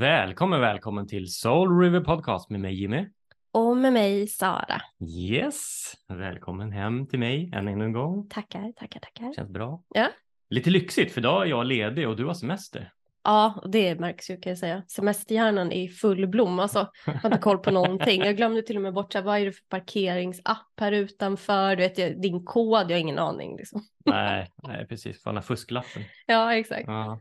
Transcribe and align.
Välkommen, 0.00 0.60
välkommen 0.60 1.06
till 1.06 1.32
Soul 1.32 1.80
River 1.80 2.00
Podcast 2.00 2.50
med 2.50 2.60
mig 2.60 2.74
Jimmy. 2.74 3.06
Och 3.52 3.76
med 3.76 3.92
mig 3.92 4.26
Sara. 4.26 4.82
Yes, 5.18 5.94
välkommen 6.08 6.72
hem 6.72 7.06
till 7.06 7.18
mig 7.18 7.50
än 7.54 7.68
en 7.68 7.92
gång. 7.92 8.28
Tackar, 8.28 8.72
tackar, 8.72 9.00
tackar. 9.00 9.34
Känns 9.34 9.50
bra. 9.50 9.82
Ja. 9.88 10.08
Lite 10.50 10.70
lyxigt 10.70 11.12
för 11.12 11.20
idag 11.20 11.42
är 11.42 11.50
jag 11.50 11.66
ledig 11.66 12.08
och 12.08 12.16
du 12.16 12.24
har 12.24 12.34
semester. 12.34 12.92
Ja, 13.24 13.64
det 13.72 14.00
märks 14.00 14.30
ju 14.30 14.40
kan 14.40 14.50
jag 14.50 14.58
säga. 14.58 14.82
Semesterhjärnan 14.88 15.72
är 15.72 15.84
i 15.84 15.88
full 15.88 16.26
blom. 16.26 16.58
Alltså, 16.58 16.90
jag 17.06 17.12
har 17.12 17.30
inte 17.30 17.38
koll 17.38 17.58
på 17.58 17.70
någonting. 17.70 18.22
Jag 18.22 18.36
glömde 18.36 18.62
till 18.62 18.76
och 18.76 18.82
med 18.82 18.94
bort 18.94 19.12
så 19.12 19.18
här, 19.18 19.24
vad 19.24 19.38
är 19.38 19.44
det 19.44 19.52
för 19.52 19.68
parkeringsapp 19.68 20.72
här 20.80 20.92
utanför? 20.92 21.76
Du 21.76 21.82
vet, 21.82 22.22
din 22.22 22.44
kod, 22.44 22.90
jag 22.90 22.96
har 22.96 23.00
ingen 23.00 23.18
aning. 23.18 23.56
Liksom. 23.56 23.82
nej, 24.04 24.52
nej, 24.62 24.86
precis. 24.86 25.22
Fan, 25.22 25.42
fusklappen. 25.42 26.02
Ja, 26.26 26.54
exakt. 26.54 26.84
Ja. 26.86 27.20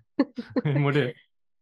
Hur 0.64 0.80
mår 0.80 0.92
du? 0.92 1.14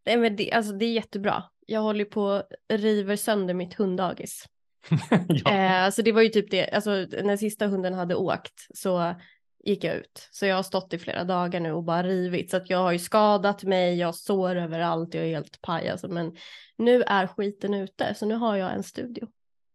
Nej, 0.07 0.17
men 0.17 0.35
det, 0.35 0.51
alltså, 0.51 0.73
det 0.73 0.85
är 0.85 0.93
jättebra. 0.93 1.43
Jag 1.65 1.81
håller 1.81 2.05
på 2.05 2.29
att 2.29 2.47
river 2.73 3.15
sönder 3.15 3.53
mitt 3.53 3.73
hunddagis. 3.73 4.45
ja. 5.27 5.51
Eh, 5.51 5.83
alltså 5.83 6.01
det 6.01 6.11
var 6.11 6.21
ju 6.21 6.29
typ 6.29 6.51
det, 6.51 6.69
alltså 6.69 6.91
när 7.23 7.37
sista 7.37 7.67
hunden 7.67 7.93
hade 7.93 8.15
åkt 8.15 8.67
så 8.73 9.15
gick 9.63 9.83
jag 9.83 9.95
ut. 9.95 10.29
Så 10.31 10.45
jag 10.45 10.55
har 10.55 10.63
stått 10.63 10.93
i 10.93 10.99
flera 10.99 11.23
dagar 11.23 11.59
nu 11.59 11.71
och 11.71 11.83
bara 11.83 12.03
rivit. 12.03 12.51
Så 12.51 12.57
att 12.57 12.69
jag 12.69 12.77
har 12.77 12.91
ju 12.91 12.99
skadat 12.99 13.63
mig, 13.63 13.97
jag 13.97 14.07
har 14.07 14.13
sår 14.13 14.55
överallt, 14.55 15.13
jag 15.13 15.23
är 15.23 15.29
helt 15.29 15.61
paj 15.61 15.89
alltså. 15.89 16.07
Men 16.07 16.35
nu 16.77 17.03
är 17.03 17.27
skiten 17.27 17.73
ute, 17.73 18.13
så 18.13 18.25
nu 18.25 18.35
har 18.35 18.55
jag 18.55 18.73
en 18.73 18.83
studio. 18.83 19.27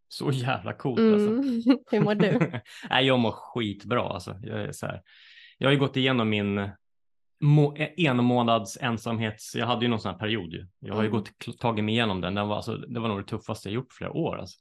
Så 0.07 0.31
jävla 0.31 0.73
coolt 0.73 0.99
alltså. 0.99 1.29
Mm. 1.29 1.61
Hur 1.91 1.99
mår 1.99 2.15
du? 2.15 2.51
nej, 2.89 3.05
jag 3.05 3.19
mår 3.19 3.31
skitbra 3.31 4.03
alltså. 4.03 4.39
Jag, 4.43 4.61
är 4.61 4.71
så 4.71 4.85
här. 4.85 5.01
jag 5.57 5.67
har 5.67 5.73
ju 5.73 5.79
gått 5.79 5.97
igenom 5.97 6.29
min 6.29 6.69
må, 7.43 7.75
en 7.97 8.23
månads 8.23 8.77
ensamhets, 8.81 9.55
jag 9.55 9.65
hade 9.65 9.81
ju 9.85 9.87
någon 9.89 9.99
sån 9.99 10.11
här 10.11 10.19
period 10.19 10.53
ju. 10.53 10.67
Jag 10.79 10.93
har 10.95 11.01
ju 11.03 11.07
Mm. 11.09 11.19
gått, 11.19 11.59
tagit 11.59 11.85
mig 11.85 11.93
igenom 11.93 12.21
den. 12.21 12.35
den 12.35 12.47
var, 12.47 12.55
alltså, 12.55 12.77
det 12.77 12.99
var 12.99 13.07
nog 13.07 13.19
det 13.19 13.23
tuffaste 13.27 13.69
jag 13.69 13.73
gjort 13.73 13.89
på 13.89 13.93
flera 13.97 14.11
år. 14.11 14.37
Alltså. 14.37 14.57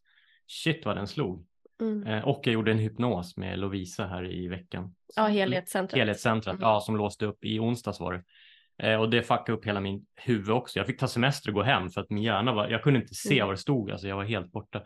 Shit 0.47 0.87
vad 0.87 0.97
den 0.97 1.07
slog. 1.07 1.47
Mm. 1.81 2.07
Eh, 2.07 2.25
och 2.29 2.41
jag 2.45 2.53
gjorde 2.53 2.71
en 2.71 2.79
hypnos 2.79 3.37
med 3.37 3.59
Lovisa 3.59 4.07
här 4.07 4.31
i 4.33 4.49
veckan. 4.49 4.95
Ja, 5.17 5.27
helhetscentret. 5.27 5.99
Helhetscentret, 5.99 6.53
Mm. 6.55 6.63
ja 6.69 6.81
som 6.81 6.97
låste 6.97 7.27
upp 7.27 7.45
i 7.45 7.59
onsdags 7.59 8.01
var 8.01 8.13
det. 8.13 8.23
Eh, 8.89 9.01
och 9.01 9.11
det 9.11 9.23
fuckade 9.23 9.53
upp 9.53 9.65
hela 9.67 9.81
min 9.81 10.07
huvud 10.17 10.51
också. 10.51 10.79
Jag 10.79 10.87
fick 10.87 10.99
ta 11.01 11.09
semester 11.09 11.49
och 11.51 11.55
gå 11.55 11.63
hem 11.63 11.91
för 11.91 12.01
att 12.01 12.11
min 12.11 12.23
hjärna 12.23 12.53
var, 12.53 12.69
jag 12.69 12.83
kunde 12.83 13.01
inte 13.01 13.15
se 13.15 13.35
Mm. 13.35 13.47
vad 13.47 13.55
det 13.57 13.59
stod, 13.61 13.91
alltså 13.91 14.09
jag 14.09 14.17
var 14.17 14.25
helt 14.25 14.53
borta. 14.53 14.83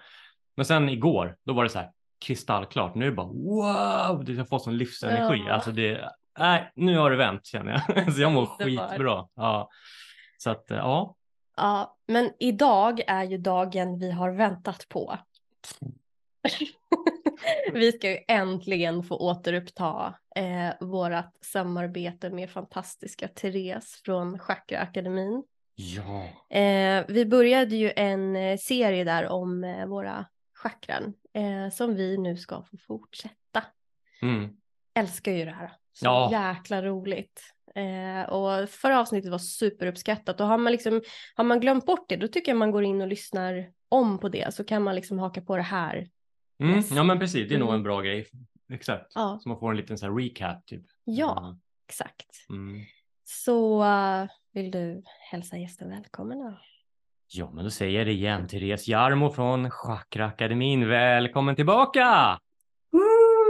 Men 0.57 0.65
sen 0.65 0.89
igår, 0.89 1.37
då 1.45 1.53
var 1.53 1.63
det 1.65 1.71
så 1.71 1.79
här 1.79 1.91
kristallklart. 2.27 2.95
Nu 2.95 3.07
är 3.07 3.11
det 3.11 3.17
bara 3.17 3.27
wow, 3.27 4.25
det- 4.25 4.33
jag 4.33 4.49
får 4.49 4.59
sån 4.59 4.77
livsenergi. 4.77 5.45
Ja. 5.47 5.53
Alltså 5.53 5.73
det, 5.73 6.11
nej, 6.39 6.73
nu 6.75 6.99
har 6.99 7.11
det 7.11 7.17
vänt 7.17 7.47
känner 7.47 7.83
jag. 7.87 8.15
så 8.15 8.21
jag 8.21 8.33
mår 8.33 8.47
skitbra. 8.47 9.29
Ja. 9.35 9.71
Så 10.39 10.51
att 10.51 10.71
eh, 10.71 10.77
ja, 10.77 11.17
Ja, 11.57 11.97
men 12.07 12.33
idag 12.39 13.01
är 13.07 13.25
ju 13.25 13.39
dagen 13.39 13.99
vi 13.99 14.11
har 14.11 14.31
väntat 14.31 14.89
på. 14.89 15.19
vi 17.73 17.93
ska 17.93 18.11
ju 18.11 18.19
äntligen 18.29 19.03
få 19.03 19.17
återuppta 19.17 20.15
eh, 20.37 20.71
vårt 20.81 21.45
samarbete 21.45 22.31
med 22.31 22.51
fantastiska 22.51 23.29
Therese 23.29 24.01
från 24.05 24.39
Chakraakademin. 24.39 25.43
ja, 25.75 26.29
Eh, 26.59 27.05
vi 27.09 27.27
började 27.27 27.77
ju 27.77 27.93
en 27.97 28.37
eh, 28.37 28.59
serie 28.59 29.05
där 29.05 29.29
om 29.29 29.65
eh, 29.65 29.87
våra 29.87 30.27
chakran 30.55 31.15
eh, 31.33 31.71
som 31.73 31.95
vi 31.95 32.19
nu 32.19 32.37
ska 32.37 32.63
få 32.63 32.77
fortsätta. 32.77 33.65
mm. 34.23 34.57
Älskar 34.95 35.33
ju 35.33 35.45
det 35.45 35.51
här. 35.51 35.73
Så 35.99 36.05
Ja. 36.07 36.29
jäkla 36.33 36.83
roligt. 36.83 37.53
Eh, 37.75 38.29
och 38.33 38.69
förra 38.69 39.01
avsnittet 39.01 39.31
var 39.31 39.39
superuppskattat 39.39 40.41
och 40.41 40.47
har 40.47 40.59
man, 40.59 40.73
liksom, 40.73 41.03
har 41.35 41.45
man 41.45 41.61
glömt 41.61 41.87
bort 41.87 42.09
det 42.09 42.17
då 42.17 42.29
tycker 42.29 42.53
jag 42.53 42.59
man 42.59 42.71
går 42.71 42.85
in 42.85 43.01
och 43.01 43.09
lyssnar 43.09 43.71
om 43.89 44.19
på 44.19 44.29
det 44.29 44.55
så 44.55 44.65
kan 44.65 44.83
man 44.83 44.95
liksom 44.95 45.19
haka 45.19 45.41
på 45.41 45.57
det 45.57 45.63
här. 45.63 46.07
Mm. 46.61 46.77
Yes. 46.77 46.91
ja 46.91 47.03
men 47.03 47.19
precis, 47.19 47.49
det 47.49 47.55
är 47.55 47.59
nog 47.59 47.69
Mm. 47.69 47.79
en 47.79 47.83
bra 47.83 48.01
grej. 48.01 48.27
Exakt, 48.73 49.13
Ja, 49.15 49.39
så 49.43 49.49
man 49.49 49.59
får 49.59 49.71
en 49.71 49.77
liten 49.77 49.99
så 49.99 50.09
recap 50.19 50.67
typ. 50.67 50.83
ja 51.05 51.59
exakt. 51.89 52.27
Mm. 52.51 52.81
Så 53.25 53.85
eh, 53.85 54.27
vill 54.53 54.71
du 54.71 55.03
hälsa 55.31 55.57
gästen 55.57 55.89
välkommen 55.91 56.39
då? 56.39 56.59
Ja, 57.29 57.51
men 57.51 57.65
då 57.65 57.71
säger 57.71 57.99
jag 57.99 58.07
det 58.07 58.13
igen. 58.13 58.49
Therese 58.49 58.89
Jarmo 58.89 59.31
från 59.31 59.71
Chakraakademin. 59.71 60.89
Välkommen 60.89 61.57
tillbaka! 61.57 62.39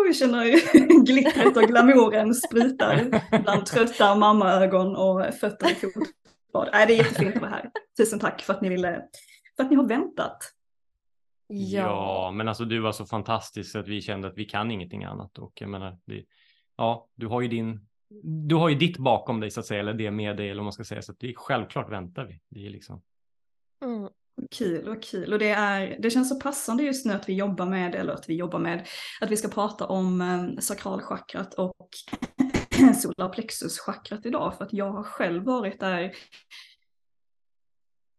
Woo, 0.06 0.10
jag 0.10 0.16
känner 0.16 1.04
glittret 1.04 1.56
och 1.56 1.62
glamouren 1.62 2.34
sprutar 2.34 3.22
bland 3.42 3.66
trötta 3.66 4.14
mammaögon 4.14 4.96
och 4.96 5.34
fötter 5.34 5.70
i 5.70 5.74
fotbad. 5.74 6.68
Nej, 6.72 6.86
det 6.86 6.92
är 6.92 6.96
jättefint 6.96 7.36
att 7.36 7.42
vara 7.42 7.50
här. 7.50 7.70
Tusen 7.96 8.18
tack 8.18 8.42
för 8.42 8.54
att 8.54 8.60
ni 8.60 8.68
ville, 8.68 9.02
för 9.56 9.64
att 9.64 9.70
ni 9.70 9.76
har 9.76 9.88
väntat. 9.88 10.52
Ja. 11.48 12.30
men 12.34 12.48
alltså 12.48 12.64
du 12.64 12.80
var 12.80 12.92
så 12.92 13.06
fantastisk 13.06 13.76
att 13.76 13.88
vi 13.88 14.00
kände 14.00 14.28
att 14.28 14.38
vi 14.38 14.44
kan 14.44 14.70
ingenting 14.70 15.04
annat. 15.04 15.38
Och 15.38 15.52
jag 15.54 15.70
menar, 15.70 15.98
det, 16.04 16.24
ja, 16.76 17.08
du 17.14 17.26
har 17.26 17.40
ju 17.40 17.48
din, 17.48 17.86
du 18.48 18.54
har 18.54 18.68
ju 18.68 18.74
ditt 18.74 18.98
bakom 18.98 19.40
dig 19.40 19.50
så 19.50 19.60
att 19.60 19.66
säga, 19.66 19.80
eller 19.80 19.94
det 19.94 20.10
med 20.10 20.36
dig 20.36 20.50
eller 20.50 20.60
vad 20.60 20.64
man 20.64 20.72
ska 20.72 20.84
säga. 20.84 21.02
Så 21.02 21.12
att 21.12 21.20
det 21.20 21.30
är 21.30 21.34
självklart 21.36 21.90
väntar 21.90 22.24
vi. 22.24 22.40
Det 22.48 22.66
är 22.66 22.70
liksom, 22.70 23.02
Mm. 23.84 24.08
Kul 24.50 24.88
och 24.88 25.02
kul. 25.02 25.32
Och 25.32 25.38
det, 25.38 25.50
är, 25.50 25.96
det 25.98 26.10
känns 26.10 26.28
så 26.28 26.40
passande 26.40 26.82
just 26.82 27.06
nu 27.06 27.12
att 27.12 27.28
vi 27.28 27.34
jobbar 27.34 27.66
med, 27.66 27.94
eller 27.94 28.12
att 28.12 28.28
vi 28.28 28.34
jobbar 28.34 28.58
med, 28.58 28.86
att 29.20 29.30
vi 29.30 29.36
ska 29.36 29.48
prata 29.48 29.86
om 29.86 30.20
eh, 30.20 30.60
sakralchakrat 30.60 31.54
och 31.54 31.88
solarplexuschakrat 33.02 34.26
idag. 34.26 34.54
För 34.58 34.64
att 34.64 34.72
jag 34.72 34.92
har 34.92 35.02
själv 35.02 35.44
varit 35.44 35.80
där 35.80 36.12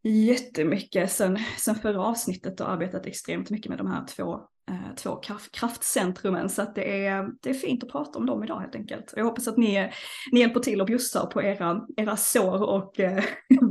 jättemycket 0.04 1.12
sen, 1.12 1.40
sen 1.58 1.76
förra 1.76 2.02
avsnittet 2.02 2.62
och 2.62 2.70
arbetat 2.70 3.06
extremt 3.06 3.50
mycket 3.50 3.70
med 3.70 3.78
de 3.78 3.88
här 3.88 4.06
två, 4.06 4.34
eh, 4.70 4.96
två 4.96 5.16
kraft, 5.16 5.52
kraftcentrumen. 5.52 6.50
Så 6.50 6.62
att 6.62 6.76
det, 6.76 7.06
är, 7.06 7.30
det 7.42 7.50
är 7.50 7.54
fint 7.54 7.84
att 7.84 7.92
prata 7.92 8.20
om 8.20 8.26
dem 8.26 8.44
idag 8.44 8.59
helt 8.59 8.76
enkelt. 8.76 9.12
Och 9.12 9.18
jag 9.18 9.26
hoppas 9.26 9.48
att 9.48 9.58
ni, 9.58 9.92
ni 10.32 10.40
hjälper 10.40 10.59
till 10.59 10.82
och 10.82 10.88
bjussar 10.88 11.26
på 11.26 11.44
era, 11.44 11.86
era 11.98 12.18
sår 12.18 12.64
och 12.64 13.00
eh, 13.00 13.24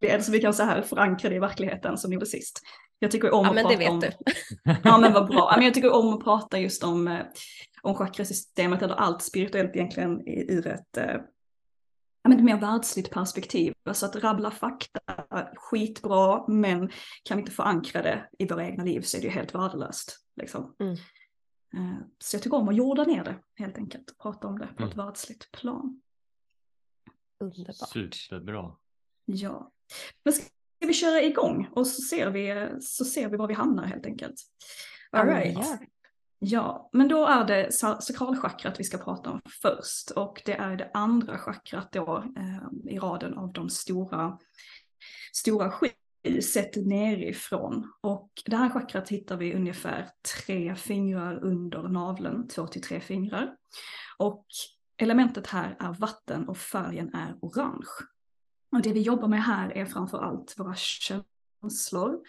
verklighet. 0.00 0.24
Så 0.24 0.32
vi 0.32 0.40
kan 0.40 0.54
så 0.54 0.62
här 0.62 0.82
förankra 0.82 1.30
det 1.30 1.36
i 1.36 1.38
verkligheten 1.38 1.98
som 1.98 2.10
ni 2.10 2.14
gjorde 2.14 2.26
sist. 2.26 2.60
Jag 2.98 3.10
tycker 3.10 3.34
om 3.34 3.44
Ja, 3.44 3.48
att 3.50 3.54
men 3.54 3.64
det 3.68 3.76
prata 3.76 3.90
om... 3.92 4.00
vet 4.00 4.16
du. 4.64 4.76
Ja 4.84 4.98
men 4.98 5.12
vad 5.12 5.26
bra. 5.28 5.52
Men 5.56 5.64
jag 5.64 5.74
tycker 5.74 5.92
om 5.94 6.14
att 6.14 6.24
prata 6.24 6.58
just 6.58 6.84
om, 6.84 7.08
eh, 7.08 7.26
om 7.82 7.94
chakrasystemet 7.94 8.82
eller 8.82 8.94
allt 8.94 9.22
spirituellt 9.22 9.76
egentligen 9.76 10.28
i- 10.28 10.52
ur 10.52 10.66
ett, 10.66 10.96
eh, 10.96 11.04
ja, 12.22 12.28
men 12.28 12.32
ett 12.38 12.44
mer 12.44 12.60
världsligt 12.60 13.10
perspektiv. 13.10 13.74
Alltså 13.88 14.06
att 14.06 14.16
rabbla 14.16 14.50
fakta, 14.50 15.00
skitbra, 15.56 16.44
men 16.48 16.90
kan 17.24 17.36
vi 17.36 17.40
inte 17.40 17.52
förankra 17.52 18.02
det 18.02 18.28
i 18.38 18.46
våra 18.46 18.66
egna 18.66 18.84
liv 18.84 19.00
så 19.00 19.16
är 19.16 19.20
det 19.20 19.26
ju 19.26 19.32
helt 19.32 19.54
värdelöst. 19.54 20.16
Liksom. 20.36 20.74
Mm. 20.80 20.92
Eh, 21.76 21.98
Så 22.18 22.36
jag 22.36 22.42
tycker 22.42 22.56
om 22.56 22.68
att 22.68 22.76
jorda 22.76 23.04
ner 23.04 23.24
det 23.24 23.36
helt 23.54 23.76
enkelt, 23.78 24.10
och 24.10 24.18
prata 24.18 24.48
om 24.48 24.58
det 24.58 24.66
på 24.66 24.82
Mm. 24.82 24.88
ett 24.90 24.96
världsligt 24.96 25.52
plan. 25.52 26.00
Underbart. 27.40 27.88
superbra. 27.92 28.76
Ja. 29.24 29.70
Men 30.24 30.32
ska 30.32 30.46
vi 30.80 30.94
köra 30.94 31.22
igång 31.22 31.68
och 31.72 31.86
så 31.86 32.02
ser 32.02 32.30
vi, 32.30 32.68
så 32.80 33.04
ser 33.04 33.28
vi 33.28 33.36
var 33.36 33.48
vi 33.48 33.54
hamnar 33.54 33.84
helt 33.84 34.06
enkelt. 34.06 34.34
All 35.10 35.26
det 35.26 35.32
right. 35.32 35.58
vi. 35.80 35.86
Ja, 36.38 36.90
men 36.92 37.08
då 37.08 37.26
är 37.26 37.44
det 37.44 37.74
sa- 37.74 38.00
sakralchakrat 38.00 38.80
vi 38.80 38.84
ska 38.84 38.98
prata 38.98 39.30
om 39.30 39.40
först 39.62 40.10
och 40.10 40.42
det 40.44 40.52
är 40.52 40.76
det 40.76 40.90
andra 40.94 41.38
chakrat 41.38 41.92
då 41.92 42.24
eh, 42.36 42.92
i 42.92 42.98
raden 42.98 43.38
av 43.38 43.52
de 43.52 43.70
stora, 43.70 44.38
stora 45.32 45.70
sju 45.70 45.88
sett 46.42 46.76
nerifrån. 46.76 47.92
Och 48.00 48.30
det 48.46 48.56
här 48.56 48.70
chakrat 48.70 49.08
hittar 49.08 49.36
vi 49.36 49.54
ungefär 49.54 50.10
tre 50.44 50.74
fingrar 50.74 51.44
under 51.44 51.82
naveln, 51.82 52.48
två 52.48 52.66
till 52.66 52.82
tre 52.82 53.00
fingrar. 53.00 53.56
Och 54.16 54.46
elementet 54.96 55.46
här 55.46 55.76
är 55.80 55.92
vatten 55.92 56.48
och 56.48 56.58
färgen 56.58 57.14
är 57.14 57.34
orange. 57.40 57.86
Och 58.72 58.82
det 58.82 58.92
vi 58.92 59.00
jobbar 59.00 59.28
med 59.28 59.44
här 59.44 59.76
är 59.76 59.84
framför 59.84 60.18
allt 60.18 60.54
våra 60.58 60.74
känslor, 60.74 62.20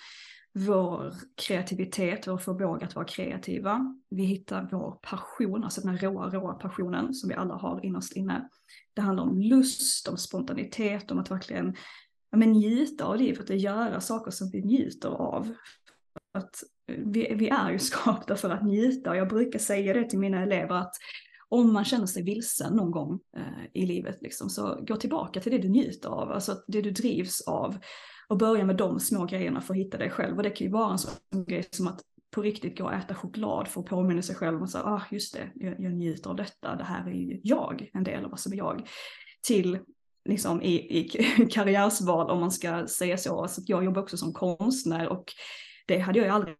vår 0.53 1.13
kreativitet, 1.35 2.27
vår 2.27 2.37
förmåga 2.37 2.85
att 2.85 2.95
vara 2.95 3.05
kreativa. 3.05 3.95
Vi 4.09 4.23
hittar 4.23 4.67
vår 4.71 4.99
passion, 5.01 5.63
alltså 5.63 5.81
den 5.81 5.89
här 5.89 5.97
råa, 5.97 6.29
råa 6.29 6.53
passionen 6.53 7.13
som 7.13 7.29
vi 7.29 7.35
alla 7.35 7.55
har 7.55 7.85
innerst 7.85 8.13
inne. 8.13 8.49
Det 8.93 9.01
handlar 9.01 9.23
om 9.23 9.41
lust, 9.41 10.07
om 10.07 10.17
spontanitet, 10.17 11.11
om 11.11 11.19
att 11.19 11.31
verkligen 11.31 11.75
ja, 12.31 12.37
men 12.37 12.51
njuta 12.51 13.05
av 13.05 13.17
livet 13.17 13.49
och 13.49 13.55
göra 13.55 14.01
saker 14.01 14.31
som 14.31 14.49
vi 14.49 14.61
njuter 14.61 15.09
av. 15.09 15.53
Att 16.33 16.63
vi, 16.87 17.35
vi 17.35 17.49
är 17.49 17.71
ju 17.71 17.79
skapta 17.79 18.35
för 18.35 18.49
att 18.49 18.65
njuta 18.65 19.09
och 19.09 19.17
jag 19.17 19.29
brukar 19.29 19.59
säga 19.59 19.93
det 19.93 20.09
till 20.09 20.19
mina 20.19 20.43
elever 20.43 20.75
att 20.75 20.95
om 21.49 21.73
man 21.73 21.85
känner 21.85 22.05
sig 22.05 22.23
vilsen 22.23 22.73
någon 22.73 22.91
gång 22.91 23.19
eh, 23.37 23.65
i 23.73 23.85
livet 23.85 24.21
liksom, 24.21 24.49
så 24.49 24.79
gå 24.87 24.95
tillbaka 24.95 25.39
till 25.39 25.51
det 25.51 25.57
du 25.57 25.69
njuter 25.69 26.09
av, 26.09 26.31
alltså 26.31 26.55
det 26.67 26.81
du 26.81 26.91
drivs 26.91 27.41
av 27.41 27.77
och 28.27 28.37
börja 28.37 28.65
med 28.65 28.77
de 28.77 28.99
små 28.99 29.25
grejerna 29.25 29.61
för 29.61 29.73
att 29.73 29.79
hitta 29.79 29.97
dig 29.97 30.09
själv. 30.09 30.37
Och 30.37 30.43
det 30.43 30.49
kan 30.49 30.67
ju 30.67 30.73
vara 30.73 30.91
en 30.91 30.97
sån 30.97 31.45
grej 31.47 31.67
som 31.71 31.87
att 31.87 32.01
på 32.31 32.41
riktigt 32.41 32.77
gå 32.77 32.83
och 32.83 32.93
äta 32.93 33.15
choklad 33.15 33.67
för 33.67 33.81
att 33.81 33.87
påminna 33.87 34.21
sig 34.21 34.35
själv 34.35 34.57
om 34.57 34.63
att 34.63 34.75
ah, 34.75 35.01
just 35.11 35.33
det, 35.33 35.51
jag, 35.55 35.75
jag 35.79 35.93
njuter 35.93 36.29
av 36.29 36.35
detta, 36.35 36.75
det 36.75 36.83
här 36.83 37.07
är 37.07 37.13
ju 37.13 37.39
jag, 37.43 37.89
en 37.93 38.03
del 38.03 38.25
av 38.25 38.31
vad 38.31 38.39
som 38.39 38.53
är 38.53 38.57
jag. 38.57 38.87
Till 39.47 39.79
liksom 40.25 40.61
i, 40.61 40.99
i 40.99 41.03
karriärsval 41.51 42.29
om 42.29 42.39
man 42.39 42.51
ska 42.51 42.87
säga 42.87 43.17
så. 43.17 43.47
Så 43.47 43.61
jag 43.65 43.85
jobbar 43.85 44.01
också 44.01 44.17
som 44.17 44.33
konstnär 44.33 45.07
och 45.07 45.33
det 45.87 45.99
hade 45.99 46.19
jag 46.19 46.25
ju 46.25 46.31
aldrig 46.31 46.55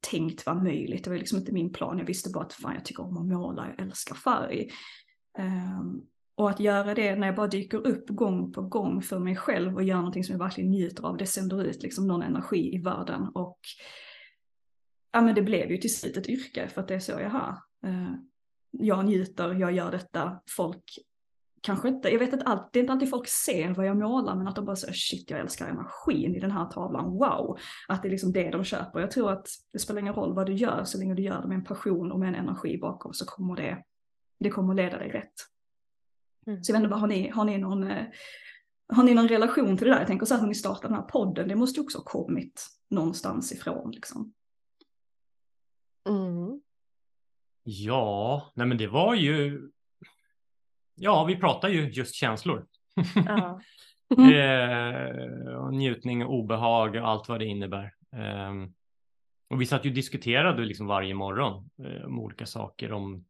tänkt 0.00 0.46
var 0.46 0.54
möjligt. 0.54 1.04
Det 1.04 1.10
var 1.10 1.16
liksom 1.16 1.38
inte 1.38 1.52
min 1.52 1.72
plan. 1.72 1.98
Jag 1.98 2.06
visste 2.06 2.30
bara 2.30 2.44
att 2.44 2.52
fan 2.52 2.74
jag 2.74 2.84
tycker 2.84 3.02
om 3.02 3.16
att 3.16 3.26
måla, 3.26 3.68
jag 3.68 3.86
älskar 3.86 4.14
färg. 4.14 4.70
Um, 5.38 6.02
och 6.34 6.50
att 6.50 6.60
göra 6.60 6.94
det 6.94 7.16
när 7.16 7.26
jag 7.26 7.36
bara 7.36 7.46
dyker 7.46 7.86
upp 7.86 8.08
gång 8.08 8.52
på 8.52 8.62
gång 8.62 9.02
för 9.02 9.18
mig 9.18 9.36
själv 9.36 9.74
och 9.74 9.82
gör 9.82 9.96
någonting 9.96 10.24
som 10.24 10.32
jag 10.32 10.38
verkligen 10.38 10.70
njuter 10.70 11.04
av, 11.04 11.16
det 11.16 11.26
sänder 11.26 11.64
ut 11.64 11.82
liksom 11.82 12.06
någon 12.06 12.22
energi 12.22 12.74
i 12.74 12.78
världen. 12.78 13.28
Och 13.34 13.58
ja 15.12 15.20
men 15.20 15.34
det 15.34 15.42
blev 15.42 15.70
ju 15.70 15.76
till 15.76 15.94
slut 15.94 16.16
ett 16.16 16.28
yrke 16.28 16.68
för 16.68 16.80
att 16.80 16.88
det 16.88 16.94
är 16.94 17.00
så 17.00 17.12
jag 17.12 17.30
har. 17.30 17.56
Uh, 17.86 18.06
ehm, 18.06 18.16
jag 18.70 19.04
njuter, 19.04 19.54
jag 19.54 19.72
gör 19.72 19.90
detta, 19.90 20.42
folk 20.56 20.84
kanske 21.60 21.88
inte, 21.88 22.08
jag 22.08 22.18
vet 22.18 22.32
inte 22.32 22.44
allt, 22.44 22.72
det 22.72 22.78
är 22.78 22.80
inte 22.80 22.92
alltid 22.92 23.10
folk 23.10 23.28
ser 23.28 23.74
vad 23.74 23.86
jag 23.86 23.96
målar 23.96 24.36
men 24.36 24.48
att 24.48 24.56
de 24.56 24.64
bara 24.64 24.76
säger 24.76 24.94
shit 24.94 25.30
jag 25.30 25.40
älskar 25.40 25.68
energin 25.68 26.34
i 26.34 26.40
den 26.40 26.50
här 26.50 26.66
tavlan, 26.66 27.10
wow. 27.10 27.58
Att 27.88 28.02
det 28.02 28.08
är 28.08 28.10
liksom 28.10 28.32
det 28.32 28.50
de 28.50 28.64
köper. 28.64 29.00
Jag 29.00 29.10
tror 29.10 29.32
att 29.32 29.48
det 29.72 29.78
spelar 29.78 30.00
ingen 30.00 30.14
roll 30.14 30.34
vad 30.34 30.46
du 30.46 30.52
gör 30.52 30.84
så 30.84 30.98
länge 30.98 31.14
du 31.14 31.22
gör 31.22 31.42
det 31.42 31.48
med 31.48 31.54
en 31.54 31.64
passion 31.64 32.12
och 32.12 32.20
med 32.20 32.28
en 32.28 32.34
energi 32.34 32.78
bakom 32.78 33.12
så 33.12 33.24
kommer 33.24 33.56
det, 33.56 33.84
det 34.40 34.50
kommer 34.50 34.74
leda 34.74 34.98
dig 34.98 35.10
rätt. 35.10 35.34
Mm. 36.46 36.64
Så 36.64 36.72
jag 36.72 36.78
vet 36.78 36.84
inte, 36.84 36.96
har 36.96 37.06
ni, 37.06 37.28
har 37.28 37.44
ni 37.44 37.58
någon 37.58 37.90
eh, 37.90 38.04
har 38.92 39.02
ni 39.02 39.14
någon 39.14 39.28
relation 39.28 39.76
till 39.76 39.86
det 39.86 39.92
där? 39.92 39.98
Jag 39.98 40.06
tänker 40.06 40.26
så 40.26 40.34
här, 40.34 40.40
när 40.40 40.48
ni 40.48 40.54
startade 40.54 40.88
den 40.88 40.94
här 40.94 41.08
podden, 41.08 41.48
det 41.48 41.56
måste 41.56 41.80
ju 41.80 41.84
också 41.84 41.98
ha 41.98 42.04
kommit 42.04 42.66
någonstans 42.90 43.52
ifrån 43.52 43.90
liksom. 43.90 44.32
Mm. 46.08 46.60
Ja, 47.62 48.52
nej 48.54 48.66
men 48.66 48.78
det 48.78 48.86
var 48.86 49.14
ju 49.14 49.70
Ja, 51.02 51.24
vi 51.24 51.36
pratar 51.36 51.68
ju 51.68 51.90
just 51.90 52.14
känslor. 52.14 52.66
Ja. 53.14 53.60
Mm. 54.18 54.32
eh, 54.34 55.70
njutning, 55.70 56.26
obehag 56.26 56.96
och 56.96 57.08
allt 57.08 57.28
vad 57.28 57.38
det 57.38 57.46
innebär. 57.46 57.94
Eh, 58.16 58.52
och 59.50 59.60
vi 59.60 59.66
satt 59.66 59.84
ju 59.84 59.88
och 59.88 59.94
diskuterade 59.94 60.64
liksom 60.64 60.86
varje 60.86 61.14
morgon 61.14 61.70
eh, 61.84 62.04
om 62.04 62.18
olika 62.18 62.46
saker 62.46 62.92
om 62.92 63.24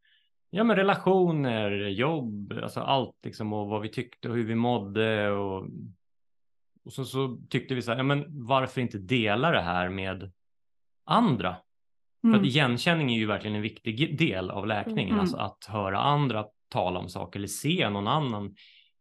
ja, 0.50 0.64
men 0.64 0.76
relationer, 0.76 1.70
jobb, 1.70 2.52
alltså 2.62 2.80
allt 2.80 3.16
liksom 3.22 3.52
och 3.52 3.68
vad 3.68 3.82
vi 3.82 3.88
tyckte 3.88 4.28
och 4.28 4.36
hur 4.36 4.44
vi 4.44 4.54
mådde 4.54 5.30
och, 5.30 5.66
och 6.84 6.92
så, 6.92 7.04
så 7.04 7.38
tyckte 7.48 7.74
vi 7.74 7.82
så 7.82 7.90
här, 7.90 7.98
ja, 7.98 8.04
men 8.04 8.46
varför 8.46 8.80
inte 8.80 8.98
dela 8.98 9.50
det 9.50 9.62
här 9.62 9.88
med 9.88 10.32
andra? 11.04 11.48
Mm. 11.48 11.60
För 12.22 12.28
att 12.28 12.34
mm. 12.34 12.44
igenkänning 12.44 13.14
är 13.14 13.18
ju 13.18 13.26
verkligen 13.26 13.56
en 13.56 13.62
viktig 13.62 14.18
del 14.18 14.50
av 14.50 14.66
läkningen, 14.66 15.10
mm. 15.10 15.20
alltså 15.20 15.36
att 15.36 15.64
höra 15.64 15.98
andra 15.98 16.44
tala 16.70 17.00
om 17.00 17.08
saker 17.08 17.38
eller 17.40 17.48
se 17.48 17.90
någon 17.90 18.08
annan 18.08 18.54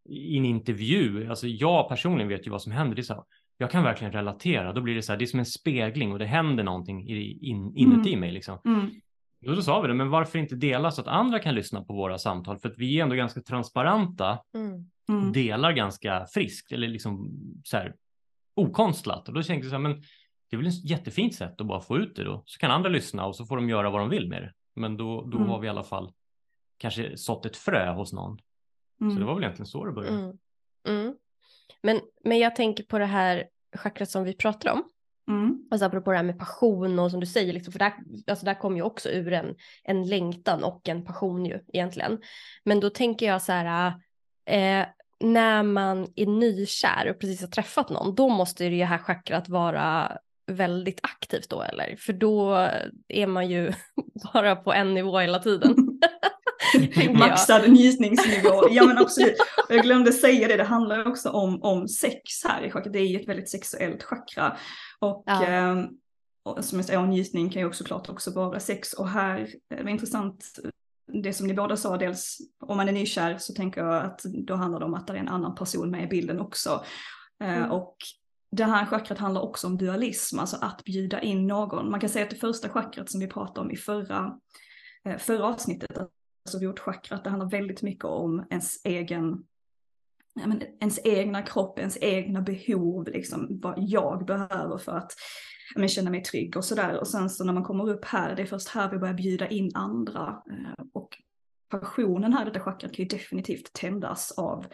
i 0.10 0.38
en 0.38 0.46
intervju. 0.46 1.30
Alltså 1.30 1.48
jag 1.48 1.90
personligen 1.90 2.30
vet 2.30 2.48
ju 2.48 2.52
vad 2.52 2.62
som 2.62 2.72
händer. 2.72 2.96
Det 2.96 3.02
är 3.02 3.04
så 3.04 3.14
här, 3.14 3.24
jag 3.58 3.72
kan 3.72 3.84
verkligen 3.84 4.14
relatera. 4.14 4.74
Då 4.74 4.82
blir 4.82 4.96
det 4.96 5.02
så 5.02 5.12
här, 5.12 5.20
det 5.20 5.26
är 5.26 5.28
som 5.28 5.40
en 5.40 5.46
spegling 5.46 6.12
och 6.12 6.20
det 6.20 6.26
händer 6.26 6.64
någonting 6.64 7.10
in, 7.10 7.74
inuti 7.76 8.10
mm. 8.10 8.20
mig. 8.20 8.32
Liksom. 8.32 8.60
Mm. 8.66 8.90
Och 9.48 9.56
då 9.56 9.62
sa 9.62 9.82
vi 9.82 9.88
det, 9.88 9.94
men 9.94 10.10
varför 10.10 10.40
inte 10.40 10.56
dela 10.56 10.92
så 10.92 11.02
att 11.02 11.08
andra 11.08 11.40
kan 11.40 11.56
lyssna 11.56 11.84
på 11.84 11.94
våra 11.94 12.18
samtal? 12.18 12.58
För 12.58 12.70
att 12.70 12.78
vi 12.78 13.00
är 13.00 13.04
ändå 13.04 13.16
ganska 13.16 13.42
transparenta, 13.42 14.40
mm. 14.56 14.90
mm. 15.10 15.32
delar 15.32 15.72
ganska 15.72 16.26
friskt 16.34 16.72
eller 16.72 16.88
liksom 16.88 17.32
så 17.64 17.78
här 17.78 17.96
okonstlat. 18.56 19.28
Och 19.28 19.34
då 19.34 19.44
tänkte 19.44 19.66
jag 19.66 19.72
så 19.72 19.76
här, 19.76 19.94
men 19.94 20.02
det 20.50 20.56
är 20.56 20.58
väl 20.58 20.68
ett 20.68 20.90
jättefint 20.90 21.36
sätt 21.36 21.62
att 21.62 21.68
bara 21.68 21.82
få 21.82 21.98
ut 21.98 22.16
det 22.16 22.24
då. 22.24 22.44
Så 22.46 22.60
kan 22.60 22.72
andra 22.72 22.90
lyssna 22.90 23.26
och 23.26 23.36
så 23.36 23.46
får 23.46 23.56
de 23.56 23.70
göra 23.70 23.90
vad 23.90 24.02
de 24.02 24.10
vill 24.10 24.30
med 24.30 24.42
det. 24.42 24.54
Men 24.76 24.98
då, 24.98 25.22
då 25.22 25.38
mm. 25.38 25.50
har 25.50 25.60
vi 25.60 25.68
i 25.68 25.70
alla 25.70 25.84
fall 25.84 26.12
kanske 26.80 27.18
sått 27.18 27.46
ett 27.46 27.58
frö 27.58 27.92
hos 27.92 28.14
någon. 28.14 28.40
Mm. 29.02 29.14
Så 29.14 29.20
det 29.20 29.26
var 29.26 29.34
väl 29.34 29.44
egentligen 29.44 29.68
så 29.68 29.86
det 29.86 29.92
började. 29.92 30.18
Mm. 30.18 30.38
Mm. 30.88 31.16
Men, 31.82 32.02
men 32.24 32.40
jag 32.40 32.56
tänker 32.56 32.84
på 32.84 33.00
det 33.00 33.06
här 33.06 33.48
chakrat 33.78 34.10
som 34.10 34.24
vi 34.24 34.34
pratar 34.34 34.72
om. 34.72 34.84
Mm. 35.28 35.68
Alltså 35.72 35.86
apropå 35.86 36.12
det 36.12 36.18
här 36.18 36.24
med 36.24 36.40
passion 36.40 37.00
och 37.00 37.12
som 37.12 37.20
du 37.20 37.26
säger, 37.26 37.54
liksom, 37.54 37.72
för 37.72 37.80
där, 37.80 37.94
alltså 38.28 38.46
där 38.46 38.54
kommer 38.54 38.76
ju 38.78 38.84
också 38.84 39.10
ur 39.10 39.34
en, 39.34 39.56
en 39.84 40.08
längtan 40.08 40.64
och 40.64 40.90
en 40.90 41.06
passion 41.06 41.46
ju 41.46 41.60
egentligen. 41.68 42.22
Men 42.64 42.80
då 42.80 42.90
tänker 42.90 43.26
jag 43.26 43.42
så 43.42 43.52
här, 43.52 43.94
eh, 44.46 44.88
när 45.20 45.64
man 45.64 46.08
är 46.16 46.26
nykär 46.26 47.10
och 47.10 47.20
precis 47.20 47.42
har 47.42 47.48
träffat 47.48 47.90
någon, 47.90 48.16
då 48.16 48.30
måste 48.30 48.70
det 48.70 48.84
här 48.84 48.98
chakrat 48.98 49.50
vara 49.50 50.18
väldigt 50.48 51.00
aktivt 51.04 51.50
då 51.50 51.62
eller? 51.62 51.96
För 51.96 52.14
då 52.14 52.70
är 53.08 53.28
man 53.28 53.50
ju 53.50 53.74
bara 54.34 54.56
på 54.56 54.74
en 54.74 54.94
nivå 54.94 55.20
hela 55.20 55.40
tiden. 55.40 55.76
Maxad 57.14 57.72
njutningsnivå. 57.72 58.70
Ja 58.70 58.86
men 58.86 58.98
absolut. 58.98 59.36
Och 59.68 59.76
jag 59.76 59.84
glömde 59.84 60.12
säga 60.12 60.48
det, 60.48 60.58
det 60.58 60.64
handlar 60.64 61.08
också 61.08 61.30
om, 61.30 61.64
om 61.64 61.88
sex 61.88 62.44
här 62.48 62.62
i 62.62 62.72
chakrat. 62.72 62.94
Det 62.94 63.00
är 63.00 63.08
ju 63.08 63.20
ett 63.20 63.28
väldigt 63.28 63.50
sexuellt 63.50 64.04
chakra. 64.04 64.58
Och, 65.00 65.24
ja. 65.26 65.48
eh, 65.48 65.86
och 66.44 66.66
som 66.66 66.80
jag 66.80 66.86
säger, 66.86 67.02
njutning 67.02 67.50
kan 67.50 67.62
ju 67.62 67.68
också 67.68 67.84
klart 67.84 68.10
också 68.10 68.32
vara 68.32 68.60
sex. 68.60 68.94
Och 68.94 69.10
här, 69.10 69.50
det 69.78 69.84
var 69.84 69.90
intressant 69.90 70.46
det 71.14 71.34
som 71.34 71.48
ni 71.48 71.54
båda 71.54 71.78
sa, 71.78 71.98
dels 71.98 72.38
om 72.60 72.78
man 72.78 72.90
är 72.90 72.92
nykär 72.92 73.38
så 73.38 73.54
tänker 73.54 73.82
jag 73.82 74.06
att 74.06 74.22
då 74.24 74.56
handlar 74.56 74.80
det 74.80 74.86
om 74.86 74.94
att 74.94 75.08
det 75.08 75.14
är 75.14 75.18
en 75.18 75.28
annan 75.28 75.56
person 75.56 75.92
med 75.92 76.04
i 76.04 76.08
bilden 76.08 76.40
också. 76.40 76.84
Eh, 77.44 77.58
mm. 77.58 77.72
Och 77.72 77.96
det 78.52 78.64
här 78.64 78.86
chakrat 78.86 79.18
handlar 79.18 79.42
också 79.42 79.68
om 79.68 79.78
dualism, 79.78 80.40
alltså 80.40 80.58
att 80.62 80.84
bjuda 80.84 81.22
in 81.22 81.48
någon. 81.48 81.92
Man 81.92 82.00
kan 82.00 82.10
säga 82.10 82.26
att 82.26 82.32
det 82.32 82.36
första 82.36 82.70
chakrat 82.70 83.12
som 83.12 83.20
vi 83.20 83.28
pratade 83.28 83.60
om 83.60 83.72
i 83.72 83.78
förra, 83.78 84.40
eh, 85.06 85.18
förra 85.18 85.46
avsnittet, 85.46 85.98
alltså 86.46 86.60
rotchakrat, 86.60 87.24
det 87.24 87.30
handlar 87.30 87.50
väldigt 87.50 87.82
mycket 87.82 88.06
om 88.06 88.46
ens 88.50 88.86
egen 88.86 89.44
men, 90.46 90.64
ens 90.80 91.00
egna 91.04 91.42
kropp, 91.42 91.80
ens 91.80 91.98
egna 92.02 92.42
behov, 92.42 93.08
liksom 93.08 93.48
vad 93.62 93.76
jag 93.78 94.26
behöver 94.26 94.78
för 94.78 94.92
att 94.92 95.12
men, 95.76 95.90
känna 95.90 96.10
mig 96.10 96.24
trygg 96.24 96.58
och 96.58 96.66
sådär. 96.66 97.00
Och 97.00 97.08
sen 97.08 97.30
så 97.30 97.44
när 97.44 97.54
man 97.54 97.64
kommer 97.64 97.90
upp 97.90 98.06
här, 98.06 98.36
det 98.36 98.42
är 98.42 98.46
först 98.46 98.70
här 98.70 98.92
vi 98.92 98.98
börjar 98.98 99.14
bjuda 99.14 99.48
in 99.48 99.72
andra. 99.74 100.44
Eh, 100.52 100.86
och 100.94 101.18
passionen 101.70 102.34
här, 102.34 102.46
detta 102.46 102.60
chakrat 102.60 102.94
kan 102.94 103.04
ju 103.04 103.10
definitivt 103.10 103.74
tändas 103.74 104.32
av, 104.32 104.66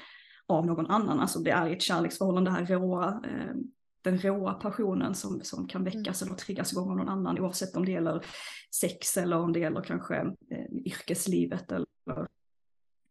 av 0.48 0.66
någon 0.66 0.88
annan. 0.88 1.20
Alltså 1.20 1.40
det 1.40 1.52
är 1.52 1.68
i 1.68 1.74
ett 1.74 1.82
kärleksförhållande, 1.82 2.52
det 2.52 2.56
här 2.56 2.66
råa, 2.66 3.08
eh, 3.08 3.56
den 4.06 4.20
råa 4.20 4.54
passionen 4.54 5.16
som, 5.16 5.42
som 5.44 5.68
kan 5.68 5.84
väckas 5.84 6.22
mm. 6.22 6.32
eller 6.32 6.44
triggas 6.44 6.72
igång 6.74 6.90
av 6.90 6.98
någon 6.98 7.10
annan 7.10 7.40
oavsett 7.40 7.76
om 7.76 7.86
det 7.86 7.92
gäller 7.92 8.26
sex 8.76 9.18
eller 9.18 9.38
om 9.38 9.54
det 9.54 9.60
gäller 9.60 9.82
kanske 9.82 10.16
eh, 10.52 10.66
yrkeslivet 10.86 11.72
eller 11.72 11.88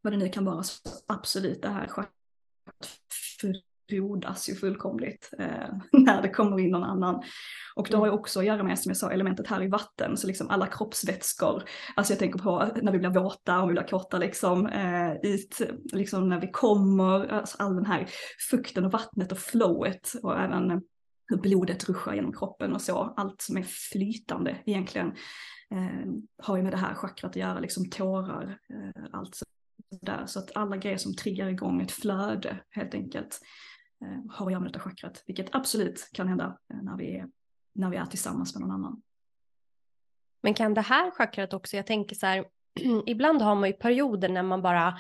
vad 0.02 0.12
det 0.12 0.16
nu 0.16 0.28
kan 0.28 0.44
vara. 0.44 0.62
Så 0.62 0.90
absolut 1.06 1.62
det 1.62 1.68
här 1.68 1.86
frodas 3.88 4.48
ju 4.48 4.54
fullkomligt 4.54 5.30
eh, 5.38 5.68
när 5.92 6.22
det 6.22 6.28
kommer 6.28 6.60
in 6.60 6.70
någon 6.70 6.84
annan. 6.84 7.22
Och 7.76 7.88
det 7.90 7.96
har 7.96 8.06
ju 8.06 8.10
mm. 8.10 8.20
också 8.20 8.40
att 8.40 8.46
göra 8.46 8.62
med, 8.62 8.78
som 8.78 8.90
jag 8.90 8.96
sa, 8.96 9.10
elementet 9.10 9.46
här 9.46 9.62
i 9.62 9.68
vatten, 9.68 10.16
så 10.16 10.26
liksom 10.26 10.50
alla 10.50 10.66
kroppsvätskor. 10.66 11.62
Alltså 11.96 12.12
jag 12.12 12.18
tänker 12.18 12.38
på 12.38 12.68
när 12.82 12.92
vi 12.92 12.98
blir 12.98 13.10
våta, 13.10 13.62
och 13.62 13.68
vi 13.68 13.72
blir 13.72 13.82
korta 13.82 14.18
liksom, 14.18 14.66
eh, 14.66 15.12
ut, 15.22 15.60
liksom 15.92 16.28
när 16.28 16.40
vi 16.40 16.50
kommer, 16.50 17.26
alltså 17.26 17.56
all 17.58 17.76
den 17.76 17.86
här 17.86 18.08
fukten 18.50 18.84
och 18.84 18.92
vattnet 18.92 19.32
och 19.32 19.38
flowet 19.38 20.12
och 20.22 20.40
även 20.40 20.82
hur 21.26 21.36
blodet 21.36 21.88
ruschar 21.88 22.14
genom 22.14 22.32
kroppen 22.32 22.72
och 22.72 22.82
så, 22.82 23.14
allt 23.16 23.42
som 23.42 23.56
är 23.56 23.62
flytande 23.62 24.56
egentligen 24.66 25.08
eh, 25.70 26.12
har 26.38 26.56
ju 26.56 26.62
med 26.62 26.72
det 26.72 26.76
här 26.76 26.94
chakrat 26.94 27.30
att 27.30 27.36
göra, 27.36 27.60
liksom 27.60 27.90
tårar, 27.90 28.58
eh, 28.70 29.04
allt 29.12 29.38
där. 30.02 30.26
Så 30.26 30.38
att 30.38 30.56
alla 30.56 30.76
grejer 30.76 30.98
som 30.98 31.16
triggar 31.16 31.48
igång 31.48 31.82
ett 31.82 31.92
flöde 31.92 32.58
helt 32.70 32.94
enkelt 32.94 33.40
eh, 33.40 33.73
har 34.30 34.46
att 34.46 34.52
göra 34.52 34.61
med 34.61 34.73
detta 34.73 34.80
chakrat. 34.80 35.23
Vilket 35.26 35.54
absolut 35.54 36.11
kan 36.12 36.28
hända 36.28 36.58
eh, 36.70 36.82
när 36.82 36.96
vi, 36.96 37.16
är, 37.16 37.28
när 37.75 37.90
vi 37.90 37.96
är 37.96 38.06
tillsammans 38.06 38.54
med 38.54 38.61
någon 38.61 38.70
annan. 38.70 39.02
Men 40.42 40.54
kan 40.54 40.75
det 40.75 40.80
här 40.80 41.11
chakrat 41.11 41.54
också, 41.54 41.76
jag 41.76 41.87
tänker 41.87 42.16
så 42.16 42.26
här, 42.26 42.44
ibland 43.06 43.42
har 43.42 43.54
man 43.54 43.68
ju 43.68 43.73
perioder 43.73 44.28
när 44.28 44.42
man 44.42 44.62
bara 44.62 44.99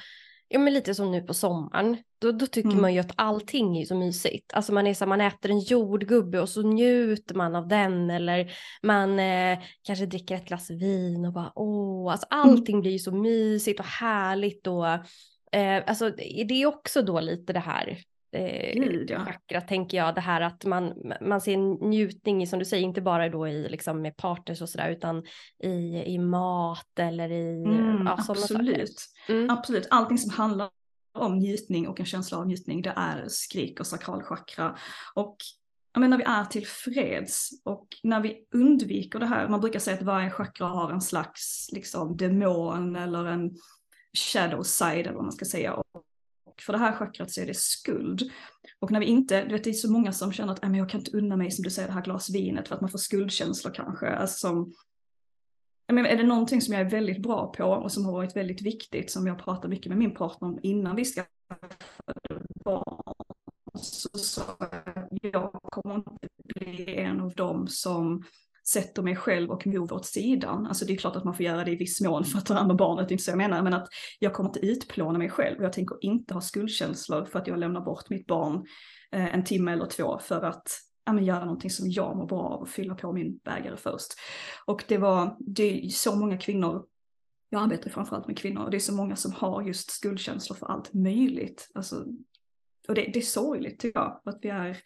ja 0.48 0.58
men 0.58 0.74
lite 0.74 0.94
som 0.94 1.10
nu 1.10 1.22
på 1.22 1.34
sommaren, 1.34 1.96
då, 2.18 2.32
då 2.32 2.46
tycker 2.46 2.68
mm. 2.68 2.82
man 2.82 2.94
ju 2.94 3.00
att 3.00 3.12
allting 3.16 3.78
är 3.78 3.84
så 3.84 3.94
mysigt. 3.94 4.52
Alltså 4.54 4.72
man 4.72 4.86
är 4.86 4.94
så 4.94 5.06
man 5.06 5.20
äter 5.20 5.50
en 5.50 5.60
jordgubbe 5.60 6.40
och 6.40 6.48
så 6.48 6.62
njuter 6.62 7.34
man 7.34 7.54
av 7.56 7.68
den 7.68 8.10
eller 8.10 8.52
man 8.82 9.18
eh, 9.18 9.58
kanske 9.82 10.06
dricker 10.06 10.34
ett 10.34 10.48
glas 10.48 10.70
vin 10.70 11.26
och 11.26 11.32
bara 11.32 11.52
åh, 11.54 12.12
alltså 12.12 12.26
mm. 12.30 12.48
allting 12.48 12.74
mm. 12.74 12.80
blir 12.80 12.92
ju 12.92 12.98
så 12.98 13.12
mysigt 13.12 13.80
och 13.80 13.86
härligt 13.86 14.66
och 14.66 14.86
eh, 15.52 15.82
alltså 15.86 16.10
det 16.48 16.54
är 16.54 16.66
också 16.66 17.02
då 17.02 17.20
lite 17.20 17.52
det 17.52 17.60
här 17.60 17.98
eh, 18.34 18.74
Gud, 18.74 19.10
ja. 19.10 19.18
vackra 19.18 19.60
tänker 19.60 19.96
jag. 19.96 20.14
Det 20.14 20.20
här 20.20 20.40
att 20.40 20.64
man, 20.64 21.12
man 21.20 21.40
ser 21.40 21.56
njutning 21.88 22.42
i, 22.42 22.46
som 22.46 22.58
du 22.58 22.64
säger, 22.64 22.84
inte 22.84 23.00
bara 23.00 23.28
då 23.28 23.48
i 23.48 23.68
liksom 23.68 24.02
med 24.02 24.16
partners 24.16 24.62
och 24.62 24.68
sådär, 24.68 24.90
utan 24.90 25.24
i, 25.62 26.02
i 26.06 26.18
mat 26.18 26.98
eller 26.98 27.30
i 27.30 27.64
mm, 27.64 28.06
ja, 28.06 28.16
Absolut. 28.28 29.06
Mm. 29.28 29.50
Absolut, 29.50 29.88
allting 29.90 30.18
som 30.18 30.30
handlar 30.30 30.70
om 31.14 31.38
njutning 31.38 31.88
och 31.88 32.00
en 32.00 32.06
känsla 32.06 32.38
av 32.38 32.46
njutning, 32.46 32.82
det 32.82 32.92
är 32.96 33.24
skrik 33.28 33.80
och 33.80 33.86
sakralchakra. 33.86 34.76
Och 35.14 35.36
jag 35.92 36.00
menar, 36.00 36.18
när 36.18 36.24
vi 36.24 36.30
är 36.30 36.44
tillfreds 36.44 37.50
och 37.64 37.88
när 38.02 38.20
vi 38.20 38.46
undviker 38.54 39.18
det 39.18 39.26
här, 39.26 39.48
man 39.48 39.60
brukar 39.60 39.78
säga 39.78 39.96
att 39.96 40.02
varje 40.02 40.30
chakra 40.30 40.66
har 40.66 40.90
en 40.90 41.00
slags 41.00 41.68
liksom, 41.72 42.16
demon 42.16 42.96
eller 42.96 43.26
en 43.26 43.50
shadow 44.32 44.62
side 44.62 45.06
eller 45.06 45.12
vad 45.12 45.24
man 45.24 45.32
ska 45.32 45.44
säga. 45.44 45.74
Och 45.74 46.04
och 46.56 46.62
för 46.62 46.72
det 46.72 46.78
här 46.78 46.96
chakrat 46.96 47.30
så 47.30 47.40
är 47.40 47.46
det 47.46 47.56
skuld. 47.56 48.30
Och 48.80 48.90
när 48.90 49.00
vi 49.00 49.06
inte, 49.06 49.44
du 49.44 49.52
vet 49.52 49.64
det 49.64 49.70
är 49.70 49.74
så 49.74 49.92
många 49.92 50.12
som 50.12 50.32
känner 50.32 50.52
att 50.52 50.64
äh, 50.64 50.70
men 50.70 50.78
jag 50.78 50.90
kan 50.90 51.00
inte 51.00 51.16
unna 51.16 51.36
mig 51.36 51.50
som 51.50 51.62
du 51.62 51.70
säger 51.70 51.88
det 51.88 51.94
här 51.94 52.02
glas 52.02 52.30
vinet 52.30 52.68
för 52.68 52.74
att 52.74 52.80
man 52.80 52.90
får 52.90 52.98
skuldkänslor 52.98 53.74
kanske. 53.74 54.10
Alltså 54.10 54.36
som, 54.38 54.74
men 55.92 56.06
är 56.06 56.16
det 56.16 56.22
någonting 56.22 56.62
som 56.62 56.74
jag 56.74 56.80
är 56.80 56.90
väldigt 56.90 57.22
bra 57.22 57.52
på 57.52 57.64
och 57.64 57.92
som 57.92 58.04
har 58.04 58.12
varit 58.12 58.36
väldigt 58.36 58.62
viktigt 58.62 59.10
som 59.10 59.26
jag 59.26 59.38
pratar 59.44 59.68
mycket 59.68 59.88
med 59.88 59.98
min 59.98 60.14
partner 60.14 60.48
om 60.48 60.58
innan 60.62 60.96
vi 60.96 61.04
skaffade 61.04 61.74
barn 62.64 63.14
så 63.74 64.18
sa 64.18 64.56
jag 64.60 65.04
jag 65.32 65.52
kommer 65.62 65.94
inte 65.94 66.28
bli 66.44 66.96
en 66.96 67.20
av 67.20 67.34
dem 67.34 67.68
som 67.68 68.24
sätter 68.68 69.02
mig 69.02 69.16
själv 69.16 69.50
och 69.50 69.66
move 69.66 69.94
åt 69.94 70.06
sidan. 70.06 70.66
Alltså 70.66 70.84
det 70.84 70.92
är 70.92 70.96
klart 70.96 71.16
att 71.16 71.24
man 71.24 71.34
får 71.34 71.44
göra 71.44 71.64
det 71.64 71.70
i 71.70 71.76
viss 71.76 72.00
mån 72.00 72.24
för 72.24 72.38
att 72.38 72.46
ta 72.46 72.54
hand 72.54 72.70
om 72.70 72.76
barnet, 72.76 73.10
inte 73.10 73.24
så 73.24 73.30
jag 73.30 73.38
menar, 73.38 73.62
men 73.62 73.74
att 73.74 73.88
jag 74.18 74.32
kommer 74.32 74.48
inte 74.48 74.66
utplåna 74.66 75.18
mig 75.18 75.30
själv. 75.30 75.58
Och 75.58 75.64
Jag 75.64 75.72
tänker 75.72 75.96
inte 76.00 76.34
ha 76.34 76.40
skuldkänslor 76.40 77.24
för 77.24 77.38
att 77.38 77.46
jag 77.46 77.58
lämnar 77.58 77.80
bort 77.80 78.10
mitt 78.10 78.26
barn 78.26 78.66
eh, 79.12 79.34
en 79.34 79.44
timme 79.44 79.72
eller 79.72 79.86
två 79.86 80.18
för 80.18 80.42
att 80.42 80.68
ja, 81.04 81.12
men 81.12 81.24
göra 81.24 81.44
någonting 81.44 81.70
som 81.70 81.90
jag 81.90 82.16
mår 82.16 82.26
bra 82.26 82.40
av 82.40 82.60
och 82.60 82.68
fylla 82.68 82.94
på 82.94 83.12
min 83.12 83.38
bägare 83.38 83.76
först. 83.76 84.12
Och 84.64 84.84
det 84.88 84.98
var, 84.98 85.36
det 85.38 85.86
är 85.86 85.88
så 85.88 86.16
många 86.16 86.38
kvinnor, 86.38 86.86
jag 87.50 87.62
arbetar 87.62 87.90
framförallt 87.90 88.26
med 88.26 88.38
kvinnor, 88.38 88.64
och 88.64 88.70
det 88.70 88.76
är 88.76 88.80
så 88.80 88.94
många 88.94 89.16
som 89.16 89.32
har 89.32 89.62
just 89.62 89.90
skuldkänslor 89.90 90.56
för 90.56 90.66
allt 90.66 90.94
möjligt. 90.94 91.70
Alltså, 91.74 92.04
och 92.88 92.94
det, 92.94 93.10
det 93.12 93.18
är 93.18 93.22
sorgligt 93.22 93.80
tycker 93.80 94.00
jag, 94.00 94.20
att 94.24 94.38
vi 94.42 94.48
är 94.48 94.78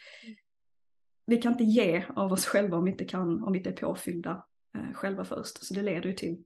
vi 1.29 1.37
kan 1.37 1.53
inte 1.53 1.65
ge 1.65 2.05
av 2.17 2.33
oss 2.33 2.47
själva 2.47 2.77
om 2.77 2.85
vi 2.85 2.91
inte, 2.91 3.05
kan, 3.05 3.45
om 3.45 3.53
vi 3.53 3.59
inte 3.59 3.71
är 3.71 3.77
påfyllda 3.77 4.47
eh, 4.75 4.93
själva 4.95 5.25
först. 5.25 5.65
Så 5.65 5.75
det 5.75 5.83
leder 5.83 6.09
ju 6.09 6.13
till 6.13 6.45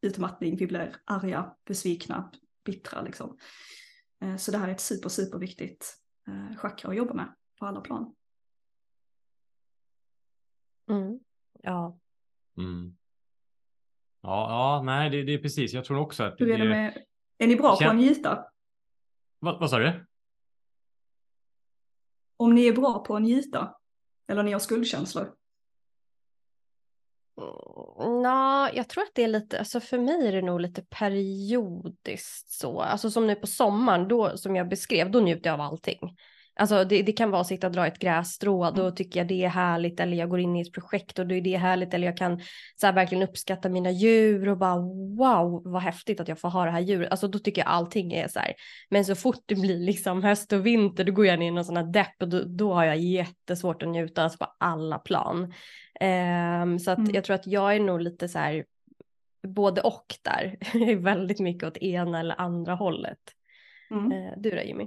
utmattning, 0.00 0.56
vi 0.56 0.66
blir 0.66 0.96
arga, 1.04 1.56
besvikna, 1.64 2.32
bittra 2.64 3.02
liksom. 3.02 3.38
Eh, 4.20 4.36
så 4.36 4.50
det 4.50 4.58
här 4.58 4.68
är 4.68 4.72
ett 4.72 4.80
super, 4.80 5.08
super 5.08 5.38
viktigt 5.38 5.96
eh, 6.28 6.56
chakra 6.56 6.90
att 6.90 6.96
jobba 6.96 7.14
med 7.14 7.34
på 7.58 7.66
alla 7.66 7.80
plan. 7.80 8.14
Mm. 10.90 11.20
Ja. 11.62 11.98
Mm. 12.56 12.96
Ja, 14.20 14.50
ja, 14.50 14.82
nej, 14.84 15.10
det, 15.10 15.22
det, 15.22 15.34
är 15.34 15.38
precis. 15.38 15.72
Jag 15.72 15.84
tror 15.84 15.98
också 15.98 16.22
att... 16.22 16.40
Hur 16.40 16.50
är 16.50 16.58
det 16.58 16.68
med... 16.68 17.04
Är 17.38 17.46
ni 17.46 17.56
bra 17.56 17.76
Kän... 17.76 17.86
på 17.86 17.90
att 17.90 17.96
njuta? 17.96 18.44
Vad, 19.38 19.60
vad 19.60 19.70
sa 19.70 19.78
du? 19.78 20.06
Om 22.36 22.54
ni 22.54 22.66
är 22.66 22.72
bra 22.72 23.04
på 23.04 23.16
att 23.16 23.22
njuta? 23.22 23.79
Eller 24.30 24.42
ni 24.42 24.52
har 24.52 24.60
skuldkänslor? 24.60 25.32
Mm, 28.00 28.70
jag 28.74 28.88
tror 28.88 29.02
att 29.02 29.14
det 29.14 29.24
är 29.24 29.28
lite, 29.28 29.58
alltså 29.58 29.80
för 29.80 29.98
mig 29.98 30.28
är 30.28 30.32
det 30.32 30.42
nog 30.42 30.60
lite 30.60 30.82
periodiskt 30.82 32.50
så. 32.50 32.80
Alltså 32.80 33.10
som 33.10 33.26
nu 33.26 33.34
på 33.34 33.46
sommaren, 33.46 34.08
då 34.08 34.36
som 34.36 34.56
jag 34.56 34.68
beskrev, 34.68 35.10
då 35.10 35.20
njuter 35.20 35.50
jag 35.50 35.54
av 35.54 35.60
allting. 35.60 36.16
Alltså 36.60 36.84
det, 36.84 37.02
det, 37.02 37.12
kan 37.12 37.30
vara 37.30 37.40
att 37.40 37.46
sitta 37.46 37.66
och 37.66 37.72
dra 37.72 37.86
ett 37.86 37.98
grässtrå, 37.98 38.70
då 38.70 38.82
mm. 38.82 38.94
tycker 38.94 39.20
jag 39.20 39.26
det 39.28 39.44
är 39.44 39.48
härligt, 39.48 40.00
eller 40.00 40.16
jag 40.16 40.28
går 40.28 40.40
in 40.40 40.56
i 40.56 40.60
ett 40.60 40.72
projekt 40.72 41.18
och 41.18 41.26
då 41.26 41.34
är 41.34 41.40
det 41.40 41.56
härligt, 41.56 41.94
eller 41.94 42.06
jag 42.06 42.16
kan 42.16 42.40
så 42.76 42.86
här, 42.86 42.92
verkligen 42.92 43.28
uppskatta 43.28 43.68
mina 43.68 43.90
djur 43.90 44.48
och 44.48 44.58
bara 44.58 44.76
wow, 45.16 45.62
vad 45.64 45.82
häftigt 45.82 46.20
att 46.20 46.28
jag 46.28 46.38
får 46.38 46.48
ha 46.48 46.64
det 46.64 46.70
här 46.70 46.80
djuret. 46.80 47.10
Alltså 47.10 47.28
då 47.28 47.38
tycker 47.38 47.62
jag 47.62 47.68
allting 47.68 48.12
är 48.12 48.28
så 48.28 48.38
här. 48.38 48.54
Men 48.90 49.04
så 49.04 49.14
fort 49.14 49.42
det 49.46 49.54
blir 49.54 49.78
liksom 49.78 50.22
höst 50.22 50.52
och 50.52 50.66
vinter, 50.66 51.04
då 51.04 51.12
går 51.12 51.26
jag 51.26 51.38
ner 51.38 51.48
i 51.48 51.50
någon 51.50 51.64
sån 51.64 51.76
här 51.76 51.92
depp 51.92 52.22
och 52.22 52.28
då, 52.28 52.42
då 52.44 52.74
har 52.74 52.84
jag 52.84 52.98
jättesvårt 52.98 53.82
att 53.82 53.88
njuta, 53.88 54.22
alltså 54.22 54.38
på 54.38 54.52
alla 54.58 54.98
plan. 54.98 55.42
Um, 56.00 56.78
så 56.78 56.90
att 56.90 56.98
mm. 56.98 57.14
jag 57.14 57.24
tror 57.24 57.34
att 57.34 57.46
jag 57.46 57.74
är 57.76 57.80
nog 57.80 58.00
lite 58.00 58.28
så 58.28 58.38
här, 58.38 58.64
både 59.42 59.80
och 59.80 60.14
där, 60.22 60.56
jag 60.72 60.88
är 60.88 60.96
väldigt 60.96 61.40
mycket 61.40 61.68
åt 61.68 61.76
ena 61.76 62.20
eller 62.20 62.40
andra 62.40 62.74
hållet. 62.74 63.18
Mm. 63.90 64.12
Uh, 64.12 64.32
du 64.36 64.50
då 64.50 64.62
Jimmy? 64.62 64.86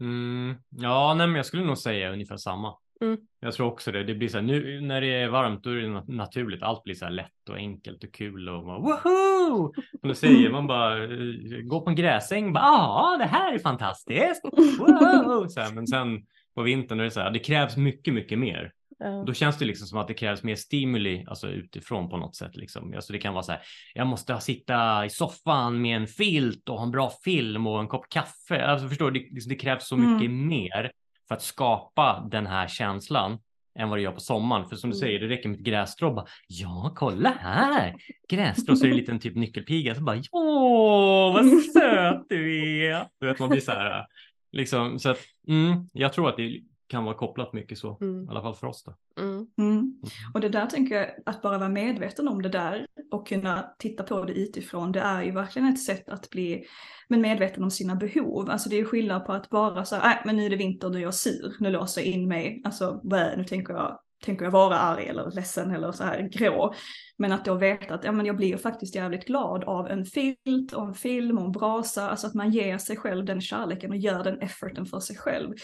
Mm, 0.00 0.56
ja, 0.70 1.14
nej, 1.14 1.26
men 1.26 1.36
jag 1.36 1.46
skulle 1.46 1.64
nog 1.64 1.78
säga 1.78 2.12
ungefär 2.12 2.36
samma. 2.36 2.74
Mm. 3.00 3.18
Jag 3.40 3.54
tror 3.54 3.66
också 3.66 3.92
det. 3.92 4.04
Det 4.04 4.14
blir 4.14 4.28
så 4.28 4.38
här, 4.38 4.44
nu 4.44 4.80
när 4.80 5.00
det 5.00 5.06
är 5.06 5.28
varmt, 5.28 5.64
då 5.64 5.70
är 5.70 5.76
det 5.76 6.02
naturligt. 6.08 6.62
Allt 6.62 6.84
blir 6.84 6.94
så 6.94 7.04
här 7.04 7.12
lätt 7.12 7.48
och 7.50 7.56
enkelt 7.56 8.04
och 8.04 8.14
kul 8.14 8.48
och 8.48 8.64
bara 8.64 8.78
woho! 8.78 9.72
Som 10.00 10.08
du 10.08 10.14
säger, 10.14 10.50
man 10.50 10.66
bara 10.66 11.04
eh, 11.04 11.60
går 11.62 11.80
på 11.80 11.90
en 11.90 11.96
gräsäng, 11.96 12.52
bara 12.52 12.64
ja, 12.64 13.16
det 13.18 13.24
här 13.24 13.54
är 13.54 13.58
fantastiskt. 13.58 14.44
Wow! 14.78 15.48
Så 15.48 15.60
här, 15.60 15.74
men 15.74 15.86
sen 15.86 16.26
på 16.54 16.62
vintern 16.62 17.00
är 17.00 17.04
det 17.04 17.10
så 17.10 17.20
här, 17.20 17.30
det 17.30 17.38
krävs 17.38 17.76
mycket, 17.76 18.14
mycket 18.14 18.38
mer. 18.38 18.72
Ja. 18.98 19.24
Då 19.26 19.32
känns 19.32 19.58
det 19.58 19.64
liksom 19.64 19.86
som 19.86 19.98
att 19.98 20.08
det 20.08 20.14
krävs 20.14 20.42
mer 20.42 20.54
stimuli, 20.54 21.24
alltså 21.28 21.48
utifrån 21.48 22.08
på 22.08 22.16
något 22.16 22.36
sätt. 22.36 22.56
Liksom. 22.56 22.92
Alltså 22.94 23.12
det 23.12 23.18
kan 23.18 23.34
vara 23.34 23.42
så 23.42 23.52
här, 23.52 23.60
jag 23.94 24.06
måste 24.06 24.40
sitta 24.40 25.06
i 25.06 25.10
soffan 25.10 25.80
med 25.82 25.96
en 25.96 26.06
filt 26.06 26.68
och 26.68 26.76
ha 26.76 26.82
en 26.84 26.90
bra 26.90 27.12
film 27.24 27.66
och 27.66 27.80
en 27.80 27.88
kopp 27.88 28.08
kaffe. 28.08 28.66
Alltså 28.66 28.88
förstår 28.88 29.10
du, 29.10 29.20
det, 29.20 29.34
liksom, 29.34 29.50
det 29.50 29.56
krävs 29.56 29.88
så 29.88 29.96
mycket 29.96 30.30
mm. 30.30 30.48
mer 30.48 30.92
för 31.28 31.34
att 31.34 31.42
skapa 31.42 32.28
den 32.30 32.46
här 32.46 32.68
känslan 32.68 33.38
än 33.78 33.88
vad 33.88 33.98
det 33.98 34.02
gör 34.02 34.12
på 34.12 34.20
sommaren. 34.20 34.68
För 34.68 34.76
som 34.76 34.90
du 34.90 34.96
mm. 34.96 35.00
säger, 35.00 35.20
det 35.20 35.28
räcker 35.28 35.48
med 35.48 35.58
ett 35.58 35.64
grässtrå. 35.64 36.14
Bara, 36.14 36.26
ja, 36.46 36.92
kolla 36.96 37.34
här! 37.40 37.94
Grässtrå, 38.28 38.76
så 38.76 38.84
är 38.84 38.88
det 38.88 38.92
en 38.92 38.96
liten 39.00 39.20
typ 39.20 39.36
nyckelpiga. 39.36 39.94
Så 39.94 40.00
bara, 40.00 40.22
åh, 40.32 41.32
vad 41.32 41.62
söt 41.62 42.26
du 42.28 42.84
är! 42.86 43.06
Du 43.20 43.26
vet, 43.26 43.38
man 43.38 43.48
blir 43.48 43.60
så 43.60 43.72
här, 43.72 44.06
liksom, 44.52 44.98
så 44.98 45.10
att, 45.10 45.18
mm, 45.48 45.88
jag 45.92 46.12
tror 46.12 46.28
att 46.28 46.36
det 46.36 46.60
kan 46.88 47.04
vara 47.04 47.14
kopplat 47.14 47.52
mycket 47.52 47.78
så, 47.78 47.98
mm. 48.00 48.24
i 48.24 48.28
alla 48.30 48.42
fall 48.42 48.54
för 48.54 48.66
oss. 48.66 48.84
Då. 48.84 49.22
Mm. 49.22 49.46
mm. 49.58 49.78
Mm. 49.78 50.00
Och 50.34 50.40
det 50.40 50.48
där 50.48 50.66
tänker 50.66 50.94
jag, 50.94 51.10
att 51.26 51.42
bara 51.42 51.58
vara 51.58 51.68
medveten 51.68 52.28
om 52.28 52.42
det 52.42 52.48
där 52.48 52.86
och 53.10 53.26
kunna 53.26 53.74
titta 53.78 54.02
på 54.02 54.24
det 54.24 54.32
utifrån, 54.32 54.92
det 54.92 55.00
är 55.00 55.22
ju 55.22 55.30
verkligen 55.30 55.68
ett 55.68 55.82
sätt 55.82 56.08
att 56.08 56.30
bli 56.30 56.64
men 57.08 57.20
medveten 57.20 57.64
om 57.64 57.70
sina 57.70 57.94
behov. 57.94 58.50
Alltså 58.50 58.68
det 58.68 58.76
är 58.76 58.78
ju 58.78 58.84
skillnad 58.84 59.26
på 59.26 59.32
att 59.32 59.50
bara 59.50 59.84
säga, 59.84 60.02
nej 60.04 60.22
men 60.24 60.36
nu 60.36 60.46
är 60.46 60.50
det 60.50 60.56
vinter, 60.56 60.88
nu 60.90 60.98
är 60.98 61.02
jag 61.02 61.14
sur, 61.14 61.56
nu 61.60 61.70
låser 61.70 62.00
jag 62.00 62.10
in 62.10 62.28
mig, 62.28 62.62
alltså 62.64 63.00
nu 63.36 63.44
tänker 63.44 63.74
jag 63.74 63.98
tänker 64.24 64.44
jag 64.44 64.52
vara 64.52 64.78
arg 64.78 65.06
eller 65.06 65.30
ledsen 65.30 65.70
eller 65.70 65.92
så 65.92 66.04
här 66.04 66.28
grå. 66.32 66.74
Men 67.16 67.32
att 67.32 67.44
då 67.44 67.54
veta 67.54 67.94
att 67.94 68.04
ja, 68.04 68.12
men 68.12 68.26
jag 68.26 68.36
blir 68.36 68.56
faktiskt 68.56 68.94
jävligt 68.94 69.26
glad 69.26 69.64
av 69.64 69.88
en 69.88 70.04
filt 70.04 70.72
och 70.72 70.86
en 70.86 70.94
film 70.94 71.38
och 71.38 71.44
en 71.44 71.52
brasa. 71.52 72.10
Alltså 72.10 72.26
att 72.26 72.34
man 72.34 72.50
ger 72.50 72.78
sig 72.78 72.96
själv 72.96 73.24
den 73.24 73.40
kärleken 73.40 73.90
och 73.90 73.96
gör 73.96 74.24
den 74.24 74.40
efforten 74.40 74.86
för 74.86 75.00
sig 75.00 75.16
själv 75.16 75.54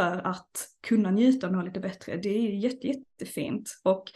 för 0.00 0.26
att 0.26 0.68
kunna 0.80 1.10
njuta 1.10 1.46
och 1.46 1.52
må 1.52 1.62
lite 1.62 1.80
bättre. 1.80 2.16
Det 2.16 2.28
är 2.28 2.40
ju 2.40 2.56
jätte, 2.58 2.86
jättefint. 2.86 3.80
Och 3.82 4.12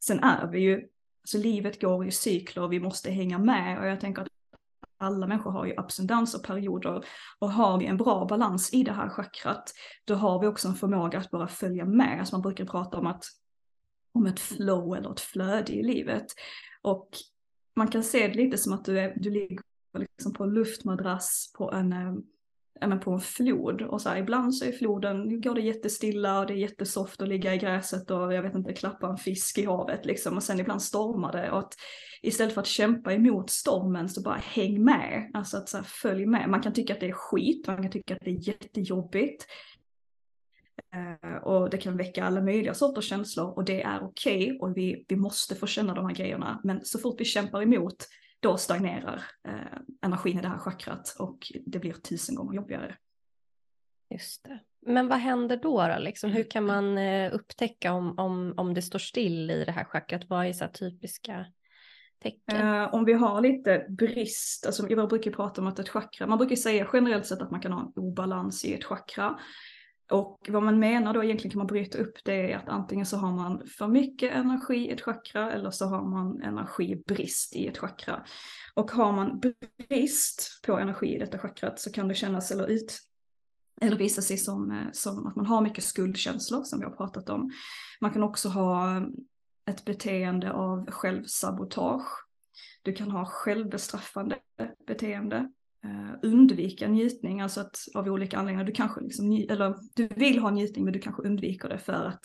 sen 0.00 0.20
är 0.20 0.46
vi 0.46 0.60
ju, 0.60 0.88
Så 1.24 1.38
livet 1.38 1.80
går 1.80 2.06
i 2.06 2.10
cykler 2.10 2.62
och 2.62 2.72
vi 2.72 2.80
måste 2.80 3.10
hänga 3.10 3.38
med 3.38 3.78
och 3.78 3.86
jag 3.86 4.00
tänker 4.00 4.22
att 4.22 4.28
alla 4.98 5.26
människor 5.26 5.50
har 5.50 5.66
ju 5.66 5.72
ups 5.72 6.00
and 6.00 6.08
downs 6.08 6.34
och 6.34 6.44
perioder 6.44 7.04
och 7.38 7.52
har 7.52 7.78
vi 7.78 7.86
en 7.86 7.96
bra 7.96 8.26
balans 8.28 8.72
i 8.72 8.82
det 8.82 8.92
här 8.92 9.08
chakrat 9.08 9.72
då 10.04 10.14
har 10.14 10.40
vi 10.40 10.46
också 10.46 10.68
en 10.68 10.74
förmåga 10.74 11.18
att 11.18 11.30
bara 11.30 11.48
följa 11.48 11.84
med. 11.84 12.18
Alltså 12.18 12.34
man 12.34 12.42
brukar 12.42 12.64
prata 12.64 12.98
om 12.98 13.06
att 13.06 13.24
om 14.12 14.26
ett 14.26 14.40
flow 14.40 14.96
eller 14.96 15.12
ett 15.12 15.20
flöde 15.20 15.72
i 15.72 15.82
livet. 15.82 16.26
Och 16.82 17.08
man 17.76 17.88
kan 17.88 18.04
se 18.04 18.28
det 18.28 18.34
lite 18.34 18.58
som 18.58 18.72
att 18.72 18.84
du, 18.84 19.00
är, 19.00 19.14
du 19.16 19.30
ligger 19.30 19.58
liksom 19.98 20.32
på 20.32 20.44
en 20.44 20.54
luftmadrass 20.54 21.52
på 21.58 21.72
en 21.72 21.92
eh, 21.92 22.14
men 22.80 23.00
på 23.00 23.12
en 23.12 23.20
flod. 23.20 23.82
Och 23.82 24.02
så 24.02 24.08
här, 24.08 24.16
ibland 24.16 24.54
så 24.54 24.64
är 24.64 24.72
floden, 24.72 25.40
går 25.40 25.54
det 25.54 25.60
jättestilla 25.60 26.40
och 26.40 26.46
det 26.46 26.52
är 26.52 26.56
jättesoft 26.56 27.22
att 27.22 27.28
ligga 27.28 27.54
i 27.54 27.58
gräset 27.58 28.10
och 28.10 28.34
jag 28.34 28.42
vet 28.42 28.54
inte, 28.54 28.72
klappa 28.72 29.08
en 29.08 29.16
fisk 29.16 29.58
i 29.58 29.64
havet 29.64 30.06
liksom. 30.06 30.36
Och 30.36 30.42
sen 30.42 30.60
ibland 30.60 30.82
stormar 30.82 31.32
det. 31.32 31.50
Och 31.50 31.58
att 31.58 31.74
istället 32.22 32.54
för 32.54 32.60
att 32.60 32.66
kämpa 32.66 33.12
emot 33.12 33.50
stormen 33.50 34.08
så 34.08 34.22
bara 34.22 34.34
häng 34.34 34.84
med, 34.84 35.30
alltså 35.34 35.56
att 35.56 35.68
så 35.68 35.76
här, 35.76 35.84
följ 35.84 36.26
med. 36.26 36.48
Man 36.48 36.62
kan 36.62 36.72
tycka 36.72 36.92
att 36.92 37.00
det 37.00 37.08
är 37.08 37.12
skit, 37.12 37.66
man 37.66 37.82
kan 37.82 37.90
tycka 37.90 38.14
att 38.14 38.20
det 38.24 38.30
är 38.30 38.48
jättejobbigt. 38.48 39.46
Eh, 40.94 41.36
och 41.36 41.70
det 41.70 41.78
kan 41.78 41.96
väcka 41.96 42.24
alla 42.24 42.40
möjliga 42.40 42.74
sorters 42.74 43.08
känslor 43.08 43.52
och 43.56 43.64
det 43.64 43.82
är 43.82 44.04
okej 44.04 44.44
okay, 44.44 44.58
och 44.58 44.76
vi, 44.76 45.04
vi 45.08 45.16
måste 45.16 45.54
få 45.54 45.66
känna 45.66 45.94
de 45.94 46.06
här 46.06 46.14
grejerna. 46.14 46.60
Men 46.64 46.84
så 46.84 46.98
fort 46.98 47.20
vi 47.20 47.24
kämpar 47.24 47.62
emot 47.62 48.08
då 48.40 48.56
stagnerar 48.56 49.22
eh, 49.48 49.78
energin 50.02 50.38
i 50.38 50.42
det 50.42 50.48
här 50.48 50.58
chakrat 50.58 51.16
och 51.18 51.52
det 51.66 51.78
blir 51.78 51.92
tusen 51.92 52.34
gånger 52.34 52.54
jobbigare. 52.54 52.96
Just 54.10 54.44
det. 54.44 54.60
Men 54.86 55.08
vad 55.08 55.18
händer 55.18 55.56
då? 55.56 55.88
då 55.88 55.96
liksom? 55.98 56.30
Hur 56.30 56.50
kan 56.50 56.66
man 56.66 56.98
eh, 56.98 57.34
upptäcka 57.34 57.92
om, 57.92 58.18
om, 58.18 58.54
om 58.56 58.74
det 58.74 58.82
står 58.82 58.98
still 58.98 59.50
i 59.50 59.64
det 59.64 59.72
här 59.72 59.84
chakrat? 59.84 60.22
Vad 60.28 60.46
är 60.46 60.52
så 60.52 60.68
typiska 60.68 61.46
tecken? 62.22 62.56
Eh, 62.56 62.94
om 62.94 63.04
vi 63.04 63.12
har 63.12 63.40
lite 63.40 63.86
brist, 63.88 64.66
alltså 64.66 64.88
jag 64.88 65.08
brukar 65.08 65.30
prata 65.30 65.60
om 65.60 65.66
att 65.66 65.78
ett 65.78 65.88
chakra, 65.88 66.26
man 66.26 66.38
brukar 66.38 66.56
säga 66.56 66.88
generellt 66.92 67.26
sett 67.26 67.42
att 67.42 67.50
man 67.50 67.60
kan 67.60 67.72
ha 67.72 67.80
en 67.80 67.92
obalans 68.02 68.64
i 68.64 68.74
ett 68.74 68.84
chakra. 68.84 69.38
Och 70.10 70.48
vad 70.48 70.62
man 70.62 70.78
menar 70.78 71.14
då 71.14 71.24
egentligen 71.24 71.50
kan 71.50 71.58
man 71.58 71.66
bryta 71.66 71.98
upp 71.98 72.24
det 72.24 72.52
är 72.52 72.56
att 72.56 72.68
antingen 72.68 73.06
så 73.06 73.16
har 73.16 73.32
man 73.32 73.66
för 73.66 73.88
mycket 73.88 74.34
energi 74.34 74.76
i 74.76 74.90
ett 74.90 75.00
chakra 75.00 75.52
eller 75.52 75.70
så 75.70 75.86
har 75.86 76.02
man 76.02 76.42
energibrist 76.42 77.56
i 77.56 77.66
ett 77.66 77.78
chakra. 77.78 78.24
Och 78.74 78.90
har 78.90 79.12
man 79.12 79.40
brist 79.88 80.62
på 80.66 80.78
energi 80.78 81.14
i 81.14 81.18
detta 81.18 81.38
chakrat 81.38 81.80
så 81.80 81.92
kan 81.92 82.08
det 82.08 82.14
kännas 82.14 82.50
eller 82.50 82.66
ut 82.66 82.98
eller 83.80 83.96
visa 83.96 84.22
sig 84.22 84.38
som, 84.38 84.70
eh, 84.70 84.86
som 84.92 85.26
att 85.26 85.36
man 85.36 85.46
har 85.46 85.60
mycket 85.60 85.84
skuldkänslor 85.84 86.62
som 86.62 86.78
vi 86.78 86.84
har 86.84 86.92
pratat 86.92 87.28
om. 87.28 87.50
Man 88.00 88.10
kan 88.10 88.22
också 88.22 88.48
ha 88.48 88.96
eh, 88.96 89.02
ett 89.66 89.84
beteende 89.84 90.52
av 90.52 90.90
självsabotage. 90.90 92.24
Du 92.82 92.92
kan 92.92 93.10
ha 93.10 93.26
självbestraffande 93.26 94.38
beteende 94.86 95.52
eh, 95.84 96.14
undvika 96.22 96.88
njutning, 96.88 97.40
alltså 97.40 97.60
att 97.60 97.78
av 97.94 98.08
olika 98.08 98.38
anledningar, 98.38 98.64
du 98.64 98.72
kanske 98.72 99.00
liksom, 99.00 99.46
eller 99.50 99.74
du 99.94 100.08
vill 100.16 100.38
ha 100.38 100.50
njutning 100.50 100.84
men 100.84 100.92
du 100.92 100.98
kanske 100.98 101.22
undviker 101.22 101.68
det 101.68 101.78
för 101.78 102.04
att 102.04 102.24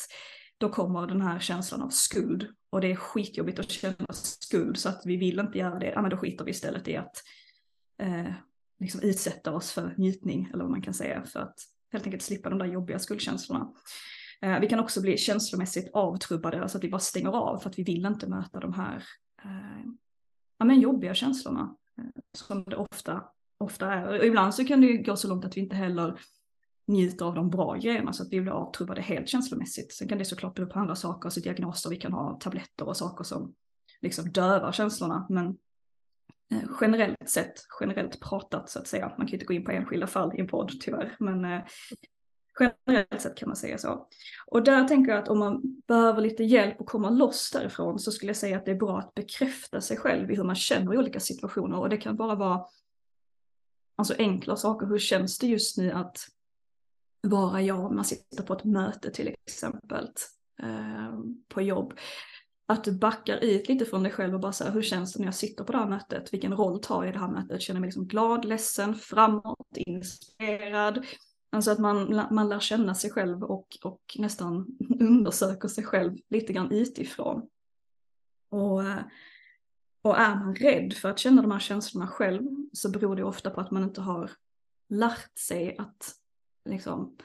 då 0.57 0.69
kommer 0.69 1.07
den 1.07 1.22
här 1.22 1.39
känslan 1.39 1.81
av 1.81 1.89
skuld. 1.89 2.48
Och 2.69 2.81
det 2.81 2.91
är 2.91 2.95
skitjobbigt 2.95 3.60
att 3.60 3.69
känna 3.69 4.13
skuld 4.13 4.77
så 4.77 4.89
att 4.89 5.01
vi 5.05 5.17
vill 5.17 5.39
inte 5.39 5.57
göra 5.57 5.79
det, 5.79 5.91
ja 5.91 6.01
men 6.01 6.12
då 6.12 6.17
skiter 6.17 6.45
vi 6.45 6.51
istället 6.51 6.88
i 6.88 6.95
att 6.95 7.24
eh, 8.01 8.33
liksom 8.79 9.01
utsätta 9.01 9.53
oss 9.53 9.72
för 9.72 9.93
njutning, 9.98 10.50
eller 10.53 10.63
vad 10.63 10.72
man 10.72 10.81
kan 10.81 10.93
säga, 10.93 11.24
för 11.24 11.39
att 11.39 11.55
helt 11.91 12.05
enkelt 12.05 12.24
slippa 12.24 12.50
de 12.50 12.60
där 12.60 12.65
jobbiga 12.65 13.00
skuldkänslorna. 13.00 13.74
Eh, 14.41 14.60
vi 14.60 14.67
kan 14.67 14.79
också 14.79 15.01
bli 15.01 15.17
känslomässigt 15.17 15.89
avtrubbade, 15.93 16.62
alltså 16.62 16.77
att 16.77 16.83
vi 16.83 16.89
bara 16.89 17.00
stänger 17.00 17.29
av 17.29 17.60
för 17.60 17.69
att 17.69 17.79
vi 17.79 17.83
vill 17.83 18.05
inte 18.05 18.27
möta 18.27 18.60
de 18.60 18.74
här 18.74 19.03
eh, 19.43 19.86
ja, 20.57 20.65
men 20.65 20.79
jobbiga 20.79 21.13
känslorna 21.13 21.75
eh, 21.98 22.22
som 22.38 22.63
det 22.63 22.75
ofta, 22.75 23.24
ofta 23.57 23.93
är. 23.93 24.19
Och 24.19 24.25
ibland 24.25 24.55
så 24.55 24.65
kan 24.65 24.81
det 24.81 24.88
ju 24.88 25.03
gå 25.03 25.15
så 25.15 25.27
långt 25.27 25.45
att 25.45 25.57
vi 25.57 25.62
inte 25.62 25.75
heller 25.75 26.19
njuter 26.86 27.25
av 27.25 27.36
de 27.36 27.50
bra 27.50 27.75
grejerna 27.75 28.13
så 28.13 28.24
att 28.24 28.29
vi 28.31 28.41
blir 28.41 28.51
avtrubbade 28.51 29.01
helt 29.01 29.29
känslomässigt. 29.29 29.93
Sen 29.93 30.07
kan 30.07 30.17
det 30.17 30.25
såklart 30.25 30.55
bero 30.55 30.67
på 30.67 30.79
andra 30.79 30.95
saker, 30.95 31.27
alltså 31.27 31.39
diagnoser, 31.39 31.89
vi 31.89 31.95
kan 31.95 32.13
ha 32.13 32.39
tabletter 32.39 32.88
och 32.88 32.98
saker 32.98 33.24
som 33.24 33.53
liksom 34.01 34.31
dövar 34.31 34.72
känslorna. 34.72 35.25
Men 35.29 35.48
eh, 36.51 36.69
generellt 36.81 37.29
sett, 37.29 37.53
generellt 37.79 38.19
pratat 38.19 38.69
så 38.69 38.79
att 38.79 38.88
säga, 38.88 39.07
man 39.07 39.17
kan 39.17 39.27
ju 39.27 39.33
inte 39.33 39.45
gå 39.45 39.53
in 39.53 39.65
på 39.65 39.72
enskilda 39.72 40.07
fall 40.07 40.36
i 40.36 40.39
en 40.39 40.48
podd 40.48 40.72
tyvärr, 40.81 41.15
men 41.19 41.45
eh, 41.45 41.62
generellt 42.60 43.22
sett 43.22 43.38
kan 43.38 43.50
man 43.50 43.55
säga 43.55 43.77
så. 43.77 44.07
Och 44.48 44.63
där 44.63 44.88
tänker 44.88 45.12
jag 45.12 45.22
att 45.22 45.29
om 45.29 45.39
man 45.39 45.62
behöver 45.88 46.22
lite 46.22 46.43
hjälp 46.43 46.81
att 46.81 46.88
komma 46.88 47.10
loss 47.10 47.51
därifrån 47.51 48.00
så 48.00 48.12
skulle 48.12 48.29
jag 48.29 48.38
säga 48.38 48.57
att 48.57 48.65
det 48.65 48.72
är 48.72 48.75
bra 48.75 49.00
att 49.00 49.13
bekräfta 49.13 49.81
sig 49.81 49.98
själv 49.98 50.31
i 50.31 50.36
hur 50.36 50.43
man 50.43 50.55
känner 50.55 50.93
i 50.93 50.98
olika 50.98 51.19
situationer 51.19 51.79
och 51.79 51.89
det 51.89 51.98
kan 51.98 52.15
bara 52.15 52.36
vara 52.36 52.65
alltså 54.12 54.24
enkla 54.24 54.55
saker. 54.55 54.88
Hur 54.88 55.00
känns 55.00 55.39
det 55.39 55.48
just 55.48 55.77
nu 55.77 55.91
att 55.91 56.17
vara 57.22 57.62
jag 57.62 57.91
man 57.93 58.05
sitter 58.05 58.43
på 58.43 58.53
ett 58.53 58.63
möte 58.63 59.12
till 59.12 59.27
exempel 59.27 60.10
eh, 60.63 61.19
på 61.48 61.62
jobb. 61.62 61.93
Att 62.65 62.83
du 62.83 62.91
backar 62.91 63.38
ut 63.38 63.69
lite 63.69 63.86
från 63.86 64.03
dig 64.03 64.12
själv 64.12 64.33
och 64.33 64.39
bara 64.39 64.51
säger 64.51 64.72
hur 64.72 64.81
känns 64.81 65.13
det 65.13 65.19
när 65.19 65.27
jag 65.27 65.36
sitter 65.36 65.63
på 65.63 65.72
det 65.72 65.77
här 65.77 65.89
mötet? 65.89 66.33
Vilken 66.33 66.53
roll 66.53 66.81
tar 66.81 67.03
jag 67.03 67.10
i 67.10 67.13
det 67.13 67.19
här 67.19 67.31
mötet? 67.31 67.62
Känner 67.62 67.77
jag 67.77 67.81
mig 67.81 67.88
liksom 67.88 68.07
glad, 68.07 68.45
ledsen, 68.45 68.95
framåt, 68.95 69.77
inspirerad? 69.77 71.05
Alltså 71.50 71.72
att 71.72 71.79
man, 71.79 72.25
man 72.31 72.50
lär 72.50 72.60
känna 72.60 72.95
sig 72.95 73.12
själv 73.12 73.43
och, 73.43 73.67
och 73.83 74.01
nästan 74.19 74.77
undersöker 75.00 75.67
sig 75.67 75.83
själv 75.83 76.17
lite 76.29 76.53
grann 76.53 76.72
utifrån. 76.72 77.50
Och, 78.50 78.83
eh, 78.83 79.00
och 80.03 80.17
är 80.17 80.36
man 80.36 80.55
rädd 80.55 80.93
för 80.93 81.10
att 81.10 81.19
känna 81.19 81.41
de 81.41 81.51
här 81.51 81.60
känslorna 81.60 82.07
själv 82.07 82.41
så 82.74 82.89
beror 82.89 83.15
det 83.15 83.24
ofta 83.24 83.50
på 83.50 83.62
att 83.62 83.72
man 83.72 83.83
inte 83.83 84.01
har 84.01 84.31
lärt 84.89 85.38
sig 85.38 85.75
att 85.77 86.15
liksom, 86.69 87.17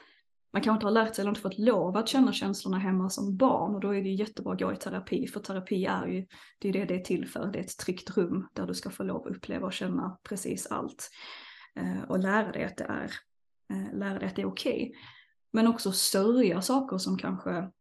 man 0.53 0.61
kanske 0.61 0.77
inte 0.77 0.85
har 0.85 0.91
lärt 0.91 1.15
sig 1.15 1.21
eller 1.21 1.29
inte 1.29 1.41
fått 1.41 1.59
lov 1.59 1.97
att 1.97 2.07
känna 2.07 2.33
känslorna 2.33 2.77
hemma 2.77 3.09
som 3.09 3.37
barn 3.37 3.75
och 3.75 3.81
då 3.81 3.95
är 3.95 4.03
det 4.03 4.09
jättebra 4.09 4.53
att 4.53 4.59
gå 4.59 4.73
i 4.73 4.75
terapi 4.75 5.27
för 5.27 5.39
terapi 5.39 5.85
är 5.85 6.07
ju 6.07 6.27
det, 6.59 6.69
är 6.69 6.73
det 6.73 6.85
det 6.85 6.95
är 6.95 7.03
till 7.03 7.27
för, 7.27 7.47
det 7.47 7.59
är 7.59 7.63
ett 7.63 7.77
tryggt 7.77 8.17
rum 8.17 8.47
där 8.53 8.67
du 8.67 8.73
ska 8.73 8.89
få 8.89 9.03
lov 9.03 9.27
att 9.27 9.35
uppleva 9.35 9.67
och 9.67 9.73
känna 9.73 10.17
precis 10.23 10.67
allt 10.67 11.09
eh, 11.75 12.03
och 12.07 12.19
lära 12.19 12.51
dig 12.51 12.63
att 12.63 12.77
det 12.77 12.83
är, 12.83 13.11
eh, 13.73 13.97
lära 13.97 14.19
dig 14.19 14.27
att 14.27 14.35
det 14.35 14.41
är 14.41 14.49
okej. 14.49 14.89
Okay. 14.89 15.01
Men 15.51 15.67
också 15.67 15.91
sörja 15.91 16.61
saker 16.61 16.97
som 16.97 17.17
kanske 17.17 17.71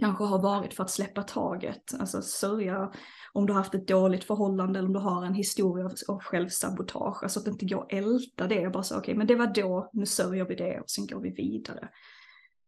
kanske 0.00 0.24
har 0.24 0.42
varit 0.42 0.74
för 0.74 0.84
att 0.84 0.90
släppa 0.90 1.22
taget, 1.22 1.94
alltså 1.98 2.22
sörja 2.22 2.92
om 3.32 3.46
du 3.46 3.52
har 3.52 3.60
haft 3.60 3.74
ett 3.74 3.88
dåligt 3.88 4.24
förhållande 4.24 4.78
eller 4.78 4.88
om 4.88 4.92
du 4.92 5.00
har 5.00 5.24
en 5.24 5.34
historia 5.34 5.90
av 6.08 6.20
självsabotage. 6.22 7.22
Alltså 7.22 7.40
att 7.40 7.46
inte 7.46 7.66
gå 7.66 7.76
och 7.76 7.92
älta 7.92 8.46
det 8.46 8.66
och 8.66 8.72
bara 8.72 8.82
säga 8.82 8.98
okej 8.98 9.12
okay, 9.12 9.18
men 9.18 9.26
det 9.26 9.34
var 9.34 9.46
då, 9.46 9.90
nu 9.92 10.06
sörjer 10.06 10.44
vi 10.44 10.54
det 10.54 10.80
och 10.80 10.90
sen 10.90 11.06
går 11.06 11.20
vi 11.20 11.30
vidare. 11.30 11.88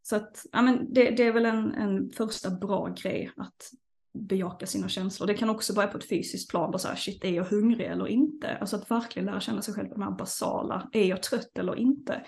Så 0.03 0.17
att, 0.17 0.47
ja 0.53 0.63
men 0.63 0.93
det, 0.93 1.11
det 1.11 1.23
är 1.23 1.33
väl 1.33 1.47
en, 1.47 1.75
en 1.75 2.11
första 2.11 2.51
bra 2.51 2.89
grej 2.89 3.33
att 3.37 3.71
bejaka 4.19 4.67
sina 4.67 4.89
känslor. 4.89 5.27
Det 5.27 5.35
kan 5.35 5.51
också 5.51 5.75
börja 5.75 5.89
på 5.89 5.99
ett 5.99 6.09
fysiskt 6.09 6.51
plan, 6.51 6.71
bara 6.71 6.79
såhär 6.79 6.97
shit 6.97 7.25
är 7.25 7.31
jag 7.31 7.45
hungrig 7.45 7.87
eller 7.87 8.07
inte? 8.07 8.57
Alltså 8.57 8.77
att 8.77 8.91
verkligen 8.91 9.27
lära 9.27 9.41
känna 9.41 9.63
sig 9.63 9.75
själv 9.75 9.89
på 9.89 9.95
de 9.95 10.03
här 10.03 10.11
basala, 10.11 10.89
är 10.93 11.05
jag 11.05 11.23
trött 11.23 11.59
eller 11.59 11.77
inte? 11.77 12.25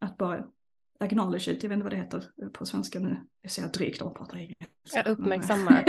Att 0.00 0.16
bara 0.16 0.44
acknowledge 1.02 1.48
it, 1.48 1.62
jag 1.62 1.70
vet 1.70 1.76
inte 1.76 1.84
vad 1.84 1.92
det 1.92 1.96
heter 1.96 2.50
på 2.52 2.66
svenska 2.66 2.98
nu. 2.98 3.16
Jag 3.42 3.52
ser 3.52 3.68
drygt 3.68 4.02
och 4.02 4.16
pratar 4.16 4.36
engelska. 4.36 4.66
Jag 4.94 5.06
uppmärksammar. 5.06 5.84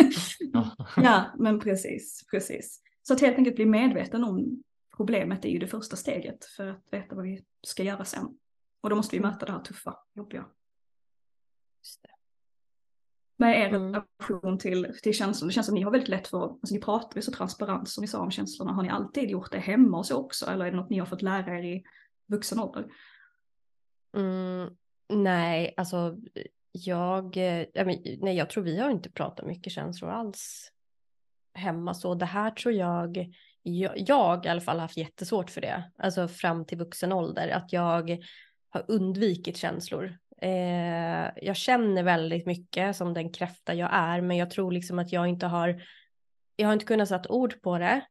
ja, 0.98 1.26
men 1.38 1.60
precis, 1.60 2.26
precis. 2.32 2.82
Så 3.04 3.14
att 3.14 3.22
helt 3.22 3.38
enkelt 3.38 3.56
bli 3.56 3.66
medveten 3.66 4.24
om 4.24 4.64
problemet 4.98 5.46
är 5.46 5.50
ju 5.50 5.60
det 5.60 5.68
första 5.68 5.96
steget 5.96 6.46
för 6.46 6.68
att 6.68 6.84
veta 6.92 7.16
vad 7.16 7.24
vi 7.24 7.46
ska 7.62 7.84
göra 7.84 8.06
sen. 8.06 8.38
Och 8.82 8.90
då 8.90 8.96
måste 8.96 9.16
vi 9.16 9.18
mm. 9.18 9.32
möta 9.32 9.46
det 9.46 9.52
här 9.52 9.60
tuffa, 9.60 9.98
jobbiga. 10.14 10.46
Just 11.82 12.04
det. 12.04 12.10
Med 13.38 13.62
er 13.62 13.68
mm. 13.68 13.82
relation 13.82 14.58
till, 14.58 14.98
till 15.04 15.14
känslor, 15.14 15.48
det 15.48 15.54
känns 15.54 15.66
som 15.66 15.74
att 15.74 15.80
ni 15.80 15.84
har 15.84 15.92
väldigt 15.92 16.10
lätt 16.10 16.28
för, 16.28 16.44
alltså 16.44 16.76
ni 16.76 16.82
pratar 16.82 17.16
ju 17.16 17.22
så 17.22 17.32
transparent 17.32 17.90
som 17.90 18.02
vi 18.02 18.08
sa 18.08 18.20
om 18.20 18.32
känslorna, 18.32 18.72
har 18.72 18.84
ni 18.84 18.90
alltid 18.90 19.30
gjort 19.30 19.52
det 19.52 19.60
hemma 19.60 19.98
och 19.98 20.06
så 20.06 20.18
också 20.18 20.46
eller 20.46 20.66
är 20.66 20.72
det 20.72 20.78
något 20.78 20.90
ni 20.90 21.00
har 21.00 21.06
fått 21.06 21.22
lära 21.22 21.60
er 21.60 21.64
i 21.64 21.84
vuxen 22.28 22.60
ålder? 22.60 22.92
Mm, 24.18 24.76
Nej, 25.16 25.74
alltså 25.78 26.18
jag, 26.72 27.38
eh, 27.38 27.66
nej, 28.20 28.38
jag 28.38 28.50
tror 28.50 28.64
vi 28.64 28.80
har 28.80 28.90
inte 28.90 29.10
pratat 29.10 29.46
mycket 29.46 29.74
känslor 29.74 30.10
alls 30.10 30.72
hemma. 31.54 31.94
Så 31.94 32.16
det 32.16 32.26
här 32.26 32.52
tror 32.52 32.74
jag, 32.74 33.34
jag, 33.62 33.94
jag 33.96 34.46
i 34.46 34.50
alla 34.50 34.62
fall 34.62 34.80
haft 34.80 34.98
jättesvårt 34.98 35.50
för 35.50 35.62
det. 35.62 35.92
Alltså 35.98 36.28
fram 36.28 36.66
till 36.66 36.78
vuxen 36.78 37.12
ålder. 37.12 37.50
Att 37.50 37.74
jag 37.74 38.24
har 38.70 38.86
undvikit 38.88 39.58
känslor. 39.58 40.18
Eh, 40.42 41.30
jag 41.36 41.56
känner 41.56 42.04
väldigt 42.04 42.46
mycket 42.46 42.96
som 42.96 43.14
den 43.14 43.34
kräfta 43.34 43.74
jag 43.74 43.90
är. 43.94 44.22
Men 44.22 44.38
jag 44.38 44.50
tror 44.50 44.72
liksom 44.72 45.00
att 45.00 45.12
jag 45.12 45.28
inte 45.28 45.48
har, 45.48 45.82
jag 46.56 46.68
har 46.68 46.74
inte 46.74 46.86
kunnat 46.86 47.10
sätta 47.10 47.30
ord 47.30 47.62
på 47.62 47.78
det. 47.78 48.02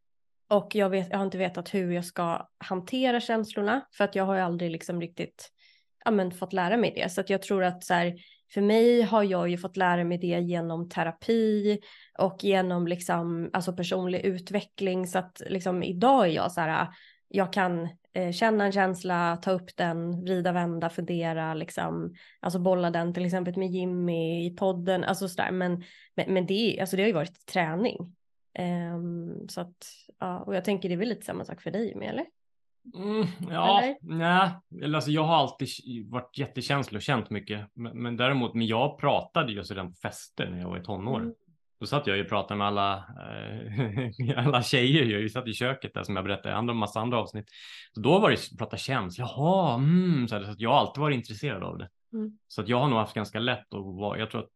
Och 0.48 0.74
jag, 0.74 0.90
vet, 0.90 1.10
jag 1.10 1.18
har 1.18 1.24
inte 1.24 1.38
vetat 1.38 1.74
hur 1.74 1.92
jag 1.92 2.04
ska 2.04 2.48
hantera 2.58 3.20
känslorna. 3.20 3.86
För 3.92 4.04
att 4.04 4.14
jag 4.14 4.24
har 4.24 4.34
ju 4.34 4.40
aldrig 4.40 4.70
liksom 4.70 5.00
riktigt 5.00 5.52
ja, 6.04 6.10
men, 6.10 6.30
fått 6.30 6.52
lära 6.52 6.76
mig 6.76 6.92
det. 6.94 7.12
Så 7.12 7.20
att 7.20 7.30
jag 7.30 7.42
tror 7.42 7.64
att 7.64 7.84
så 7.84 7.94
här, 7.94 8.14
för 8.54 8.60
mig 8.60 9.02
har 9.02 9.22
jag 9.22 9.48
ju 9.48 9.56
fått 9.58 9.76
lära 9.76 10.04
mig 10.04 10.18
det 10.18 10.26
genom 10.26 10.88
terapi 10.88 11.78
och 12.18 12.44
genom 12.44 12.86
liksom, 12.86 13.50
alltså 13.52 13.72
personlig 13.72 14.20
utveckling. 14.20 15.06
Så 15.06 15.18
att 15.18 15.42
liksom, 15.46 15.82
idag 15.82 16.26
är 16.26 16.30
jag 16.30 16.52
så 16.52 16.60
här, 16.60 16.88
jag 17.28 17.52
kan 17.52 17.88
eh, 18.12 18.32
känna 18.32 18.64
en 18.64 18.72
känsla, 18.72 19.36
ta 19.36 19.50
upp 19.50 19.76
den, 19.76 20.24
vrida, 20.24 20.52
vända, 20.52 20.90
fundera, 20.90 21.54
liksom, 21.54 22.14
alltså 22.40 22.58
bolla 22.58 22.90
den 22.90 23.14
till 23.14 23.24
exempel 23.24 23.56
med 23.56 23.68
Jimmy 23.68 24.46
i 24.46 24.56
podden, 24.56 25.04
alltså 25.04 25.28
sådär. 25.28 25.50
Men, 25.50 25.82
men, 26.14 26.34
men 26.34 26.46
det, 26.46 26.80
alltså 26.80 26.96
det 26.96 27.02
har 27.02 27.08
ju 27.08 27.14
varit 27.14 27.46
träning. 27.46 28.16
Um, 28.94 29.48
så 29.48 29.60
att, 29.60 29.86
ja, 30.18 30.38
och 30.38 30.56
jag 30.56 30.64
tänker 30.64 30.88
det 30.88 30.94
är 30.94 30.98
väl 30.98 31.08
lite 31.08 31.26
samma 31.26 31.44
sak 31.44 31.62
för 31.62 31.70
dig 31.70 31.94
med, 31.94 32.08
eller? 32.08 32.26
Mm, 32.94 33.26
ja, 33.50 33.96
nej, 34.00 34.50
alltså 34.94 35.10
jag 35.10 35.24
har 35.24 35.36
alltid 35.36 35.68
varit 36.10 36.38
jättekänslig 36.38 37.02
och 37.08 37.32
mycket, 37.32 37.68
men, 37.74 38.02
men 38.02 38.16
däremot, 38.16 38.54
men 38.54 38.66
jag 38.66 38.98
pratade 38.98 39.52
ju 39.52 39.62
redan 39.62 39.88
på 39.88 39.96
fester 40.02 40.50
när 40.50 40.60
jag 40.60 40.68
var 40.68 40.78
i 40.78 40.82
tonår. 40.82 41.20
Mm. 41.20 41.34
Då 41.80 41.86
satt 41.86 42.06
jag 42.06 42.16
ju 42.16 42.22
och 42.22 42.28
pratade 42.28 42.58
med 42.58 42.66
alla, 42.66 42.96
eh, 42.96 44.38
alla 44.46 44.62
tjejer, 44.62 45.04
jag 45.04 45.30
satt 45.30 45.48
i 45.48 45.52
köket 45.52 45.94
där 45.94 46.02
som 46.02 46.16
jag 46.16 46.24
berättade 46.24 46.48
i 46.48 46.52
andra, 46.52 46.74
massa 46.74 47.00
andra 47.00 47.18
avsnitt. 47.18 47.48
Så 47.94 48.00
då 48.00 48.18
var 48.18 48.30
det 48.30 48.34
att 48.34 48.58
prata 48.58 48.76
känslor, 48.76 49.28
jaha, 49.28 49.74
mm, 49.74 50.28
så, 50.28 50.36
att 50.36 50.60
jag 50.60 50.70
har 50.70 50.78
alltid 50.78 51.00
varit 51.00 51.14
intresserad 51.16 51.62
av 51.62 51.78
det. 51.78 51.88
Mm. 52.12 52.38
Så 52.48 52.60
att 52.60 52.68
jag 52.68 52.78
har 52.78 52.88
nog 52.88 52.98
haft 52.98 53.14
ganska 53.14 53.38
lätt 53.38 53.74
att 53.74 53.84
vara, 53.84 54.18
jag 54.18 54.30
tror 54.30 54.40
att 54.40 54.50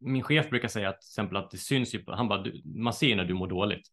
min 0.00 0.22
chef 0.22 0.50
brukar 0.50 0.68
säga 0.68 0.88
att 0.88 1.00
till 1.00 1.08
exempel 1.08 1.36
att 1.36 1.50
det 1.50 1.58
syns 1.58 1.94
ju, 1.94 2.04
han 2.06 2.28
bara, 2.28 2.44
man 2.64 2.92
ser 2.92 3.16
när 3.16 3.24
du 3.24 3.34
mår 3.34 3.46
dåligt. 3.46 3.88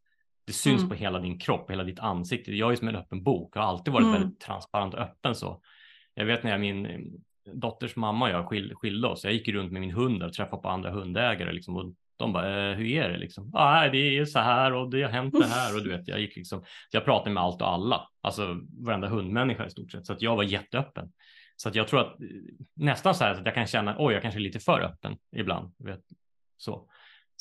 Det 0.47 0.53
syns 0.53 0.77
mm. 0.77 0.89
på 0.89 0.95
hela 0.95 1.19
din 1.19 1.39
kropp, 1.39 1.71
hela 1.71 1.83
ditt 1.83 1.99
ansikte. 1.99 2.51
Jag 2.51 2.71
är 2.71 2.75
som 2.75 2.87
en 2.87 2.95
öppen 2.95 3.23
bok, 3.23 3.55
jag 3.55 3.61
har 3.61 3.69
alltid 3.69 3.93
varit 3.93 4.05
mm. 4.05 4.21
väldigt 4.21 4.39
transparent 4.39 4.93
och 4.93 4.99
öppen 4.99 5.35
så. 5.35 5.61
Jag 6.13 6.25
vet 6.25 6.43
när 6.43 6.51
jag, 6.51 6.59
min 6.59 6.85
eh, 6.85 6.99
dotters 7.53 7.95
mamma 7.95 8.25
och 8.25 8.31
jag 8.31 8.47
skil, 8.47 8.73
skilde 8.75 9.07
oss, 9.07 9.23
jag 9.23 9.33
gick 9.33 9.47
runt 9.47 9.71
med 9.71 9.81
min 9.81 9.91
hund 9.91 10.23
och 10.23 10.33
träffade 10.33 10.61
på 10.61 10.69
andra 10.69 10.91
hundägare 10.91 11.51
liksom, 11.51 11.75
och 11.75 11.93
de 12.17 12.33
bara, 12.33 12.71
eh, 12.71 12.77
hur 12.77 12.85
är 12.85 13.09
det 13.09 13.17
liksom? 13.17 13.51
Ah, 13.53 13.87
det 13.87 14.17
är 14.17 14.25
så 14.25 14.39
här 14.39 14.73
och 14.73 14.89
det 14.89 15.03
har 15.03 15.09
hänt 15.09 15.33
det 15.39 15.45
här 15.45 15.75
och 15.75 15.83
du 15.83 15.89
vet, 15.89 16.07
jag 16.07 16.19
gick 16.19 16.35
liksom, 16.35 16.63
jag 16.91 17.05
pratade 17.05 17.33
med 17.33 17.43
allt 17.43 17.61
och 17.61 17.69
alla, 17.69 18.07
alltså 18.21 18.59
varenda 18.79 19.07
hundmänniska 19.07 19.65
i 19.65 19.69
stort 19.69 19.91
sett, 19.91 20.05
så 20.05 20.13
att 20.13 20.21
jag 20.21 20.35
var 20.35 20.43
jätteöppen. 20.43 21.11
Så 21.55 21.69
att 21.69 21.75
jag 21.75 21.87
tror 21.87 21.99
att 21.99 22.21
eh, 22.21 22.27
nästan 22.75 23.15
så 23.15 23.23
här 23.23 23.31
att 23.31 23.45
jag 23.45 23.55
kan 23.55 23.67
känna, 23.67 23.95
oj, 23.99 24.13
jag 24.13 24.21
kanske 24.21 24.39
är 24.39 24.41
lite 24.41 24.59
för 24.59 24.81
öppen 24.81 25.17
ibland, 25.35 25.73
vet, 25.77 26.01
så. 26.57 26.89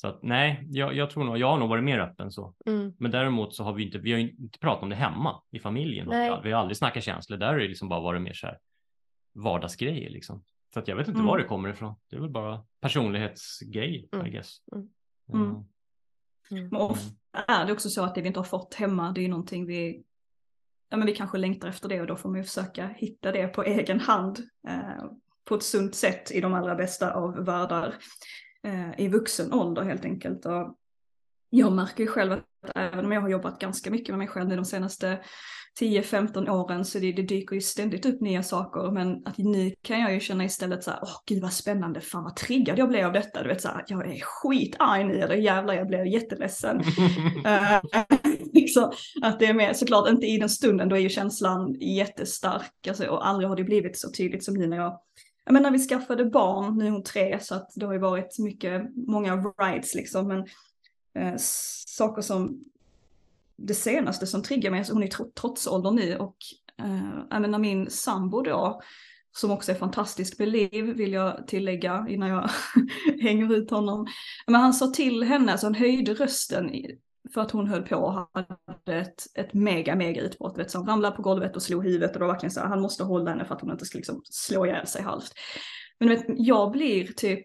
Så 0.00 0.08
att 0.08 0.22
nej, 0.22 0.66
jag, 0.70 0.94
jag, 0.94 1.10
tror 1.10 1.24
nog, 1.24 1.38
jag 1.38 1.46
har 1.46 1.58
nog 1.58 1.68
varit 1.68 1.84
mer 1.84 1.98
öppen 1.98 2.30
så. 2.30 2.54
Mm. 2.66 2.92
Men 2.98 3.10
däremot 3.10 3.54
så 3.54 3.64
har 3.64 3.72
vi 3.72 3.84
inte, 3.84 3.98
vi 3.98 4.12
har 4.12 4.18
inte 4.18 4.58
pratat 4.58 4.82
om 4.82 4.88
det 4.88 4.96
hemma 4.96 5.42
i 5.50 5.58
familjen. 5.58 6.08
Nej. 6.08 6.40
Vi 6.44 6.52
har 6.52 6.60
aldrig 6.60 6.76
snackat 6.76 7.04
känslor, 7.04 7.36
där 7.36 7.54
är 7.54 7.58
det 7.58 7.68
liksom 7.68 7.88
bara 7.88 8.00
varit 8.00 8.22
mer 8.22 8.32
så 8.32 8.46
här 8.46 8.58
vardagsgrejer 9.34 10.10
liksom. 10.10 10.44
Så 10.74 10.78
att 10.78 10.88
jag 10.88 10.96
vet 10.96 11.08
inte 11.08 11.18
mm. 11.18 11.26
var 11.26 11.38
det 11.38 11.44
kommer 11.44 11.68
ifrån. 11.68 11.94
Det 12.10 12.16
är 12.16 12.20
väl 12.20 12.30
bara 12.30 12.64
personlighetsgrej, 12.80 14.08
mm. 14.12 14.26
I 14.26 14.30
guess. 14.30 14.56
Mm. 14.72 14.88
Mm. 15.32 15.64
mm. 16.50 16.68
Men 16.68 16.80
ofta 16.80 17.14
är 17.32 17.66
det 17.66 17.72
också 17.72 17.88
så 17.88 18.04
att 18.04 18.14
det 18.14 18.20
vi 18.20 18.26
inte 18.26 18.40
har 18.40 18.44
fått 18.44 18.74
hemma, 18.74 19.12
det 19.12 19.24
är 19.24 19.28
någonting 19.28 19.66
vi 19.66 20.04
ja, 20.88 20.96
men 20.96 21.06
vi 21.06 21.14
kanske 21.14 21.38
längtar 21.38 21.68
efter 21.68 21.88
det 21.88 22.00
och 22.00 22.06
då 22.06 22.16
får 22.16 22.28
man 22.28 22.38
ju 22.38 22.44
försöka 22.44 22.86
hitta 22.86 23.32
det 23.32 23.48
på 23.48 23.64
egen 23.64 24.00
hand 24.00 24.38
eh, 24.68 25.04
på 25.44 25.54
ett 25.54 25.62
sunt 25.62 25.94
sätt 25.94 26.30
i 26.30 26.40
de 26.40 26.54
allra 26.54 26.74
bästa 26.74 27.12
av 27.12 27.44
världar 27.44 27.94
eh, 28.66 29.00
i 29.00 29.08
vuxen 29.08 29.52
ålder 29.52 29.82
helt 29.82 30.04
enkelt. 30.04 30.46
Och 30.46 30.76
jag 31.50 31.72
märker 31.72 32.04
ju 32.04 32.06
själv 32.06 32.32
att 32.32 32.44
även 32.74 33.04
om 33.04 33.12
jag 33.12 33.20
har 33.20 33.28
jobbat 33.28 33.58
ganska 33.58 33.90
mycket 33.90 34.08
med 34.08 34.18
mig 34.18 34.28
själv 34.28 34.48
de 34.48 34.64
senaste 34.64 35.18
10-15 35.80 36.48
åren 36.50 36.84
så 36.84 36.98
det, 36.98 37.12
det, 37.12 37.22
dyker 37.22 37.54
ju 37.54 37.60
ständigt 37.60 38.06
upp 38.06 38.20
nya 38.20 38.42
saker. 38.42 38.90
Men 38.90 39.26
att 39.26 39.38
nu 39.38 39.74
kan 39.82 40.00
jag 40.00 40.14
ju 40.14 40.20
känna 40.20 40.44
istället 40.44 40.84
så 40.84 40.90
här, 40.90 41.00
åh 41.02 41.16
gud 41.26 41.42
vad 41.42 41.52
spännande, 41.52 42.00
fan 42.00 42.24
vad 42.24 42.36
triggad 42.36 42.78
jag 42.78 42.88
blev 42.88 43.06
av 43.06 43.12
detta. 43.12 43.42
Du 43.42 43.48
vet 43.48 43.62
så 43.62 43.68
här, 43.68 43.84
jag 43.88 44.06
är 44.06 44.20
skitarg 44.20 45.04
nu, 45.04 45.20
eller 45.20 45.34
jävlar 45.34 45.74
jag 45.74 45.86
blev 45.86 46.06
jätteledsen. 46.06 46.80
uh, 47.46 47.80
liksom, 48.52 48.92
att 49.22 49.38
det 49.38 49.46
är 49.46 49.54
mer, 49.54 49.72
såklart 49.72 50.08
inte 50.08 50.26
i 50.26 50.38
den 50.38 50.48
stunden, 50.48 50.88
då 50.88 50.96
är 50.96 51.00
ju 51.00 51.08
känslan 51.08 51.74
jättestark. 51.74 52.86
Alltså, 52.88 53.06
och 53.06 53.26
aldrig 53.26 53.48
har 53.48 53.56
det 53.56 53.64
blivit 53.64 53.98
så 53.98 54.10
tydligt 54.10 54.44
som 54.44 54.54
nu 54.54 54.66
när 54.66 54.76
jag 54.76 55.00
jag 55.46 55.52
menar, 55.52 55.70
när 55.70 55.78
vi 55.78 55.86
skaffade 55.86 56.24
barn, 56.24 56.78
nu 56.78 56.86
är 56.86 56.90
hon 56.90 57.02
tre, 57.02 57.40
så 57.40 57.54
att 57.54 57.70
det 57.74 57.86
har 57.86 57.92
ju 57.92 57.98
varit 57.98 58.38
mycket, 58.38 58.82
många 58.96 59.36
rides 59.36 59.94
liksom, 59.94 60.28
men 60.28 60.46
eh, 61.14 61.34
saker 61.86 62.22
som 62.22 62.64
det 63.56 63.74
senaste 63.74 64.26
som 64.26 64.42
triggar 64.42 64.70
mig, 64.70 64.78
alltså 64.78 64.92
hon 64.92 65.02
är 65.02 65.08
tr 65.08 65.22
trotsålder 65.40 65.90
nu 65.90 66.16
och 66.16 66.36
eh, 66.78 67.26
jag 67.30 67.42
menar 67.42 67.58
min 67.58 67.90
sambo 67.90 68.42
då, 68.42 68.82
som 69.36 69.50
också 69.50 69.72
är 69.72 69.76
fantastisk 69.76 70.38
med 70.38 70.48
liv 70.48 70.84
vill 70.84 71.12
jag 71.12 71.46
tillägga 71.46 72.06
innan 72.08 72.28
jag 72.28 72.50
hänger 73.20 73.54
ut 73.54 73.70
honom. 73.70 74.06
Men 74.46 74.60
han 74.60 74.74
sa 74.74 74.86
till 74.86 75.22
henne, 75.22 75.52
alltså 75.52 75.66
han 75.66 75.74
höjde 75.74 76.14
rösten 76.14 76.70
för 77.34 77.40
att 77.40 77.50
hon 77.50 77.68
höll 77.68 77.82
på 77.82 77.96
och 77.96 78.12
hade 78.12 79.00
ett, 79.00 79.22
ett 79.34 79.54
mega, 79.54 79.96
mega 79.96 80.20
utbrott. 80.20 80.58
Vet, 80.58 80.70
så 80.70 80.78
han 80.78 80.86
ramlade 80.86 81.16
på 81.16 81.22
golvet 81.22 81.56
och 81.56 81.62
slog 81.62 81.84
huvudet 81.84 82.10
och 82.12 82.18
det 82.18 82.24
var 82.24 82.32
verkligen 82.32 82.50
så 82.50 82.60
här, 82.60 82.68
han 82.68 82.80
måste 82.80 83.04
hålla 83.04 83.30
henne 83.30 83.44
för 83.44 83.54
att 83.54 83.60
hon 83.60 83.70
inte 83.70 83.84
ska 83.84 83.98
liksom 83.98 84.20
slå 84.24 84.66
ihjäl 84.66 84.86
sig 84.86 85.02
halvt. 85.02 85.32
Men 86.00 86.08
vet, 86.08 86.24
jag 86.28 86.72
blir 86.72 87.06
typ 87.06 87.44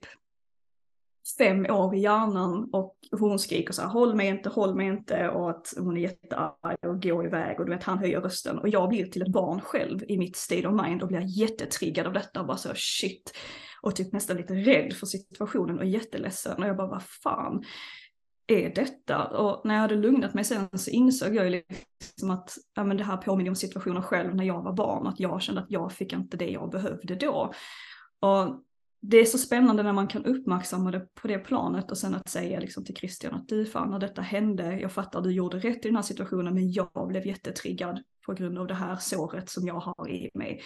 fem 1.38 1.65
år 1.65 1.96
i 1.96 2.00
hjärnan 2.00 2.70
och 2.74 2.98
hon 3.12 3.39
skriker 3.39 3.74
så 3.74 3.82
här, 3.82 3.89
håll 3.89 4.15
mig 4.15 4.28
inte, 4.28 4.50
håll 4.50 4.76
mig 4.76 4.88
inte 4.88 5.30
och 5.30 5.50
att 5.50 5.74
hon 5.78 5.98
är 5.98 6.02
jättearg 6.02 6.78
och 6.88 7.02
går 7.02 7.26
iväg 7.26 7.60
och 7.60 7.65
du 7.65 7.72
vet 7.72 7.84
han 7.84 7.98
höjer 7.98 8.22
rösten 8.22 8.58
och 8.60 8.70
jag 8.70 8.89
blir 8.89 9.06
till 9.06 9.22
ett 9.22 9.32
barn 9.32 9.62
själv 9.62 10.04
i 10.08 10.17
mitt 10.17 10.36
state 10.36 10.67
of 10.67 10.82
mind 10.86 11.02
och 11.02 11.08
blir 11.08 11.39
jättetriggad 11.39 12.08
av 12.08 12.13
detta 12.13 12.39
och 12.41 12.48
bara 12.48 12.58
så 12.58 12.70
shit 12.76 13.34
och 13.82 13.96
typ 13.96 14.13
nästan 14.13 14.38
lite 14.38 14.54
rädd 14.54 14.94
för 14.94 15.06
situationen 15.06 15.80
och 15.80 15.86
jätteledsen 15.86 16.63
och 16.63 16.70
jag 16.70 16.78
bara 16.78 16.88
vad 16.88 17.04
fan 17.04 17.63
är 18.53 18.75
detta? 18.75 19.27
Och 19.27 19.65
när 19.65 19.73
jag 19.73 19.81
hade 19.81 19.95
lugnat 19.95 20.33
mig 20.33 20.43
sen 20.43 20.69
så 20.73 20.89
insåg 20.89 21.35
jag 21.35 21.45
ju 21.45 21.63
liksom 21.99 22.31
att 22.31 22.57
ja, 22.75 22.83
men 22.83 22.97
det 22.97 23.03
här 23.03 23.17
påminner 23.17 23.49
om 23.49 23.55
situationer 23.55 24.01
själv 24.01 24.35
när 24.35 24.43
jag 24.43 24.61
var 24.61 24.73
barn, 24.73 25.07
att 25.07 25.19
jag 25.19 25.41
kände 25.41 25.61
att 25.61 25.71
jag 25.71 25.91
fick 25.91 26.13
inte 26.13 26.37
det 26.37 26.49
jag 26.49 26.71
behövde 26.71 27.15
då. 27.15 27.53
Och 28.19 28.63
det 29.01 29.17
är 29.17 29.25
så 29.25 29.37
spännande 29.37 29.83
när 29.83 29.93
man 29.93 30.07
kan 30.07 30.25
uppmärksamma 30.25 30.91
det 30.91 31.07
på 31.13 31.27
det 31.27 31.39
planet 31.39 31.91
och 31.91 31.97
sen 31.97 32.15
att 32.15 32.29
säga 32.29 32.59
liksom 32.59 32.85
till 32.85 32.95
Christian 32.95 33.33
att 33.33 33.47
du 33.47 33.65
fan 33.65 33.91
när 33.91 33.99
detta 33.99 34.21
hände, 34.21 34.79
jag 34.79 34.91
fattar 34.91 35.21
du 35.21 35.31
gjorde 35.31 35.59
rätt 35.59 35.85
i 35.85 35.87
den 35.87 35.95
här 35.95 36.03
situationen 36.03 36.53
men 36.53 36.71
jag 36.71 37.07
blev 37.07 37.27
jättetriggad 37.27 38.03
på 38.25 38.33
grund 38.33 38.57
av 38.59 38.67
det 38.67 38.73
här 38.73 38.95
såret 38.95 39.49
som 39.49 39.67
jag 39.67 39.79
har 39.79 40.09
i 40.09 40.29
mig. 40.33 40.61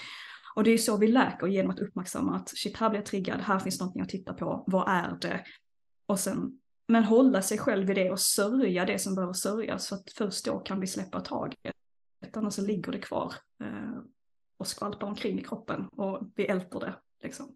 Och 0.56 0.64
det 0.64 0.72
är 0.72 0.78
så 0.78 0.98
vi 0.98 1.08
läker 1.08 1.48
genom 1.48 1.72
att 1.72 1.80
uppmärksamma 1.80 2.36
att 2.36 2.50
shit 2.50 2.78
här 2.78 2.90
blir 2.90 3.00
jag 3.00 3.06
triggad, 3.06 3.40
här 3.42 3.60
finns 3.60 3.80
någonting 3.80 4.02
att 4.02 4.10
titta 4.10 4.34
på, 4.34 4.64
vad 4.68 4.90
är 4.90 5.18
det? 5.22 5.44
Och 6.06 6.20
sen, 6.20 6.60
men 6.88 7.04
hålla 7.04 7.42
sig 7.42 7.58
själv 7.58 7.90
i 7.90 7.94
det 7.94 8.12
och 8.12 8.20
sörja 8.20 8.86
det 8.86 9.00
som 9.00 9.16
behöver 9.16 9.34
sörjas 9.34 9.90
för 9.90 9.96
att 9.96 10.12
först 10.12 10.46
då 10.46 10.60
kan 10.60 10.80
vi 10.80 10.88
släppa 10.88 11.22
taget. 11.22 11.76
Annars 12.34 12.54
så 12.54 12.62
ligger 12.62 12.92
det 12.92 13.00
kvar 13.00 13.34
eh, 13.64 14.00
och 14.58 14.68
skvalpar 14.68 15.08
omkring 15.08 15.40
i 15.40 15.44
kroppen 15.44 15.88
och 15.88 16.32
vi 16.36 16.46
älter 16.46 16.80
det 16.80 16.96
liksom. 17.24 17.56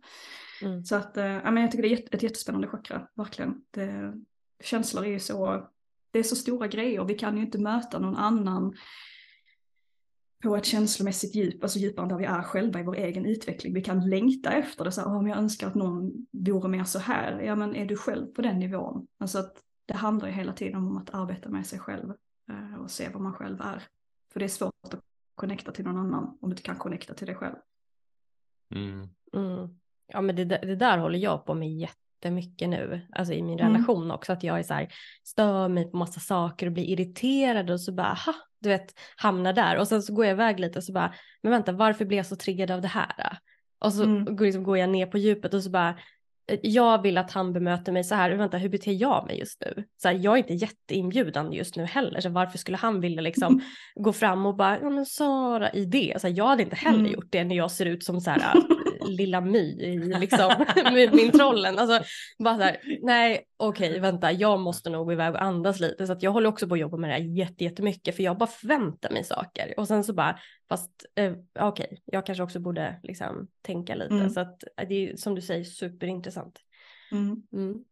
Mm. 0.61 0.83
Så 0.83 0.95
att, 0.95 1.17
äh, 1.17 1.25
jag 1.25 1.71
tycker 1.71 1.83
det 1.83 1.93
är 1.93 2.15
ett 2.15 2.23
jättespännande 2.23 2.67
chakra, 2.67 3.07
verkligen. 3.15 3.61
Det, 3.71 4.13
känslor 4.63 5.05
är 5.05 5.09
ju 5.09 5.19
så, 5.19 5.69
det 6.11 6.19
är 6.19 6.23
så 6.23 6.35
stora 6.35 6.67
grejer, 6.67 7.03
vi 7.03 7.13
kan 7.13 7.37
ju 7.37 7.43
inte 7.43 7.59
möta 7.59 7.99
någon 7.99 8.15
annan 8.15 8.75
på 10.43 10.55
ett 10.55 10.65
känslomässigt 10.65 11.35
djup, 11.35 11.63
alltså 11.63 11.79
djupare 11.79 12.03
än 12.03 12.09
där 12.09 12.17
vi 12.17 12.25
är 12.25 12.41
själva 12.41 12.79
i 12.79 12.83
vår 12.83 12.95
egen 12.95 13.25
utveckling. 13.25 13.73
Vi 13.73 13.81
kan 13.81 14.09
längta 14.09 14.51
efter 14.51 14.85
det, 14.85 14.91
så 14.91 15.01
här, 15.01 15.15
om 15.15 15.27
jag 15.27 15.37
önskar 15.37 15.67
att 15.67 15.75
någon 15.75 16.27
vore 16.31 16.69
mer 16.69 16.83
så 16.83 16.99
här, 16.99 17.39
ja 17.39 17.55
men 17.55 17.75
är 17.75 17.85
du 17.85 17.97
själv 17.97 18.25
på 18.25 18.41
den 18.41 18.59
nivån? 18.59 19.07
Alltså 19.19 19.39
att 19.39 19.63
det 19.85 19.93
handlar 19.93 20.27
ju 20.27 20.33
hela 20.33 20.53
tiden 20.53 20.75
om 20.75 20.97
att 20.97 21.09
arbeta 21.13 21.49
med 21.49 21.65
sig 21.67 21.79
själv 21.79 22.13
eh, 22.49 22.81
och 22.81 22.91
se 22.91 23.09
vad 23.09 23.21
man 23.21 23.33
själv 23.33 23.61
är. 23.61 23.83
För 24.33 24.39
det 24.39 24.45
är 24.45 24.49
svårt 24.49 24.93
att 24.93 25.03
connecta 25.35 25.71
till 25.71 25.85
någon 25.85 25.97
annan 25.97 26.37
om 26.41 26.49
du 26.49 26.53
inte 26.53 26.61
kan 26.61 26.75
connecta 26.75 27.13
till 27.13 27.27
dig 27.27 27.35
själv. 27.35 27.55
Mm. 28.75 29.09
Mm. 29.33 29.79
Ja 30.07 30.21
men 30.21 30.35
det, 30.35 30.45
det 30.45 30.75
där 30.75 30.97
håller 30.97 31.19
jag 31.19 31.45
på 31.45 31.53
med 31.53 31.69
jättemycket 31.69 32.69
nu, 32.69 33.07
alltså 33.11 33.33
i 33.33 33.41
min 33.41 33.59
mm. 33.59 33.73
relation 33.73 34.11
också, 34.11 34.33
att 34.33 34.43
jag 34.43 34.59
är 34.59 34.63
så 34.63 34.73
här, 34.73 34.93
stör 35.23 35.67
mig 35.67 35.91
på 35.91 35.97
massa 35.97 36.19
saker 36.19 36.67
och 36.67 36.73
blir 36.73 36.83
irriterad 36.83 37.69
och 37.69 37.81
så 37.81 37.91
bara, 37.91 38.13
ha, 38.13 38.33
du 38.59 38.69
vet, 38.69 38.99
hamnar 39.15 39.53
där 39.53 39.77
och 39.77 39.87
sen 39.87 40.03
så 40.03 40.13
går 40.13 40.25
jag 40.25 40.33
iväg 40.33 40.59
lite 40.59 40.79
och 40.79 40.83
så 40.83 40.93
bara, 40.93 41.13
men 41.41 41.51
vänta, 41.51 41.71
varför 41.71 42.05
blir 42.05 42.17
jag 42.17 42.25
så 42.25 42.35
triggad 42.35 42.71
av 42.71 42.81
det 42.81 42.87
här? 42.87 43.37
Och 43.79 43.93
så 43.93 44.03
mm. 44.03 44.37
liksom, 44.39 44.63
går 44.63 44.77
jag 44.77 44.89
ner 44.89 45.05
på 45.05 45.17
djupet 45.17 45.53
och 45.53 45.63
så 45.63 45.69
bara, 45.69 45.99
jag 46.61 47.01
vill 47.01 47.17
att 47.17 47.31
han 47.31 47.53
bemöter 47.53 47.91
mig 47.91 48.03
så 48.03 48.15
här, 48.15 48.31
vänta 48.31 48.57
hur 48.57 48.69
beter 48.69 48.91
jag 48.91 49.25
mig 49.27 49.39
just 49.39 49.61
nu? 49.65 49.83
Så 50.01 50.07
här, 50.07 50.15
jag 50.15 50.33
är 50.33 50.37
inte 50.37 50.53
jätteinbjudande 50.53 51.57
just 51.57 51.75
nu 51.75 51.85
heller, 51.85 52.21
så 52.21 52.29
varför 52.29 52.57
skulle 52.57 52.77
han 52.77 53.01
vilja 53.01 53.21
liksom 53.21 53.61
gå 53.95 54.13
fram 54.13 54.45
och 54.45 54.55
bara, 54.55 54.79
ja 54.79 54.89
men 54.89 55.05
Sara 55.05 55.71
i 55.71 55.85
det, 55.85 56.21
så 56.21 56.27
här, 56.27 56.37
jag 56.37 56.47
hade 56.47 56.63
inte 56.63 56.75
heller 56.75 56.99
mm. 56.99 57.11
gjort 57.11 57.31
det 57.31 57.43
när 57.43 57.55
jag 57.55 57.71
ser 57.71 57.85
ut 57.85 58.03
som 58.03 58.21
så 58.21 58.31
här 58.31 58.53
lilla 59.07 59.41
My 59.41 59.81
i 59.81 59.97
liksom 60.19 60.65
min 61.11 61.31
trollen. 61.31 61.79
Alltså 61.79 61.99
bara 62.43 62.57
så 62.57 62.63
här, 62.63 62.77
nej 63.01 63.43
okej 63.57 63.89
okay, 63.89 63.99
vänta 63.99 64.31
jag 64.31 64.59
måste 64.59 64.89
nog 64.89 65.05
gå 65.05 65.13
iväg 65.13 65.33
och 65.33 65.41
andas 65.41 65.79
lite 65.79 66.07
så 66.07 66.13
att 66.13 66.23
jag 66.23 66.31
håller 66.31 66.49
också 66.49 66.67
på 66.67 66.73
att 66.73 66.79
jobba 66.79 66.97
med 66.97 67.09
det 67.09 67.13
här 67.13 67.61
jättemycket 67.61 68.15
för 68.15 68.23
jag 68.23 68.37
bara 68.37 68.49
förväntar 68.49 69.11
mig 69.11 69.23
saker 69.23 69.73
och 69.77 69.87
sen 69.87 70.03
så 70.03 70.13
bara 70.13 70.39
fast 70.69 71.05
eh, 71.15 71.33
okej 71.59 71.85
okay, 71.85 71.97
jag 72.05 72.25
kanske 72.25 72.43
också 72.43 72.59
borde 72.59 72.99
liksom 73.03 73.47
tänka 73.61 73.95
lite 73.95 74.15
mm. 74.15 74.29
så 74.29 74.39
att 74.39 74.63
det 74.89 75.09
är 75.09 75.15
som 75.15 75.35
du 75.35 75.41
säger 75.41 75.63
superintressant. 75.63 76.59
Mm. 77.11 77.43
Mm. 77.53 77.83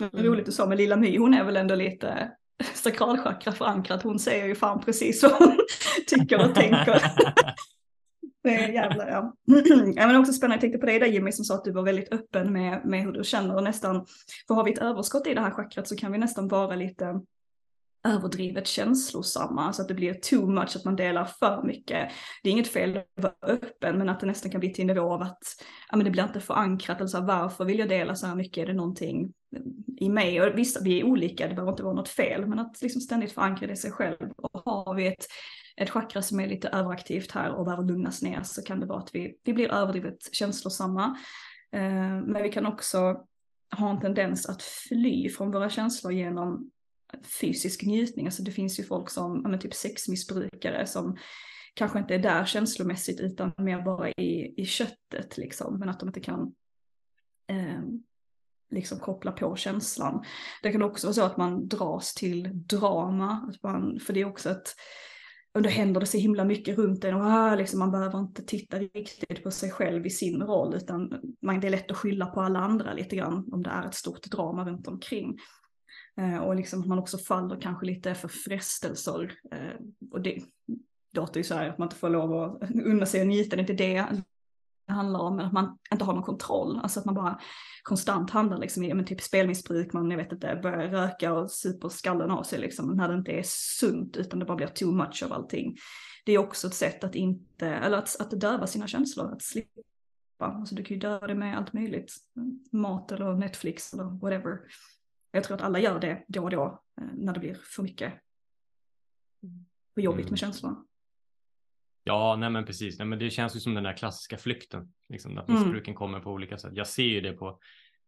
Mm. 0.00 0.24
Roligt 0.24 0.46
du 0.46 0.52
sa 0.52 0.66
med 0.66 0.78
lilla 0.78 0.96
My, 0.96 1.18
hon 1.18 1.34
är 1.34 1.44
väl 1.44 1.56
ändå 1.56 1.74
lite 1.74 2.30
sakralchakra 2.74 3.52
förankrat. 3.52 4.02
Hon 4.02 4.18
säger 4.18 4.46
ju 4.46 4.54
fan 4.54 4.80
precis 4.80 5.22
vad 5.22 5.32
hon 5.32 5.58
tycker 6.06 6.48
och 6.48 6.54
tänker. 6.54 7.02
Det 8.42 8.54
är 8.54 8.72
ja. 8.72 9.34
ja 9.96 10.06
men 10.06 10.16
också 10.16 10.32
spännande, 10.32 10.54
jag 10.54 10.60
tänkte 10.60 10.78
på 10.78 10.86
dig 10.86 10.98
där 10.98 11.06
Jimmy 11.06 11.32
som 11.32 11.44
sa 11.44 11.54
att 11.54 11.64
du 11.64 11.72
var 11.72 11.82
väldigt 11.82 12.12
öppen 12.12 12.52
med, 12.52 12.84
med 12.84 13.02
hur 13.02 13.12
du 13.12 13.24
känner 13.24 13.56
och 13.56 13.64
nästan, 13.64 14.06
för 14.46 14.54
har 14.54 14.64
vi 14.64 14.72
ett 14.72 14.78
överskott 14.78 15.26
i 15.26 15.34
det 15.34 15.40
här 15.40 15.50
chakrat 15.50 15.88
så 15.88 15.96
kan 15.96 16.12
vi 16.12 16.18
nästan 16.18 16.48
vara 16.48 16.76
lite 16.76 17.20
överdrivet 18.04 18.66
känslosamma, 18.66 19.72
så 19.72 19.82
att 19.82 19.88
det 19.88 19.94
blir 19.94 20.14
too 20.14 20.46
much, 20.46 20.76
att 20.76 20.84
man 20.84 20.96
delar 20.96 21.24
för 21.24 21.62
mycket. 21.62 22.10
Det 22.42 22.48
är 22.48 22.52
inget 22.52 22.72
fel 22.72 22.96
att 22.96 23.22
vara 23.22 23.34
öppen, 23.42 23.98
men 23.98 24.08
att 24.08 24.20
det 24.20 24.26
nästan 24.26 24.50
kan 24.50 24.60
bli 24.60 24.72
till 24.72 24.82
en 24.82 24.86
nivå 24.86 25.12
av 25.12 25.22
att 25.22 25.42
ja, 25.90 25.96
men 25.96 26.04
det 26.04 26.10
blir 26.10 26.22
inte 26.22 26.40
förankrat, 26.40 26.98
eller 26.98 27.08
så 27.08 27.18
här, 27.18 27.26
varför 27.26 27.64
vill 27.64 27.78
jag 27.78 27.88
dela 27.88 28.14
så 28.14 28.26
här 28.26 28.34
mycket, 28.34 28.62
är 28.62 28.66
det 28.66 28.72
någonting 28.72 29.32
i 29.96 30.08
mig? 30.08 30.42
Och 30.42 30.58
visst, 30.58 30.82
vi 30.82 31.00
är 31.00 31.04
olika, 31.04 31.48
det 31.48 31.54
behöver 31.54 31.72
inte 31.72 31.82
vara 31.82 31.94
något 31.94 32.08
fel, 32.08 32.46
men 32.46 32.58
att 32.58 32.82
liksom 32.82 33.00
ständigt 33.00 33.32
förankra 33.32 33.66
det 33.66 33.72
i 33.72 33.76
sig 33.76 33.92
själv. 33.92 34.30
Och 34.36 34.62
har 34.64 34.94
vi 34.94 35.06
ett, 35.06 35.26
ett 35.76 35.90
chakra 35.90 36.22
som 36.22 36.40
är 36.40 36.48
lite 36.48 36.68
överaktivt 36.68 37.32
här 37.32 37.50
och 37.50 37.64
behöver 37.64 37.84
lugnas 37.84 38.22
ner 38.22 38.42
så 38.42 38.62
kan 38.62 38.80
det 38.80 38.86
vara 38.86 38.98
att 38.98 39.14
vi, 39.14 39.36
vi 39.44 39.52
blir 39.52 39.72
överdrivet 39.72 40.34
känslosamma. 40.34 41.18
Eh, 41.72 42.20
men 42.26 42.42
vi 42.42 42.52
kan 42.52 42.66
också 42.66 43.24
ha 43.76 43.90
en 43.90 44.00
tendens 44.00 44.48
att 44.48 44.62
fly 44.62 45.28
från 45.28 45.50
våra 45.50 45.70
känslor 45.70 46.12
genom 46.12 46.70
fysisk 47.40 47.82
njutning. 47.82 48.26
Alltså 48.26 48.42
det 48.42 48.50
finns 48.50 48.80
ju 48.80 48.84
folk 48.84 49.10
som, 49.10 49.42
men 49.42 49.58
typ 49.58 49.74
sexmissbrukare 49.74 50.86
som 50.86 51.16
kanske 51.74 51.98
inte 51.98 52.14
är 52.14 52.18
där 52.18 52.44
känslomässigt 52.44 53.20
utan 53.20 53.52
mer 53.58 53.82
bara 53.82 54.10
i, 54.10 54.54
i 54.56 54.66
köttet 54.66 55.36
liksom. 55.36 55.78
Men 55.78 55.88
att 55.88 56.00
de 56.00 56.08
inte 56.08 56.20
kan 56.20 56.54
eh, 57.46 57.82
liksom 58.70 58.98
koppla 58.98 59.32
på 59.32 59.56
känslan. 59.56 60.24
Det 60.62 60.72
kan 60.72 60.82
också 60.82 61.06
vara 61.06 61.14
så 61.14 61.24
att 61.24 61.36
man 61.36 61.68
dras 61.68 62.14
till 62.14 62.66
drama, 62.66 63.48
att 63.48 63.62
man, 63.62 64.00
för 64.00 64.12
det 64.12 64.20
är 64.20 64.24
också 64.24 64.50
ett 64.50 64.74
och 65.54 65.62
då 65.62 65.68
händer 65.68 66.00
det 66.00 66.06
så 66.06 66.18
himla 66.18 66.44
mycket 66.44 66.78
runt 66.78 67.04
en 67.04 67.14
och 67.14 67.24
ah, 67.24 67.54
liksom, 67.54 67.78
man 67.78 67.90
behöver 67.90 68.18
inte 68.18 68.42
titta 68.42 68.78
riktigt 68.78 69.42
på 69.42 69.50
sig 69.50 69.70
själv 69.70 70.06
i 70.06 70.10
sin 70.10 70.42
roll 70.42 70.74
utan 70.74 71.20
man, 71.42 71.60
det 71.60 71.66
är 71.66 71.70
lätt 71.70 71.90
att 71.90 71.96
skylla 71.96 72.26
på 72.26 72.40
alla 72.40 72.58
andra 72.58 72.92
lite 72.92 73.16
grann 73.16 73.48
om 73.52 73.62
det 73.62 73.70
är 73.70 73.86
ett 73.86 73.94
stort 73.94 74.22
drama 74.22 74.64
runt 74.64 74.88
omkring. 74.88 75.38
Eh, 76.20 76.38
och 76.38 76.56
liksom 76.56 76.80
att 76.80 76.86
man 76.86 76.98
också 76.98 77.18
faller 77.18 77.60
kanske 77.60 77.86
lite 77.86 78.14
för 78.14 78.28
frestelser. 78.28 79.32
Eh, 79.52 79.80
och 80.10 80.20
det 80.20 80.42
låter 81.12 81.40
ju 81.40 81.44
så 81.44 81.54
här 81.54 81.68
att 81.68 81.78
man 81.78 81.86
inte 81.86 81.96
får 81.96 82.10
lov 82.10 82.34
att 82.34 82.70
unna 82.70 83.06
sig 83.06 83.20
och 83.20 83.26
njuta, 83.26 83.56
det 83.56 83.60
är 83.60 83.70
inte 83.70 83.84
det 83.84 84.22
det 84.86 84.92
handlar 84.92 85.20
om 85.20 85.38
att 85.38 85.52
man 85.52 85.78
inte 85.92 86.04
har 86.04 86.12
någon 86.12 86.22
kontroll. 86.22 86.80
Alltså 86.82 87.00
att 87.00 87.06
man 87.06 87.14
bara 87.14 87.40
konstant 87.82 88.30
handlar 88.30 88.58
liksom 88.58 88.84
i 88.84 88.94
men 88.94 89.04
typ 89.04 89.20
spelmissbruk, 89.20 89.92
man 89.92 90.10
jag 90.10 90.18
vet 90.18 90.32
inte, 90.32 90.60
börjar 90.62 90.88
röka 90.88 91.32
och 91.32 91.50
super 91.50 91.88
skallen 91.88 92.30
av 92.30 92.42
sig 92.42 92.58
liksom, 92.58 92.96
när 92.96 93.08
det 93.08 93.14
inte 93.14 93.32
är 93.32 93.42
sunt 93.46 94.16
utan 94.16 94.38
det 94.38 94.44
bara 94.44 94.56
blir 94.56 94.66
too 94.66 94.92
much 94.92 95.22
av 95.22 95.32
allting. 95.32 95.76
Det 96.24 96.32
är 96.32 96.38
också 96.38 96.66
ett 96.66 96.74
sätt 96.74 97.04
att 97.04 97.14
inte, 97.14 97.68
eller 97.68 97.98
att, 97.98 98.20
att 98.20 98.40
döva 98.40 98.66
sina 98.66 98.86
känslor, 98.86 99.32
att 99.32 99.42
slippa. 99.42 99.80
Alltså 100.38 100.74
du 100.74 100.84
kan 100.84 100.94
ju 100.94 101.00
döva 101.00 101.26
det 101.26 101.34
med 101.34 101.58
allt 101.58 101.72
möjligt, 101.72 102.12
mat 102.72 103.12
eller 103.12 103.34
Netflix 103.34 103.92
eller 103.92 104.04
whatever. 104.04 104.58
Jag 105.34 105.44
tror 105.44 105.56
att 105.56 105.62
alla 105.62 105.78
gör 105.78 106.00
det 106.00 106.24
då 106.28 106.42
och 106.42 106.50
då 106.50 106.82
eh, 107.00 107.06
när 107.14 107.32
det 107.32 107.40
blir 107.40 107.54
för 107.54 107.82
mycket 107.82 108.12
och 109.96 110.02
jobbigt 110.02 110.24
med 110.24 110.30
mm. 110.30 110.36
känslorna. 110.36 110.84
Ja, 112.04 112.36
nej 112.36 112.50
men 112.50 112.64
precis. 112.64 112.98
Nej, 112.98 113.08
men 113.08 113.18
det 113.18 113.30
känns 113.30 113.56
ju 113.56 113.60
som 113.60 113.74
den 113.74 113.84
där 113.84 113.96
klassiska 113.96 114.38
flykten, 114.38 114.92
liksom, 115.08 115.38
att 115.38 115.48
mm. 115.48 115.60
missbruken 115.60 115.90
mm. 115.90 115.98
kommer 115.98 116.20
på 116.20 116.30
olika 116.30 116.58
sätt. 116.58 116.72
Jag 116.74 116.86
ser 116.86 117.04
ju 117.04 117.20
det 117.20 117.32
på 117.32 117.60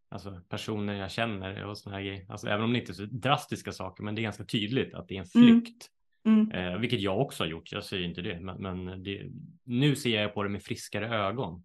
alltså, 0.09 0.41
personer 0.49 0.93
jag 0.93 1.11
känner 1.11 1.65
och 1.65 1.77
sådana 1.77 1.97
här 1.97 2.05
grejer. 2.05 2.25
Alltså, 2.31 2.47
även 2.47 2.65
om 2.65 2.73
det 2.73 2.79
inte 2.79 2.91
är 2.91 2.93
så 2.93 3.05
drastiska 3.05 3.71
saker, 3.71 4.03
men 4.03 4.15
det 4.15 4.21
är 4.21 4.23
ganska 4.23 4.45
tydligt 4.45 4.93
att 4.93 5.07
det 5.07 5.17
är 5.17 5.19
en 5.19 5.41
mm. 5.41 5.61
flykt. 5.61 5.87
Mm. 6.25 6.51
Eh, 6.51 6.79
vilket 6.79 6.99
jag 6.99 7.21
också 7.21 7.43
har 7.43 7.49
gjort, 7.49 7.71
jag 7.71 7.83
säger 7.83 8.07
inte 8.07 8.21
det, 8.21 8.39
men, 8.39 8.61
men 8.61 9.03
det, 9.03 9.31
nu 9.63 9.95
ser 9.95 10.21
jag 10.21 10.33
på 10.33 10.43
det 10.43 10.49
med 10.49 10.63
friskare 10.63 11.15
ögon. 11.15 11.63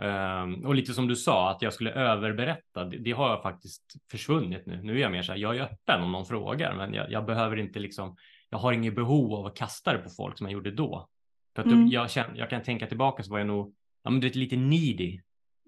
Um, 0.00 0.64
och 0.66 0.74
lite 0.74 0.94
som 0.94 1.08
du 1.08 1.16
sa, 1.16 1.50
att 1.50 1.62
jag 1.62 1.72
skulle 1.72 1.92
överberätta, 1.92 2.84
det, 2.84 2.98
det, 2.98 3.12
har 3.12 3.30
jag 3.30 3.42
faktiskt 3.42 3.82
försvunnit 4.10 4.66
nu. 4.66 4.80
Nu 4.82 4.96
är 4.96 5.00
jag 5.00 5.12
mer 5.12 5.22
så 5.22 5.32
här, 5.32 5.38
jag 5.38 5.56
är 5.56 5.62
öppen 5.62 6.02
om 6.02 6.12
någon 6.12 6.26
frågar, 6.26 6.74
men 6.74 6.94
jag, 6.94 7.10
jag 7.10 7.26
behöver 7.26 7.56
inte 7.56 7.78
liksom, 7.78 8.16
jag 8.50 8.58
har 8.58 8.72
inget 8.72 8.94
behov 8.94 9.34
av 9.34 9.46
att 9.46 9.56
kasta 9.56 9.92
det 9.92 9.98
på 9.98 10.10
folk 10.10 10.38
som 10.38 10.46
jag 10.46 10.52
gjorde 10.52 10.70
då. 10.70 11.08
För 11.54 11.62
att 11.62 11.68
mm. 11.68 11.88
jag, 11.88 12.10
känner, 12.10 12.38
jag 12.38 12.50
kan 12.50 12.62
tänka 12.62 12.86
tillbaka 12.86 13.22
så 13.22 13.30
var 13.30 13.38
jag 13.38 13.46
nog, 13.46 13.74
ja 14.02 14.10
men 14.10 14.20
du 14.20 14.26
vet, 14.26 14.36
lite 14.36 14.56
needy. 14.56 15.20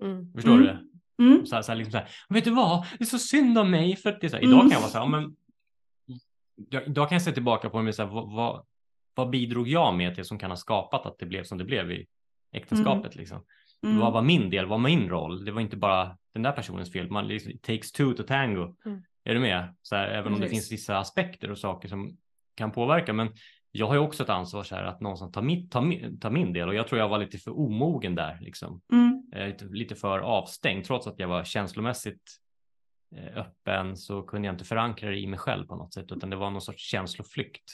Mm. 0.02 0.32
Förstår 0.32 0.54
mm. 0.54 0.66
du? 0.66 1.24
Mm. 1.24 1.46
Så 1.46 1.54
här, 1.54 1.62
så 1.62 1.72
här, 1.72 1.76
liksom 1.76 1.92
så 1.92 1.98
här, 1.98 2.08
vet 2.28 2.44
du 2.44 2.50
vad, 2.50 2.86
det 2.98 3.04
är 3.04 3.06
så 3.06 3.18
synd 3.18 3.58
om 3.58 3.70
mig. 3.70 3.96
För 3.96 4.10
att 4.10 4.20
det 4.20 4.26
är 4.26 4.28
så 4.28 4.36
här, 4.36 4.44
idag 4.44 4.60
kan 4.60 4.70
jag 4.70 4.80
vara 4.80 4.90
så 4.90 4.98
här, 4.98 5.06
men 5.06 5.36
idag 6.86 7.08
kan 7.08 7.16
jag 7.16 7.22
se 7.22 7.32
tillbaka 7.32 7.70
på 7.70 7.82
mig 7.82 7.92
så 7.92 8.02
här, 8.02 8.10
vad, 8.10 8.32
vad, 8.32 8.66
vad 9.14 9.30
bidrog 9.30 9.68
jag 9.68 9.94
med 9.94 10.14
till 10.14 10.24
som 10.24 10.38
kan 10.38 10.50
ha 10.50 10.56
skapat 10.56 11.06
att 11.06 11.18
det 11.18 11.26
blev 11.26 11.44
som 11.44 11.58
det 11.58 11.64
blev 11.64 11.90
i 11.90 12.06
äktenskapet 12.52 13.16
liksom. 13.16 13.44
Mm. 13.82 13.98
Vad 13.98 14.12
var 14.12 14.22
min 14.22 14.50
del? 14.50 14.66
Vad 14.66 14.80
var 14.82 14.88
min 14.88 15.08
roll? 15.08 15.44
Det 15.44 15.52
var 15.52 15.60
inte 15.60 15.76
bara 15.76 16.16
den 16.34 16.42
där 16.42 16.52
personens 16.52 16.92
fel. 16.92 17.10
Man 17.10 17.28
liksom, 17.28 17.52
it 17.52 17.62
takes 17.62 17.92
two 17.92 18.14
to 18.16 18.22
tango. 18.22 18.76
Mm. 18.84 19.02
Är 19.24 19.34
du 19.34 19.40
med? 19.40 19.74
Så 19.82 19.96
här, 19.96 20.08
även 20.08 20.32
om 20.32 20.40
det 20.40 20.48
finns 20.48 20.72
vissa 20.72 20.98
aspekter 20.98 21.50
och 21.50 21.58
saker 21.58 21.88
som 21.88 22.16
kan 22.54 22.72
påverka. 22.72 23.12
Men 23.12 23.28
jag 23.72 23.86
har 23.86 23.94
ju 23.94 24.00
också 24.00 24.22
ett 24.22 24.28
ansvar 24.28 24.62
så 24.62 24.74
här 24.74 24.84
att 24.84 25.00
någonstans 25.00 25.32
ta 25.32 25.42
min, 25.42 25.68
ta, 25.68 25.80
min, 25.80 26.18
ta 26.20 26.30
min 26.30 26.52
del 26.52 26.68
och 26.68 26.74
jag 26.74 26.88
tror 26.88 26.98
jag 26.98 27.08
var 27.08 27.18
lite 27.18 27.38
för 27.38 27.58
omogen 27.58 28.14
där 28.14 28.38
liksom. 28.40 28.80
Mm. 28.92 29.22
Eh, 29.34 29.70
lite, 29.70 29.94
för 29.94 30.18
avstängd 30.18 30.84
trots 30.84 31.06
att 31.06 31.18
jag 31.18 31.28
var 31.28 31.44
känslomässigt 31.44 32.22
öppen 33.36 33.96
så 33.96 34.22
kunde 34.22 34.48
jag 34.48 34.54
inte 34.54 34.64
förankra 34.64 35.10
det 35.10 35.18
i 35.18 35.26
mig 35.26 35.38
själv 35.38 35.66
på 35.66 35.76
något 35.76 35.94
sätt 35.94 36.12
utan 36.12 36.30
det 36.30 36.36
var 36.36 36.50
någon 36.50 36.60
sorts 36.60 36.82
känsloflykt. 36.82 37.64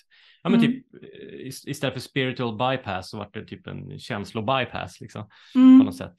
Ja 0.43 0.51
men 0.51 0.61
mm. 0.61 0.73
typ 0.73 0.87
eh, 0.95 1.47
istället 1.47 1.95
för 1.95 2.01
spiritual 2.01 2.57
bypass 2.59 3.11
så 3.11 3.19
var 3.19 3.31
det 3.33 3.45
typ 3.45 3.67
en 3.67 3.99
känslobypass 3.99 5.01
liksom 5.01 5.29
mm. 5.55 5.81
på 5.81 5.85
något 5.87 5.97
sätt. 5.97 6.17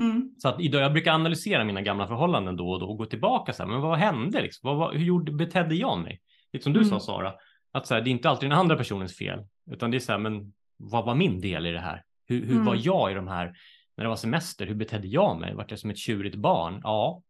Mm. 0.00 0.34
Så 0.38 0.48
att 0.48 0.60
idag, 0.60 0.82
jag 0.82 0.92
brukar 0.92 1.12
analysera 1.12 1.64
mina 1.64 1.82
gamla 1.82 2.06
förhållanden 2.06 2.56
då 2.56 2.70
och 2.70 2.80
då 2.80 2.86
och 2.86 2.98
gå 2.98 3.06
tillbaka 3.06 3.52
så 3.52 3.62
här, 3.62 3.70
men 3.70 3.80
vad 3.80 3.98
hände 3.98 4.42
liksom? 4.42 4.68
Vad, 4.68 4.76
vad, 4.76 4.94
hur 4.94 5.04
gjorde, 5.04 5.32
betedde 5.32 5.74
jag 5.74 5.98
mig? 5.98 6.20
Lite 6.52 6.62
som 6.62 6.72
du 6.72 6.84
sa 6.84 6.90
mm. 6.90 7.00
Sara, 7.00 7.34
att 7.72 7.86
så 7.86 7.94
här, 7.94 8.00
det 8.00 8.10
är 8.10 8.12
inte 8.12 8.30
alltid 8.30 8.50
den 8.50 8.58
andra 8.58 8.76
personens 8.76 9.16
fel, 9.18 9.46
utan 9.70 9.90
det 9.90 9.96
är 9.96 9.98
så 9.98 10.12
här, 10.12 10.18
men 10.18 10.52
vad 10.76 11.04
var 11.04 11.14
min 11.14 11.40
del 11.40 11.66
i 11.66 11.72
det 11.72 11.80
här? 11.80 12.02
Hur, 12.26 12.46
hur 12.46 12.52
mm. 12.52 12.64
var 12.64 12.78
jag 12.80 13.10
i 13.10 13.14
de 13.14 13.28
här, 13.28 13.52
när 13.96 14.04
det 14.04 14.08
var 14.08 14.16
semester, 14.16 14.66
hur 14.66 14.74
betedde 14.74 15.08
jag 15.08 15.40
mig? 15.40 15.54
Vart 15.54 15.70
jag 15.70 15.80
som 15.80 15.90
ett 15.90 15.98
tjurigt 15.98 16.36
barn? 16.36 16.80
Ja, 16.84 17.22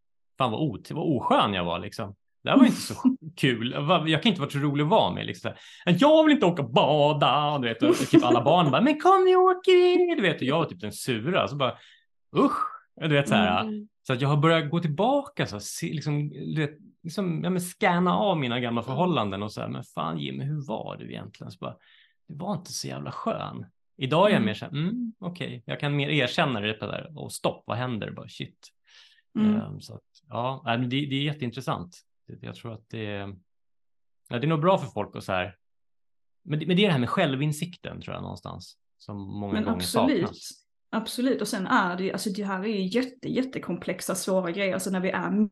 fan 0.42 0.50
vad, 0.50 0.60
ot, 0.60 0.90
vad 0.90 1.16
oskön 1.16 1.54
jag 1.54 1.64
var 1.64 1.78
liksom. 1.78 2.14
Det 2.44 2.50
här 2.50 2.56
var 2.56 2.66
inte 2.66 2.80
så 2.80 2.94
kul. 3.36 3.72
Jag 4.06 4.22
kan 4.22 4.30
inte 4.30 4.40
vara 4.40 4.50
så 4.50 4.58
rolig 4.58 4.84
att 4.84 4.90
vara 4.90 5.14
med. 5.14 5.26
Liksom. 5.26 5.52
Jag 5.84 6.24
vill 6.24 6.32
inte 6.32 6.46
åka 6.46 6.62
och 6.62 6.70
bada. 6.70 7.58
Du 7.58 7.68
vet, 7.68 7.82
och 7.82 7.96
typ 7.96 8.24
alla 8.24 8.44
barn 8.44 8.70
bara, 8.70 8.80
men 8.80 9.00
kom 9.00 9.24
vi 9.24 9.36
åker. 9.36 10.16
Du 10.16 10.22
vet, 10.22 10.36
och 10.36 10.42
jag 10.42 10.58
var 10.58 10.64
typ 10.64 10.80
den 10.80 10.92
sura. 10.92 11.48
Så 11.48 11.56
bara, 11.56 11.76
usch. 12.36 12.72
Du 13.00 13.08
vet, 13.08 13.28
så, 13.28 13.34
här, 13.34 13.60
mm. 13.60 13.88
så 14.06 14.12
att 14.12 14.20
jag 14.20 14.28
har 14.28 14.36
börjat 14.36 14.70
gå 14.70 14.80
tillbaka, 14.80 15.46
så, 15.46 15.86
liksom, 15.86 16.28
du 16.28 16.60
vet, 16.60 16.78
liksom, 17.02 17.44
ja, 17.44 17.50
men 17.50 17.60
scanna 17.60 18.16
av 18.16 18.38
mina 18.38 18.60
gamla 18.60 18.82
förhållanden 18.82 19.42
och 19.42 19.52
så 19.52 19.60
här, 19.60 19.68
men 19.68 19.84
fan 19.84 20.18
Jimmy, 20.18 20.44
hur 20.44 20.66
var 20.66 20.96
du 20.96 21.10
egentligen? 21.10 21.50
Så 21.50 21.58
bara, 21.58 21.76
det 22.28 22.34
var 22.34 22.54
inte 22.54 22.72
så 22.72 22.88
jävla 22.88 23.12
skön. 23.12 23.66
Idag 23.96 24.26
är 24.26 24.30
jag 24.30 24.36
mm. 24.36 24.46
mer 24.46 24.54
så 24.54 24.64
här, 24.64 24.72
mm, 24.72 25.12
okej, 25.20 25.46
okay. 25.46 25.62
jag 25.64 25.80
kan 25.80 25.96
mer 25.96 26.08
erkänna 26.08 26.60
det 26.60 26.72
på 26.72 26.86
där 26.86 27.12
och 27.18 27.32
stopp, 27.32 27.62
vad 27.66 27.76
händer? 27.76 28.10
Bara 28.10 28.28
shit. 28.28 28.68
Mm. 29.38 29.60
Um, 29.60 29.80
så 29.80 29.94
att, 29.94 30.02
ja, 30.28 30.62
det, 30.64 30.86
det 30.86 31.16
är 31.16 31.22
jätteintressant. 31.22 32.00
Jag 32.40 32.54
tror 32.54 32.72
att 32.72 32.88
det 32.88 33.06
är, 33.06 33.36
ja, 34.28 34.38
det 34.38 34.46
är 34.46 34.48
nog 34.48 34.60
bra 34.60 34.78
för 34.78 34.86
folk 34.86 35.16
att 35.16 35.24
så 35.24 35.32
här, 35.32 35.56
men 36.44 36.58
det, 36.58 36.66
men 36.66 36.76
det 36.76 36.82
är 36.82 36.86
det 36.86 36.92
här 36.92 37.00
med 37.00 37.10
självinsikten 37.10 38.00
tror 38.00 38.14
jag 38.14 38.22
någonstans 38.22 38.78
som 38.98 39.16
många 39.16 39.52
men 39.52 39.64
gånger 39.64 39.76
absolut. 39.76 40.20
saknas. 40.20 40.50
Absolut, 40.90 41.40
och 41.40 41.48
sen 41.48 41.66
är 41.66 41.96
det 41.96 42.12
alltså 42.12 42.30
det 42.30 42.44
här 42.44 42.62
är 42.62 42.66
ju 42.66 42.82
jätte, 42.82 43.28
jättekomplexa, 43.28 44.14
svåra 44.14 44.50
grejer, 44.50 44.74
alltså 44.74 44.90
när 44.90 45.00
vi 45.00 45.10
är 45.10 45.48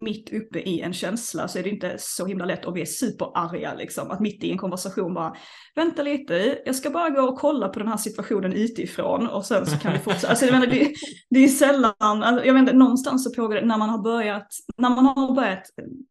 mitt 0.00 0.32
uppe 0.32 0.58
i 0.60 0.80
en 0.80 0.92
känsla 0.92 1.48
så 1.48 1.58
är 1.58 1.62
det 1.62 1.68
inte 1.70 1.94
så 1.98 2.26
himla 2.26 2.44
lätt 2.44 2.64
och 2.64 2.76
vi 2.76 2.80
är 2.80 2.86
superarga 2.86 3.74
liksom. 3.74 4.10
Att 4.10 4.20
mitt 4.20 4.44
i 4.44 4.50
en 4.50 4.58
konversation 4.58 5.14
bara, 5.14 5.36
vänta 5.74 6.02
lite, 6.02 6.58
jag 6.64 6.74
ska 6.74 6.90
bara 6.90 7.10
gå 7.10 7.22
och 7.22 7.38
kolla 7.38 7.68
på 7.68 7.78
den 7.78 7.88
här 7.88 7.96
situationen 7.96 8.52
utifrån 8.52 9.26
och 9.26 9.44
sen 9.44 9.66
så 9.66 9.78
kan 9.78 9.92
vi 9.92 9.98
fortsätta. 9.98 10.28
Alltså, 10.28 10.44
jag 10.44 10.52
menar, 10.52 10.66
det, 10.66 10.92
det 11.30 11.44
är 11.44 11.48
sällan, 11.48 11.94
alltså, 12.00 12.46
jag 12.46 12.54
vet 12.54 12.60
inte, 12.60 12.72
någonstans 12.72 13.24
så 13.24 13.34
pågår 13.34 13.54
det 13.54 13.66
när 13.66 13.78
man 13.78 13.90
har 13.90 14.02
börjat, 14.02 14.48
när 14.76 14.90
man 14.90 15.06
har 15.06 15.34
börjat 15.34 15.62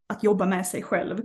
att 0.08 0.24
jobba 0.24 0.46
med 0.46 0.68
sig 0.68 0.84
själv 0.84 1.18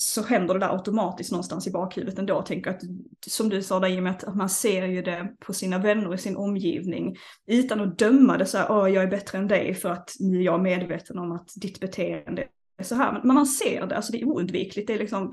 så 0.00 0.22
händer 0.22 0.54
det 0.54 0.60
där 0.60 0.76
automatiskt 0.76 1.32
någonstans 1.32 1.66
i 1.66 1.70
bakhuvudet 1.70 2.18
ändå. 2.18 2.34
Jag 2.34 2.46
tänker 2.46 2.70
att, 2.70 2.80
som 3.26 3.48
du 3.48 3.62
sa 3.62 3.80
där 3.80 3.88
i 3.88 3.98
och 3.98 4.02
med 4.02 4.12
att 4.12 4.34
man 4.34 4.48
ser 4.48 4.86
ju 4.86 5.02
det 5.02 5.34
på 5.40 5.52
sina 5.52 5.78
vänner 5.78 6.14
i 6.14 6.18
sin 6.18 6.36
omgivning 6.36 7.16
utan 7.46 7.80
att 7.80 7.98
döma 7.98 8.38
det 8.38 8.46
så 8.46 8.58
här, 8.58 8.66
åh 8.70 8.90
jag 8.90 9.04
är 9.04 9.10
bättre 9.10 9.38
än 9.38 9.48
dig 9.48 9.74
för 9.74 9.88
att 9.88 10.10
nu 10.20 10.38
är 10.38 10.42
jag 10.42 10.62
medveten 10.62 11.18
om 11.18 11.32
att 11.32 11.52
ditt 11.56 11.80
beteende 11.80 12.44
är 12.76 12.84
så 12.84 12.94
här. 12.94 13.20
Men 13.24 13.34
man 13.34 13.46
ser 13.46 13.86
det, 13.86 13.96
alltså 13.96 14.12
det 14.12 14.20
är 14.20 14.28
oundvikligt. 14.28 14.86
Det 14.86 14.94
är 14.94 14.98
liksom 14.98 15.32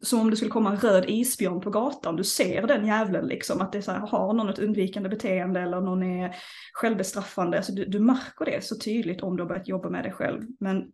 som 0.00 0.20
om 0.20 0.30
det 0.30 0.36
skulle 0.36 0.50
komma 0.50 0.70
en 0.70 0.76
röd 0.76 1.04
isbjörn 1.08 1.60
på 1.60 1.70
gatan. 1.70 2.16
Du 2.16 2.24
ser 2.24 2.66
den 2.66 2.86
jävlen 2.86 3.26
liksom, 3.26 3.60
att 3.60 3.72
det 3.72 3.78
är 3.78 3.82
så 3.82 3.92
här, 3.92 3.98
har 3.98 4.32
någon 4.32 4.48
ett 4.48 4.58
undvikande 4.58 5.08
beteende 5.08 5.60
eller 5.60 5.80
någon 5.80 6.02
är 6.02 6.36
självbestraffande. 6.72 7.56
Alltså 7.56 7.72
du, 7.72 7.84
du 7.84 8.00
märker 8.00 8.44
det 8.44 8.64
så 8.64 8.78
tydligt 8.78 9.22
om 9.22 9.36
du 9.36 9.42
har 9.42 9.48
börjat 9.48 9.68
jobba 9.68 9.90
med 9.90 10.04
det 10.04 10.12
själv. 10.12 10.42
Men 10.60 10.92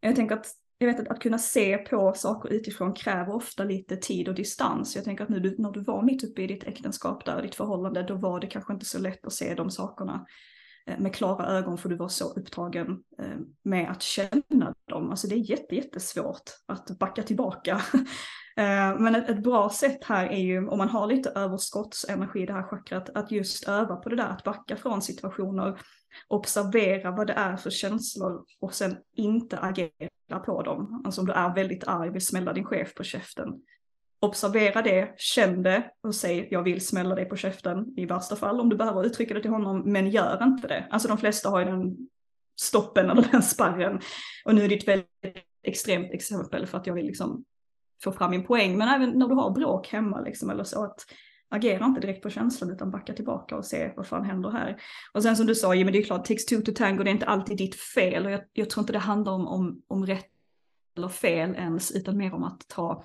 jag 0.00 0.16
tänker 0.16 0.34
att 0.34 0.46
jag 0.78 0.86
vet 0.86 1.00
att, 1.00 1.08
att 1.08 1.20
kunna 1.20 1.38
se 1.38 1.78
på 1.78 2.12
saker 2.16 2.52
utifrån 2.52 2.94
kräver 2.94 3.34
ofta 3.34 3.64
lite 3.64 3.96
tid 3.96 4.28
och 4.28 4.34
distans. 4.34 4.96
Jag 4.96 5.04
tänker 5.04 5.24
att 5.24 5.30
nu 5.30 5.54
när 5.58 5.70
du 5.70 5.84
var 5.84 6.02
mitt 6.02 6.24
uppe 6.24 6.42
i 6.42 6.46
ditt 6.46 6.64
äktenskap 6.64 7.24
där, 7.24 7.42
ditt 7.42 7.54
förhållande, 7.54 8.02
då 8.02 8.14
var 8.14 8.40
det 8.40 8.46
kanske 8.46 8.72
inte 8.72 8.86
så 8.86 8.98
lätt 8.98 9.26
att 9.26 9.32
se 9.32 9.54
de 9.54 9.70
sakerna 9.70 10.26
eh, 10.86 10.98
med 10.98 11.14
klara 11.14 11.46
ögon 11.46 11.78
för 11.78 11.88
du 11.88 11.96
var 11.96 12.08
så 12.08 12.32
upptagen 12.32 12.88
eh, 13.22 13.38
med 13.62 13.90
att 13.90 14.02
känna 14.02 14.74
dem. 14.88 15.10
Alltså 15.10 15.28
det 15.28 15.34
är 15.34 15.50
jätte, 15.50 15.74
jättesvårt 15.74 16.50
att 16.66 16.98
backa 16.98 17.22
tillbaka. 17.22 17.80
Eh, 18.58 18.98
men 18.98 19.14
ett, 19.14 19.28
ett, 19.28 19.42
bra 19.42 19.70
sätt 19.70 20.04
här 20.04 20.26
är 20.26 20.40
ju 20.40 20.68
om 20.68 20.78
man 20.78 20.88
har 20.88 21.06
lite 21.06 21.30
överskottsenergi 21.30 22.42
i 22.42 22.46
det 22.46 22.52
här 22.52 22.62
chakrat, 22.62 23.10
att 23.14 23.30
just 23.30 23.68
öva 23.68 23.96
på 23.96 24.08
det 24.08 24.16
där, 24.16 24.28
att 24.28 24.44
backa 24.44 24.76
från 24.76 25.02
situationer 25.02 25.78
observera 26.28 27.10
vad 27.10 27.26
det 27.26 27.32
är 27.32 27.56
för 27.56 27.70
känslor 27.70 28.44
och 28.60 28.74
sen 28.74 28.96
inte 29.16 29.58
agera 29.58 30.38
på 30.46 30.62
dem. 30.62 31.02
Alltså 31.04 31.20
om 31.20 31.26
du 31.26 31.32
är 31.32 31.54
väldigt 31.54 31.84
arg, 31.86 32.10
vill 32.10 32.26
smälla 32.26 32.52
din 32.52 32.64
chef 32.64 32.94
på 32.94 33.04
käften. 33.04 33.48
Observera 34.20 34.82
det, 34.82 35.14
känn 35.16 35.62
det 35.62 35.90
och 36.02 36.14
säg 36.14 36.48
jag 36.50 36.62
vill 36.62 36.86
smälla 36.86 37.14
dig 37.14 37.24
på 37.24 37.36
käften 37.36 37.94
i 37.96 38.06
värsta 38.06 38.36
fall 38.36 38.60
om 38.60 38.68
du 38.68 38.76
behöver 38.76 39.06
uttrycka 39.06 39.34
det 39.34 39.42
till 39.42 39.50
honom, 39.50 39.82
men 39.92 40.10
gör 40.10 40.44
inte 40.44 40.68
det. 40.68 40.86
Alltså 40.90 41.08
de 41.08 41.18
flesta 41.18 41.50
har 41.50 41.58
ju 41.60 41.66
den 41.66 41.96
stoppen 42.60 43.10
eller 43.10 43.28
den 43.32 43.42
sparren. 43.42 44.00
Och 44.44 44.54
nu 44.54 44.64
är 44.64 44.68
det 44.68 44.74
ett 44.74 44.88
väldigt 44.88 45.44
extremt 45.62 46.12
exempel 46.12 46.66
för 46.66 46.78
att 46.78 46.86
jag 46.86 46.94
vill 46.94 47.06
liksom 47.06 47.44
få 48.02 48.12
fram 48.12 48.30
min 48.30 48.46
poäng. 48.46 48.78
Men 48.78 48.88
även 48.88 49.10
när 49.10 49.28
du 49.28 49.34
har 49.34 49.50
bråk 49.50 49.88
hemma 49.88 50.20
liksom, 50.20 50.50
eller 50.50 50.64
så 50.64 50.84
att 50.84 51.06
agera 51.48 51.84
inte 51.84 52.00
direkt 52.00 52.22
på 52.22 52.30
känslan 52.30 52.70
utan 52.70 52.90
backa 52.90 53.12
tillbaka 53.12 53.56
och 53.56 53.64
se 53.64 53.92
vad 53.96 54.06
fan 54.06 54.24
händer 54.24 54.50
här. 54.50 54.76
Och 55.12 55.22
sen 55.22 55.36
som 55.36 55.46
du 55.46 55.54
sa 55.54 55.74
Jimmy, 55.74 55.92
det 55.92 55.98
är 55.98 56.02
klart, 56.02 56.24
takes 56.24 56.46
two 56.46 56.60
to 56.64 56.72
tango, 56.74 57.02
det 57.02 57.10
är 57.10 57.12
inte 57.12 57.26
alltid 57.26 57.56
ditt 57.56 57.74
fel 57.74 58.26
och 58.26 58.30
jag, 58.30 58.40
jag 58.52 58.70
tror 58.70 58.82
inte 58.82 58.92
det 58.92 58.98
handlar 58.98 59.32
om, 59.32 59.48
om, 59.48 59.82
om 59.88 60.06
rätt 60.06 60.30
eller 60.96 61.08
fel 61.08 61.54
ens, 61.54 61.92
utan 61.92 62.16
mer 62.16 62.34
om 62.34 62.44
att 62.44 62.68
ta, 62.68 63.04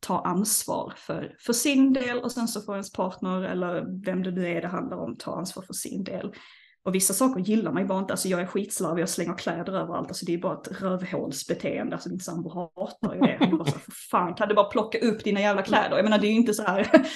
ta 0.00 0.20
ansvar 0.20 0.92
för, 0.96 1.36
för 1.38 1.52
sin 1.52 1.92
del 1.92 2.18
och 2.18 2.32
sen 2.32 2.48
så 2.48 2.60
får 2.60 2.74
ens 2.74 2.92
partner 2.92 3.42
eller 3.42 4.04
vem 4.04 4.22
det 4.22 4.30
nu 4.30 4.48
är 4.48 4.60
det 4.60 4.68
handlar 4.68 4.96
om 4.96 5.16
ta 5.16 5.34
ansvar 5.34 5.62
för 5.62 5.74
sin 5.74 6.04
del. 6.04 6.34
Och 6.82 6.94
vissa 6.94 7.14
saker 7.14 7.40
gillar 7.40 7.72
man 7.72 7.82
ju 7.82 7.88
bara 7.88 7.98
inte, 7.98 8.12
alltså 8.12 8.28
jag 8.28 8.40
är 8.40 8.46
skitslarvig, 8.46 9.02
jag 9.02 9.08
slänger 9.08 9.38
kläder 9.38 9.72
överallt, 9.72 10.08
alltså 10.08 10.26
det 10.26 10.34
är 10.34 10.38
bara 10.38 10.60
ett 10.60 10.82
rövhålsbeteende, 10.82 11.94
alltså 11.94 12.08
min 12.08 12.20
sambo 12.20 12.50
hatar 12.50 13.14
ju 13.14 13.20
det. 13.20 13.36
Han 13.40 13.58
bara 13.58 13.68
så, 13.70 13.78
för 13.78 13.92
fan 14.10 14.34
kan 14.34 14.48
du 14.48 14.54
bara 14.54 14.70
plocka 14.70 14.98
upp 14.98 15.24
dina 15.24 15.40
jävla 15.40 15.62
kläder? 15.62 15.96
Jag 15.96 16.04
menar 16.04 16.18
det 16.18 16.26
är 16.26 16.30
ju 16.30 16.36
inte 16.36 16.54
så 16.54 16.62
här, 16.62 16.90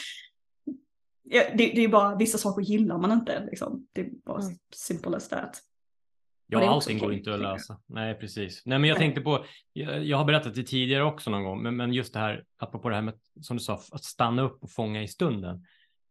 ja, 1.23 1.43
det, 1.51 1.67
det 1.67 1.77
är 1.77 1.83
ju 1.83 1.89
bara 1.89 2.17
vissa 2.17 2.39
saker 2.39 2.63
gillar 2.63 2.99
man 2.99 3.13
inte 3.13 3.45
liksom. 3.51 3.87
Det 3.93 4.01
är 4.01 4.11
bara 4.25 4.43
Mm. 4.43 4.57
simple 4.75 5.17
as 5.17 5.29
that. 5.29 5.61
Ja, 6.47 6.69
allting 6.69 6.99
går 6.99 7.13
inte 7.13 7.35
att 7.35 7.41
lösa. 7.41 7.81
Nej, 7.87 8.15
precis. 8.15 8.63
Nej, 8.67 8.79
men 8.79 8.89
jag 8.89 8.99
tänkte 8.99 9.21
på, 9.21 9.45
jag, 9.73 10.05
jag 10.05 10.17
har 10.17 10.25
berättat 10.25 10.55
det 10.55 10.63
tidigare 10.63 11.05
också 11.05 11.31
någon 11.31 11.45
gång, 11.45 11.63
men, 11.63 11.77
men 11.77 11.93
just 11.93 12.13
det 12.13 12.21
här, 12.21 12.45
apropå 12.59 12.89
det 12.89 12.95
här 12.95 13.03
med, 13.03 13.15
som 13.41 13.57
du 13.57 13.63
sa, 13.63 13.81
att 13.93 14.05
stanna 14.05 14.43
upp 14.43 14.63
och 14.63 14.71
fånga 14.71 15.03
i 15.03 15.09
stunden. 15.09 15.67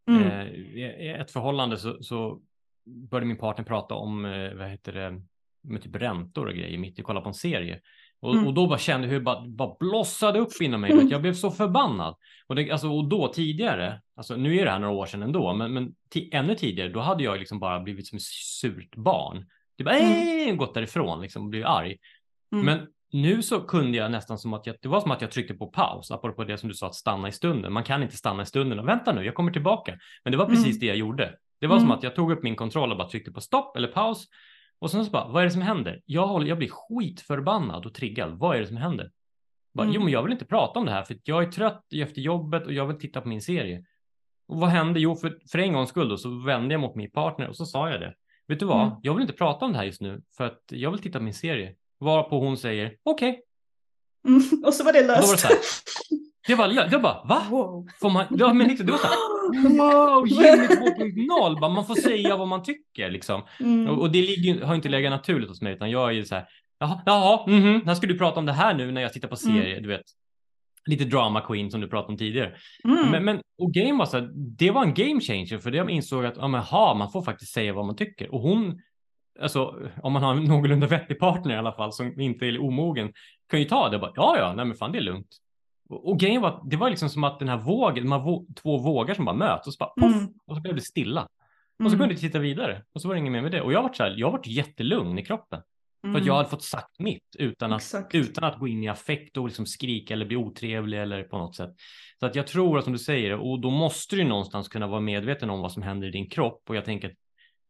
Mm. 0.08 0.22
Eh, 0.22 0.46
i 0.46 1.16
ett 1.20 1.30
förhållande 1.30 1.78
så, 1.78 2.02
så 2.02 2.40
började 2.86 3.26
min 3.26 3.36
partner 3.36 3.64
prata 3.64 3.94
om, 3.94 4.24
eh, 4.24 4.54
vad 4.54 4.68
heter 4.70 4.92
det, 4.92 5.20
med 5.62 5.82
typ 5.82 5.96
räntor 5.96 6.46
och 6.46 6.54
grejer 6.54 6.78
mitt 6.78 6.98
i 6.98 7.02
kolla 7.02 7.20
på 7.20 7.28
en 7.28 7.34
serie. 7.34 7.80
Och, 8.20 8.34
Mm. 8.34 8.46
och 8.46 8.54
då 8.54 8.66
bara 8.66 8.78
kände 8.78 9.06
jag 9.06 9.12
hur 9.12 9.18
det 9.18 9.24
bara, 9.24 9.46
bara 9.46 9.76
blossade 9.80 10.38
upp 10.38 10.48
inom 10.60 10.80
mig. 10.80 10.96
vet, 10.96 11.10
Jag 11.10 11.20
blev 11.22 11.34
så 11.34 11.50
förbannad. 11.50 12.16
Och, 12.46 12.54
det, 12.54 12.70
alltså, 12.70 12.88
och 12.88 13.08
då 13.08 13.28
tidigare, 13.28 14.00
alltså 14.16 14.36
nu 14.36 14.58
är 14.58 14.64
det 14.64 14.70
här 14.70 14.78
några 14.78 14.94
år 14.94 15.06
sedan 15.06 15.22
ändå, 15.22 15.54
men, 15.54 15.72
men 15.72 15.94
ännu 16.32 16.54
tidigare, 16.54 16.88
då 16.88 17.00
hade 17.00 17.24
jag 17.24 17.38
liksom 17.38 17.58
bara 17.58 17.80
blivit 17.80 18.06
som 18.06 18.16
ett 18.16 18.22
surt 18.22 18.96
barn. 18.96 19.46
Det 19.78 19.84
bara, 19.84 19.94
Mm. 19.98 20.56
gått 20.56 20.74
därifrån 20.74 21.20
liksom 21.22 21.42
och 21.42 21.48
blivit 21.48 21.66
arg. 21.66 21.96
Mm. 22.52 22.64
Men 22.64 22.86
nu 23.12 23.42
så 23.42 23.60
kunde 23.60 23.98
jag 23.98 24.10
nästan 24.10 24.38
som 24.38 24.54
att 24.54 24.66
jag, 24.66 24.76
det 24.82 24.88
var 24.88 25.00
som 25.00 25.10
att 25.10 25.20
jag 25.20 25.30
tryckte 25.30 25.54
på 25.54 25.66
paus, 25.66 26.10
apropå 26.10 26.44
det 26.44 26.58
som 26.58 26.68
du 26.68 26.74
sa 26.74 26.86
att 26.86 26.94
stanna 26.94 27.28
i 27.28 27.32
stunden. 27.32 27.72
Man 27.72 27.84
kan 27.84 28.02
inte 28.02 28.16
stanna 28.16 28.42
i 28.42 28.46
stunden 28.46 28.78
och 28.78 28.88
vänta 28.88 29.12
nu, 29.12 29.24
jag 29.24 29.34
kommer 29.34 29.52
tillbaka. 29.52 29.98
Men 30.24 30.30
det 30.30 30.36
var 30.36 30.46
precis 30.46 30.66
Mm. 30.66 30.78
det 30.80 30.86
jag 30.86 30.96
gjorde. 30.96 31.34
Det 31.64 31.68
var 31.68 31.78
som 31.78 31.86
Mm. 31.86 31.96
att 31.98 32.02
jag 32.02 32.14
tog 32.14 32.32
upp 32.32 32.42
min 32.42 32.56
kontroll 32.56 32.90
och 32.90 32.98
bara 32.98 33.08
tryckte 33.08 33.32
på 33.32 33.40
stopp 33.40 33.76
eller 33.76 33.88
paus. 33.88 34.26
Och 34.78 34.90
sen 34.90 35.04
så 35.04 35.10
bara, 35.10 35.28
vad 35.28 35.42
är 35.42 35.44
det 35.44 35.50
som 35.50 35.62
händer? 35.62 36.02
Jag, 36.04 36.26
håller, 36.26 36.46
jag 36.46 36.58
blir 36.58 36.68
skitförbannad 36.70 37.86
och 37.86 37.94
triggad. 37.94 38.38
Vad 38.38 38.56
är 38.56 38.60
det 38.60 38.66
som 38.66 38.76
händer? 38.76 39.10
Bara, 39.74 39.82
Mm. 39.82 39.94
Jo, 39.94 40.00
men 40.00 40.12
jag 40.12 40.22
vill 40.22 40.32
inte 40.32 40.44
prata 40.44 40.78
om 40.78 40.86
det 40.86 40.92
här 40.92 41.02
för 41.02 41.16
jag 41.24 41.42
är 41.42 41.50
trött 41.52 41.84
efter 41.94 42.20
jobbet 42.20 42.66
och 42.66 42.72
jag 42.72 42.86
vill 42.86 42.98
titta 42.98 43.20
på 43.20 43.28
min 43.28 43.42
serie. 43.42 43.84
Och 44.48 44.60
vad 44.60 44.70
hände? 44.70 45.00
Jo, 45.00 45.16
för, 45.16 45.38
för 45.52 45.58
en 45.58 45.72
gångs 45.72 45.88
skull 45.88 46.08
då, 46.08 46.16
så 46.16 46.28
vände 46.44 46.74
jag 46.74 46.80
mot 46.80 46.94
min 46.94 47.10
partner 47.10 47.48
och 47.48 47.56
så 47.56 47.66
sa 47.66 47.90
jag 47.90 48.00
det. 48.00 48.14
Vet 48.48 48.58
du 48.60 48.66
vad? 48.66 48.86
Mm. 48.86 48.94
Jag 49.02 49.14
vill 49.14 49.22
inte 49.22 49.34
prata 49.34 49.64
om 49.64 49.72
det 49.72 49.78
här 49.78 49.84
just 49.84 50.00
nu 50.00 50.22
för 50.36 50.44
att 50.44 50.62
jag 50.70 50.90
vill 50.90 51.00
titta 51.00 51.18
på 51.18 51.24
min 51.24 51.34
serie. 51.34 51.74
Varpå 52.00 52.38
hon 52.40 52.56
säger 52.56 52.96
okej. 53.02 53.42
Mm. 54.28 54.42
Och 54.66 54.74
så 54.74 54.84
var 54.84 54.92
det 54.92 55.02
då 55.02 55.08
var 55.08 55.14
det 55.14 55.20
löst. 55.20 55.40
så 55.40 55.48
här. 55.48 55.56
Det 56.46 56.54
var, 56.54 56.90
var 56.90 56.98
bara, 56.98 57.24
va? 57.24 57.42
Wow. 57.50 57.88
Får 58.00 58.10
man, 58.10 58.24
ja, 58.30 58.52
men 58.52 58.68
liksom, 58.68 58.86
det 58.86 58.92
var 58.92 58.98
så 58.98 59.06
här, 59.06 59.16
wow, 59.78 60.28
Jimmy 60.28 60.66
2.0, 60.66 61.60
bara, 61.60 61.70
man 61.70 61.86
får 61.86 61.94
säga 61.94 62.36
vad 62.36 62.48
man 62.48 62.62
tycker 62.62 63.10
liksom. 63.10 63.42
Mm. 63.60 63.88
Och, 63.88 64.00
och 64.00 64.10
det 64.10 64.22
ligger, 64.22 64.64
har 64.64 64.74
inte 64.74 64.88
legat 64.88 65.10
naturligt 65.10 65.48
hos 65.48 65.62
mig, 65.62 65.72
utan 65.72 65.90
jag 65.90 66.08
är 66.08 66.12
ju 66.12 66.24
så 66.24 66.34
här, 66.34 66.46
jaha, 66.78 67.00
jaha, 67.06 67.46
mhm, 67.46 67.82
här 67.86 67.94
ska 67.94 68.06
du 68.06 68.18
prata 68.18 68.40
om 68.40 68.46
det 68.46 68.52
här 68.52 68.74
nu 68.74 68.92
när 68.92 69.00
jag 69.00 69.12
tittar 69.12 69.28
på 69.28 69.36
Mm. 69.46 69.62
serie, 69.62 69.80
du 69.80 69.88
vet. 69.88 70.02
Lite 70.86 71.04
drama 71.04 71.40
queen 71.40 71.70
som 71.70 71.80
du 71.80 71.88
pratade 71.88 72.12
om 72.12 72.18
tidigare. 72.18 72.54
Mm. 72.84 73.10
Men, 73.10 73.24
men 73.24 73.40
och 73.58 73.72
game 73.72 73.98
var 73.98 74.06
så 74.06 74.16
här, 74.18 74.30
det 74.34 74.70
var 74.70 74.82
en 74.82 74.94
game 74.94 75.20
changer 75.20 75.58
för 75.58 75.70
det 75.70 75.76
jag 75.76 75.90
insåg 75.90 76.24
att, 76.24 76.36
ja 76.36 76.48
men 76.48 76.60
ha, 76.60 76.94
man 76.94 77.12
får 77.12 77.22
faktiskt 77.22 77.52
säga 77.52 77.72
vad 77.72 77.86
man 77.86 77.96
tycker. 77.96 78.34
Och 78.34 78.40
hon, 78.40 78.80
alltså 79.40 79.74
om 80.02 80.12
man 80.12 80.22
har 80.22 80.34
en 80.34 80.44
någorlunda 80.44 80.86
vettig 80.86 81.18
partner 81.18 81.54
i 81.54 81.58
alla 81.58 81.72
fall 81.72 81.92
som 81.92 82.20
inte 82.20 82.46
är 82.46 82.62
omogen, 82.62 83.12
kan 83.50 83.60
ju 83.60 83.64
ta 83.66 83.88
det 83.88 83.98
bara, 83.98 84.12
ja 84.16 84.36
ja, 84.38 84.52
nej 84.56 84.64
men 84.64 84.76
fan 84.76 84.92
det 84.92 84.98
är 84.98 85.02
lugnt. 85.02 85.28
Och, 85.88 86.18
grejen 86.20 86.42
var 86.42 86.48
att 86.48 86.70
det 86.70 86.76
var 86.76 86.90
liksom 86.90 87.08
som 87.08 87.24
att 87.24 87.38
den 87.38 87.48
här 87.48 87.56
vågen, 87.58 88.04
de 88.04 88.12
här 88.12 88.18
vå, 88.18 88.46
två 88.62 88.78
vågor 88.78 89.14
som 89.14 89.24
bara 89.24 89.36
möts 89.36 89.66
och 89.66 89.72
så 89.74 89.76
bara 89.78 89.90
poff, 90.08 90.16
Mm. 90.16 90.32
och 90.46 90.56
så 90.56 90.62
blev 90.62 90.74
det 90.74 90.80
stilla. 90.80 91.22
Och 91.22 91.28
så 91.78 91.86
Mm. 91.86 91.98
kunde 91.98 92.14
jag 92.14 92.20
titta 92.20 92.38
vidare 92.38 92.82
och 92.94 93.02
så 93.02 93.08
var 93.08 93.14
det 93.14 93.18
inget 93.18 93.32
mer 93.32 93.42
med 93.42 93.52
det. 93.52 93.60
Och 93.62 93.72
jag 93.72 93.82
var 93.82 93.92
så 93.92 94.02
här, 94.02 94.14
jag 94.16 94.30
var 94.30 94.40
jättelugn 94.44 95.18
i 95.18 95.24
kroppen. 95.24 95.60
För 96.02 96.08
att 96.10 96.14
Mm. 96.16 96.26
jag 96.26 96.34
hade 96.34 96.48
fått 96.48 96.62
sagt 96.62 96.98
mitt 96.98 97.36
utan 97.38 97.72
att, 97.72 97.80
Exakt. 97.80 98.14
utan 98.14 98.44
att 98.44 98.58
gå 98.58 98.68
in 98.68 98.82
i 98.84 98.88
affekt 98.88 99.36
och 99.36 99.46
liksom 99.46 99.66
skrika 99.66 100.14
eller 100.14 100.26
bli 100.26 100.36
otrevlig 100.36 100.98
eller 101.02 101.22
på 101.22 101.38
något 101.38 101.56
sätt. 101.56 101.70
Så 102.20 102.26
att 102.26 102.34
jag 102.34 102.46
tror 102.46 102.78
att 102.78 102.84
som 102.84 102.92
du 102.92 102.98
säger, 102.98 103.32
och 103.38 103.60
då 103.60 103.70
måste 103.70 104.16
du 104.16 104.24
någonstans 104.24 104.68
kunna 104.68 104.86
vara 104.86 105.00
medveten 105.00 105.50
om 105.50 105.60
vad 105.60 105.72
som 105.72 105.82
händer 105.82 106.08
i 106.08 106.10
din 106.10 106.28
kropp. 106.30 106.62
Och 106.68 106.76
jag 106.76 106.84
tänker 106.84 107.08
att 107.08 107.14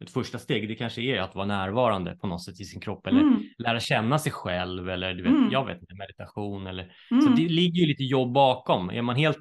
ett 0.05 0.11
första 0.11 0.38
steg, 0.38 0.68
det 0.68 0.74
kanske 0.74 1.03
är 1.03 1.20
att 1.20 1.35
vara 1.35 1.46
närvarande 1.46 2.16
på 2.16 2.27
något 2.27 2.44
sätt 2.44 2.61
i 2.61 2.64
sin 2.64 2.81
kropp 2.81 3.07
eller 3.07 3.20
Mm. 3.20 3.42
Lära 3.59 3.81
känna 3.81 4.19
sig 4.19 4.33
själv 4.33 4.88
eller 4.90 5.14
du 5.14 5.23
vet, 5.23 5.33
Mm. 5.33 5.51
jag 5.51 5.67
vet 5.67 5.81
inte, 5.81 5.95
meditation 5.95 6.67
eller 6.67 6.93
så 7.09 7.14
Mm. 7.14 7.35
det 7.37 7.49
ligger 7.49 7.81
ju 7.81 7.87
lite 7.87 8.05
jobb 8.05 8.33
bakom. 8.33 8.90
Är 8.90 9.03
man 9.03 9.17
helt, 9.17 9.38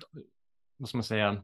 vad 0.77 0.89
ska 0.89 0.97
man 0.97 1.03
säga, 1.03 1.43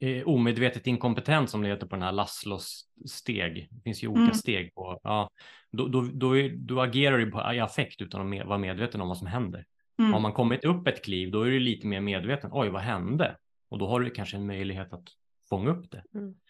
eh, 0.00 0.22
omedvetet 0.28 0.86
inkompetent 0.86 1.50
som 1.50 1.62
det 1.62 1.68
heter 1.68 1.86
på 1.86 1.96
den 1.96 2.02
här 2.02 2.12
Laszlos 2.12 2.84
steg. 3.06 3.68
Det 3.70 3.80
finns 3.82 4.02
ju 4.04 4.08
olika 4.08 4.22
Mm. 4.22 4.34
steg 4.34 4.74
på, 4.74 5.00
ja, 5.02 5.30
då, 5.72 5.88
då, 5.88 6.08
då, 6.12 6.38
är, 6.38 6.48
då 6.56 6.80
agerar 6.80 7.18
du 7.18 7.30
på, 7.30 7.52
i 7.54 7.60
affekt 7.60 8.00
utan 8.02 8.20
att 8.20 8.26
med, 8.26 8.46
vara 8.46 8.58
medveten 8.58 9.00
om 9.00 9.08
vad 9.08 9.18
som 9.18 9.26
händer. 9.26 9.64
Mm. 9.98 10.12
Har 10.12 10.20
man 10.20 10.32
kommit 10.32 10.64
upp 10.64 10.86
ett 10.86 11.04
kliv, 11.04 11.30
då 11.30 11.42
är 11.42 11.50
du 11.50 11.60
lite 11.60 11.86
mer 11.86 12.00
medveten. 12.00 12.50
Oj, 12.52 12.68
vad 12.68 12.82
hände? 12.82 13.36
Och 13.68 13.78
då 13.78 13.86
har 13.88 14.00
du 14.00 14.10
kanske 14.10 14.36
en 14.36 14.46
möjlighet 14.46 14.92
att 14.92 15.04
fånga 15.48 15.70
upp 15.70 15.90
det. 15.90 16.02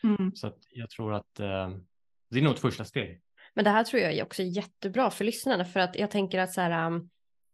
Mm. 0.05 0.35
Så 0.35 0.47
att 0.47 0.59
jag 0.71 0.91
tror 0.91 1.15
att 1.15 1.41
eh, 1.41 1.71
det 2.31 2.39
är 2.39 2.43
nog 2.43 2.53
ett 2.53 2.61
första 2.61 2.85
steg. 2.85 3.21
Men 3.55 3.65
det 3.65 3.71
här 3.71 3.85
tror 3.85 4.03
jag 4.03 4.13
är 4.13 4.23
också 4.23 4.43
jättebra 4.43 5.11
för 5.11 5.25
lyssnarna 5.25 5.65
för 5.65 5.81
att 5.81 5.97
jag 5.99 6.11
tänker 6.11 6.39
att 6.39 6.53
så 6.53 6.61
här, 6.61 6.87
um, 6.87 7.11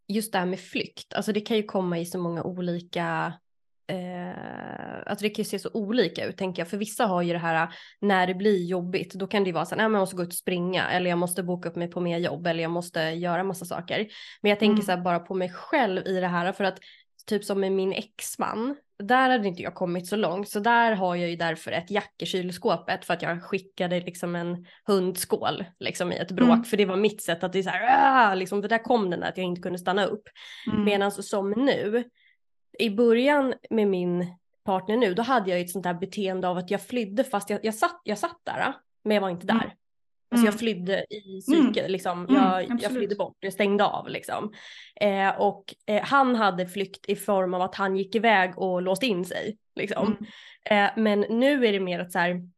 just 0.08 0.32
det 0.32 0.38
här 0.38 0.46
med 0.46 0.60
flykt, 0.60 1.14
alltså 1.14 1.32
det 1.32 1.40
kan 1.40 1.56
ju 1.56 1.62
komma 1.62 1.98
i 1.98 2.06
så 2.06 2.18
många 2.18 2.42
olika, 2.42 3.32
eh, 3.86 4.98
alltså 5.06 5.22
det 5.22 5.30
kan 5.30 5.42
ju 5.42 5.44
se 5.44 5.58
så 5.58 5.70
olika 5.74 6.24
ut 6.24 6.36
tänker 6.36 6.62
jag, 6.62 6.68
för 6.68 6.76
vissa 6.76 7.06
har 7.06 7.22
ju 7.22 7.32
det 7.32 7.38
här 7.38 7.68
när 8.00 8.26
det 8.26 8.34
blir 8.34 8.64
jobbigt, 8.64 9.14
då 9.14 9.26
kan 9.26 9.44
det 9.44 9.48
ju 9.48 9.54
vara 9.54 9.64
så 9.64 9.70
här, 9.70 9.76
nej 9.76 9.88
men 9.88 9.94
jag 9.94 10.02
måste 10.02 10.16
gå 10.16 10.22
ut 10.22 10.28
och 10.28 10.34
springa 10.34 10.90
eller 10.90 11.10
jag 11.10 11.18
måste 11.18 11.42
boka 11.42 11.68
upp 11.68 11.76
mig 11.76 11.90
på 11.90 12.00
mer 12.00 12.18
jobb 12.18 12.46
eller 12.46 12.62
jag 12.62 12.70
måste 12.70 13.00
göra 13.00 13.44
massa 13.44 13.64
saker. 13.64 14.08
Men 14.42 14.50
jag 14.50 14.58
tänker 14.58 14.72
Mm. 14.74 14.84
så 14.84 14.90
här 14.90 14.98
bara 15.00 15.18
på 15.20 15.34
mig 15.34 15.50
själv 15.50 16.06
i 16.06 16.20
det 16.20 16.28
här 16.28 16.52
för 16.52 16.64
att 16.64 16.78
typ 17.26 17.44
som 17.44 17.60
med 17.60 17.72
min 17.72 17.92
exman, 17.92 18.76
där 18.98 19.30
hade 19.30 19.48
inte 19.48 19.62
jag 19.62 19.74
kommit 19.74 20.06
så 20.06 20.16
långt, 20.16 20.48
så 20.48 20.60
där 20.60 20.92
har 20.92 21.14
jag 21.16 21.30
ju 21.30 21.36
därför 21.36 21.72
ett 21.72 21.90
jack 21.90 22.14
i 22.18 22.26
kylskåpet 22.26 23.04
för 23.04 23.14
att 23.14 23.22
jag 23.22 23.42
skickade 23.42 24.00
liksom 24.00 24.36
en 24.36 24.66
hundskål 24.86 25.64
liksom 25.78 26.12
i 26.12 26.16
ett 26.16 26.30
bråk, 26.32 26.48
Mm. 26.48 26.64
för 26.64 26.76
det 26.76 26.84
var 26.84 26.96
mitt 26.96 27.22
sätt 27.22 27.44
att 27.44 27.52
det 27.52 27.58
är 27.58 27.62
så 27.62 27.70
här, 27.70 28.30
"Ah!" 28.30 28.34
liksom, 28.34 28.62
för 28.62 28.68
där 28.68 28.82
kom 28.82 29.10
den 29.10 29.20
där 29.20 29.28
att 29.28 29.36
jag 29.36 29.46
inte 29.46 29.60
kunde 29.60 29.78
stanna 29.78 30.04
upp. 30.06 30.28
Mm. 30.72 30.84
Medan 30.84 31.12
som 31.12 31.50
nu, 31.50 32.04
i 32.78 32.90
början 32.90 33.54
med 33.70 33.88
min 33.88 34.26
partner 34.64 34.96
nu, 34.96 35.14
då 35.14 35.22
hade 35.22 35.50
jag 35.50 35.58
ju 35.58 35.64
ett 35.64 35.70
sånt 35.70 35.84
där 35.84 35.94
beteende 35.94 36.48
av 36.48 36.56
att 36.58 36.70
jag 36.70 36.82
flydde 36.82 37.24
fast 37.24 37.50
jag, 37.50 37.60
jag, 37.64 37.74
satt, 37.74 38.00
jag 38.04 38.18
satt 38.18 38.40
där, 38.44 38.74
men 39.04 39.14
jag 39.14 39.22
var 39.22 39.30
inte 39.30 39.46
där. 39.46 39.54
Mm. 39.54 39.70
Alltså 40.36 40.46
jag 40.46 40.52
Mm. 40.52 40.58
flydde 40.58 41.14
i 41.14 41.40
psyket, 41.40 41.90
liksom. 41.90 42.24
Mm, 42.26 42.34
jag, 42.34 42.62
jag 42.62 42.72
absolut. 42.72 42.96
flydde 42.98 43.14
bort, 43.14 43.36
jag 43.40 43.52
stängde 43.52 43.84
av 43.84 44.08
liksom. 44.08 44.52
Eh, 45.00 45.40
och 45.40 45.74
eh, 45.86 46.02
han 46.02 46.36
hade 46.36 46.66
flykt 46.66 47.08
i 47.08 47.16
form 47.16 47.54
av 47.54 47.62
att 47.62 47.74
han 47.74 47.96
gick 47.96 48.14
iväg 48.14 48.58
och 48.58 48.82
låste 48.82 49.06
in 49.06 49.24
sig. 49.24 49.56
Liksom. 49.76 50.16
Mm. 50.68 50.86
Eh, 50.86 50.92
men 51.02 51.20
nu 51.20 51.66
är 51.66 51.72
det 51.72 51.80
mer 51.80 52.00
att 52.00 52.12
så 52.12 52.18
här, 52.18 52.48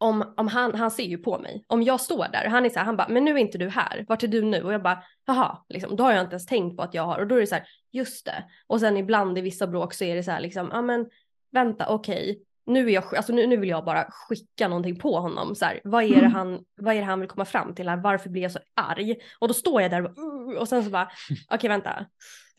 om, 0.00 0.34
om 0.36 0.48
han, 0.48 0.74
han 0.74 0.90
ser 0.90 1.04
ju 1.04 1.18
på 1.18 1.38
mig, 1.38 1.64
om 1.66 1.82
jag 1.82 2.00
står 2.00 2.26
där, 2.32 2.46
han 2.48 2.64
är 2.66 2.70
så 2.70 2.78
här, 2.78 2.86
han 2.86 2.96
bara, 2.96 3.08
men 3.08 3.24
nu 3.24 3.30
är 3.30 3.38
inte 3.38 3.58
du 3.58 3.68
här, 3.68 4.04
vart 4.08 4.22
är 4.22 4.28
du 4.28 4.42
nu? 4.42 4.62
Och 4.62 4.72
jag 4.72 4.82
bara, 4.82 5.02
jaha, 5.26 5.58
liksom, 5.68 5.96
då 5.96 6.04
har 6.04 6.12
jag 6.12 6.20
inte 6.20 6.34
ens 6.34 6.46
tänkt 6.46 6.76
på 6.76 6.82
att 6.82 6.94
jag 6.94 7.02
har, 7.02 7.18
och 7.18 7.26
då 7.26 7.34
är 7.34 7.40
det 7.40 7.46
så 7.46 7.54
här, 7.54 7.64
just 7.92 8.24
det. 8.26 8.44
Och 8.66 8.80
sen 8.80 8.96
ibland 8.96 9.38
i 9.38 9.40
vissa 9.40 9.66
bråk 9.66 9.94
så 9.94 10.04
är 10.04 10.14
det 10.16 10.22
så 10.22 10.30
här, 10.30 10.40
liksom, 10.40 10.68
ja 10.72 10.82
men 10.82 11.06
vänta, 11.52 11.88
okej, 11.88 12.42
nu, 12.68 12.86
är 12.88 12.94
jag, 12.94 13.16
alltså 13.16 13.32
nu, 13.32 13.46
nu 13.46 13.56
vill 13.56 13.68
jag 13.68 13.84
bara 13.84 14.06
skicka 14.10 14.68
någonting 14.68 14.98
på 14.98 15.18
honom, 15.18 15.54
så 15.54 15.64
här, 15.64 15.80
vad, 15.84 16.04
är 16.04 16.08
det 16.08 16.14
Mm. 16.18 16.32
han, 16.32 16.64
vad 16.76 16.94
är 16.94 17.02
han 17.02 17.20
vill 17.20 17.28
komma 17.28 17.44
fram 17.44 17.74
till 17.74 17.88
här, 17.88 17.96
varför 17.96 18.30
blir 18.30 18.42
jag 18.42 18.52
så 18.52 18.58
arg? 18.76 19.16
Och 19.38 19.48
då 19.48 19.54
står 19.54 19.82
jag 19.82 19.90
där 19.90 20.04
och, 20.04 20.14
bara, 20.14 20.22
"Uh", 20.52 20.58
och 20.58 20.68
sen 20.68 20.84
så 20.84 20.90
bara, 20.90 21.10
okej 21.50 21.68
vänta, 21.68 22.06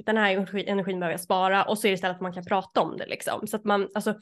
den 0.06 0.17
här 0.17 0.34
energi, 0.34 0.65
energin 0.67 1.00
behöver 1.00 1.13
jag 1.13 1.22
spara, 1.22 1.63
och 1.63 1.78
så 1.78 1.88
är 1.88 1.89
det 1.89 1.93
istället 1.95 2.15
att 2.15 2.22
man 2.22 2.34
kan 2.34 2.45
prata 2.45 2.82
om 2.82 2.98
det 2.98 3.06
liksom. 3.06 3.48
Så 3.48 3.56
att 3.56 3.65
man, 3.65 3.89
alltså, 3.93 4.15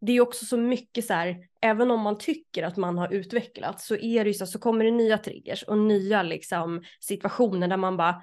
det 0.00 0.12
är 0.12 0.20
också 0.20 0.44
så 0.44 0.56
mycket 0.56 1.04
så 1.04 1.14
här, 1.14 1.36
även 1.62 1.90
om 1.90 2.00
man 2.00 2.18
tycker 2.18 2.62
att 2.62 2.76
man 2.76 2.98
har 2.98 3.12
utvecklats 3.12 3.86
så 3.86 3.96
är 3.96 4.24
det 4.24 4.30
ju 4.30 4.34
så, 4.34 4.46
så 4.46 4.58
kommer 4.58 4.84
det 4.84 4.90
nya 4.90 5.18
triggers 5.18 5.62
och 5.62 5.78
nya 5.78 6.22
liksom 6.22 6.82
situationer 7.00 7.68
där 7.68 7.76
man 7.76 7.96
bara, 7.96 8.22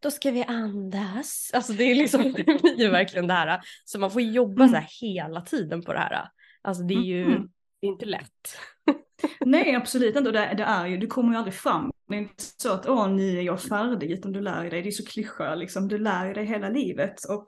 då 0.00 0.10
ska 0.10 0.30
vi 0.30 0.44
andas. 0.44 1.50
Alltså 1.54 1.72
det 1.72 1.84
är 1.84 1.94
liksom, 1.94 2.22
det 2.36 2.44
blir 2.62 2.80
ju 2.80 2.88
verkligen 2.88 3.26
det 3.26 3.34
här. 3.34 3.60
Så 3.84 3.98
man 3.98 4.10
får 4.10 4.22
jobba 4.22 4.68
så 4.68 4.74
här 4.74 4.86
hela 5.00 5.40
tiden 5.40 5.82
på 5.82 5.92
det 5.92 5.98
här. 5.98 6.28
Alltså 6.62 6.82
det 6.82 6.94
är 6.94 7.02
ju, 7.02 7.22
Mm. 7.24 7.48
det 7.80 7.86
är 7.86 7.90
inte 7.90 8.06
lätt. 8.06 8.56
Nej, 9.46 9.74
absolut 9.74 10.16
inte. 10.16 10.28
Och 10.28 10.32
det, 10.32 10.54
det 10.56 10.62
är 10.62 10.86
ju, 10.86 10.96
du 10.96 11.06
kommer 11.06 11.32
ju 11.32 11.36
aldrig 11.38 11.54
fram. 11.54 11.92
Det 12.08 12.14
är 12.14 12.18
inte 12.18 12.44
så 12.56 12.72
att 12.72 12.86
åh, 12.88 13.08
nu 13.08 13.38
är 13.38 13.42
jag 13.42 13.62
färdig, 13.62 14.10
utan 14.10 14.32
du 14.32 14.40
lär 14.40 14.70
dig. 14.70 14.82
Det 14.82 14.88
är 14.88 14.90
så 14.90 15.04
klyscha, 15.06 15.54
liksom. 15.54 15.88
Du 15.88 15.98
lär 15.98 16.34
dig 16.34 16.44
hela 16.46 16.68
livet. 16.68 17.24
Och 17.24 17.44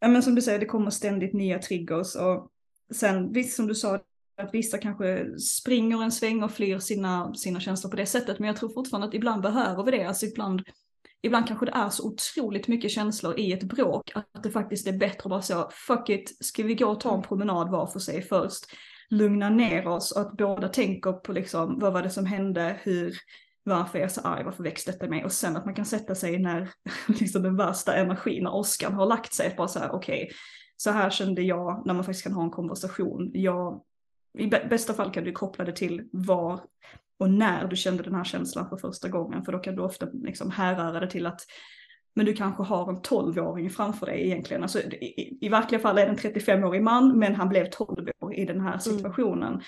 ja, 0.00 0.08
men 0.08 0.22
som 0.22 0.34
du 0.34 0.42
säger, 0.42 0.58
det 0.58 0.66
kommer 0.66 0.90
ständigt 0.90 1.32
nya 1.32 1.58
triggers. 1.58 2.16
Och 2.16 2.50
sen, 2.94 3.32
visst 3.32 3.56
som 3.56 3.66
du 3.66 3.74
sa, 3.74 3.94
att 4.36 4.54
vissa 4.54 4.78
kanske 4.78 5.38
springer 5.38 6.02
en 6.02 6.12
sväng 6.12 6.42
och 6.42 6.52
flyr 6.52 6.78
sina, 6.78 7.34
sina 7.34 7.60
känslor 7.60 7.90
på 7.90 7.96
det 7.96 8.06
sättet. 8.06 8.38
Men 8.38 8.46
jag 8.46 8.56
tror 8.56 8.68
fortfarande 8.68 9.08
att 9.08 9.14
ibland 9.14 9.42
behöver 9.42 9.84
vi 9.84 9.90
det. 9.90 10.04
Alltså 10.04 10.26
ibland, 10.26 10.62
ibland 11.24 11.48
kanske 11.48 11.66
det 11.66 11.72
är 11.74 11.88
så 11.88 12.08
otroligt 12.08 12.68
mycket 12.68 12.90
känslor 12.90 13.38
i 13.38 13.52
ett 13.52 13.62
bråk 13.62 14.12
att 14.14 14.42
det 14.42 14.50
faktiskt 14.50 14.88
är 14.88 14.92
bättre 14.92 15.20
att 15.24 15.30
bara 15.30 15.42
så, 15.42 15.70
fuck 15.72 16.08
it, 16.08 16.44
ska 16.44 16.62
vi 16.62 16.74
gå 16.74 16.86
och 16.86 17.00
ta 17.00 17.14
en 17.14 17.22
promenad 17.22 17.70
var 17.70 17.86
för 17.86 18.00
sig 18.00 18.22
först? 18.22 18.64
lugna 19.10 19.50
ner 19.50 19.86
oss 19.86 20.12
och 20.12 20.20
att 20.20 20.36
båda 20.36 20.68
tänker 20.68 21.12
på 21.12 21.32
liksom, 21.32 21.78
vad 21.78 21.92
var 21.92 22.02
det 22.02 22.10
som 22.10 22.26
hände, 22.26 22.76
hur, 22.82 23.16
varför 23.62 23.98
är 23.98 24.02
jag 24.02 24.10
så 24.10 24.20
arg, 24.20 24.44
varför 24.44 24.62
växte 24.62 24.92
detta 24.92 25.08
mig? 25.08 25.24
Och 25.24 25.32
sen 25.32 25.56
att 25.56 25.64
man 25.64 25.74
kan 25.74 25.84
sätta 25.84 26.14
sig 26.14 26.38
när 26.38 26.70
liksom 27.08 27.42
den 27.42 27.56
värsta 27.56 27.94
energin, 27.96 28.42
när 28.42 28.54
åskan 28.54 28.94
har 28.94 29.06
lagt 29.06 29.34
sig, 29.34 29.54
bara 29.56 29.68
så 29.68 29.78
här, 29.78 29.90
okej, 29.92 30.30
så 30.76 30.90
här 30.90 31.10
kände 31.10 31.42
jag 31.42 31.82
när 31.86 31.94
man 31.94 32.04
faktiskt 32.04 32.24
kan 32.24 32.32
ha 32.32 32.42
en 32.42 32.50
konversation. 32.50 33.30
Jag, 33.34 33.82
I 34.38 34.46
bästa 34.46 34.94
fall 34.94 35.12
kan 35.12 35.24
du 35.24 35.32
koppla 35.32 35.64
det 35.64 35.76
till 35.76 36.08
var 36.12 36.60
och 37.18 37.30
när 37.30 37.66
du 37.66 37.76
kände 37.76 38.02
den 38.02 38.14
här 38.14 38.24
känslan 38.24 38.68
för 38.68 38.76
första 38.76 39.08
gången. 39.08 39.44
För 39.44 39.52
då 39.52 39.58
kan 39.58 39.76
du 39.76 39.82
ofta 39.82 40.06
liksom 40.12 40.50
härröra 40.50 41.00
det 41.00 41.10
till 41.10 41.26
att 41.26 41.40
men 42.16 42.26
du 42.26 42.34
kanske 42.34 42.62
har 42.62 42.88
en 42.88 43.00
12-åring 43.00 43.70
framför 43.70 44.06
dig 44.06 44.26
egentligen. 44.26 44.62
Alltså, 44.62 44.78
i, 44.80 45.38
I 45.40 45.48
verkliga 45.48 45.80
fall 45.80 45.98
är 45.98 46.06
det 46.06 46.12
en 46.12 46.32
35-årig 46.32 46.82
man 46.82 47.18
men 47.18 47.34
han 47.34 47.48
blev 47.48 47.70
12 47.70 48.08
år 48.20 48.34
i 48.34 48.44
den 48.44 48.60
här 48.60 48.68
mm. 48.68 48.80
situationen. 48.80 49.52
Mm. 49.52 49.62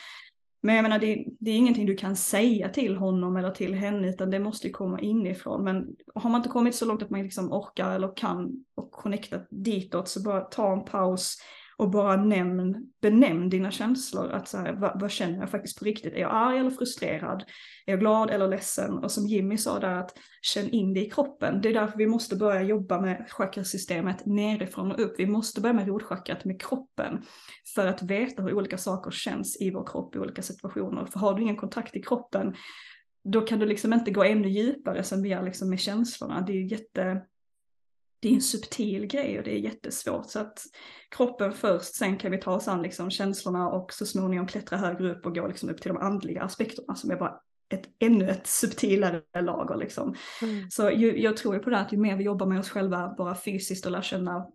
Men 0.63 0.75
jag 0.75 0.83
menar 0.83 0.99
det, 0.99 1.25
det, 1.41 1.51
är 1.51 1.57
ingenting 1.57 1.87
du 1.87 1.97
kan 1.97 2.17
säga 2.17 2.69
till 2.69 2.97
honom 2.97 3.37
eller 3.37 3.51
till 3.51 3.75
henne 3.75 4.09
utan 4.09 4.31
det 4.31 4.39
måste 4.39 4.67
ju 4.67 4.73
komma 4.73 5.01
inifrån. 5.01 5.65
Men 5.65 5.87
har 6.15 6.31
man 6.31 6.39
inte 6.39 6.49
kommit 6.49 6.75
så 6.75 6.85
långt 6.85 7.03
att 7.03 7.11
man 7.11 7.23
liksom 7.23 7.53
orkar 7.53 7.93
eller 7.93 8.17
kan 8.17 8.65
och 8.75 8.91
connecta 8.91 9.41
ditåt 9.51 10.09
så 10.09 10.23
bara 10.23 10.41
ta 10.41 10.73
en 10.73 10.85
paus 10.85 11.37
och 11.79 11.91
bara 11.91 12.17
nämn, 12.17 12.91
benämn 13.03 13.49
dina 13.49 13.71
känslor. 13.71 14.31
Att 14.31 14.49
så 14.49 14.59
här, 14.59 14.73
vad, 14.73 15.01
vad, 15.01 15.11
känner 15.11 15.39
jag 15.39 15.51
faktiskt 15.51 15.79
på 15.79 15.85
riktigt? 15.85 16.15
Är 16.15 16.21
jag 16.21 16.31
arg 16.35 16.59
eller 16.59 16.71
frustrerad? 16.71 17.45
Är 17.87 17.93
jag 17.93 18.01
glad 18.01 18.31
eller 18.31 18.49
ledsen? 18.49 18.99
Och 18.99 19.11
som 19.11 19.27
Jimmy 19.27 19.59
sa 19.59 19.79
där, 19.79 19.95
att 19.95 20.19
känn 20.43 20.71
in 20.71 20.95
det 20.95 21.07
i 21.07 21.11
kroppen. 21.11 21.61
Det 21.61 21.69
är 21.69 21.75
därför 21.75 21.99
vi 21.99 22.07
måste 22.07 22.37
börja 22.37 22.63
jobba 22.63 23.01
med 23.01 23.27
chakrasystemet 23.29 24.27
nerifrån 24.27 24.93
och 24.93 25.01
upp. 25.01 25.15
Vi 25.19 25.27
måste 25.27 25.61
börja 25.61 25.73
med 25.73 25.89
rotchakrat 25.89 26.45
med 26.45 26.63
kroppen. 26.63 27.23
För 27.75 27.87
att 27.87 28.03
veta 28.03 28.43
hur 28.43 28.55
olika 28.55 28.79
saker 28.79 29.11
känns 29.11 29.61
i 29.61 29.71
vår 29.71 29.87
kropp 29.87 30.17
i 30.17 30.19
olika 30.19 30.43
situationer. 30.43 31.07
För 31.07 31.21
har 31.21 31.35
du 31.35 31.43
ingen 31.43 31.57
kontakt 31.57 31.97
i 31.97 32.03
kroppen, 32.03 32.55
då 33.25 33.41
kan 33.41 33.59
du 33.59 33.67
liksom 33.67 33.93
inte 33.93 34.11
gå 34.11 34.25
ännu 34.25 34.49
djupare 34.49 35.03
som 35.03 35.23
vi 35.23 35.29
gör 35.29 35.43
liksom 35.43 35.71
med 35.71 35.81
känslorna. 35.81 36.41
Det 36.41 36.53
är 36.53 36.57
ju 36.57 36.67
jätte 36.67 37.23
det 38.21 38.29
är 38.29 38.35
en 38.35 38.41
subtil 38.41 39.07
grej 39.07 39.39
och 39.39 39.45
det 39.45 39.55
är 39.55 39.59
jättesvårt. 39.59 40.31
Så 40.31 40.39
att 40.39 40.63
kroppen 41.17 41.53
först, 41.53 41.95
sen 41.95 42.17
kan 42.17 42.31
vi 42.31 42.39
ta 42.39 42.55
oss 42.55 42.69
an 42.69 42.83
liksom 42.83 43.11
känslorna 43.11 43.69
och 43.69 43.93
så 43.93 44.07
småningom 44.07 44.47
klättra 44.47 44.79
högre 44.79 45.13
upp 45.13 45.27
och 45.27 45.35
gå 45.35 45.47
liksom 45.47 45.71
upp 45.71 45.81
till 45.81 45.93
de 45.93 45.97
andliga 45.99 46.43
aspekterna 46.43 46.95
som 46.95 47.11
är 47.11 47.17
bara 47.17 47.41
ett, 47.69 47.89
ännu 47.99 48.29
ett 48.29 48.47
subtilare 48.47 49.23
lager. 49.41 49.77
Liksom. 49.77 50.15
Mm. 50.43 50.71
Så 50.71 50.91
ju, 50.91 51.23
jag 51.23 51.37
tror 51.37 51.55
ju 51.55 51.61
på 51.61 51.71
det 51.71 51.79
att 51.79 51.93
ju 51.93 51.97
mer 51.97 52.17
vi 52.17 52.25
jobbar 52.25 52.47
med 52.47 52.61
oss 52.61 52.71
själva, 52.71 53.15
bara 53.19 53.35
fysiskt 53.35 53.87
och 53.87 53.93
lär 53.93 54.03
känna 54.03 54.47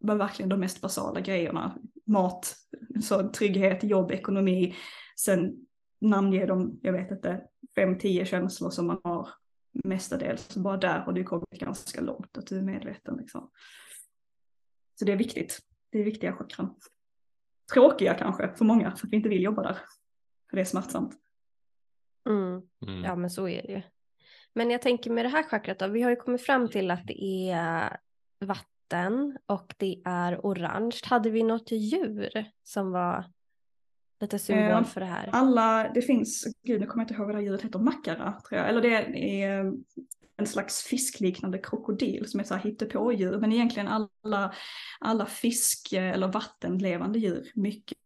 verkligen 0.00 0.48
de 0.48 0.60
mest 0.60 0.80
basala 0.80 1.20
grejerna. 1.20 1.78
Mat, 2.06 2.54
så 3.02 3.28
trygghet, 3.28 3.84
jobb, 3.84 4.10
ekonomi. 4.10 4.74
Sen 5.16 5.66
namnge 6.00 6.46
de, 6.46 6.78
jag 6.82 6.92
vet 6.92 7.10
inte, 7.10 7.42
fem, 7.74 7.98
tio 7.98 8.26
känslor 8.26 8.70
som 8.70 8.86
man 8.86 9.00
har 9.04 9.28
mestadels. 9.72 10.56
Bara 10.56 10.76
där 10.76 10.98
har 10.98 11.12
du 11.12 11.24
kommit 11.24 11.50
ganska 11.50 12.00
långt, 12.00 12.38
att 12.38 12.46
du 12.46 12.58
är 12.58 12.62
medveten. 12.62 13.16
Liksom. 13.16 13.50
Så 14.98 15.04
det 15.04 15.12
är 15.12 15.16
viktigt. 15.16 15.58
Det 15.90 15.98
är 15.98 16.04
viktiga 16.04 16.32
chakran. 16.32 16.74
Tråkiga 17.72 18.14
kanske 18.14 18.54
för 18.56 18.64
många, 18.64 18.96
för 18.96 19.06
att 19.06 19.12
vi 19.12 19.16
inte 19.16 19.28
vill 19.28 19.42
jobba 19.42 19.62
där. 19.62 19.78
För 20.50 20.56
det 20.56 20.60
är 20.60 20.64
smärtsamt. 20.64 21.14
Mm. 22.28 22.62
Mm. 22.86 23.04
Ja 23.04 23.16
men 23.16 23.30
så 23.30 23.48
är 23.48 23.62
det 23.62 23.72
ju. 23.72 23.82
Men 24.52 24.70
jag 24.70 24.82
tänker 24.82 25.10
med 25.10 25.24
det 25.24 25.28
här 25.28 25.42
chakrat 25.42 25.78
då, 25.78 25.86
vi 25.86 26.02
har 26.02 26.10
ju 26.10 26.16
kommit 26.16 26.42
fram 26.42 26.68
till 26.68 26.90
att 26.90 27.06
det 27.06 27.50
är 27.50 28.00
vatten 28.40 29.38
och 29.46 29.74
det 29.76 30.02
är 30.04 30.40
orange. 30.42 31.00
Hade 31.04 31.30
vi 31.30 31.42
något 31.42 31.70
djur 31.70 32.50
som 32.62 32.92
var 32.92 33.32
lite 34.22 34.38
symbol 34.38 34.70
eh, 34.70 34.84
för 34.84 35.00
det 35.00 35.06
här? 35.06 35.28
Alla, 35.32 35.90
det 35.94 36.02
finns, 36.02 36.46
gud 36.66 36.80
nu 36.80 36.86
kommer 36.86 37.02
jag 37.02 37.04
inte 37.04 37.14
ihåg 37.14 37.26
vad 37.26 37.34
det 37.34 37.38
här 37.38 37.44
djuret 37.44 37.62
heter, 37.62 37.78
makara 37.78 38.40
tror 38.48 38.60
jag. 38.60 38.68
Eller 38.68 38.82
det 38.82 39.42
är 39.42 39.72
en 40.36 40.46
slags 40.46 40.82
fiskliknande 40.82 41.58
krokodil 41.58 42.28
som 42.28 42.40
är 42.40 42.44
så 42.44 42.54
här 42.54 42.62
hittepådjur. 42.62 43.38
Men 43.38 43.52
egentligen 43.52 43.88
alla, 43.88 44.54
alla 45.00 45.26
fisk 45.26 45.92
eller 45.92 46.28
vattenlevande 46.28 47.18
djur, 47.18 47.50
mycket 47.54 47.98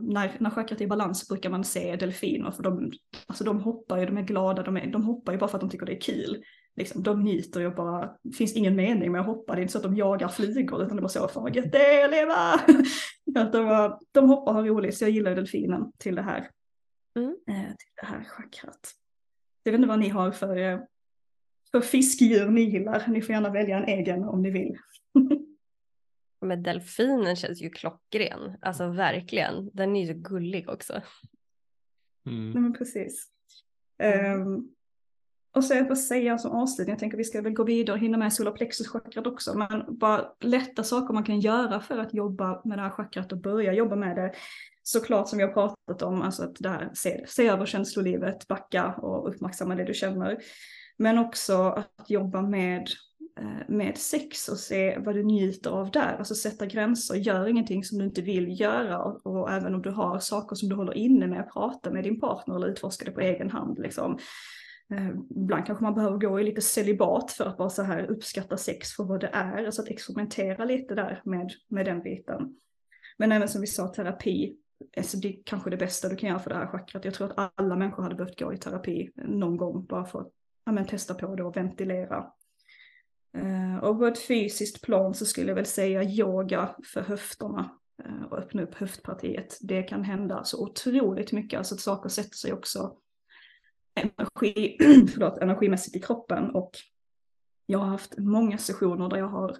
när, 0.00 0.36
när 0.38 0.50
chakrat 0.50 0.80
är 0.80 0.84
i 0.84 0.88
balans 0.88 1.28
brukar 1.28 1.50
man 1.50 1.64
se 1.64 1.96
delfiner 1.96 2.50
för 2.50 2.62
de, 2.62 2.92
alltså 3.26 3.44
de 3.44 3.60
hoppar 3.60 3.98
ju, 3.98 4.06
de 4.06 4.16
är 4.16 4.22
glada, 4.22 4.62
de, 4.62 4.76
är, 4.76 4.86
de 4.86 5.02
hoppar 5.02 5.32
ju 5.32 5.38
bara 5.38 5.48
för 5.48 5.56
att 5.56 5.60
de 5.60 5.70
tycker 5.70 5.86
det 5.86 5.96
är 5.96 6.00
kul. 6.00 6.44
Liksom, 6.76 7.02
de 7.02 7.22
njuter 7.22 7.60
ju 7.60 7.70
bara, 7.70 8.10
det 8.22 8.36
finns 8.36 8.56
ingen 8.56 8.76
mening 8.76 9.12
med 9.12 9.20
att 9.20 9.26
hoppa, 9.26 9.54
det 9.54 9.60
är 9.60 9.62
inte 9.62 9.72
så 9.72 9.78
att 9.78 9.84
de 9.84 9.96
jagar 9.96 10.28
flygor 10.28 10.82
utan 10.82 10.96
det 10.96 11.00
är 11.00 11.02
bara 11.02 11.08
så, 11.08 11.28
fan 11.28 11.42
vad 11.42 11.56
gött 11.56 11.72
det 11.72 12.00
är 12.00 12.04
att 12.04 12.10
leva! 12.10 12.60
att 13.34 13.52
de, 13.52 13.66
var, 13.66 14.00
de 14.12 14.28
hoppar 14.28 14.52
och 14.52 14.54
har 14.54 14.64
roligt, 14.64 14.96
så 14.96 15.04
jag 15.04 15.10
gillar 15.10 15.34
delfinen 15.34 15.92
till 15.98 16.14
det 16.14 16.22
här, 16.22 16.50
mm. 17.16 17.36
eh, 17.46 17.76
till 17.76 17.90
det 18.00 18.06
här 18.06 18.24
chakrat. 18.24 18.94
Jag 19.62 19.72
vet 19.72 19.78
inte 19.78 19.88
vad 19.88 19.98
ni 19.98 20.08
har 20.08 20.30
för, 20.30 20.56
eh, 20.56 20.80
för 21.70 21.80
fiskdjur 21.80 22.48
ni 22.50 22.60
gillar, 22.60 23.08
ni 23.08 23.22
får 23.22 23.32
gärna 23.32 23.50
välja 23.50 23.78
en 23.78 23.84
egen 23.84 24.24
om 24.24 24.42
ni 24.42 24.50
vill. 24.50 24.78
Men 26.40 26.62
delfinen 26.62 27.36
känns 27.36 27.62
ju 27.62 27.70
klockren, 27.70 28.56
alltså 28.60 28.88
verkligen. 28.88 29.70
Den 29.72 29.96
är 29.96 30.00
ju 30.00 30.06
så 30.06 30.20
gullig 30.20 30.68
också. 30.68 31.02
Mm. 32.26 32.50
Nej 32.50 32.62
men 32.62 32.72
precis. 32.72 33.28
Um, 34.34 34.74
och 35.54 35.64
så 35.64 35.74
jag 35.74 35.88
får 35.88 35.94
säga 35.94 36.38
som 36.38 36.50
avslutning, 36.50 36.92
jag 36.92 36.98
tänker 36.98 37.16
vi 37.16 37.24
ska 37.24 37.42
väl 37.42 37.52
gå 37.52 37.64
vidare 37.64 37.94
och 37.94 38.02
hinna 38.02 38.18
med 38.18 38.32
solarplexuschakrat 38.32 39.26
också, 39.26 39.54
men 39.58 39.98
bara 39.98 40.24
lätta 40.40 40.84
saker 40.84 41.14
man 41.14 41.24
kan 41.24 41.40
göra 41.40 41.80
för 41.80 41.98
att 41.98 42.14
jobba 42.14 42.60
med 42.64 42.78
det 42.78 42.82
här 42.82 42.90
chakrat 42.90 43.32
och 43.32 43.40
börja 43.40 43.72
jobba 43.72 43.96
med 43.96 44.16
det. 44.16 44.32
Såklart 44.82 45.28
som 45.28 45.38
vi 45.38 45.44
har 45.44 45.52
pratat 45.52 46.02
om, 46.02 46.22
alltså 46.22 46.42
att 46.42 46.56
det 46.58 46.68
här, 46.68 46.90
se, 46.94 47.24
se 47.26 47.48
över 47.48 47.66
känslolivet, 47.66 48.48
backa 48.48 48.94
och 48.94 49.28
uppmärksamma 49.28 49.74
det 49.74 49.84
du 49.84 49.94
känner. 49.94 50.38
Men 50.96 51.18
också 51.18 51.62
att 51.62 52.10
jobba 52.10 52.42
med, 52.42 52.88
eh, 53.40 53.68
med 53.68 53.98
sex 53.98 54.48
och 54.48 54.58
se 54.58 54.98
vad 54.98 55.14
du 55.14 55.22
njuter 55.22 55.70
av 55.70 55.90
där, 55.90 56.16
alltså 56.18 56.34
sätta 56.34 56.66
gränser, 56.66 57.14
gör 57.14 57.48
ingenting 57.48 57.84
som 57.84 57.98
du 57.98 58.04
inte 58.04 58.22
vill 58.22 58.60
göra 58.60 59.02
och, 59.02 59.26
och 59.26 59.50
även 59.50 59.74
om 59.74 59.82
du 59.82 59.90
har 59.90 60.18
saker 60.18 60.56
som 60.56 60.68
du 60.68 60.74
håller 60.74 60.96
inne 60.96 61.26
med, 61.26 61.40
att 61.40 61.52
prata 61.52 61.90
med 61.90 62.04
din 62.04 62.20
partner 62.20 62.56
eller 62.56 62.68
utforska 62.68 63.04
det 63.04 63.10
på 63.10 63.20
egen 63.20 63.50
hand. 63.50 63.78
Liksom 63.78 64.18
Eh, 64.90 65.08
ibland 65.30 65.66
kanske 65.66 65.84
man 65.84 65.94
behöver 65.94 66.18
gå 66.18 66.40
i 66.40 66.44
lite 66.44 66.60
celibat 66.60 67.32
för 67.32 67.44
att 67.44 67.56
bara 67.56 67.70
så 67.70 67.82
här 67.82 68.10
uppskatta 68.10 68.56
sex 68.56 68.92
för 68.92 69.04
vad 69.04 69.20
det 69.20 69.30
är, 69.32 69.64
alltså 69.66 69.82
att 69.82 69.88
experimentera 69.88 70.64
lite 70.64 70.94
där 70.94 71.22
med, 71.24 71.52
med 71.68 71.86
den 71.86 72.02
biten. 72.02 72.56
Men 73.18 73.32
även 73.32 73.48
som 73.48 73.60
vi 73.60 73.66
sa, 73.66 73.88
terapi, 73.88 74.56
alltså 74.96 75.16
det 75.16 75.28
är 75.28 75.36
kanske 75.44 75.70
det 75.70 75.76
bästa 75.76 76.08
du 76.08 76.16
kan 76.16 76.28
göra 76.28 76.38
för 76.38 76.50
det 76.50 76.56
här 76.56 76.66
chakrat. 76.66 77.04
Jag 77.04 77.14
tror 77.14 77.30
att 77.30 77.52
alla 77.54 77.76
människor 77.76 78.02
hade 78.02 78.14
behövt 78.14 78.38
gå 78.38 78.52
i 78.52 78.56
terapi 78.56 79.10
någon 79.14 79.56
gång 79.56 79.86
bara 79.86 80.04
för 80.04 80.20
att 80.20 80.30
ja, 80.64 80.72
men, 80.72 80.86
testa 80.86 81.14
på 81.14 81.34
det 81.34 81.44
och 81.44 81.56
ventilera. 81.56 82.26
Eh, 83.36 83.76
och 83.84 83.98
på 83.98 84.06
ett 84.06 84.26
fysiskt 84.26 84.82
plan 84.82 85.14
så 85.14 85.26
skulle 85.26 85.48
jag 85.48 85.56
väl 85.56 85.66
säga 85.66 86.02
yoga 86.02 86.76
för 86.84 87.00
höfterna 87.00 87.70
eh, 88.04 88.22
och 88.30 88.38
öppna 88.38 88.62
upp 88.62 88.74
höftpartiet. 88.74 89.58
Det 89.60 89.82
kan 89.82 90.04
hända 90.04 90.44
så 90.44 90.62
otroligt 90.62 91.32
mycket, 91.32 91.58
alltså 91.58 91.74
att 91.74 91.80
saker 91.80 92.08
sätter 92.08 92.36
sig 92.36 92.52
också 92.52 92.96
energi, 93.98 94.76
förlåt, 95.12 95.38
energimässigt 95.38 95.96
i 95.96 96.00
kroppen 96.00 96.50
och 96.50 96.70
jag 97.66 97.78
har 97.78 97.86
haft 97.86 98.18
många 98.18 98.58
sessioner 98.58 99.08
där 99.08 99.16
jag 99.16 99.28
har 99.28 99.56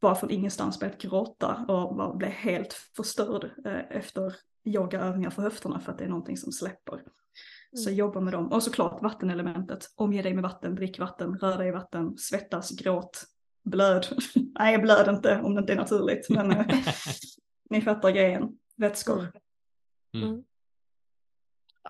bara 0.00 0.14
från 0.14 0.30
ingenstans 0.30 0.80
börjat 0.80 0.98
gråta 0.98 1.64
och 1.68 1.96
bara 1.96 2.14
blev 2.14 2.30
helt 2.30 2.72
förstörd 2.96 3.44
eh, 3.64 3.96
efter 3.96 4.36
yogaövningar 4.64 5.30
för 5.30 5.42
höfterna 5.42 5.80
för 5.80 5.92
att 5.92 5.98
det 5.98 6.04
är 6.04 6.08
någonting 6.08 6.36
som 6.36 6.52
släpper. 6.52 6.94
Mm. 6.94 7.84
Så 7.84 7.90
jobba 7.90 8.20
med 8.20 8.32
dem. 8.32 8.52
Och 8.52 8.62
såklart 8.62 9.02
vattenelementet. 9.02 9.90
Omge 9.94 10.22
dig 10.22 10.34
med 10.34 10.42
vatten, 10.42 10.74
drick 10.74 10.98
vatten, 10.98 11.38
rör 11.38 11.58
dig 11.58 11.68
i 11.68 11.70
vatten, 11.70 12.18
svettas, 12.18 12.70
gråt, 12.70 13.24
blöd. 13.62 14.06
Nej, 14.58 14.78
blöd 14.78 15.08
inte 15.08 15.40
om 15.40 15.54
det 15.54 15.60
inte 15.60 15.72
är 15.72 15.76
naturligt. 15.76 16.30
Men 16.30 16.50
eh, 16.50 16.66
ni 17.70 17.80
fattar 17.80 18.10
grejen. 18.10 18.58
Vätskor. 18.76 19.32
Mm. 20.14 20.44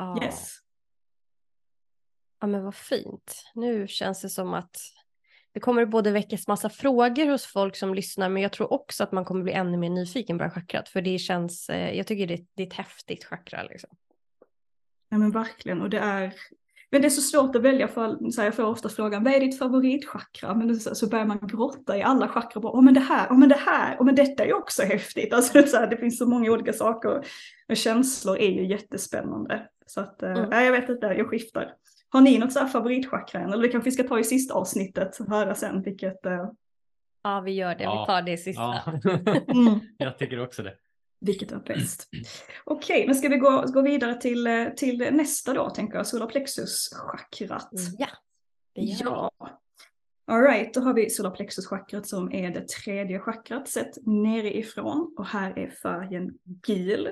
Mm. 0.01 0.23
Yes. 0.23 0.59
Ja 2.43 2.49
men 2.49 2.65
vad 2.65 2.75
fint. 2.75 3.45
Nu 3.55 3.89
känns 3.89 4.23
det 4.23 4.29
som 4.29 4.55
att 4.55 4.77
det 5.53 5.61
kommer 5.61 5.87
både 5.87 6.11
väckas 6.11 6.49
massa 6.49 6.69
frågor 6.69 7.31
hos 7.31 7.47
folk 7.47 7.77
som 7.77 7.95
lyssnar 7.95 8.29
men 8.29 8.43
jag 8.43 8.53
tror 8.53 8.73
också 8.73 9.05
att 9.05 9.13
man 9.13 9.25
kommer 9.25 9.43
bli 9.43 9.53
ännu 9.53 9.77
mer 9.77 9.91
nyfiken 9.91 10.39
på 10.39 10.45
det 10.45 10.49
här 10.49 10.55
chakrat 10.55 10.89
för 10.89 11.01
det 11.01 11.19
känns, 11.19 11.71
eh, 11.71 11.97
jag 11.97 12.07
tycker 12.07 12.27
det, 12.27 12.41
det 12.55 12.63
är 12.63 12.67
ett 12.67 12.73
häftigt 12.73 13.25
chakra 13.25 13.63
liksom. 13.63 13.91
Ja 15.09 15.19
men 15.19 15.31
verkligen 15.31 15.83
och 15.83 15.91
det 15.91 15.99
är, 15.99 16.35
men 16.91 17.03
det 17.03 17.09
är 17.09 17.11
så 17.11 17.21
svårt 17.21 17.57
att 17.57 17.63
välja 17.63 17.89
för, 17.89 18.31
så 18.31 18.41
här, 18.41 18.47
jag 18.47 18.55
får 18.55 18.65
ofta 18.65 18.89
frågan 18.89 19.25
vad 19.25 19.35
är 19.35 19.41
ditt 19.41 19.59
favoritchakra? 19.59 20.55
Men 20.55 20.81
så, 20.81 20.95
så 20.95 21.09
börjar 21.09 21.27
man 21.27 21.39
grotta 21.43 21.97
i 21.97 22.03
alla 22.03 22.29
chakra, 22.29 22.61
åh 22.65 22.83
men 22.83 22.95
det 22.95 23.01
här, 23.01 23.27
åh 23.31 23.39
men 23.39 23.49
det 23.49 23.59
här, 23.67 23.97
åh 24.01 24.07
men 24.07 24.15
detta 24.15 24.43
är 24.43 24.47
ju 24.47 24.55
också 24.55 24.83
häftigt. 24.83 25.33
Alltså, 25.35 25.63
så 25.63 25.77
här, 25.77 25.87
det 25.87 25.97
finns 25.97 26.19
så 26.19 26.27
många 26.27 26.51
olika 26.51 26.73
saker 26.73 27.25
och 27.69 27.77
känslor 27.77 28.39
är 28.39 28.51
ju 28.51 28.67
jättespännande. 28.67 29.69
Så 29.87 30.01
att, 30.01 30.23
eh, 30.23 30.33
mm. 30.33 30.65
jag 30.65 30.73
vet 30.73 30.89
inte, 30.89 31.07
jag 31.07 31.29
skiftar. 31.29 31.75
Har 32.13 32.21
ni 32.21 32.39
något 32.39 32.53
så 32.53 32.59
här 32.59 32.67
favoritchakra 32.67 33.41
än? 33.41 33.53
Eller 33.53 33.63
det 33.63 33.69
kanske 33.69 33.91
vi 33.91 33.95
ska 33.95 34.03
ta 34.03 34.19
i 34.19 34.25
sista 34.25 34.55
avsnittet 34.55 35.21
och 35.21 35.29
höra 35.29 35.55
sen 35.55 35.83
vilket. 35.83 36.27
Uh... 36.27 36.51
Ja, 37.23 37.41
vi 37.41 37.53
gör 37.53 37.75
det. 37.75 37.85
Ja. 37.85 38.01
Vi 38.01 38.07
tar 38.07 38.23
det 38.23 38.33
i 38.33 38.39
sista. 38.39 38.63
Ja. 38.63 39.01
mm. 39.55 39.81
Jag 39.97 40.19
tycker 40.19 40.41
också 40.41 40.63
det. 40.63 40.75
Vilket 41.21 41.53
är 41.53 41.59
bäst. 41.59 42.09
Okej, 42.65 42.97
okay, 42.97 43.07
men 43.07 43.15
ska 43.15 43.29
vi 43.29 43.37
gå, 43.37 43.65
gå 43.67 43.83
vidare 43.83 44.15
till, 44.15 44.47
eh, 44.47 44.69
till 44.69 44.99
nästa 44.99 45.53
då, 45.53 45.71
tänker 45.71 45.97
jag, 45.97 46.07
solarplexus-chakrat. 46.07 47.71
Ja, 47.99 48.09
det 48.75 48.81
gör 48.81 49.11
ja. 49.11 49.31
Alright, 50.27 50.75
då 50.75 50.81
har 50.81 50.95
vi 50.95 51.11
solarplexuschakrat 51.11 52.07
som 52.07 52.33
är 52.33 52.51
det 52.51 52.69
tredje 52.69 53.19
chakrat 53.19 53.69
sett 53.69 54.07
nerifrån 54.07 55.15
och 55.17 55.27
här 55.27 55.59
är 55.59 55.71
färgen 55.71 56.39
gul 56.45 57.09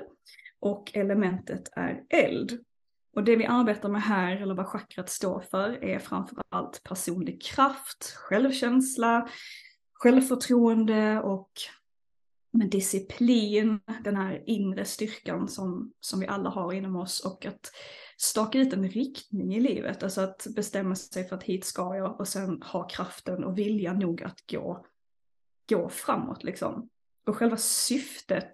och 0.59 0.91
elementet 0.93 1.69
är 1.75 2.03
eld. 2.09 2.63
Och 3.13 3.23
det 3.23 3.35
vi 3.35 3.45
arbetar 3.45 3.89
med 3.89 4.01
här, 4.01 4.35
eller 4.35 4.55
vad 4.55 4.67
chakrat 4.67 5.09
står 5.09 5.41
för, 5.41 5.83
är 5.83 5.99
framförallt 5.99 6.83
personlig 6.83 7.43
kraft, 7.43 8.13
självkänsla, 8.15 9.29
självförtroende 9.93 11.19
och 11.19 11.51
med 12.53 12.69
disciplin, 12.69 13.79
den 14.03 14.15
här 14.15 14.43
inre 14.45 14.85
styrkan 14.85 15.47
som, 15.47 15.93
som 15.99 16.19
vi 16.19 16.27
alla 16.27 16.49
har 16.49 16.73
inom 16.73 16.95
oss 16.95 17.19
och 17.25 17.45
att 17.45 17.71
staka 18.17 18.59
ut 18.59 18.73
en 18.73 18.89
riktning 18.89 19.55
i 19.55 19.59
livet, 19.59 20.03
alltså 20.03 20.21
att 20.21 20.47
bestämma 20.55 20.95
sig 20.95 21.27
för 21.27 21.35
att 21.35 21.43
hit 21.43 21.65
ska 21.65 21.95
jag 21.95 22.19
och 22.19 22.27
sen 22.27 22.61
ha 22.61 22.87
kraften 22.87 23.43
och 23.43 23.57
vilja 23.57 23.93
nog 23.93 24.23
att 24.23 24.39
gå, 24.51 24.85
gå 25.69 25.89
framåt 25.89 26.43
liksom. 26.43 26.89
Och 27.25 27.37
själva 27.37 27.57
syftet, 27.57 28.51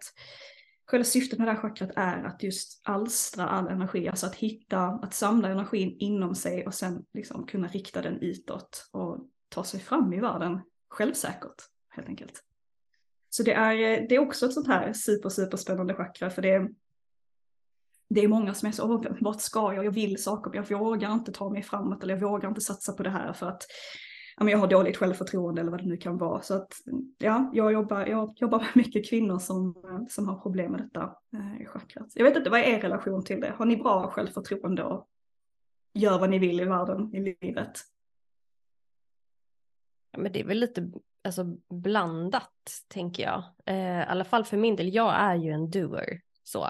själva 0.88 1.04
syftet 1.04 1.40
med 1.40 1.48
det 1.48 1.52
här 1.52 1.62
chakrat 1.62 1.92
är 1.96 2.24
att 2.24 2.44
just 2.44 2.82
alstra 2.84 3.48
all 3.48 3.68
energi, 3.68 4.08
alltså 4.08 4.26
att 4.26 4.36
hitta, 4.36 4.80
att 4.80 5.14
samla 5.14 5.50
energin 5.50 5.98
inom 6.00 6.36
sig 6.36 6.66
och 6.66 6.74
sen 6.74 7.06
liksom 7.14 7.46
kunna 7.46 7.68
rikta 7.68 8.02
den 8.02 8.22
utåt 8.22 8.90
och 8.92 9.20
ta 9.50 9.64
sig 9.64 9.80
fram 9.80 10.14
i 10.14 10.20
världen 10.20 10.60
självsäkert 10.90 11.64
helt 11.90 12.08
enkelt. 12.08 12.44
Så 13.30 13.44
det 13.44 13.54
är, 13.54 13.76
det 14.10 14.16
är 14.16 14.20
också 14.20 14.46
ett 14.46 14.54
sånt 14.54 14.68
här 14.68 14.94
super, 14.94 15.30
super 15.30 15.58
spännande 15.58 15.94
chakra 15.94 16.30
för 16.30 16.42
det 16.42 16.52
är, 16.52 16.70
det 18.10 18.24
är 18.24 18.28
många 18.28 18.54
som 18.54 18.68
är 18.68 18.72
så, 18.72 19.04
vart 19.22 19.42
ska 19.42 19.74
jag? 19.74 19.86
Jag 19.86 19.92
vill 19.92 20.24
saker, 20.24 20.52
men 20.52 20.66
jag 20.70 20.80
vågar 20.80 21.14
inte 21.14 21.32
ta 21.32 21.50
mig 21.50 21.64
framåt 21.64 22.04
eller 22.04 22.14
jag 22.14 22.22
vågar 22.22 22.50
inte 22.50 22.62
satsa 22.62 22.94
på 22.94 23.04
det 23.04 23.10
här 23.10 23.34
för 23.34 23.48
att 23.48 23.64
men 24.44 24.52
jag 24.52 24.58
har 24.58 24.68
dåligt 24.68 24.98
självförtroende 24.98 25.62
eller 25.62 25.72
vad 25.72 25.80
det 25.80 25.88
nu 25.88 25.98
kan 25.98 26.18
vara. 26.18 26.42
Så 26.42 26.54
att 26.54 26.74
ja, 27.18 27.52
jag 27.54 27.74
jobbar, 27.74 28.06
jag 28.06 28.34
jobbar 28.36 28.60
med 28.60 28.70
mycket 28.76 29.10
kvinnor 29.10 29.40
som, 29.40 29.76
eh, 29.86 30.08
som 30.10 30.28
har 30.28 30.40
problem 30.40 30.72
med 30.72 30.82
detta 30.82 31.16
eh, 31.34 31.62
i 31.62 31.66
chakrat. 31.66 32.08
Jag 32.16 32.24
vet 32.24 32.38
inte, 32.38 32.50
vad 32.50 32.60
är 32.60 32.64
er 32.64 32.82
relation 32.82 33.24
till 33.24 33.42
det? 33.42 33.54
Har 33.58 33.66
ni 33.66 33.78
bra 33.78 34.12
självförtroende 34.12 34.84
och 34.84 35.08
gör 35.94 36.20
vad 36.20 36.30
ni 36.30 36.40
vill 36.40 36.60
i 36.60 36.66
världen, 36.66 37.16
i 37.16 37.36
livet? 37.42 37.80
Ja, 40.12 40.20
men 40.20 40.32
det 40.32 40.40
är 40.40 40.46
väl 40.46 40.60
lite 40.60 40.92
alltså, 41.24 41.44
blandat, 41.70 42.84
tänker 42.88 43.24
jag. 43.24 43.44
Eh, 43.66 44.00
I 44.00 44.06
alla 44.08 44.26
fall 44.26 44.44
för 44.44 44.58
min 44.58 44.76
del, 44.76 44.94
jag 44.94 45.16
är 45.16 45.36
ju 45.36 45.52
en 45.52 45.70
doer. 45.70 46.22
Så. 46.48 46.70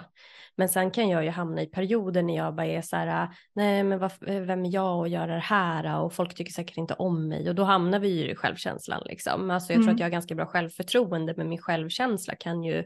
Men 0.56 0.70
sen 0.70 0.92
kan 0.92 1.10
jag 1.10 1.24
ju 1.24 1.30
hamna 1.30 1.62
i 1.62 1.66
perioder 1.66 2.24
när 2.24 2.36
jag 2.36 2.56
bara 2.56 2.66
är 2.66 2.82
så 2.82 2.96
här, 2.96 3.30
nej 3.54 3.84
men 3.84 4.00
vad, 4.00 4.12
vem 4.22 4.66
är 4.66 4.74
jag 4.74 5.06
att 5.06 5.12
göra 5.12 5.34
det 5.34 5.40
här 5.40 6.00
och 6.00 6.14
folk 6.14 6.36
tycker 6.36 6.52
säkert 6.52 6.78
inte 6.78 6.94
om 6.94 7.28
mig 7.28 7.50
och 7.50 7.56
då 7.56 7.64
hamnar 7.64 8.00
vi 8.00 8.10
ju 8.10 8.32
i 8.32 8.36
självkänslan 8.36 9.02
liksom. 9.06 9.52
Alltså 9.52 9.74
jag 9.74 9.76
mm. 9.76 9.86
tror 9.86 9.94
att 9.94 10.00
mm. 10.00 10.00
jag 10.00 10.06
har 10.06 10.12
ganska 10.12 10.36
bra 10.36 10.46
självförtroende 10.46 11.34
men 11.38 11.50
min 11.50 11.62
självkänsla 11.62 12.36
kan 12.36 12.64
ju 12.64 12.84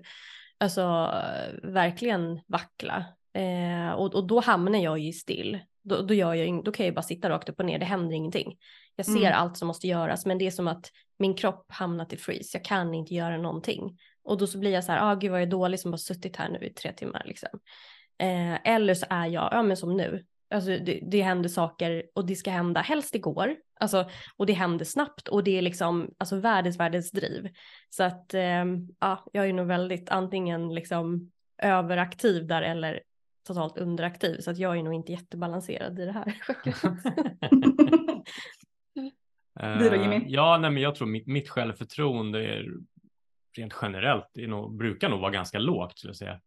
alltså 0.58 1.12
verkligen 1.64 2.39
vackla 2.48 3.06
eh, 3.34 3.92
och, 3.92 4.16
och 4.16 4.28
då 4.28 4.39
hamnar 4.39 4.80
jag 4.80 5.00
ju 5.00 5.14
still. 5.14 5.60
Då, 5.84 6.02
då, 6.02 6.14
gör 6.14 6.34
jag, 6.34 6.64
då 6.64 6.72
kan 6.72 6.86
jag 6.86 6.92
ju 6.92 6.96
bara 6.96 7.02
sitta 7.02 7.30
rakt 7.30 7.50
upp 7.50 7.60
och 7.60 7.66
ner, 7.66 7.80
det 7.80 7.86
händer 7.86 8.16
ingenting. 8.16 8.58
Jag 8.96 9.06
ser 9.06 9.18
mm. 9.18 9.34
allt 9.34 9.58
som 9.58 9.68
måste 9.68 9.88
göras 9.88 10.26
men 10.26 10.38
det 10.38 10.48
är 10.48 10.52
som 10.52 10.68
att 10.68 10.92
min 11.20 11.34
kropp 11.34 11.66
hamnat 11.70 12.14
i 12.14 12.18
freeze, 12.18 12.58
jag 12.58 12.66
kan 12.66 12.94
inte 12.94 13.14
göra 13.14 13.38
någonting. 13.38 13.98
Och 14.32 14.38
då 14.38 14.47
så 14.47 14.57
blir 14.57 14.71
jag 14.71 14.84
så 14.84 14.91
här, 14.91 15.11
ah, 15.11 15.15
gud 15.15 15.32
vad 15.32 15.41
jag 15.41 15.47
är 15.47 15.51
dålig 15.51 15.79
som 15.79 15.91
har 15.91 15.97
suttit 15.97 16.36
här 16.36 16.49
nu 16.49 16.59
i 16.59 16.73
tre 16.73 16.91
timmar 16.91 17.23
liksom. 17.25 17.49
Eh, 18.17 18.73
eller 18.73 18.93
så 18.93 19.05
är 19.09 19.25
jag, 19.27 19.49
ja 19.51 19.63
men 19.63 19.77
som 19.77 19.97
nu, 19.97 20.25
alltså 20.53 20.69
det, 20.69 20.99
det 21.11 21.21
händer 21.21 21.49
saker 21.49 22.03
och 22.15 22.25
det 22.25 22.36
ska 22.36 22.51
hända 22.51 22.82
helst 22.82 23.15
igår, 23.15 23.55
alltså 23.79 24.09
och 24.38 24.45
det 24.45 24.53
händer 24.53 24.86
snabbt 24.86 25.27
och 25.27 25.43
det 25.43 25.57
är 25.57 25.61
liksom, 25.61 26.13
alltså 26.17 26.36
världens 26.36 26.79
världens 26.79 27.11
driv. 27.11 27.49
Så 27.89 28.03
att, 28.03 28.34
eh, 28.34 28.65
ja, 28.99 29.25
jag 29.32 29.49
är 29.49 29.53
nog 29.53 29.67
väldigt 29.67 30.09
antingen 30.09 30.73
liksom 30.73 31.32
överaktiv 31.61 32.47
där 32.47 32.61
eller 32.61 33.01
totalt 33.47 33.77
underaktiv 33.77 34.39
så 34.39 34.51
att 34.51 34.57
jag 34.57 34.77
är 34.77 34.84
nog 34.84 34.93
inte 34.93 35.11
jättebalanserad 35.11 35.99
i 35.99 36.05
det 36.05 36.11
här. 36.11 36.36
Du 39.79 39.89
då 39.89 39.95
Jimmy? 39.95 40.25
Ja, 40.27 40.57
nej, 40.57 40.71
men 40.71 40.84
jag 40.84 40.95
tror 40.95 41.07
mitt, 41.07 41.27
mitt 41.27 41.49
självförtroende 41.49 42.45
är 42.45 42.73
rent 43.58 43.74
generellt 43.82 44.38
är 44.38 44.47
nog, 44.47 44.78
brukar 44.78 45.10
nog 45.10 45.20
vara 45.20 45.32
ganska 45.32 45.60
lågt 45.60 45.97
skulle 45.97 46.10
jag 46.10 46.18
säga. 46.18 46.41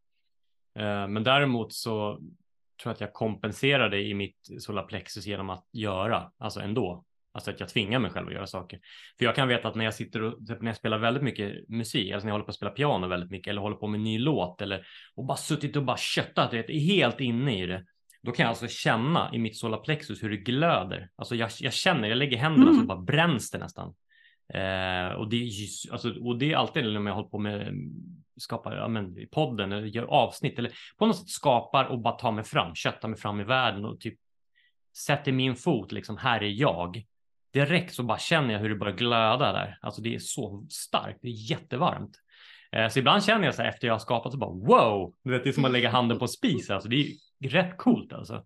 Eh, 0.78 1.08
men 1.08 1.24
däremot 1.24 1.72
så 1.72 2.14
tror 2.82 2.90
jag 2.90 2.92
att 2.92 3.00
jag 3.00 3.12
kompenserar 3.12 3.88
det 3.88 4.02
i 4.02 4.14
mitt 4.14 4.38
solarplexus 4.58 5.26
genom 5.26 5.50
att 5.50 5.68
göra, 5.72 6.32
alltså 6.38 6.60
ändå. 6.60 7.04
Alltså 7.32 7.50
att 7.50 7.60
jag 7.60 7.68
tvingar 7.68 7.98
mig 7.98 8.10
själv 8.10 8.26
att 8.28 8.34
göra 8.34 8.46
saker. 8.46 8.80
För 9.18 9.24
jag 9.24 9.34
kan 9.34 9.48
veta 9.48 9.68
att 9.68 9.74
när 9.74 9.84
jag 9.84 9.94
sitter 9.94 10.22
och 10.22 10.46
typ 10.46 10.62
när 10.62 10.68
jag 10.68 10.76
spelar 10.76 10.98
väldigt 10.98 11.22
mycket 11.22 11.68
musik, 11.68 12.12
alltså 12.12 12.26
när 12.26 12.30
jag 12.30 12.34
håller 12.34 12.44
på 12.44 12.50
att 12.50 12.56
spela 12.56 12.70
piano 12.70 13.06
väldigt 13.06 13.30
mycket 13.30 13.50
eller 13.50 13.60
håller 13.60 13.76
på 13.76 13.86
med 13.86 13.98
en 13.98 14.04
ny 14.04 14.18
låt 14.18 14.62
eller 14.62 14.86
och 15.14 15.24
bara 15.24 15.36
suttit 15.36 15.76
och 15.76 15.84
bara 15.84 15.96
köttat, 15.96 16.50
det 16.50 16.58
är 16.58 16.80
helt 16.80 17.20
inne 17.20 17.62
i 17.62 17.66
det. 17.66 17.84
Då 18.22 18.32
kan 18.32 18.42
jag 18.42 18.48
alltså 18.48 18.68
känna 18.68 19.30
i 19.32 19.38
mitt 19.38 19.56
solarplexus 19.56 20.22
hur 20.22 20.30
det 20.30 20.36
glöder. 20.36 21.10
Alltså 21.16 21.34
jag, 21.34 21.50
jag 21.60 21.72
känner, 21.72 22.08
jag 22.08 22.18
lägger 22.18 22.36
händerna 22.36 22.70
mm. 22.70 22.80
så 22.80 22.86
bara 22.86 23.00
bränns 23.00 23.50
det 23.50 23.58
nästan. 23.58 23.94
Eh, 24.54 25.12
och, 25.12 25.28
det, 25.28 25.50
alltså, 25.92 26.14
och 26.20 26.38
det 26.38 26.52
är 26.52 26.56
alltid 26.56 26.84
när 26.84 27.10
jag 27.10 27.14
håller 27.14 27.28
på 27.28 27.38
med 27.38 27.60
eh, 27.60 27.72
skapar 28.36 28.76
ja, 28.76 28.88
men, 28.88 29.18
i 29.18 29.26
podden 29.26 29.72
eller 29.72 29.86
gör 29.86 30.04
avsnitt 30.04 30.58
eller 30.58 30.72
på 30.96 31.06
något 31.06 31.16
sätt 31.16 31.28
skapar 31.28 31.84
och 31.84 31.98
bara 31.98 32.14
tar 32.14 32.32
mig 32.32 32.44
fram, 32.44 32.74
köttar 32.74 33.08
mig 33.08 33.18
fram 33.18 33.40
i 33.40 33.44
världen 33.44 33.84
och 33.84 34.00
typ 34.00 34.18
sätter 34.96 35.32
min 35.32 35.56
fot 35.56 35.92
liksom 35.92 36.16
här 36.16 36.42
är 36.42 36.48
jag. 36.48 37.04
Direkt 37.52 37.94
så 37.94 38.02
bara 38.02 38.18
känner 38.18 38.52
jag 38.52 38.60
hur 38.60 38.68
det 38.68 38.74
börjar 38.74 38.96
glöda 38.96 39.52
där. 39.52 39.78
Alltså 39.80 40.02
det 40.02 40.14
är 40.14 40.18
så 40.18 40.66
starkt, 40.70 41.18
det 41.22 41.28
är 41.28 41.50
jättevarmt. 41.50 42.16
Eh, 42.72 42.88
så 42.88 42.98
ibland 42.98 43.24
känner 43.24 43.44
jag 43.44 43.54
så 43.54 43.62
här 43.62 43.68
efter 43.68 43.86
jag 43.86 43.94
har 43.94 43.98
skapat 43.98 44.32
så 44.32 44.38
bara 44.38 44.50
wow, 44.50 45.14
du 45.24 45.30
vet 45.30 45.44
det 45.44 45.50
är 45.50 45.52
som 45.52 45.64
att 45.64 45.72
lägga 45.72 45.90
handen 45.90 46.18
på 46.18 46.28
spis, 46.28 46.70
alltså 46.70 46.88
det 46.88 46.96
är 46.96 47.48
rätt 47.48 47.76
coolt 47.76 48.12
alltså. 48.12 48.44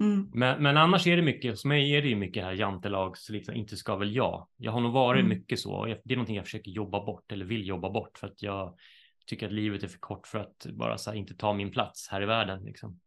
Mm. 0.00 0.30
Men, 0.34 0.62
men, 0.62 0.76
annars 0.76 1.06
är 1.06 1.16
det 1.16 1.22
mycket, 1.22 1.58
som 1.58 1.68
mig 1.68 1.96
är 1.96 2.02
det 2.02 2.08
ju 2.08 2.16
mycket 2.16 2.44
här 2.44 2.52
jantelags, 2.52 3.28
liksom, 3.28 3.54
inte 3.54 3.76
ska 3.76 3.96
väl 3.96 4.14
jag. 4.14 4.48
Jag 4.56 4.72
har 4.72 4.80
nog 4.80 4.92
varit 4.92 5.24
mm. 5.24 5.38
mycket 5.38 5.60
så. 5.60 5.84
Det 5.84 6.14
är 6.14 6.16
någonting 6.16 6.36
jag 6.36 6.44
försöker 6.44 6.70
jobba 6.70 7.04
bort 7.04 7.32
eller 7.32 7.44
vill 7.44 7.66
jobba 7.66 7.90
bort 7.90 8.18
för 8.18 8.26
att 8.26 8.42
jag 8.42 8.76
tycker 9.26 9.46
att 9.46 9.52
livet 9.52 9.82
är 9.82 9.88
för 9.88 9.98
kort 9.98 10.26
för 10.26 10.38
att 10.38 10.66
bara 10.72 10.98
så 10.98 11.10
här, 11.10 11.18
inte 11.18 11.34
ta 11.34 11.52
min 11.52 11.70
plats 11.70 12.08
här 12.10 12.22
i 12.22 12.26
världen. 12.26 12.64
Liksom. 12.64 13.00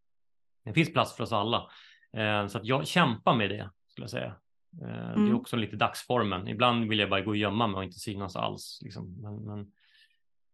Det 0.63 0.73
finns 0.73 0.93
plats 0.93 1.15
för 1.15 1.23
oss 1.23 1.31
alla. 1.31 1.69
Eh, 2.13 2.47
så 2.47 2.57
att 2.57 2.65
jag 2.65 2.87
kämpar 2.87 3.35
med 3.35 3.49
det 3.49 3.69
skulle 3.87 4.03
jag 4.03 4.11
säga. 4.11 4.35
Eh, 4.81 4.87
mm. 4.87 5.15
Det 5.15 5.21
är 5.21 5.25
mm. 5.25 5.35
också 5.35 5.55
lite 5.55 5.75
dagsformen. 5.75 6.47
Ibland 6.47 6.89
vill 6.89 6.99
jag 6.99 7.09
bara 7.09 7.21
gå 7.21 7.29
och 7.29 7.37
gömma 7.37 7.67
mig 7.67 7.77
och 7.77 7.83
inte 7.83 7.99
synas 7.99 8.35
alls. 8.35 8.79
Liksom. 8.83 9.21
Men, 9.21 9.35
men, 9.35 9.71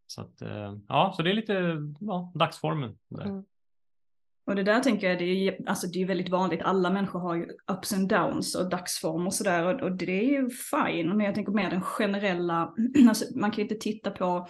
så 0.08 0.22
att, 0.22 0.42
eh, 0.42 0.78
ja, 0.88 1.14
så 1.16 1.24
det 1.24 1.30
är 1.30 1.34
lite 1.34 1.78
ja, 2.00 2.32
dagsformen. 2.36 2.98
Där. 3.10 3.44
Och 4.46 4.56
det 4.56 4.64
där 4.64 4.80
tänker 4.80 5.10
jag, 5.10 5.20
det 5.20 5.48
är, 5.48 5.70
alltså 5.70 5.88
det 5.88 6.02
är 6.02 6.06
väldigt 6.06 6.30
vanligt, 6.30 6.62
alla 6.62 6.90
människor 6.90 7.20
har 7.20 7.36
ju 7.36 7.48
ups 7.72 7.94
and 7.94 8.10
downs 8.10 8.56
och 8.56 8.70
dagsform 8.70 9.28
och 9.28 9.34
sådär 9.34 9.66
och, 9.66 9.82
och, 9.82 9.92
det 9.92 10.20
är 10.20 10.42
ju 10.42 10.50
fine. 10.50 11.18
Men 11.18 11.20
jag 11.20 11.36
tänker 11.36 11.52
mer 11.52 11.70
den 11.70 11.82
generella, 11.82 12.74
alltså 13.10 13.26
man 13.36 13.52
kan 13.52 13.58
ju 13.58 13.62
inte 13.62 13.76
titta 13.76 14.12
på 14.12 14.48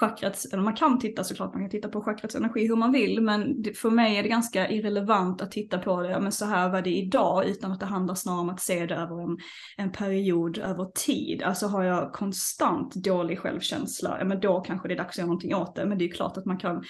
chakrats, 0.00 0.52
eller 0.52 0.62
man 0.62 0.76
kan 0.76 0.98
titta 0.98 1.24
såklart, 1.24 1.54
man 1.54 1.62
kan 1.62 1.70
titta 1.70 1.88
på 1.88 2.02
chakrats 2.02 2.34
energi 2.34 2.66
hur 2.68 2.76
man 2.76 2.92
vill, 2.92 3.20
men 3.20 3.62
det, 3.62 3.78
för 3.78 3.90
mig 3.90 4.16
är 4.16 4.22
det 4.22 4.28
ganska 4.28 4.70
irrelevant 4.70 5.42
att 5.42 5.52
titta 5.52 5.78
på 5.78 6.02
det, 6.02 6.20
men 6.20 6.32
så 6.32 6.44
här 6.44 6.68
var 6.68 6.82
det 6.82 6.96
idag, 6.96 7.46
utan 7.46 7.72
att 7.72 7.80
det 7.80 7.86
handlar 7.86 8.14
snarare 8.14 8.40
om 8.40 8.50
att 8.50 8.60
se 8.60 8.86
det 8.86 8.94
över 8.94 9.22
en, 9.22 9.38
en 9.76 9.92
period 9.92 10.58
över 10.58 10.84
tid. 10.94 11.42
Alltså 11.42 11.66
har 11.66 11.84
jag 11.84 12.12
konstant 12.12 12.94
dålig 12.94 13.38
självkänsla, 13.38 14.16
ja 14.18 14.24
men 14.24 14.40
då 14.40 14.60
kanske 14.60 14.88
det 14.88 14.94
är 14.94 14.98
dags 14.98 15.10
att 15.10 15.18
göra 15.18 15.26
någonting 15.26 15.54
åt 15.54 15.76
det, 15.76 15.86
men 15.86 15.98
det 15.98 16.04
är 16.04 16.08
ju 16.08 16.12
klart 16.12 16.36
att 16.36 16.46
man 16.46 16.58
kan 16.58 16.84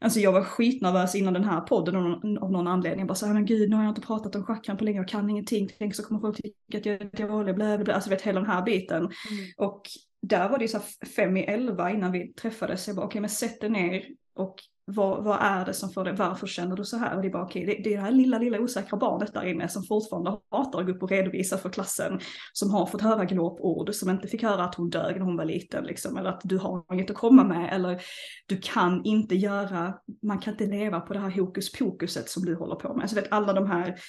Alltså 0.00 0.20
jag 0.20 0.32
var 0.32 0.44
skitnervös 0.44 1.14
innan 1.14 1.34
den 1.34 1.44
här 1.44 1.60
podden 1.60 1.96
av 1.96 2.52
någon, 2.52 2.66
anledning. 2.66 3.00
Jag 3.00 3.08
bara 3.08 3.14
såhär, 3.14 3.34
men 3.34 3.46
gud 3.46 3.70
nu 3.70 3.76
har 3.76 3.82
jag 3.82 3.90
inte 3.90 4.00
pratat 4.00 4.36
om 4.36 4.44
chakran 4.44 4.76
på 4.76 4.84
länge, 4.84 4.98
jag 4.98 5.08
kan 5.08 5.30
ingenting. 5.30 5.70
Tänk 5.78 5.94
så 5.94 6.02
kommer 6.02 6.20
folk 6.20 6.36
tycka 6.36 6.78
att 6.78 6.86
jag 6.86 6.94
är 7.00 7.28
dålig, 7.28 7.54
blä, 7.54 7.78
blä, 7.78 7.94
Alltså 7.94 8.10
vet 8.10 8.22
hela 8.22 8.40
den 8.40 8.50
här 8.50 8.62
biten. 8.62 8.98
Mm. 8.98 9.12
Och 9.56 9.82
där 10.22 10.48
var 10.48 10.58
det 10.58 10.64
ju 10.64 10.68
så 10.68 10.80
fem 11.16 11.36
i 11.36 11.44
elva 11.44 11.90
innan 11.90 12.12
vi 12.12 12.32
träffades. 12.32 12.86
Jag 12.86 12.96
bara 12.96 13.06
okej 13.06 13.12
okay, 13.12 13.20
men 13.20 13.30
sätt 13.30 13.60
dig 13.60 13.70
ner 13.70 14.04
och 14.34 14.56
vad, 14.90 15.24
vad 15.24 15.38
är 15.40 15.64
det 15.64 15.74
som 15.74 15.90
får 15.90 16.04
dig, 16.04 16.14
varför 16.14 16.46
känner 16.46 16.76
du 16.76 16.84
så 16.84 16.96
här? 16.96 17.16
Och 17.16 17.22
det 17.22 17.28
är 17.28 17.32
bara 17.32 17.42
okej, 17.42 17.62
okay, 17.62 17.76
det, 17.76 17.82
det, 17.82 17.94
är 17.94 17.96
det 17.96 18.02
här 18.02 18.10
lilla, 18.10 18.38
lilla 18.38 18.60
osäkra 18.60 18.98
barnet 18.98 19.34
där 19.34 19.44
inne 19.44 19.68
som 19.68 19.84
fortfarande 19.84 20.38
hatar 20.50 20.80
att 20.80 20.86
gå 20.86 20.92
upp 20.92 21.02
och 21.02 21.10
redovisa 21.10 21.58
för 21.58 21.68
klassen, 21.68 22.20
som 22.52 22.70
har 22.70 22.86
fått 22.86 23.00
höra 23.00 23.24
glåpord, 23.24 23.94
som 23.94 24.10
inte 24.10 24.28
fick 24.28 24.42
höra 24.42 24.64
att 24.64 24.74
hon 24.74 24.90
dög 24.90 25.16
när 25.16 25.24
hon 25.24 25.36
var 25.36 25.44
liten, 25.44 25.84
liksom, 25.84 26.16
eller 26.16 26.30
att 26.30 26.40
du 26.44 26.58
har 26.58 26.84
inget 26.92 27.10
att 27.10 27.16
komma 27.16 27.44
med, 27.44 27.74
eller 27.74 28.02
du 28.46 28.56
kan 28.56 29.04
inte 29.04 29.36
göra, 29.36 29.94
man 30.22 30.38
kan 30.38 30.54
inte 30.54 30.66
leva 30.66 31.00
på 31.00 31.12
det 31.12 31.18
här 31.18 31.30
hokus 31.30 31.72
pokuset 31.72 32.28
som 32.28 32.44
du 32.44 32.54
håller 32.54 32.76
på 32.76 32.94
med. 32.94 33.02
Alltså, 33.02 33.16
så 33.16 33.22
vet 33.22 33.32
alla 33.32 33.52
de 33.52 33.66
här 33.66 34.00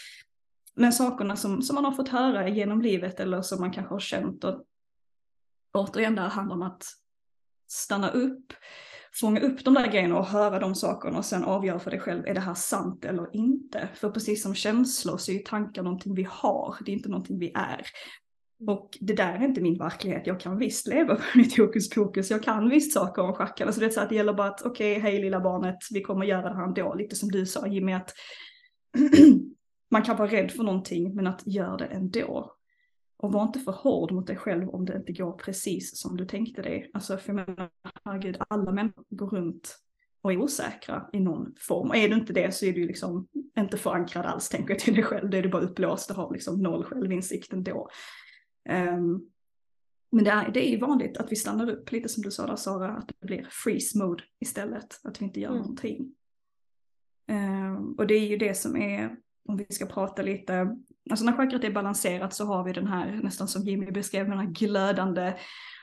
men 0.75 0.93
sakerna 0.93 1.35
som, 1.35 1.61
som 1.61 1.75
man 1.75 1.85
har 1.85 1.91
fått 1.91 2.09
höra 2.09 2.49
genom 2.49 2.81
livet 2.81 3.19
eller 3.19 3.41
som 3.41 3.61
man 3.61 3.71
kanske 3.71 3.93
har 3.93 3.99
känt. 3.99 4.43
Och 4.43 4.63
återigen, 5.73 6.15
där 6.15 6.27
handlar 6.27 6.55
om 6.55 6.61
att 6.61 6.83
stanna 7.67 8.09
upp, 8.09 8.53
fånga 9.13 9.39
upp 9.39 9.65
de 9.65 9.73
där 9.73 9.91
grejerna 9.91 10.17
och 10.17 10.25
höra 10.25 10.59
de 10.59 10.75
sakerna 10.75 11.17
och 11.17 11.25
sen 11.25 11.43
avgöra 11.43 11.79
för 11.79 11.91
dig 11.91 11.99
själv, 11.99 12.27
är 12.27 12.33
det 12.33 12.39
här 12.39 12.53
sant 12.53 13.05
eller 13.05 13.35
inte? 13.35 13.89
För 13.95 14.09
precis 14.09 14.43
som 14.43 14.55
känslor 14.55 15.17
så 15.17 15.31
är 15.31 15.35
ju 15.35 15.39
tankar 15.39 15.83
någonting 15.83 16.15
vi 16.15 16.27
har, 16.29 16.77
det 16.85 16.91
är 16.91 16.93
inte 16.93 17.09
någonting 17.09 17.39
vi 17.39 17.51
är. 17.55 17.81
Och 18.67 18.97
det 19.01 19.13
där 19.13 19.33
är 19.33 19.45
inte 19.45 19.61
min 19.61 19.77
verklighet. 19.77 20.27
Jag 20.27 20.39
kan 20.39 20.57
visst 20.57 20.87
leva 20.87 21.15
på 21.15 21.21
mitt 21.35 21.57
hokus 21.57 21.89
pokus. 21.89 22.31
Jag 22.31 22.43
kan 22.43 22.69
visst 22.69 22.93
saker 22.93 23.21
om 23.21 23.33
schack. 23.33 23.61
Alltså 23.61 23.79
det, 23.79 23.85
är 23.85 23.89
så 23.89 24.01
att 24.01 24.09
det 24.09 24.15
gäller 24.15 24.33
bara 24.33 24.47
att 24.47 24.61
okej, 24.61 24.97
okay, 24.97 25.11
hej 25.11 25.21
lilla 25.21 25.39
barnet, 25.39 25.77
vi 25.91 26.01
kommer 26.01 26.25
göra 26.25 26.49
det 26.49 26.55
här 26.55 26.63
ändå. 26.63 26.95
Lite 26.95 27.15
som 27.15 27.29
du 27.29 27.45
sa 27.45 27.67
Jimmy, 27.67 27.93
att 27.93 28.13
man 29.91 30.03
kan 30.03 30.17
vara 30.17 30.31
rädd 30.31 30.51
för 30.51 30.63
någonting 30.63 31.15
men 31.15 31.27
att 31.27 31.47
göra 31.47 31.77
det 31.77 31.85
ändå. 31.85 32.55
Och 33.21 33.31
var 33.31 33.43
inte 33.43 33.59
för 33.59 33.71
hård 33.71 34.11
mot 34.11 34.27
dig 34.27 34.35
själv 34.35 34.69
om 34.69 34.85
det 34.85 34.97
inte 34.97 35.13
går 35.13 35.31
precis 35.31 35.99
som 35.99 36.17
du 36.17 36.25
tänkte 36.25 36.61
dig. 36.61 36.91
Alltså 36.93 37.17
för 37.17 37.33
jag 37.33 37.35
menar, 37.35 37.69
herregud, 38.05 38.37
alla 38.47 38.71
människor 38.71 39.05
går 39.09 39.29
runt 39.29 39.77
och 40.21 40.33
är 40.33 40.37
osäkra 40.37 41.09
i 41.13 41.19
någon 41.19 41.55
form. 41.57 41.89
Och 41.89 41.95
är 41.95 42.09
du 42.09 42.15
inte 42.15 42.33
det 42.33 42.55
så 42.55 42.65
är 42.65 42.73
du 42.73 42.87
liksom 42.87 43.27
inte 43.57 43.77
förankrad 43.77 44.25
alls 44.25 44.49
tänker 44.49 44.73
jag 44.73 44.79
till 44.79 44.95
dig 44.95 45.03
själv. 45.03 45.29
Då 45.29 45.37
är 45.37 45.41
du 45.41 45.49
bara 45.49 45.61
upplåst 45.61 46.09
och 46.09 46.15
har 46.15 46.33
liksom 46.33 46.61
noll 46.61 46.83
självinsikt 46.83 47.53
ändå. 47.53 47.89
Um, 48.69 49.29
men 50.11 50.23
det 50.23 50.31
är, 50.31 50.51
det 50.51 50.73
är 50.73 50.79
vanligt 50.79 51.17
att 51.17 51.31
vi 51.31 51.35
stannar 51.35 51.69
upp, 51.69 51.91
lite 51.91 52.09
som 52.09 52.23
du 52.23 52.31
sa 52.31 52.47
där 52.47 52.55
Sara, 52.55 52.91
att 52.91 53.07
det 53.19 53.27
blir 53.27 53.47
freeze 53.51 53.97
mode 53.97 54.23
istället. 54.39 54.99
Att 55.03 55.21
vi 55.21 55.25
inte 55.25 55.39
gör 55.39 55.49
mm. 55.49 55.61
någonting. 55.61 56.15
Um, 57.31 57.95
och 57.97 58.07
det 58.07 58.13
är 58.13 58.27
ju 58.27 58.37
det 58.37 58.53
som 58.53 58.75
är, 58.75 59.15
om 59.49 59.57
vi 59.57 59.65
ska 59.69 59.85
prata 59.85 60.21
lite, 60.21 60.75
alltså 61.09 61.25
när 61.25 61.33
chakrat 61.33 61.63
är 61.63 61.71
balanserat 61.71 62.33
så 62.33 62.45
har 62.45 62.63
vi 62.63 62.73
den 62.73 62.87
här, 62.87 63.19
nästan 63.23 63.47
som 63.47 63.63
Jimmy 63.63 63.91
beskrev, 63.91 64.29
den 64.29 64.39
här 64.39 64.45
glödande, 64.45 65.33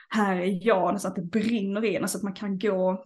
här 0.09 0.35
är 0.35 0.67
jag, 0.67 1.01
så 1.01 1.07
att 1.07 1.15
det 1.15 1.21
brinner 1.21 1.85
i 1.85 1.95
en, 1.95 2.07
så 2.07 2.17
att 2.17 2.23
man 2.23 2.33
kan 2.33 2.59
gå 2.59 3.03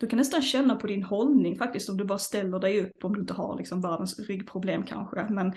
du 0.00 0.06
kan 0.06 0.16
nästan 0.16 0.42
känna 0.42 0.76
på 0.76 0.86
din 0.86 1.02
hållning 1.02 1.58
faktiskt 1.58 1.88
om 1.88 1.96
du 1.96 2.04
bara 2.04 2.18
ställer 2.18 2.58
dig 2.58 2.80
upp 2.80 3.04
om 3.04 3.14
du 3.14 3.20
inte 3.20 3.34
har 3.34 3.56
liksom 3.58 3.80
världens 3.80 4.18
ryggproblem 4.18 4.82
kanske. 4.82 5.26
Men 5.30 5.54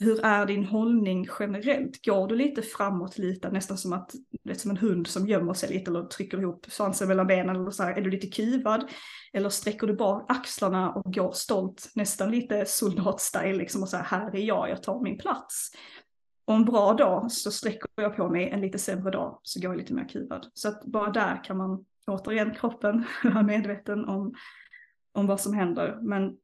hur 0.00 0.24
är 0.24 0.46
din 0.46 0.64
hållning 0.64 1.28
generellt? 1.38 2.04
Går 2.04 2.28
du 2.28 2.36
lite 2.36 2.62
framåt 2.62 3.18
lite, 3.18 3.50
nästan 3.50 3.78
som 3.78 3.92
att 3.92 4.12
vet, 4.44 4.60
som 4.60 4.70
en 4.70 4.76
hund 4.76 5.06
som 5.06 5.26
gömmer 5.26 5.54
sig 5.54 5.68
lite 5.68 5.90
eller 5.90 6.02
trycker 6.02 6.40
ihop 6.40 6.66
svansen 6.68 7.08
mellan 7.08 7.26
benen 7.26 7.56
eller 7.56 7.70
så 7.70 7.82
här, 7.82 7.96
är 7.96 8.00
du 8.00 8.10
lite 8.10 8.26
kuvad? 8.26 8.90
Eller 9.32 9.48
sträcker 9.48 9.86
du 9.86 9.96
bara 9.96 10.24
axlarna 10.28 10.92
och 10.92 11.14
går 11.14 11.32
stolt, 11.32 11.90
nästan 11.94 12.30
lite 12.30 12.66
soldatsstyle 12.66 13.58
liksom 13.58 13.82
och 13.82 13.88
så 13.88 13.96
här, 13.96 14.04
här 14.04 14.36
är 14.36 14.40
jag, 14.40 14.70
jag 14.70 14.82
tar 14.82 15.00
min 15.00 15.18
plats. 15.18 15.70
Och 16.44 16.54
en 16.54 16.64
bra 16.64 16.94
dag 16.94 17.32
så 17.32 17.50
sträcker 17.50 17.88
jag 17.94 18.16
på 18.16 18.28
mig, 18.28 18.50
en 18.50 18.60
lite 18.60 18.78
sämre 18.78 19.10
dag 19.10 19.40
så 19.42 19.60
går 19.60 19.70
jag 19.70 19.78
lite 19.78 19.94
mer 19.94 20.08
kuvad. 20.08 20.46
Så 20.54 20.68
att 20.68 20.84
bara 20.84 21.10
där 21.10 21.44
kan 21.44 21.56
man 21.56 21.84
återigen 22.06 22.54
kroppen 22.54 23.04
vara 23.24 23.42
medveten 23.42 24.04
om, 24.04 24.34
om 25.12 25.26
vad 25.26 25.40
som 25.40 25.54
händer. 25.54 25.98
Men 26.02 26.36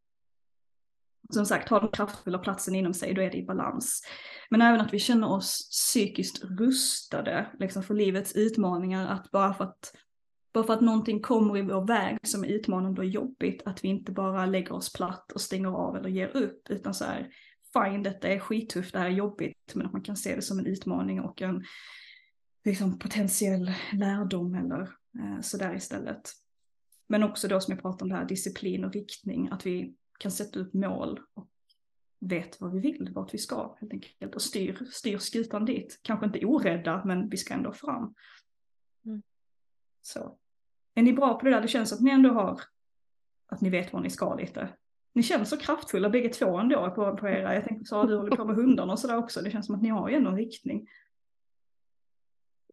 som 1.31 1.47
sagt, 1.47 1.69
har 1.69 1.81
den 1.81 1.91
kraftfulla 1.91 2.39
platsen 2.39 2.75
inom 2.75 2.95
sig, 2.95 3.15
då 3.15 3.23
är 3.23 3.31
det 3.31 3.37
i 3.39 3.47
balans. 3.47 4.03
Men 4.51 4.63
även 4.63 4.81
att 4.81 4.95
vi 4.95 4.99
känner 4.99 5.31
oss 5.31 5.69
psykiskt 5.71 6.45
rustade 6.45 7.47
liksom 7.59 7.83
för 7.83 7.95
livets 7.95 8.33
utmaningar, 8.33 9.07
att 9.07 9.31
bara 9.31 9.55
för 9.55 9.65
att, 9.65 9.93
bara 10.53 10.65
för 10.65 10.75
att 10.75 10.81
någonting 10.81 11.23
kommer 11.23 11.59
i 11.59 11.63
vår 11.63 11.87
väg 11.87 12.19
som 12.23 12.45
är 12.45 12.49
utmanande 12.49 13.01
och 13.01 13.07
jobbigt, 13.07 13.63
att 13.65 13.85
vi 13.85 13.89
inte 13.89 14.13
bara 14.13 14.47
lägger 14.47 14.73
oss 14.73 14.93
platt 14.93 15.33
och 15.33 15.41
stänger 15.41 15.69
av 15.69 15.97
eller 15.97 16.09
ger 16.09 16.37
upp, 16.37 16.71
utan 16.71 16.95
så 16.95 17.05
här, 17.05 17.29
fine, 17.73 18.03
detta 18.03 18.29
är 18.29 18.39
skittufft, 18.39 18.93
det 18.93 18.99
här 18.99 19.07
är 19.07 19.11
jobbigt, 19.11 19.75
men 19.75 19.87
att 19.87 19.93
man 19.93 20.03
kan 20.03 20.17
se 20.17 20.35
det 20.35 20.43
som 20.43 20.59
en 20.59 20.67
utmaning 20.67 21.21
och 21.21 21.43
en 21.43 21.65
liksom, 22.65 22.99
potentiell 22.99 23.73
lärdom 23.93 24.55
eller 24.55 24.81
eh, 25.19 25.41
sådär 25.43 25.75
istället. 25.75 26.31
Men 27.09 27.23
också 27.23 27.49
då 27.49 27.61
som 27.61 27.73
jag 27.73 27.83
pratade 27.83 28.03
om 28.03 28.09
det 28.09 28.17
här 28.17 28.25
disciplin 28.25 28.85
och 28.85 28.93
riktning, 28.93 29.49
att 29.49 29.67
vi 29.67 29.95
kan 30.19 30.31
sätta 30.31 30.59
upp 30.59 30.75
mål 30.75 31.21
och 31.35 31.49
vet 32.21 32.61
vad 32.61 32.73
vi 32.73 32.81
vill, 32.81 33.11
vart 33.15 33.35
vi 33.35 33.39
ska 33.39 33.77
helt 33.81 33.93
enkelt 33.93 34.35
och 34.35 34.43
styr, 34.43 34.89
styr 34.93 35.19
skutan 35.19 35.65
dit. 35.65 36.01
Kanske 36.03 36.27
inte 36.27 36.47
orädda, 36.47 37.03
men 37.05 37.29
vi 37.29 37.37
ska 37.37 37.55
ändå 37.55 37.73
fram. 37.73 38.15
Mm. 39.05 39.23
Så. 40.03 40.39
Är 40.95 41.03
ni 41.03 41.13
bra 41.13 41.39
på 41.39 41.45
det 41.45 41.51
där? 41.51 41.61
Det 41.61 41.69
känns 41.69 41.93
att 41.93 42.01
ni 42.01 42.11
ändå 42.11 42.31
har, 42.31 42.61
att 43.47 43.61
ni 43.61 43.71
vet 43.71 43.93
var 43.93 44.01
ni 44.01 44.11
ska 44.11 44.35
lite. 44.35 44.69
Ni 45.13 45.23
känns 45.23 45.51
så 45.51 45.57
kraftfulla 45.57 46.11
bägge 46.11 46.29
två 46.29 46.59
ändå 46.59 46.91
på, 46.91 47.17
på 47.17 47.29
era, 47.29 47.55
jag 47.55 47.65
tänkte 47.65 47.85
Sara 47.85 48.07
du 48.07 48.17
håller 48.17 48.37
på 48.37 48.45
med 48.45 48.57
hundarna 48.57 48.93
och 48.93 48.99
sådär 48.99 49.17
också. 49.17 49.43
Det 49.43 49.51
känns 49.51 49.67
som 49.67 49.75
att 49.75 49.83
ni 49.83 49.89
har 49.89 50.09
ju 50.09 50.15
ändå 50.15 50.31
en 50.31 50.37
riktning. 50.37 50.89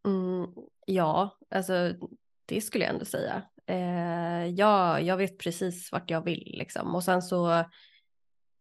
Mm, 0.06 0.54
ja, 0.86 1.38
alltså 1.50 1.94
det 2.46 2.62
skulle 2.62 2.86
jag 2.86 2.94
ändå 2.94 3.06
säga. 3.06 3.44
Eh, 3.72 4.46
ja, 4.48 5.00
jag 5.00 5.18
vet 5.18 5.38
precis 5.38 5.92
vart 5.92 6.10
jag 6.10 6.26
vill 6.26 6.56
liksom. 6.58 6.96
Och 6.96 7.04
sen 7.04 7.22
så 7.22 7.66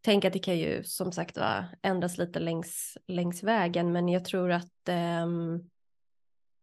tänker 0.01 0.29
att 0.29 0.33
det 0.33 0.39
kan 0.39 0.59
ju 0.59 0.85
som 0.85 1.13
sagt 1.13 1.39
va, 1.39 1.65
ändras 1.83 2.19
lite 2.19 2.39
längs, 2.39 2.99
längs 3.07 3.43
vägen. 3.43 3.93
Men 3.93 4.09
jag 4.09 4.25
tror 4.25 4.53
att 4.53 4.89
eh, 4.89 5.27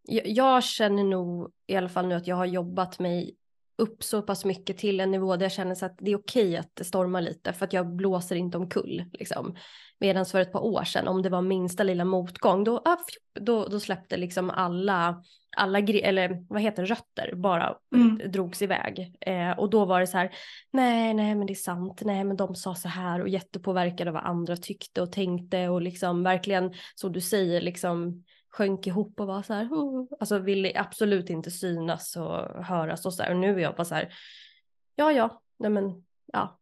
jag, 0.03 0.27
jag 0.27 0.63
känner 0.63 1.03
nog 1.03 1.51
i 1.67 1.75
alla 1.75 1.89
fall 1.89 2.07
nu 2.07 2.15
att 2.15 2.27
jag 2.27 2.35
har 2.35 2.45
jobbat 2.45 2.99
mig 2.99 3.35
upp 3.77 4.03
så 4.03 4.21
pass 4.21 4.45
mycket 4.45 4.77
till 4.77 4.99
en 4.99 5.11
nivå 5.11 5.35
där 5.35 5.45
jag 5.45 5.51
känner 5.51 5.75
så 5.75 5.85
att 5.85 5.97
det 5.99 6.11
är 6.11 6.17
okej 6.17 6.57
att 6.57 6.71
det 6.73 6.83
stormar 6.83 7.21
lite 7.21 7.53
för 7.53 7.65
att 7.65 7.73
jag 7.73 7.95
blåser 7.95 8.35
inte 8.35 8.57
omkull. 8.57 9.05
Liksom. 9.13 9.55
Medan 9.99 10.25
för 10.25 10.39
ett 10.39 10.51
par 10.51 10.65
år 10.65 10.83
sedan 10.83 11.07
om 11.07 11.21
det 11.21 11.29
var 11.29 11.41
minsta 11.41 11.83
lilla 11.83 12.05
motgång 12.05 12.63
då, 12.63 12.81
ah, 12.85 12.97
då, 13.39 13.67
då 13.67 13.79
släppte 13.79 14.17
liksom 14.17 14.49
alla, 14.49 15.23
alla 15.57 15.79
eller 15.79 16.45
vad 16.49 16.61
heter 16.61 16.83
det, 16.83 16.89
rötter 16.89 17.35
bara 17.35 17.75
mm. 17.95 18.31
drogs 18.31 18.61
iväg. 18.61 19.17
Eh, 19.21 19.51
och 19.51 19.69
då 19.69 19.85
var 19.85 19.99
det 19.99 20.07
så 20.07 20.17
här, 20.17 20.31
nej, 20.71 21.13
nej 21.13 21.35
men 21.35 21.47
det 21.47 21.53
är 21.53 21.55
sant, 21.55 22.01
nej 22.05 22.23
men 22.23 22.37
de 22.37 22.55
sa 22.55 22.75
så 22.75 22.87
här 22.87 23.21
och 23.21 23.29
jättepåverkade 23.29 24.09
av 24.09 24.13
vad 24.13 24.25
andra 24.25 24.57
tyckte 24.57 25.01
och 25.01 25.11
tänkte 25.11 25.67
och 25.67 25.81
liksom 25.81 26.23
verkligen 26.23 26.73
som 26.95 27.11
du 27.11 27.21
säger 27.21 27.61
liksom 27.61 28.23
sjönk 28.57 28.87
ihop 28.87 29.19
och 29.19 29.27
var 29.27 29.41
så 29.41 29.53
här, 29.53 29.65
oh. 29.65 30.07
alltså 30.19 30.39
ville 30.39 30.71
absolut 30.75 31.29
inte 31.29 31.51
synas 31.51 32.15
och 32.15 32.65
höras 32.65 33.05
och 33.05 33.13
så 33.13 33.23
här. 33.23 33.31
Och 33.31 33.37
nu 33.37 33.55
är 33.55 33.59
jag 33.59 33.75
bara 33.75 33.85
så 33.85 33.95
här, 33.95 34.13
ja, 34.95 35.11
ja, 35.11 35.41
nej 35.57 35.71
men, 35.71 36.05
ja, 36.25 36.59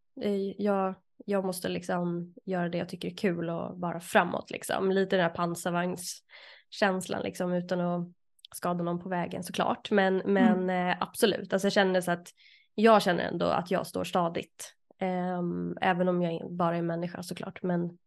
jag, 0.58 0.96
jag 1.26 1.46
måste 1.46 1.70
liksom 1.70 2.34
göra 2.46 2.70
det 2.70 2.78
jag 2.78 2.90
tycker 2.90 3.12
är 3.12 3.16
kul 3.16 3.50
och 3.50 3.78
bara 3.78 4.00
framåt 4.00 4.52
liksom. 4.52 4.92
Lite 4.92 5.16
den 5.16 5.24
här 5.24 5.36
pansarvagnskänslan 5.36 7.22
liksom 7.24 7.54
utan 7.54 7.82
att 7.82 8.08
skada 8.56 8.84
någon 8.84 9.00
på 9.00 9.10
vägen 9.10 9.44
såklart. 9.44 9.92
Men, 9.92 10.18
men 10.26 10.64
mm. 10.64 10.90
eh, 10.90 10.98
absolut, 11.00 11.54
alltså 11.54 11.66
jag 11.66 11.74
känner 11.74 12.02
så 12.02 12.12
att 12.12 12.28
jag 12.76 13.02
känner 13.02 13.24
ändå 13.24 13.46
att 13.46 13.72
jag 13.72 13.88
står 13.88 14.04
stadigt. 14.04 14.74
Eh, 15.00 15.42
även 15.82 16.08
om 16.08 16.22
jag 16.22 16.54
bara 16.54 16.78
är 16.78 16.82
människa 16.82 17.24
såklart. 17.24 17.64
Men 17.64 17.98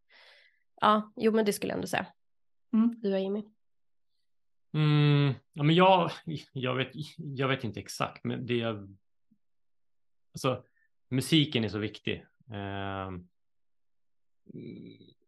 ja, 0.81 1.13
jo 1.17 1.33
men 1.33 1.45
det 1.45 1.53
skulle 1.53 1.71
jag 1.71 1.77
ändå 1.77 1.89
säga. 1.89 2.07
Mm. 2.73 3.01
Du 3.01 3.13
och 3.13 3.21
Jimmy? 3.21 3.45
Mm, 4.75 5.35
ja, 5.53 5.63
men 5.63 5.75
jag, 5.75 6.11
jag, 6.53 6.75
vet, 6.75 6.91
jag 7.17 7.49
vet 7.49 7.65
inte 7.65 7.81
exakt, 7.81 8.25
men 8.25 8.47
det 8.47 8.57
jag... 8.57 8.97
Alltså, 10.33 10.65
musiken 11.09 11.65
är 11.65 11.69
så 11.69 11.79
viktig. 11.79 12.27
Eh, 12.51 13.11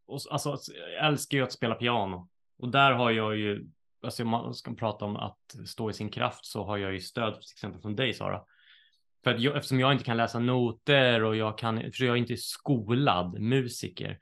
och, 0.07 0.21
alltså, 0.31 0.59
jag 0.97 1.07
älskar 1.07 1.39
ju 1.39 1.45
att 1.45 1.53
spela 1.53 1.75
piano. 1.75 2.29
Och 2.59 2.69
där 2.69 2.93
har 2.93 3.11
jag 3.11 3.37
ju, 3.37 3.67
alltså 4.03 4.23
om 4.23 4.29
man 4.29 4.55
ska 4.55 4.75
prata 4.75 5.05
om 5.05 5.17
att 5.17 5.57
stå 5.67 5.91
i 5.91 5.93
sin 5.93 6.11
kraft 6.11 6.47
så 6.47 6.65
har 6.65 6.77
jag 6.77 6.93
ju 6.93 7.01
stöd 7.01 7.35
till 7.35 7.53
exempel 7.55 7.81
från 7.81 7.97
dig 7.97 8.15
Sara. 8.15 8.45
För 9.25 9.35
att 9.35 9.41
jag, 9.41 9.57
eftersom 9.57 9.81
jag 9.81 9.93
inte 9.93 10.05
kan 10.05 10.17
läsa 10.17 10.39
noter 10.39 11.25
och 11.25 11.37
jag 11.37 11.59
kan, 11.59 11.77
för 11.93 12.05
jag 12.05 12.15
är 12.15 12.21
inte 12.21 12.37
skolad 12.37 13.41
musiker 13.41 14.19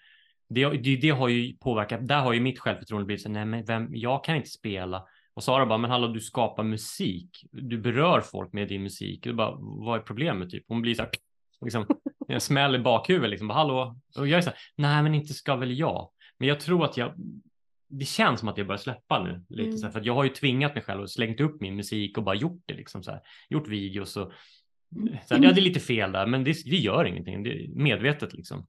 det, 0.49 0.69
det, 0.69 0.97
det, 0.97 1.11
har 1.11 1.29
ju 1.29 1.57
påverkat, 1.57 2.09
där 2.09 2.21
har 2.21 2.33
ju 2.33 2.41
mitt 2.41 2.59
självförtroende 2.59 3.07
blivit 3.07 3.23
så 3.23 3.29
nej 3.29 3.45
men 3.45 3.65
vem, 3.65 3.89
jag 3.95 4.25
kan 4.25 4.37
inte 4.37 4.49
spela. 4.49 5.05
Och 5.35 5.45
Sara 5.45 5.67
bara, 5.67 5.79
men 5.79 5.91
hallå 5.91 6.09
du 6.09 6.21
skapar 6.21 6.65
musik, 6.65 7.45
du 7.53 7.79
berör 7.79 8.21
folk 8.21 8.53
med 8.53 8.69
din 8.69 8.83
musik. 8.83 9.23
Du 9.23 9.33
bara, 9.33 9.57
vad 9.61 9.99
är 9.99 10.03
problemet 10.03 10.51
typ? 10.51 10.65
Hon 10.69 10.83
blir 10.83 10.95
så 10.95 11.03
här, 11.03 11.11
liksom, 11.61 11.87
en 12.29 12.41
smäll 12.41 12.75
i 12.75 12.79
bakhuvudet 12.79 13.31
liksom, 13.31 13.51
hallå? 13.51 13.97
Och 14.19 14.29
jag 14.29 14.39
är 14.39 14.43
så 14.43 14.51
här, 14.51 14.59
nej 14.77 15.03
men 15.03 15.15
inte 15.15 15.35
ska 15.35 15.57
väl 15.57 15.79
jag. 15.79 16.11
Men 16.39 16.49
jag 16.49 16.61
tror 16.61 16.85
att 16.85 16.97
jag, 16.97 17.15
det 17.89 18.05
känns 18.05 18.41
som 18.41 18.49
att 18.49 18.59
jag 18.59 18.67
börjar 18.67 18.79
släppa 18.79 19.25
nu 19.25 19.45
lite 19.49 19.69
mm. 19.69 19.79
så 19.79 19.87
här, 19.87 19.93
för 19.93 20.03
jag 20.05 20.15
har 20.15 20.25
ju 20.25 20.31
tvingat 20.31 20.75
mig 20.75 20.85
själv 20.85 21.01
och 21.01 21.11
slängt 21.11 21.41
upp 21.41 21.61
min 21.61 21.77
musik 21.77 22.19
och 22.19 22.25
bara 22.25 22.35
gjort 22.35 22.63
det 22.67 22.75
liksom 22.75 23.03
så 23.03 23.11
här, 23.11 23.21
gjort 23.49 23.69
videos 23.69 24.17
och 24.17 24.33
så 25.27 25.35
här, 25.35 25.41
det 25.41 25.49
är 25.49 25.55
lite 25.61 25.81
fel 25.81 26.13
där, 26.13 26.27
men 26.27 26.45
det, 26.45 26.53
det 26.65 26.77
gör 26.77 27.05
ingenting, 27.05 27.43
det 27.43 27.51
är 27.51 27.69
medvetet 27.69 28.33
liksom. 28.33 28.67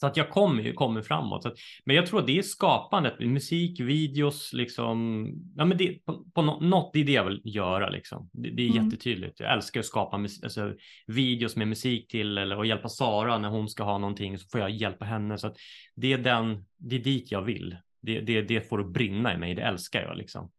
Så 0.00 0.06
att 0.06 0.16
jag 0.16 0.30
kommer 0.30 0.62
ju 0.62 0.72
kommer 0.72 1.02
framåt. 1.02 1.42
Så 1.42 1.48
att, 1.48 1.54
men 1.84 1.96
jag 1.96 2.06
tror 2.06 2.20
att 2.20 2.26
det 2.26 2.38
är 2.38 2.42
skapandet, 2.42 3.20
musik, 3.20 3.80
videos, 3.80 4.52
liksom. 4.52 5.26
Ja, 5.56 5.64
men 5.64 5.78
det, 5.78 6.04
på, 6.04 6.24
på 6.34 6.42
något, 6.42 6.90
det 6.92 7.00
är 7.00 7.04
det 7.04 7.12
jag 7.12 7.24
vill 7.24 7.40
göra 7.44 7.88
liksom. 7.88 8.30
Det, 8.32 8.50
det 8.50 8.62
är 8.62 8.70
mm. 8.70 8.84
jättetydligt. 8.84 9.40
Jag 9.40 9.52
älskar 9.52 9.80
att 9.80 9.86
skapa 9.86 10.16
alltså, 10.16 10.74
videos 11.06 11.56
med 11.56 11.68
musik 11.68 12.08
till 12.08 12.38
eller 12.38 12.56
och 12.56 12.66
hjälpa 12.66 12.88
Sara 12.88 13.38
när 13.38 13.48
hon 13.48 13.68
ska 13.68 13.84
ha 13.84 13.98
någonting 13.98 14.38
så 14.38 14.48
får 14.48 14.60
jag 14.60 14.70
hjälpa 14.70 15.04
henne. 15.04 15.38
Så 15.38 15.46
att 15.46 15.56
det 15.96 16.12
är 16.12 16.18
den, 16.18 16.64
det 16.76 16.96
är 16.96 17.00
dit 17.00 17.32
jag 17.32 17.42
vill. 17.42 17.76
Det, 18.02 18.20
det, 18.20 18.42
det 18.42 18.68
får 18.68 18.80
att 18.80 18.92
brinna 18.92 19.34
i 19.34 19.38
mig, 19.38 19.54
det 19.54 19.62
älskar 19.62 20.02
jag 20.02 20.16
liksom. 20.16 20.50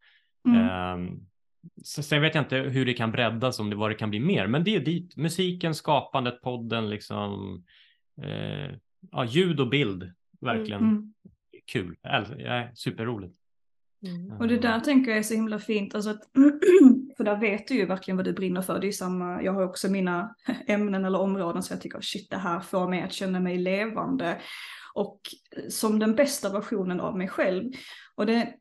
Mm. 0.48 1.00
Um, 1.00 1.28
så, 1.84 2.04
sen 2.04 2.22
vet 2.22 2.36
jag 2.36 2.44
inte 2.44 2.58
hur 2.58 2.86
det 2.86 2.94
kan 2.94 3.12
breddas, 3.12 3.60
om 3.60 3.70
det 3.70 3.76
vad 3.76 3.92
det 3.92 3.96
kan 3.96 4.10
bli 4.10 4.20
mer, 4.20 4.48
men 4.48 4.64
det 4.64 4.76
är 4.76 4.80
dit 4.80 5.18
musiken, 5.18 5.76
skapandet, 5.76 6.42
podden, 6.42 6.90
liksom. 6.90 7.64
Eh, 8.24 8.76
ja, 9.12 9.26
ljud 9.26 9.60
och 9.60 9.70
bild, 9.70 10.14
verkligen 10.42 10.80
mm. 10.80 10.96
mm. 10.96 11.14
kul. 11.66 11.96
Ja, 12.02 12.68
superroligt. 12.74 13.38
Mm. 14.04 14.38
Och 14.38 14.48
det 14.48 14.58
där 14.58 14.80
tänker 14.80 15.12
jag 15.12 15.18
är 15.18 15.24
så 15.24 15.34
himla 15.34 15.60
fint, 15.60 15.96
alltså 15.96 16.10
att, 16.10 16.22
för 17.18 17.24
där 17.24 17.40
vet 17.40 17.68
du 17.68 17.74
ju 17.76 17.86
verkligen 17.86 18.18
vad 18.18 18.26
du 18.26 18.34
brinner 18.34 18.62
för. 18.62 18.80
Det 18.80 18.88
är 18.88 18.92
samma, 18.92 19.44
jag 19.44 19.54
har 19.54 19.64
också 19.64 19.90
mina 19.90 20.36
ämnen 20.68 21.06
eller 21.06 21.20
områden 21.20 21.64
så 21.64 21.74
jag 21.74 21.82
tycker 21.82 22.02
shit 22.02 22.30
det 22.30 22.38
här 22.38 22.60
får 22.60 22.90
mig 22.90 23.02
att 23.02 23.14
känna 23.14 23.40
mig 23.40 23.58
levande 23.58 24.42
och 24.94 25.22
som 25.70 26.00
den 26.00 26.16
bästa 26.16 26.50
versionen 26.50 27.00
av 27.00 27.18
mig 27.18 27.28
själv. 27.28 27.72
Och 28.16 28.26
det, 28.26 28.54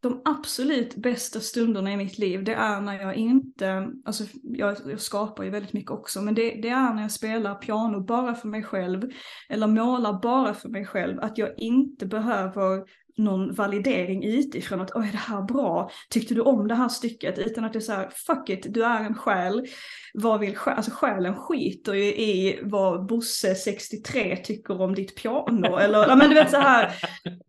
de 0.00 0.22
absolut 0.24 0.96
bästa 0.96 1.40
stunderna 1.40 1.92
i 1.92 1.96
mitt 1.96 2.18
liv, 2.18 2.44
det 2.44 2.54
är 2.54 2.80
när 2.80 3.02
jag 3.02 3.14
inte, 3.14 3.92
alltså 4.04 4.24
jag, 4.42 4.76
jag 4.86 5.00
skapar 5.00 5.44
ju 5.44 5.50
väldigt 5.50 5.72
mycket 5.72 5.90
också, 5.90 6.22
men 6.22 6.34
det, 6.34 6.50
det, 6.62 6.68
är 6.68 6.94
när 6.94 7.02
jag 7.02 7.12
spelar 7.12 7.54
piano 7.54 8.00
bara 8.00 8.34
för 8.34 8.48
mig 8.48 8.62
själv, 8.62 9.10
eller 9.48 9.66
målar 9.66 10.20
bara 10.22 10.54
för 10.54 10.68
mig 10.68 10.86
själv, 10.86 11.20
att 11.20 11.38
jag 11.38 11.58
inte 11.58 12.06
behöver 12.06 12.84
någon 13.16 13.54
validering 13.54 14.24
utifrån 14.24 14.80
att 14.80 14.90
oj, 14.94 15.08
är 15.08 15.12
det 15.12 15.18
här 15.18 15.42
bra? 15.42 15.90
Tyckte 16.10 16.34
du 16.34 16.40
om 16.40 16.68
det 16.68 16.74
här 16.74 16.88
stycket? 16.88 17.38
Utan 17.38 17.64
att 17.64 17.72
det 17.72 17.78
är 17.78 17.80
så 17.80 17.92
här, 17.92 18.10
fuck 18.26 18.50
it, 18.50 18.74
du 18.74 18.84
är 18.84 19.04
en 19.04 19.14
själ. 19.14 19.66
Vad 20.14 20.40
vill 20.40 20.56
själ? 20.56 20.76
Alltså 20.76 20.90
själen 20.90 21.34
skiter 21.34 21.94
ju 21.94 22.04
i 22.04 22.60
vad 22.62 23.06
Bosse 23.06 23.54
63 23.54 24.36
tycker 24.36 24.80
om 24.82 24.94
ditt 24.94 25.16
piano. 25.16 25.76
Eller, 25.76 26.08
ja, 26.08 26.16
men 26.16 26.28
du 26.28 26.34
vet 26.34 26.50
så 26.50 26.56
här, 26.56 26.94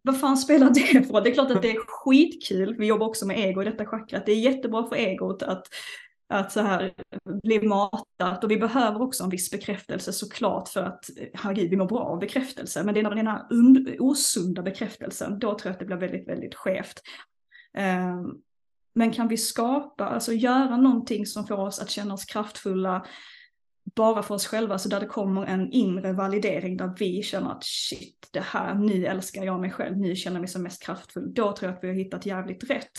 vad 0.02 0.20
fan 0.20 0.38
spelar 0.38 0.70
det 0.70 1.08
för? 1.08 1.22
Det 1.22 1.30
är 1.30 1.34
klart 1.34 1.52
att 1.52 1.62
det 1.62 1.72
är 1.72 1.80
skitkul. 1.88 2.76
Vi 2.78 2.86
jobbar 2.86 3.08
också 3.08 3.26
med 3.26 3.40
ego 3.40 3.62
i 3.62 3.66
detta 3.66 3.86
chakrat. 3.86 4.26
Det 4.26 4.32
är 4.32 4.40
jättebra 4.40 4.88
för 4.88 4.96
egot 4.96 5.44
att 5.44 5.68
att 6.30 6.52
så 6.52 6.62
här 6.62 6.94
bli 7.44 7.68
matat 7.68 8.44
och 8.44 8.52
vi 8.52 8.58
behöver 8.58 9.02
också 9.02 9.24
en 9.24 9.30
viss 9.30 9.52
bekräftelse 9.52 10.14
såklart 10.14 10.68
för 10.68 10.84
att 10.84 11.10
eh, 11.18 11.28
herregud 11.34 11.70
vi 11.70 11.78
mår 11.78 11.88
bra 11.88 12.00
av 12.00 12.20
bekräftelse 12.20 12.84
men 12.84 12.94
det 12.94 13.00
är 13.00 13.04
när 13.04 13.16
den 13.16 13.28
här 13.28 13.46
osunda 14.00 14.62
bekräftelsen 14.62 15.40
då 15.40 15.48
tror 15.48 15.66
jag 15.66 15.74
att 15.74 15.80
det 15.80 15.86
blir 15.86 15.98
väldigt 15.98 16.28
väldigt 16.28 16.56
skevt. 16.56 17.02
Um, 17.78 18.42
men 18.96 19.12
kan 19.12 19.28
vi 19.28 19.38
skapa, 19.38 20.06
alltså 20.06 20.34
göra 20.34 20.78
någonting 20.78 21.26
som 21.26 21.48
får 21.48 21.58
oss 21.58 21.80
att 21.80 21.90
känna 21.90 22.14
oss 22.14 22.26
kraftfulla 22.26 23.06
bara 23.96 24.24
för 24.24 24.36
oss 24.36 24.48
själva, 24.48 24.80
så 24.80 24.90
där 24.90 25.00
det 25.00 25.06
kommer 25.06 25.46
en 25.46 25.72
inre 25.72 26.14
validering 26.14 26.78
där 26.78 26.94
vi 27.00 27.24
känner 27.24 27.52
att 27.52 27.64
shit, 27.64 28.30
det 28.32 28.40
här, 28.40 28.76
nu 28.76 29.06
älskar 29.06 29.44
jag 29.44 29.60
mig 29.60 29.72
själv, 29.72 29.98
nu 29.98 30.16
känner 30.16 30.36
jag 30.36 30.42
mig 30.42 30.48
som 30.48 30.64
mest 30.64 30.84
kraftfull. 30.84 31.34
Då 31.34 31.52
tror 31.52 31.70
jag 31.70 31.78
att 31.78 31.84
vi 31.84 31.88
har 31.88 31.96
hittat 31.96 32.26
jävligt 32.26 32.70
rätt. 32.70 32.92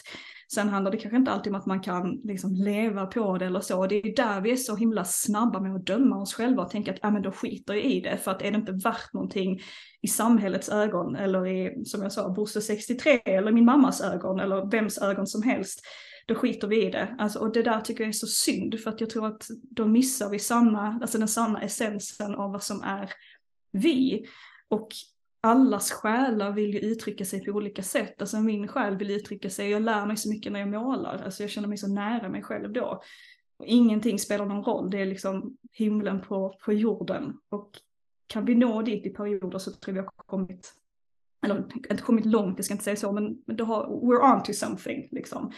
Sen 0.55 0.69
handlar 0.69 0.91
det 0.91 0.97
kanske 0.97 1.17
inte 1.17 1.31
alltid 1.31 1.53
om 1.53 1.59
att 1.61 1.67
man 1.67 1.81
kan 1.81 2.21
liksom 2.25 2.55
leva 2.55 3.07
på 3.07 3.39
det 3.39 3.47
eller 3.47 3.61
så. 3.61 3.87
Det 3.87 3.97
är 3.97 4.17
där 4.17 4.41
vi 4.41 4.53
är 4.53 4.57
så 4.57 4.77
himla 4.77 5.05
snabba 5.05 5.61
med 5.61 5.75
att 5.75 5.87
döma 5.87 6.23
oss 6.23 6.35
själva 6.35 6.63
och 6.63 6.71
tänka 6.71 6.93
att 6.93 6.99
ja, 7.03 7.11
men 7.11 7.23
då 7.23 7.33
skiter 7.33 7.75
jag 7.75 7.85
i 7.85 8.01
det. 8.01 8.17
För 8.17 8.31
att 8.31 8.43
är 8.43 8.51
det 8.51 8.57
inte 8.57 8.73
värt 8.73 9.13
någonting 9.13 9.61
i 10.03 10.09
samhällets 10.09 10.69
ögon 10.69 11.17
eller 11.17 11.47
i, 11.47 11.85
som 11.85 12.03
jag 12.03 12.13
sa, 12.13 12.29
Bosse 12.29 12.61
63 12.61 13.21
eller 13.25 13.53
min 13.53 13.65
mammas 13.65 14.01
ögon 14.01 14.41
eller 14.41 14.71
vems 14.71 14.99
ögon 14.99 15.27
som 15.27 15.43
helst 15.43 15.81
då 16.29 16.35
skiter 16.35 16.69
vi 16.69 16.87
i 16.87 16.91
det. 16.91 17.17
Alltså, 17.19 17.39
och 17.39 17.53
det 17.53 17.63
där 17.63 17.81
tycker 17.81 18.05
jag 18.05 18.09
är 18.09 18.13
så 18.13 18.27
synd 18.27 18.81
för 18.81 18.91
att 18.91 19.01
jag 19.01 19.11
tror 19.11 19.27
att 19.27 19.47
då 19.71 19.87
missar 19.87 20.31
vi 20.31 20.39
samma, 20.39 20.99
alltså 21.01 21.19
den 21.19 21.29
sanna 21.29 21.63
essensen 21.63 22.35
av 22.35 22.53
vad 22.53 22.63
som 22.63 22.83
är 22.83 23.13
vi. 23.73 24.27
Och 24.69 24.89
allas 25.41 25.93
själar 25.93 26.53
vill 26.53 26.75
ju 26.75 26.79
uttrycka 26.79 27.25
sig 27.25 27.45
på 27.45 27.51
olika 27.51 27.83
sätt. 27.83 28.21
Alltså 28.21 28.41
min 28.41 28.69
själ 28.69 28.97
vill 28.97 29.11
uttrycka 29.11 29.51
sig, 29.51 29.71
jag 29.71 29.83
lär 29.83 30.07
mig 30.07 30.17
så 30.17 30.29
mycket 30.29 30.53
när 30.53 30.61
jag 30.61 30.69
målar. 30.69 31.23
Alltså 31.25 31.43
jag 31.43 31.51
känner 31.51 31.69
mig 31.69 31.79
så 31.79 31.89
nära 31.89 32.29
mig 32.29 32.43
själv 32.43 32.73
då. 32.73 33.03
Och 33.57 33.67
ingenting 33.67 34.19
spelar 34.19 34.47
någon 34.47 34.65
roll, 34.65 34.91
det 34.91 35.01
är 35.01 35.07
liksom 35.07 35.57
himlen 35.73 36.21
på, 36.21 36.59
på 36.65 36.73
jorden. 36.73 37.39
Och 37.49 37.71
kan 38.27 38.45
vi 38.45 38.55
nå 38.55 38.83
dit 38.83 39.07
i 39.07 39.11
perioder 39.11 39.59
så 39.59 39.71
tror 39.71 39.97
jag 39.97 40.03
vi 40.03 40.07
har 40.17 40.25
kommit, 40.27 40.75
eller 41.43 41.65
inte 41.91 42.03
kommit 42.03 42.27
långt, 42.27 42.59
jag 42.59 42.65
ska 42.65 42.75
inte 42.75 42.85
säga 42.85 42.97
så, 42.97 43.13
men, 43.13 43.43
men 43.47 43.57
då 43.57 43.65
har, 43.65 43.87
we're 43.87 44.35
on 44.35 44.43
to 44.43 44.53
something 44.53 45.09
liksom. 45.11 45.53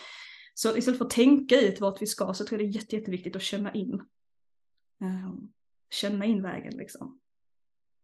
Så 0.54 0.76
istället 0.76 0.98
för 0.98 1.04
att 1.04 1.10
tänka 1.10 1.60
ut 1.60 1.80
vart 1.80 2.02
vi 2.02 2.06
ska 2.06 2.34
så 2.34 2.44
tror 2.44 2.60
jag 2.60 2.68
det 2.68 2.72
är 2.72 2.80
jätte, 2.80 2.96
jätteviktigt 2.96 3.36
att 3.36 3.42
känna 3.42 3.74
in. 3.74 4.02
Um, 5.00 5.52
känna 5.90 6.24
in 6.24 6.42
vägen 6.42 6.76
liksom. 6.76 7.20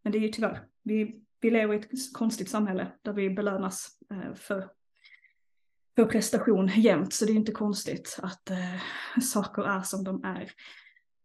Men 0.02 0.12
det 0.12 0.18
är 0.18 0.20
ju 0.20 0.28
tyvärr, 0.28 0.66
vi, 0.82 1.22
vi 1.40 1.50
lever 1.50 1.74
i 1.74 1.76
ett 1.76 2.12
konstigt 2.12 2.50
samhälle 2.50 2.92
där 3.02 3.12
vi 3.12 3.30
belönas 3.30 3.98
eh, 4.10 4.34
för, 4.34 4.68
för 5.96 6.04
prestation 6.04 6.68
jämt. 6.76 7.12
Så 7.12 7.24
det 7.24 7.32
är 7.32 7.36
inte 7.36 7.52
konstigt 7.52 8.18
att 8.22 8.50
eh, 8.50 9.20
saker 9.22 9.62
är 9.62 9.82
som 9.82 10.04
de 10.04 10.24
är. 10.24 10.50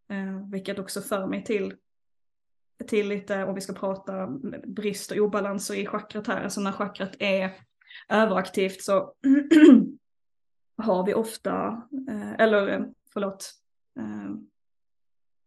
Eh, 0.10 0.50
vilket 0.52 0.80
också 0.80 1.02
för 1.02 1.28
mig 1.28 1.44
till 1.44 1.76
till 2.88 3.08
lite, 3.08 3.44
om 3.44 3.56
vi 3.56 3.62
ska 3.62 3.74
prata 3.74 4.28
brist 4.68 5.12
och 5.12 5.18
obalanser 5.18 5.76
i 5.76 5.86
chakrat 5.86 6.28
här, 6.28 6.44
alltså 6.44 6.62
när 6.62 6.72
chakrat 6.72 7.16
är 7.20 7.52
överaktivt 8.10 8.82
så 8.82 9.14
har 10.78 11.06
vi 11.06 11.14
ofta, 11.14 11.82
eh, 12.10 12.32
eller 12.32 12.90
förlåt, 13.14 13.52
eh, 14.00 14.36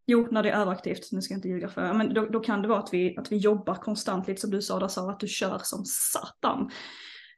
jo 0.07 0.29
när 0.31 0.43
det 0.43 0.51
är 0.51 0.61
överaktivt, 0.61 1.13
nu 1.13 1.23
ska 1.23 1.35
jag 1.35 1.39
inte 1.39 1.49
ljuga 1.49 1.69
för, 1.69 1.93
men 1.93 2.15
då, 2.15 2.27
då, 2.27 2.41
kan 2.41 2.63
det 2.63 2.69
vara 2.69 2.79
att 2.79 2.95
vi, 2.95 3.17
att 3.17 3.33
vi 3.33 3.37
jobbar 3.37 3.75
konstant, 3.75 4.29
lite 4.29 4.41
som 4.41 4.51
du 4.51 4.63
sa 4.63 4.79
där 4.79 4.89
Sara, 4.89 5.13
att 5.13 5.21
du 5.21 5.29
kör 5.29 5.61
som 5.63 5.85
satan. 5.85 6.71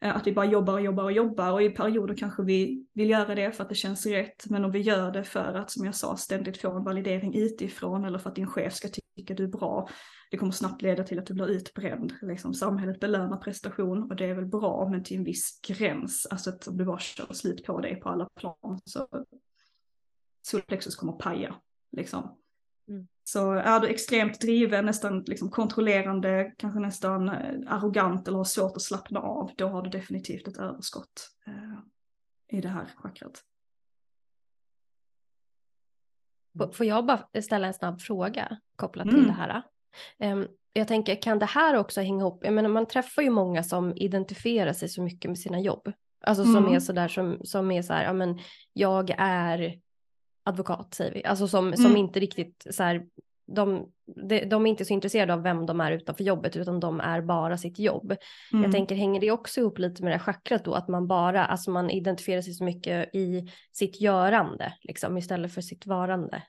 Eh, 0.00 0.16
att 0.16 0.26
vi 0.26 0.32
bara 0.32 0.46
jobbar 0.46 0.74
och 0.74 0.80
jobbar 0.80 1.04
och 1.04 1.12
jobbar 1.12 1.52
och 1.52 1.62
i 1.62 1.70
perioder 1.70 2.14
kanske 2.14 2.42
vi 2.42 2.86
vill 2.92 3.10
göra 3.10 3.34
det 3.34 3.52
för 3.52 3.62
att 3.62 3.68
det 3.68 3.74
känns 3.74 4.06
rätt. 4.06 4.46
Men 4.50 4.64
om 4.64 4.70
vi 4.70 4.80
gör 4.80 5.12
det 5.12 5.24
för 5.24 5.54
att, 5.54 5.70
som 5.70 5.84
jag 5.84 5.94
sa, 5.94 6.16
ständigt 6.16 6.60
få 6.60 6.76
en 6.76 6.84
validering 6.84 7.34
utifrån 7.34 8.04
eller 8.04 8.18
för 8.18 8.30
att 8.30 8.36
din 8.36 8.46
chef 8.46 8.74
ska 8.74 8.88
tycka 8.88 9.34
du 9.34 9.44
är 9.44 9.48
bra, 9.48 9.88
det 10.30 10.36
kommer 10.36 10.52
snabbt 10.52 10.82
leda 10.82 11.04
till 11.04 11.18
att 11.18 11.26
du 11.26 11.34
blir 11.34 11.50
utbränd. 11.50 12.14
Liksom, 12.22 12.54
samhället 12.54 13.00
belönar 13.00 13.36
prestation 13.36 14.02
och 14.10 14.16
det 14.16 14.24
är 14.26 14.34
väl 14.34 14.46
bra 14.46 14.88
men 14.90 15.04
till 15.04 15.16
en 15.16 15.24
viss 15.24 15.60
gräns. 15.68 16.26
Alltså 16.30 16.50
att 16.50 16.66
om 16.66 16.76
du 16.76 16.84
bara 16.84 16.98
kör 16.98 17.34
slut 17.34 17.64
på 17.64 17.80
dig 17.80 18.00
på 18.00 18.08
alla 18.08 18.28
plan 18.40 18.80
så 18.84 19.08
solplexus 20.42 20.96
kommer 20.96 21.12
paja. 21.12 21.54
Liksom. 21.92 22.36
Så 23.28 23.52
är 23.52 23.80
du 23.80 23.88
extremt 23.88 24.40
driven, 24.40 24.86
nästan 24.86 25.24
liksom 25.26 25.50
kontrollerande, 25.50 26.52
kanske 26.56 26.80
nästan 26.80 27.28
eh, 27.28 27.54
arrogant 27.66 28.28
eller 28.28 28.38
har 28.38 28.44
svårt 28.44 28.76
att 28.76 28.82
slappna 28.82 29.20
av, 29.20 29.50
då 29.56 29.68
har 29.68 29.82
du 29.82 29.90
definitivt 29.90 30.48
ett 30.48 30.58
överskott 30.58 31.30
eh, 31.46 32.58
i 32.58 32.60
det 32.60 32.68
här 32.68 32.90
chakrat. 32.96 33.42
Får 36.72 36.86
jag 36.86 37.06
bara 37.06 37.42
ställa 37.42 37.66
en 37.66 37.74
snabb 37.74 38.00
fråga 38.00 38.58
kopplat 38.76 39.08
till 39.08 39.18
mm. 39.18 39.26
det 39.26 39.32
här? 39.32 39.62
Um, 40.18 40.48
jag 40.72 40.88
tänker, 40.88 41.22
kan 41.22 41.38
det 41.38 41.46
här 41.46 41.76
också 41.76 42.00
hänga 42.00 42.20
ihop? 42.20 42.44
Jag 42.44 42.54
menar, 42.54 42.68
man 42.68 42.86
träffar 42.86 43.22
ju 43.22 43.30
många 43.30 43.62
som 43.62 43.96
identifierar 43.96 44.72
sig 44.72 44.88
så 44.88 45.02
mycket 45.02 45.30
med 45.30 45.38
sina 45.38 45.60
jobb. 45.60 45.92
Alltså 46.20 46.44
som 46.44 46.56
mm. 46.56 46.74
är 46.74 46.80
sådär 46.80 47.08
som, 47.08 47.38
som 47.44 47.70
är 47.70 47.82
så 47.82 47.92
här, 47.92 48.04
ja 48.04 48.12
men 48.12 48.38
jag 48.72 49.14
är 49.18 49.80
advokat 50.46 50.94
säger 50.94 51.14
vi, 51.14 51.24
alltså 51.24 51.48
som, 51.48 51.66
mm. 51.66 51.76
som 51.76 51.96
inte 51.96 52.20
riktigt 52.20 52.66
så 52.70 52.82
här, 52.82 53.06
de, 53.46 53.92
de, 54.28 54.44
de, 54.44 54.66
är 54.66 54.70
inte 54.70 54.84
så 54.84 54.92
intresserade 54.92 55.34
av 55.34 55.42
vem 55.42 55.66
de 55.66 55.80
är 55.80 55.92
utanför 55.92 56.24
jobbet 56.24 56.56
utan 56.56 56.80
de 56.80 57.00
är 57.00 57.20
bara 57.20 57.58
sitt 57.58 57.78
jobb. 57.78 58.16
Mm. 58.52 58.64
Jag 58.64 58.72
tänker 58.72 58.94
hänger 58.94 59.20
det 59.20 59.30
också 59.30 59.60
ihop 59.60 59.78
lite 59.78 60.02
med 60.02 60.12
det 60.12 60.16
här 60.16 60.24
chakrat 60.24 60.64
då 60.64 60.74
att 60.74 60.88
man 60.88 61.06
bara, 61.06 61.44
alltså 61.44 61.70
man 61.70 61.90
identifierar 61.90 62.42
sig 62.42 62.54
så 62.54 62.64
mycket 62.64 63.14
i 63.14 63.50
sitt 63.72 64.00
görande 64.00 64.74
liksom 64.82 65.18
istället 65.18 65.54
för 65.54 65.60
sitt 65.60 65.86
varande. 65.86 66.42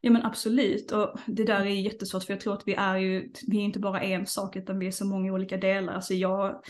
Ja 0.00 0.10
men 0.10 0.22
absolut 0.22 0.92
och 0.92 1.18
det 1.26 1.44
där 1.44 1.60
är 1.60 1.80
jättesvårt 1.80 2.24
för 2.24 2.32
jag 2.32 2.40
tror 2.40 2.54
att 2.54 2.68
vi 2.68 2.74
är 2.74 2.96
ju, 2.96 3.32
vi 3.46 3.56
är 3.56 3.62
inte 3.62 3.78
bara 3.78 4.00
en 4.00 4.26
sak 4.26 4.56
utan 4.56 4.78
vi 4.78 4.86
är 4.86 4.90
så 4.90 5.04
många 5.04 5.32
olika 5.32 5.56
delar. 5.56 5.92
Alltså 5.92 6.14
jag, 6.14 6.62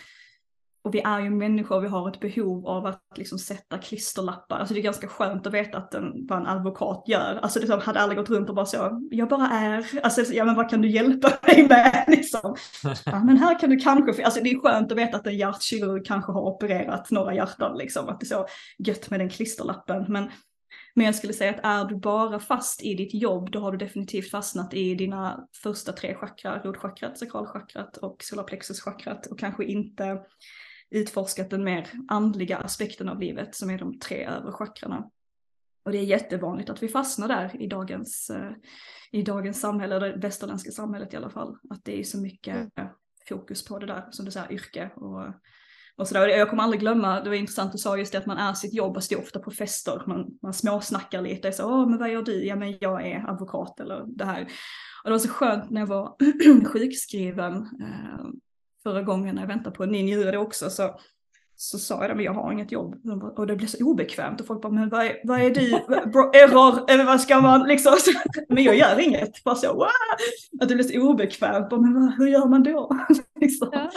och 0.83 0.95
vi 0.95 1.01
är 1.01 1.21
ju 1.21 1.31
människor 1.31 1.77
och 1.77 1.85
vi 1.85 1.89
har 1.89 2.09
ett 2.09 2.21
behov 2.21 2.67
av 2.67 2.87
att 2.87 3.03
liksom 3.17 3.39
sätta 3.39 3.79
klisterlappar. 3.79 4.59
Alltså 4.59 4.75
det 4.75 4.81
är 4.81 4.83
ganska 4.83 5.09
skönt 5.09 5.47
att 5.47 5.53
veta 5.53 5.79
att 5.79 5.95
en, 5.95 6.27
vad 6.27 6.39
en 6.39 6.47
advokat 6.47 7.05
gör. 7.07 7.39
Alltså 7.43 7.61
det 7.61 7.83
hade 7.83 8.01
aldrig 8.01 8.19
gått 8.19 8.31
runt 8.31 8.49
och 8.49 8.55
bara 8.55 8.67
så, 8.67 9.09
jag 9.11 9.29
bara 9.29 9.49
är, 9.49 10.01
alltså 10.03 10.33
ja 10.33 10.45
men 10.45 10.55
vad 10.55 10.71
kan 10.71 10.83
du 10.83 10.89
hjälpa 10.89 11.33
mig 11.47 11.69
med 11.69 12.05
liksom? 12.09 12.57
Ja 13.05 13.25
men 13.25 13.37
här 13.37 13.59
kan 13.59 13.71
du 13.71 13.77
kanske, 13.77 14.25
alltså 14.25 14.41
det 14.41 14.51
är 14.51 14.61
skönt 14.61 14.93
att 14.93 14.99
veta 14.99 15.17
att 15.17 15.27
en 15.27 15.37
hjärtkirurg 15.37 16.07
kanske 16.07 16.33
har 16.33 16.43
opererat 16.43 17.11
några 17.11 17.35
hjärtan 17.35 17.79
liksom. 17.79 18.09
Att 18.09 18.21
det 18.21 18.27
är 18.27 18.29
så 18.29 18.47
gött 18.79 19.11
med 19.11 19.21
den 19.21 19.31
klisterlappen. 19.31 20.05
Men 20.09 20.31
men 20.95 21.07
jag 21.07 21.15
skulle 21.15 21.33
säga 21.33 21.51
att 21.51 21.65
är 21.65 21.85
du 21.85 21.97
bara 21.97 22.41
fast 22.41 22.83
i 22.83 22.95
ditt 22.95 23.15
jobb, 23.15 23.51
då 23.51 23.61
har 23.61 23.73
du 23.73 23.79
definitivt 23.79 24.31
fastnat 24.31 24.75
i 24.75 24.95
dina 24.95 25.49
första 25.63 25.93
tre 25.93 26.15
chakrar, 26.15 26.63
rodchakrat, 26.65 27.19
sakralchakrat 27.19 27.97
och 27.97 28.17
solarplexuschakrat 28.23 29.27
och 29.27 29.39
kanske 29.39 29.65
inte 29.65 30.21
utforskat 30.91 31.51
den 31.51 31.65
mer 31.65 31.91
andliga 32.09 32.59
aspekten 32.59 33.09
av 33.09 33.21
livet 33.21 33.55
som 33.55 33.71
är 33.71 33.79
de 33.79 33.99
tre 33.99 34.25
övre 34.27 34.53
chakrarna. 34.53 35.11
Och 35.85 35.93
det 35.93 35.99
är 35.99 36.05
jättevanligt 36.05 36.71
att 36.71 36.83
vi 36.83 36.89
fastnar 36.89 37.29
där 37.29 37.63
i 37.63 37.67
dagens, 37.67 38.31
uh, 38.35 38.53
i 39.11 39.23
dagens 39.23 39.61
samhälle, 39.61 39.99
det 39.99 40.17
västerländska 40.17 40.71
samhället 40.71 41.15
i 41.15 41.17
alla 41.17 41.31
fall. 41.31 41.57
Att 41.71 41.85
det 41.85 42.01
är 42.01 42.05
så 42.05 42.21
mycket 42.21 42.55
mm. 42.55 42.91
fokus 43.29 43.65
på 43.65 43.79
det 43.79 43.87
där, 43.87 44.09
som 44.11 44.25
du 44.25 44.31
säger, 44.31 44.53
yrke 44.53 44.91
och 44.97 45.35
och 46.01 46.09
sådär. 46.09 46.29
Jag 46.29 46.51
kommer 46.51 46.63
aldrig 46.63 46.81
glömma, 46.81 47.21
det 47.21 47.29
var 47.29 47.37
intressant 47.37 47.73
du 47.73 47.79
sa 47.79 47.97
just 47.97 48.13
det 48.13 48.19
att 48.19 48.27
man 48.27 48.37
är 48.37 48.55
sitt 48.55 48.75
jobb 48.75 48.97
och 48.97 49.05
står 49.05 49.19
ofta 49.19 49.39
på 49.39 49.51
fester. 49.51 50.03
Man, 50.07 50.27
man 50.43 50.55
småsnackar 50.55 51.23
lite, 51.23 51.53
så, 51.53 51.65
Åh, 51.65 51.89
men 51.89 51.99
vad 51.99 52.11
gör 52.11 52.23
du? 52.23 52.45
Ja 52.45 52.57
men 52.57 52.77
jag 52.81 53.07
är 53.07 53.31
advokat 53.31 53.81
eller 53.81 54.05
det 54.07 54.25
här. 54.25 54.43
Och 55.05 55.05
det 55.05 55.11
var 55.11 55.19
så 55.19 55.29
skönt 55.29 55.71
när 55.71 55.81
jag 55.81 55.87
var 55.87 56.17
sjukskriven 56.73 57.55
eh, 57.57 58.27
förra 58.83 59.03
gången 59.03 59.35
när 59.35 59.43
jag 59.43 59.49
väntade 59.49 59.77
på 59.77 59.83
en 59.83 59.91
ny 59.91 60.03
njure 60.03 60.39
också. 60.39 60.71
Så, 60.71 61.01
så 61.57 61.79
sa 61.79 62.01
jag 62.01 62.11
det, 62.11 62.15
men 62.15 62.25
jag 62.25 62.35
har 62.35 62.53
inget 62.53 62.73
jobb. 62.73 63.07
Och 63.37 63.47
det 63.47 63.57
blev 63.57 63.67
så 63.67 63.85
obekvämt 63.85 64.41
och 64.41 64.47
folk 64.47 64.63
bara, 64.63 64.73
men 64.73 64.89
vad 64.89 65.07
är, 65.07 65.21
vad 65.25 65.41
är 65.41 65.51
du, 65.51 65.75
error, 66.39 66.91
eller 66.91 67.05
vad 67.05 67.21
ska 67.21 67.41
man 67.41 67.69
liksom? 67.69 67.93
Men 68.49 68.65
jag 68.65 68.77
gör 68.77 69.01
inget, 69.01 69.45
bara 69.45 69.55
så, 69.55 69.75
wow! 69.75 69.89
Att 70.61 70.69
det 70.69 70.75
blev 70.75 70.85
så 70.85 71.01
obekvämt, 71.01 71.71
men 71.71 71.95
vad, 71.95 72.15
hur 72.19 72.27
gör 72.27 72.47
man 72.47 72.63
då? 72.63 73.07
liksom. 73.41 73.69
ja. 73.73 73.91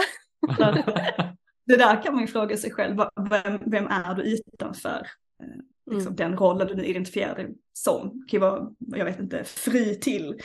det 1.65 1.75
där 1.75 2.03
kan 2.03 2.13
man 2.13 2.21
ju 2.21 2.27
fråga 2.27 2.57
sig 2.57 2.71
själv, 2.71 2.97
vem, 3.29 3.59
vem 3.65 3.87
är 3.87 4.15
du 4.15 4.23
utanför? 4.23 5.07
Eh, 5.43 5.47
liksom, 5.91 6.13
mm. 6.13 6.15
Den 6.15 6.37
rollen 6.37 6.67
du 6.67 6.85
identifierar 6.85 7.35
dig 7.35 7.55
som. 7.73 8.09
kan 8.09 8.37
ju 8.37 8.39
vara, 8.39 8.67
jag 8.77 9.05
vet 9.05 9.19
inte, 9.19 9.43
fri 9.43 9.95
till. 9.95 10.35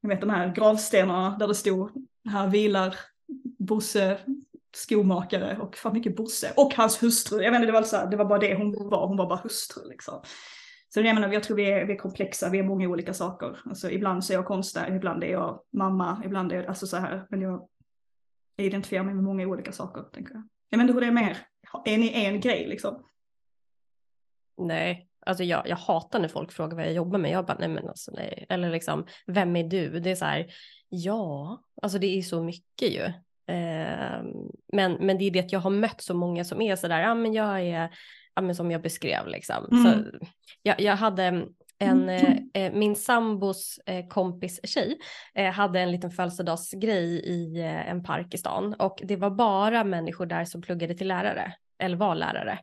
Jag 0.00 0.08
vet 0.08 0.20
de 0.20 0.30
här 0.30 0.54
gravstenarna 0.54 1.38
där 1.38 1.48
det 1.48 1.54
stod, 1.54 1.90
här 2.28 2.46
vilar 2.46 2.94
Bosse 3.58 4.18
skomakare 4.76 5.58
och 5.60 5.76
fan 5.76 5.92
mycket 5.92 6.16
Bosse 6.16 6.52
och 6.56 6.74
hans 6.74 7.02
hustru. 7.02 7.42
Jag 7.42 7.50
vet 7.50 7.56
inte, 7.56 7.66
det 7.66 7.72
var, 7.72 7.82
så 7.82 7.96
här, 7.96 8.10
det 8.10 8.16
var 8.16 8.24
bara 8.24 8.38
det 8.38 8.54
hon 8.54 8.88
var, 8.88 9.06
hon 9.06 9.16
var 9.16 9.26
bara 9.26 9.40
hustru 9.42 9.88
liksom. 9.88 10.22
Så 10.88 11.00
jag 11.00 11.14
menar, 11.14 11.32
jag 11.32 11.42
tror 11.42 11.56
vi 11.56 11.70
är, 11.70 11.84
vi 11.84 11.92
är 11.92 11.96
komplexa, 11.96 12.48
vi 12.50 12.58
är 12.58 12.62
många 12.62 12.88
olika 12.88 13.14
saker. 13.14 13.60
Alltså 13.64 13.90
ibland 13.90 14.24
så 14.24 14.32
är 14.32 14.36
jag 14.36 14.46
konstnär, 14.46 14.96
ibland 14.96 15.24
är 15.24 15.28
jag 15.28 15.62
mamma, 15.72 16.22
ibland 16.24 16.52
är 16.52 16.56
jag 16.56 16.66
alltså 16.66 16.86
så 16.86 16.96
här, 16.96 17.26
men 17.30 17.40
jag 17.40 17.68
identifierar 18.56 19.04
mig 19.04 19.14
med 19.14 19.24
många 19.24 19.46
olika 19.46 19.72
saker, 19.72 20.02
tänker 20.02 20.34
jag. 20.34 20.48
Jag 20.70 20.78
vet 20.78 20.82
inte 20.82 20.92
hur 20.92 21.00
det 21.00 21.06
är 21.06 21.12
med 21.12 21.30
er. 21.30 21.38
Är 21.84 21.98
ni 21.98 22.24
en 22.24 22.40
grej 22.40 22.66
liksom? 22.68 23.04
Nej, 24.58 25.08
alltså 25.26 25.44
jag, 25.44 25.68
jag 25.68 25.76
hatar 25.76 26.20
när 26.20 26.28
folk 26.28 26.52
frågar 26.52 26.76
vad 26.76 26.86
jag 26.86 26.92
jobbar 26.92 27.18
med. 27.18 27.30
Jag 27.30 27.46
bara, 27.46 27.56
nej 27.58 27.68
men 27.68 27.88
alltså 27.88 28.10
nej. 28.14 28.46
Eller 28.48 28.70
liksom, 28.70 29.06
vem 29.26 29.56
är 29.56 29.64
du? 29.64 30.00
Det 30.00 30.10
är 30.10 30.14
så 30.14 30.24
här, 30.24 30.46
ja, 30.88 31.62
alltså 31.82 31.98
det 31.98 32.18
är 32.18 32.22
så 32.22 32.42
mycket 32.42 32.92
ju. 32.92 33.04
Eh, 33.54 34.22
men, 34.72 34.92
men 34.92 35.18
det 35.18 35.24
är 35.24 35.30
det 35.30 35.40
att 35.40 35.52
jag 35.52 35.60
har 35.60 35.70
mött 35.70 36.00
så 36.00 36.14
många 36.14 36.44
som 36.44 36.62
är 36.62 36.76
så 36.76 36.88
där, 36.88 37.00
ja 37.00 37.14
men 37.14 37.32
jag 37.32 37.60
är, 37.60 37.90
ja 38.34 38.42
men 38.42 38.54
som 38.54 38.70
jag 38.70 38.82
beskrev 38.82 39.26
liksom. 39.26 39.68
Mm. 39.72 39.84
Så 39.84 40.18
jag, 40.62 40.80
jag 40.80 40.96
hade 40.96 41.46
en, 41.78 42.08
mm. 42.08 42.50
eh, 42.54 42.72
min 42.72 42.96
sambos 42.96 43.78
eh, 43.86 44.06
kompis 44.06 44.60
tjej 44.64 44.98
eh, 45.34 45.52
hade 45.52 45.80
en 45.80 45.92
liten 45.92 46.10
födelsedagsgrej 46.10 47.20
i 47.24 47.60
eh, 47.60 47.90
en 47.90 48.02
park 48.02 48.34
i 48.34 48.38
stan 48.38 48.74
och 48.74 49.00
det 49.04 49.16
var 49.16 49.30
bara 49.30 49.84
människor 49.84 50.26
där 50.26 50.44
som 50.44 50.62
pluggade 50.62 50.94
till 50.94 51.08
lärare 51.08 51.52
eller 51.78 51.96
var 51.96 52.14
lärare. 52.14 52.58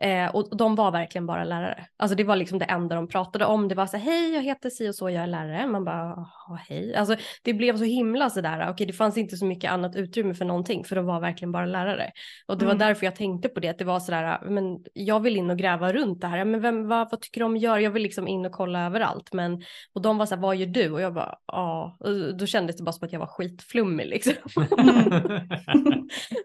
Eh, 0.00 0.34
och 0.34 0.56
de 0.56 0.74
var 0.74 0.90
verkligen 0.90 1.26
bara 1.26 1.44
lärare. 1.44 1.86
Alltså 1.96 2.16
det 2.16 2.24
var 2.24 2.36
liksom 2.36 2.58
det 2.58 2.64
enda 2.64 2.96
de 2.96 3.08
pratade 3.08 3.44
om. 3.44 3.68
Det 3.68 3.74
var 3.74 3.86
så 3.86 3.96
här, 3.96 4.04
hej 4.04 4.34
jag 4.34 4.42
heter 4.42 4.70
si 4.70 4.88
och 4.88 4.94
så, 4.94 5.10
jag 5.10 5.22
är 5.22 5.26
lärare. 5.26 5.66
Man 5.66 5.84
bara, 5.84 6.26
hej. 6.68 6.94
Alltså 6.94 7.16
det 7.42 7.54
blev 7.54 7.76
så 7.76 7.84
himla 7.84 8.30
sådär, 8.30 8.70
okej 8.70 8.86
det 8.86 8.92
fanns 8.92 9.16
inte 9.16 9.36
så 9.36 9.46
mycket 9.46 9.70
annat 9.70 9.96
utrymme 9.96 10.34
för 10.34 10.44
någonting 10.44 10.84
för 10.84 10.96
de 10.96 11.06
var 11.06 11.20
verkligen 11.20 11.52
bara 11.52 11.66
lärare. 11.66 12.10
Och 12.46 12.58
det 12.58 12.64
mm. 12.64 12.78
var 12.78 12.86
därför 12.86 13.06
jag 13.06 13.16
tänkte 13.16 13.48
på 13.48 13.60
det, 13.60 13.68
att 13.68 13.78
det 13.78 13.84
var 13.84 14.00
sådär, 14.00 14.38
men 14.44 14.84
jag 14.94 15.20
vill 15.20 15.36
in 15.36 15.50
och 15.50 15.58
gräva 15.58 15.92
runt 15.92 16.20
det 16.20 16.26
här. 16.26 16.44
Men 16.44 16.60
vem, 16.60 16.88
vad, 16.88 17.10
vad 17.10 17.20
tycker 17.20 17.40
de 17.40 17.56
gör? 17.56 17.78
Jag 17.78 17.90
vill 17.90 18.02
liksom 18.02 18.28
in 18.28 18.46
och 18.46 18.52
kolla 18.52 18.86
överallt. 18.86 19.32
Men, 19.32 19.62
och 19.92 20.02
de 20.02 20.18
var 20.18 20.26
så 20.26 20.34
här, 20.34 20.42
vad 20.42 20.56
gör 20.56 20.66
du? 20.66 20.90
Och 20.90 21.00
jag 21.00 21.14
bara, 21.14 21.38
ja. 21.46 21.98
Då 22.38 22.46
kändes 22.46 22.76
det 22.76 22.82
bara 22.82 22.92
som 22.92 23.06
att 23.06 23.12
jag 23.12 23.20
var 23.20 23.26
skitflummig 23.26 24.06
liksom. 24.06 24.34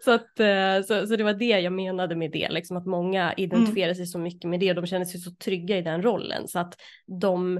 så, 0.05 0.11
att, 0.11 0.39
eh, 0.39 0.81
så, 0.87 1.07
så 1.07 1.15
det 1.15 1.23
var 1.23 1.33
det 1.33 1.59
jag 1.59 1.73
menade 1.73 2.15
med 2.15 2.31
det, 2.31 2.49
liksom 2.49 2.77
att 2.77 2.85
många 2.85 3.33
identifierar 3.43 3.93
sig 3.93 4.05
så 4.05 4.19
mycket 4.19 4.49
med 4.49 4.59
det 4.59 4.69
och 4.69 4.75
de 4.75 4.85
känner 4.85 5.05
sig 5.05 5.19
så 5.19 5.31
trygga 5.31 5.77
i 5.77 5.81
den 5.81 6.01
rollen 6.01 6.47
så 6.47 6.59
att 6.59 6.81
de 7.07 7.57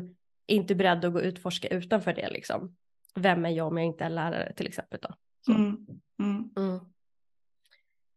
är 0.48 0.56
inte 0.56 0.76
beredda 0.76 1.08
att 1.08 1.14
gå 1.14 1.20
och 1.20 1.26
utforska 1.26 1.68
utanför 1.68 2.14
det 2.14 2.30
liksom. 2.30 2.76
Vem 3.16 3.46
är 3.46 3.50
jag 3.50 3.68
om 3.68 3.78
jag 3.78 3.86
inte 3.86 4.06
är 4.06 4.10
lärare 4.10 4.54
till 4.54 4.68
exempel 4.68 5.00
då? 5.02 5.16
Mm. 5.54 5.78
Mm. 6.20 6.50
Mm. 6.58 6.80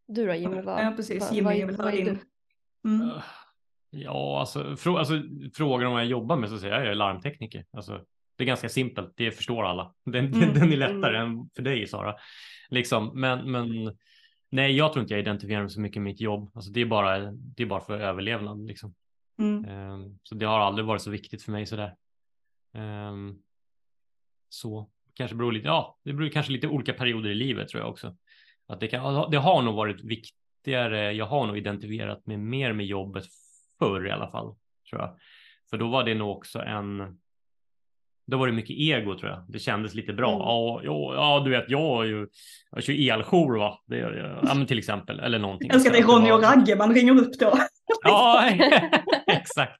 Du 0.07 0.25
då 0.25 0.33
Jimmy? 0.33 0.61
Vad, 0.61 0.85
ja 0.85 0.93
precis, 0.95 1.23
vad, 1.23 1.33
Jimmy 1.33 1.65
vad, 1.65 1.75
vad 1.75 1.93
är 1.93 2.05
du? 2.05 2.17
Mm. 2.89 3.09
Ja, 3.89 4.39
alltså, 4.39 4.75
frå, 4.75 4.97
alltså 4.97 5.13
frågan 5.53 5.87
om 5.87 5.93
vad 5.93 6.01
jag 6.01 6.09
jobbar 6.09 6.35
med 6.35 6.49
så 6.49 6.57
säger 6.57 6.73
jag, 6.73 6.83
jag 6.83 6.91
är 6.91 6.95
larmtekniker. 6.95 7.65
Alltså, 7.71 8.01
det 8.35 8.43
är 8.43 8.47
ganska 8.47 8.69
simpelt, 8.69 9.13
det 9.15 9.31
förstår 9.31 9.63
alla. 9.63 9.93
Den, 10.05 10.33
mm. 10.33 10.53
den 10.53 10.73
är 10.73 10.77
lättare 10.77 11.17
mm. 11.17 11.31
än 11.31 11.49
för 11.55 11.63
dig 11.63 11.87
Sara. 11.87 12.15
Liksom, 12.69 13.11
men, 13.21 13.51
men 13.51 13.97
Nej, 14.53 14.75
jag 14.75 14.93
tror 14.93 15.01
inte 15.01 15.13
jag 15.13 15.21
identifierar 15.21 15.61
mig 15.61 15.69
så 15.69 15.81
mycket 15.81 16.01
med 16.01 16.11
mitt 16.11 16.21
jobb. 16.21 16.51
Alltså, 16.53 16.71
det, 16.71 16.81
är 16.81 16.85
bara, 16.85 17.31
det 17.31 17.63
är 17.63 17.67
bara 17.67 17.81
för 17.81 17.99
överlevnad. 17.99 18.67
Liksom. 18.67 18.95
Mm. 19.39 19.65
Um, 19.69 20.19
så 20.23 20.35
det 20.35 20.45
har 20.45 20.59
aldrig 20.59 20.85
varit 20.85 21.01
så 21.01 21.11
viktigt 21.11 21.43
för 21.43 21.51
mig 21.51 21.65
sådär. 21.65 21.95
Um, 22.73 23.41
så 24.49 24.89
kanske 25.13 25.35
beror 25.35 25.51
lite, 25.51 25.67
ja, 25.67 25.97
det 26.03 26.13
beror 26.13 26.29
kanske 26.29 26.51
lite 26.51 26.67
olika 26.67 26.93
perioder 26.93 27.29
i 27.29 27.35
livet 27.35 27.67
tror 27.67 27.83
jag 27.83 27.89
också. 27.89 28.17
Att 28.67 28.79
det, 28.79 28.87
kan, 28.87 29.31
det 29.31 29.37
har 29.37 29.61
nog 29.61 29.75
varit 29.75 30.03
viktigare. 30.03 31.13
Jag 31.13 31.25
har 31.25 31.47
nog 31.47 31.57
identifierat 31.57 32.25
mig 32.25 32.37
mer 32.37 32.73
med 32.73 32.85
jobbet 32.85 33.25
förr 33.79 34.07
i 34.07 34.11
alla 34.11 34.31
fall, 34.31 34.55
tror 34.89 35.01
jag. 35.01 35.17
För 35.69 35.77
då 35.77 35.89
var 35.89 36.03
det 36.03 36.15
nog 36.15 36.37
också 36.37 36.59
en, 36.59 37.19
då 38.25 38.37
var 38.37 38.47
det 38.47 38.53
mycket 38.53 38.75
ego 38.77 39.17
tror 39.17 39.31
jag. 39.31 39.45
Det 39.47 39.59
kändes 39.59 39.93
lite 39.93 40.13
bra. 40.13 40.29
Mm. 40.29 40.41
Ja, 40.41 40.81
ja, 40.83 41.13
ja, 41.15 41.41
du 41.45 41.51
vet, 41.51 41.65
jag, 41.67 42.03
är 42.03 42.07
ju, 42.07 42.27
jag 42.71 42.83
kör 42.83 42.93
eljour 42.93 43.57
va. 43.57 43.79
Det, 43.85 43.97
ja, 44.47 44.53
men 44.53 44.65
till 44.65 44.77
exempel. 44.77 45.19
Eller 45.19 45.39
någonting. 45.39 45.67
Jag 45.67 45.75
älskar 45.75 45.91
att 45.91 45.97
det 45.97 46.03
är 46.03 46.07
Ronny 46.07 46.31
och 46.31 46.43
Ragge 46.43 46.75
man 46.75 46.93
ringer 46.93 47.17
upp 47.21 47.39
då. 47.39 47.57
ja, 48.03 48.49
exakt. 49.27 49.79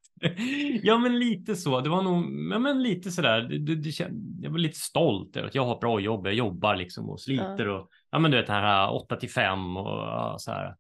Ja, 0.82 0.98
men 0.98 1.20
lite 1.20 1.56
så. 1.56 1.82
Det 1.82 1.90
var 1.90 2.02
nog, 2.02 2.24
ja, 2.54 2.60
men 2.60 2.84
lite 2.84 3.12
sådär. 3.12 3.42
Det, 3.42 3.58
det, 3.58 3.76
det, 3.76 4.10
jag 4.42 4.52
var 4.52 4.58
lite 4.58 4.80
stolt 4.80 5.38
över 5.38 5.48
att 5.48 5.56
jag 5.56 5.66
har 5.66 5.74
ett 5.74 5.80
bra 5.80 6.00
jobb. 6.00 6.28
Jag 6.28 6.34
jobbar 6.34 6.76
liksom 6.76 7.10
och 7.10 7.22
sliter 7.22 7.68
och 7.68 7.90
ja, 8.12 8.20
men 8.20 8.32
du 8.32 8.38
vet 8.38 8.48
det 8.48 8.54
här 8.54 8.94
8 8.94 9.16
till 9.16 9.30
5 9.30 9.78
och 9.78 9.88
ja, 9.88 10.36
så 10.40 10.52
här. 10.52 10.76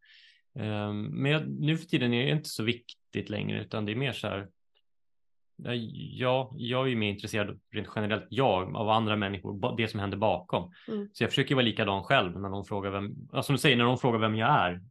Um, 0.59 1.03
men 1.03 1.31
jag, 1.31 1.47
nu 1.47 1.77
för 1.77 1.85
tiden 1.85 2.13
är 2.13 2.25
det 2.25 2.31
inte 2.31 2.49
så 2.49 2.63
viktigt 2.63 3.29
längre, 3.29 3.61
utan 3.61 3.85
det 3.85 3.91
är 3.91 3.95
mer 3.95 4.11
så 4.11 4.27
här 4.27 4.47
Ja, 6.17 6.53
jag 6.57 6.91
är 6.91 6.95
mer 6.95 7.09
intresserad 7.09 7.59
rent 7.71 7.87
generellt, 7.95 8.27
jag, 8.29 8.75
av 8.75 8.89
andra 8.89 9.15
människor, 9.15 9.77
det 9.77 9.87
som 9.87 9.99
händer 9.99 10.17
bakom. 10.17 10.71
Mm. 10.87 11.09
Så 11.13 11.23
jag 11.23 11.31
försöker 11.31 11.55
vara 11.55 11.65
likadan 11.65 12.03
själv 12.03 12.39
när 12.39 12.49
någon 12.49 12.65
frågar 12.65 12.91
vem, 12.91 13.13
ja, 13.31 13.43
som 13.43 13.55
du 13.55 13.59
säger, 13.59 13.77
när 13.77 13.83
någon 13.83 13.97
frågar 13.97 14.19
vem 14.19 14.35
jag 14.35 14.49
är. 14.49 14.81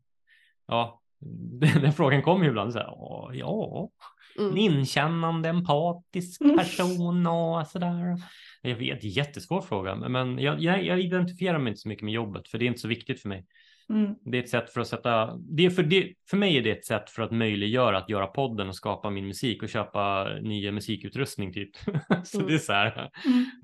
Ja, 0.66 1.00
den 1.60 1.92
frågan 1.92 2.22
kommer 2.22 2.44
ju 2.44 2.50
ibland 2.50 2.72
så 2.72 2.78
här, 2.78 2.88
ja, 3.32 3.90
mm. 4.38 4.50
en 4.50 4.58
inkännande, 4.58 5.48
empatisk 5.48 6.40
mm. 6.40 6.56
person 6.56 7.26
och 7.26 7.66
sådär. 7.66 8.16
Jag 8.62 8.76
vet, 8.76 9.04
jättesvår 9.04 9.60
fråga, 9.60 9.94
men 9.94 10.38
jag, 10.38 10.60
jag, 10.60 10.84
jag 10.84 11.00
identifierar 11.00 11.58
mig 11.58 11.70
inte 11.70 11.80
så 11.80 11.88
mycket 11.88 12.04
med 12.04 12.14
jobbet, 12.14 12.48
för 12.48 12.58
det 12.58 12.64
är 12.64 12.66
inte 12.66 12.80
så 12.80 12.88
viktigt 12.88 13.22
för 13.22 13.28
mig. 13.28 13.46
Mm. 13.88 14.14
Det 14.24 14.38
är 14.38 14.42
ett 14.42 14.48
sätt 14.48 14.70
för 14.70 14.80
att 14.80 14.88
sätta, 14.88 15.36
det 15.36 15.66
är 15.66 15.70
för, 15.70 15.82
det, 15.82 16.14
för 16.30 16.36
mig 16.36 16.56
är 16.56 16.62
det 16.62 16.70
ett 16.70 16.84
sätt 16.84 17.10
för 17.10 17.22
att 17.22 17.32
möjliggöra 17.32 17.98
att 17.98 18.08
göra 18.08 18.26
podden 18.26 18.68
och 18.68 18.76
skapa 18.76 19.10
min 19.10 19.26
musik 19.26 19.62
och 19.62 19.68
köpa 19.68 20.28
nya 20.42 20.72
musikutrustning 20.72 21.52
typ. 21.52 21.76
så 22.24 22.38
mm. 22.38 22.48
det 22.48 22.54
är 22.54 22.58
så 22.58 22.72
här, 22.72 23.10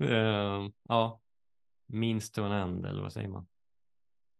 uh, 0.03 0.69
ja, 0.89 1.19
means 1.87 2.31
to 2.31 2.43
an 2.43 2.51
end 2.51 2.85
eller 2.85 3.01
vad 3.01 3.13
säger 3.13 3.27
man? 3.27 3.47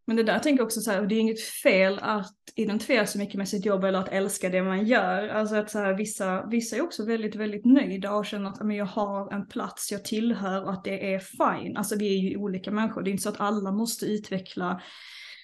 Men 0.09 0.15
det 0.15 0.23
där 0.23 0.39
tänker 0.39 0.59
jag 0.59 0.65
också 0.65 0.81
så 0.81 0.91
här, 0.91 1.05
det 1.05 1.15
är 1.15 1.19
inget 1.19 1.41
fel 1.41 1.99
att 2.01 2.37
identifiera 2.55 3.05
sig 3.05 3.21
mycket 3.21 3.35
med 3.35 3.49
sitt 3.49 3.65
jobb 3.65 3.83
eller 3.83 3.99
att 3.99 4.09
älska 4.09 4.49
det 4.49 4.61
man 4.61 4.85
gör. 4.85 5.27
Alltså 5.27 5.55
att 5.55 5.71
så 5.71 5.79
här, 5.79 5.93
vissa, 5.93 6.45
vissa 6.45 6.75
är 6.75 6.81
också 6.81 7.05
väldigt, 7.05 7.35
väldigt 7.35 7.65
nöjda 7.65 8.13
och 8.13 8.25
känner 8.25 8.49
att 8.49 8.65
men 8.65 8.75
jag 8.75 8.85
har 8.85 9.33
en 9.33 9.47
plats 9.47 9.91
jag 9.91 10.05
tillhör 10.05 10.63
och 10.63 10.73
att 10.73 10.83
det 10.83 11.13
är 11.13 11.19
fine. 11.19 11.77
Alltså 11.77 11.95
vi 11.95 12.13
är 12.13 12.29
ju 12.29 12.37
olika 12.37 12.71
människor, 12.71 13.01
det 13.01 13.09
är 13.09 13.11
inte 13.11 13.23
så 13.23 13.29
att 13.29 13.41
alla 13.41 13.71
måste 13.71 14.05
utveckla 14.05 14.81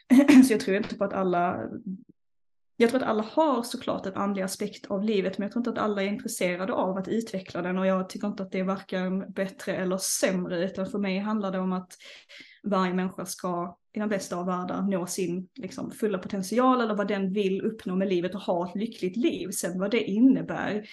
så 0.47 0.53
jag 0.53 0.60
tror 0.60 0.78
inte 0.78 0.95
på 0.95 1.03
att 1.03 1.14
alla 1.14 1.60
jag 2.78 2.89
tror 2.89 3.01
att 3.01 3.10
alla 3.10 3.26
har 3.32 3.64
såklart 3.64 4.06
en 4.06 4.14
andlig 4.14 4.41
aspekt 4.41 4.86
av 4.86 5.03
livet, 5.03 5.38
men 5.38 5.45
jag 5.45 5.51
tror 5.51 5.60
inte 5.60 5.70
att 5.70 5.86
alla 5.86 6.03
är 6.03 6.08
intresserade 6.08 6.74
av 6.74 6.97
att 6.97 7.08
utveckla 7.08 7.62
den 7.62 7.78
och 7.78 7.88
jag 7.88 8.10
tycker 8.10 8.28
inte 8.28 8.43
att 8.43 8.51
det 8.51 8.60
är 8.60 8.64
varken 8.64 9.32
bättre 9.32 9.76
eller 9.76 9.97
sämre, 9.97 10.66
utan 10.66 10.86
för 10.86 10.99
mig 10.99 11.20
handlar 11.20 11.51
det 11.51 11.60
om 11.60 11.74
att 11.74 11.93
varje 12.64 12.93
människa 12.93 13.26
ska 13.26 13.78
i 13.93 13.99
den 13.99 14.10
bästa 14.10 14.36
av 14.36 14.45
världar 14.45 14.82
nå 14.82 15.06
sin 15.06 15.47
liksom, 15.56 15.91
fulla 15.91 16.18
potential 16.18 16.82
eller 16.82 16.95
vad 16.95 17.08
den 17.08 17.34
vill 17.34 17.62
uppnå 17.62 17.95
med 17.95 18.10
livet 18.10 18.36
och 18.36 18.41
ha 18.41 18.70
ett 18.70 18.76
lyckligt 18.76 19.18
liv. 19.18 19.49
Sen 19.51 19.80
vad 19.80 19.91
det 19.91 20.03
innebär 20.03 20.86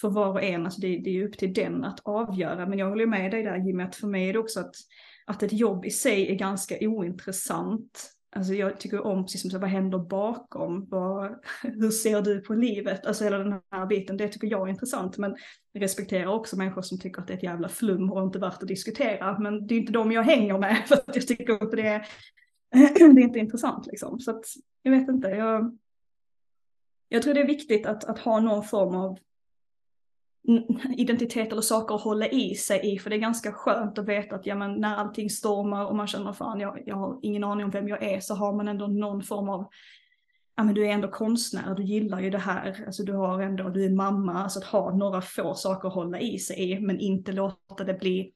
för 0.00 0.08
var 0.08 0.28
och 0.28 0.42
en, 0.42 0.64
alltså 0.64 0.80
det, 0.80 0.98
det 0.98 1.10
är 1.10 1.26
upp 1.26 1.38
till 1.38 1.54
den 1.54 1.84
att 1.84 2.00
avgöra. 2.04 2.66
Men 2.66 2.78
jag 2.78 2.88
håller 2.88 3.06
med 3.06 3.30
dig 3.30 3.42
där 3.42 3.56
Jimmy, 3.56 3.82
att 3.82 3.96
för 3.96 4.06
mig 4.06 4.28
är 4.28 4.32
det 4.32 4.38
också 4.38 4.60
att, 4.60 4.74
att 5.26 5.42
ett 5.42 5.52
jobb 5.52 5.84
i 5.84 5.90
sig 5.90 6.32
är 6.32 6.34
ganska 6.34 6.76
ointressant 6.80 8.15
Alltså 8.30 8.54
jag 8.54 8.80
tycker 8.80 9.06
om 9.06 9.24
precis 9.24 9.40
som 9.40 9.50
så, 9.50 9.58
vad 9.58 9.70
händer 9.70 9.98
bakom? 9.98 10.86
Vad, 10.88 11.38
hur 11.62 11.90
ser 11.90 12.22
du 12.22 12.40
på 12.40 12.54
livet? 12.54 13.06
Alltså 13.06 13.24
hela 13.24 13.38
den 13.38 13.60
här 13.70 13.86
biten, 13.86 14.16
det 14.16 14.28
tycker 14.28 14.46
jag 14.46 14.68
är 14.68 14.70
intressant. 14.70 15.18
Men 15.18 15.36
jag 15.72 15.82
respekterar 15.82 16.26
också 16.26 16.56
människor 16.56 16.82
som 16.82 16.98
tycker 16.98 17.20
att 17.20 17.26
det 17.26 17.32
är 17.32 17.36
ett 17.36 17.42
jävla 17.42 17.68
flum 17.68 18.12
och 18.12 18.22
inte 18.22 18.38
värt 18.38 18.62
att 18.62 18.68
diskutera. 18.68 19.38
Men 19.38 19.66
det 19.66 19.74
är 19.74 19.78
inte 19.78 19.92
de 19.92 20.12
jag 20.12 20.22
hänger 20.22 20.58
med 20.58 20.84
för 20.88 20.94
att 20.94 21.16
jag 21.16 21.26
tycker 21.26 21.64
att 21.64 21.72
det 21.72 21.86
är, 21.86 22.06
det 23.14 23.20
är 23.20 23.24
inte 23.24 23.38
intressant 23.38 23.86
liksom. 23.86 24.20
Så 24.20 24.30
att 24.30 24.44
jag 24.82 24.92
vet 24.92 25.08
inte, 25.08 25.28
jag, 25.28 25.78
jag 27.08 27.22
tror 27.22 27.34
det 27.34 27.40
är 27.40 27.46
viktigt 27.46 27.86
att, 27.86 28.04
att 28.04 28.18
ha 28.18 28.40
någon 28.40 28.64
form 28.64 28.94
av 28.94 29.18
identitet 30.96 31.52
eller 31.52 31.62
saker 31.62 31.94
att 31.94 32.02
hålla 32.02 32.28
i 32.28 32.54
sig 32.54 32.94
i. 32.94 32.98
För 32.98 33.10
det 33.10 33.16
är 33.16 33.20
ganska 33.20 33.52
skönt 33.52 33.98
att 33.98 34.08
veta 34.08 34.36
att 34.36 34.46
ja, 34.46 34.54
men 34.54 34.80
när 34.80 34.96
allting 34.96 35.30
stormar 35.30 35.86
och 35.86 35.96
man 35.96 36.06
känner 36.06 36.32
fan 36.32 36.60
jag, 36.60 36.82
jag 36.86 36.96
har 36.96 37.18
ingen 37.22 37.44
aning 37.44 37.64
om 37.64 37.70
vem 37.70 37.88
jag 37.88 38.02
är 38.02 38.20
så 38.20 38.34
har 38.34 38.52
man 38.52 38.68
ändå 38.68 38.86
någon 38.86 39.22
form 39.22 39.48
av 39.48 39.68
ja 40.56 40.64
men 40.64 40.74
du 40.74 40.86
är 40.86 40.90
ändå 40.90 41.08
konstnär, 41.08 41.74
du 41.74 41.82
gillar 41.82 42.20
ju 42.20 42.30
det 42.30 42.38
här, 42.38 42.84
alltså 42.86 43.02
du 43.02 43.12
har 43.12 43.40
ändå, 43.40 43.68
du 43.68 43.84
är 43.84 43.90
mamma, 43.90 44.42
alltså 44.42 44.58
att 44.58 44.64
ha 44.64 44.96
några 44.96 45.20
få 45.20 45.54
saker 45.54 45.88
att 45.88 45.94
hålla 45.94 46.20
i 46.20 46.38
sig 46.38 46.72
i, 46.72 46.80
men 46.80 47.00
inte 47.00 47.32
låta 47.32 47.84
det 47.84 47.94
bli 47.94 48.32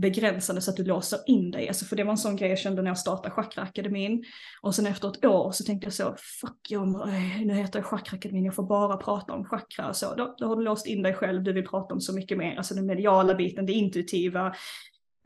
begränsande 0.00 0.60
så 0.60 0.70
att 0.70 0.76
du 0.76 0.84
låser 0.84 1.18
in 1.26 1.50
dig. 1.50 1.68
Alltså 1.68 1.84
för 1.84 1.96
det 1.96 2.04
var 2.04 2.10
en 2.10 2.18
sån 2.18 2.36
grej 2.36 2.48
jag 2.48 2.58
kände 2.58 2.82
när 2.82 2.90
jag 2.90 2.98
startade 2.98 3.30
Chakraakademin. 3.30 4.24
Och 4.62 4.74
sen 4.74 4.86
efter 4.86 5.08
ett 5.08 5.24
år 5.24 5.52
så 5.52 5.64
tänkte 5.64 5.86
jag 5.86 5.92
så, 5.92 6.16
fuck 6.40 6.58
jag, 6.68 7.08
eh, 7.08 7.40
nu 7.44 7.54
heter 7.54 7.78
jag 7.78 7.86
Chakraakademin, 7.86 8.44
jag 8.44 8.54
får 8.54 8.66
bara 8.66 8.96
prata 8.96 9.32
om 9.32 9.44
chakra 9.44 9.88
och 9.88 9.96
så. 9.96 10.14
Då, 10.14 10.34
då 10.38 10.46
har 10.46 10.56
du 10.56 10.62
låst 10.62 10.86
in 10.86 11.02
dig 11.02 11.14
själv, 11.14 11.42
du 11.42 11.52
vill 11.52 11.66
prata 11.66 11.94
om 11.94 12.00
så 12.00 12.14
mycket 12.14 12.38
mer, 12.38 12.56
alltså 12.56 12.74
den 12.74 12.86
mediala 12.86 13.34
biten, 13.34 13.66
det 13.66 13.72
intuitiva, 13.72 14.54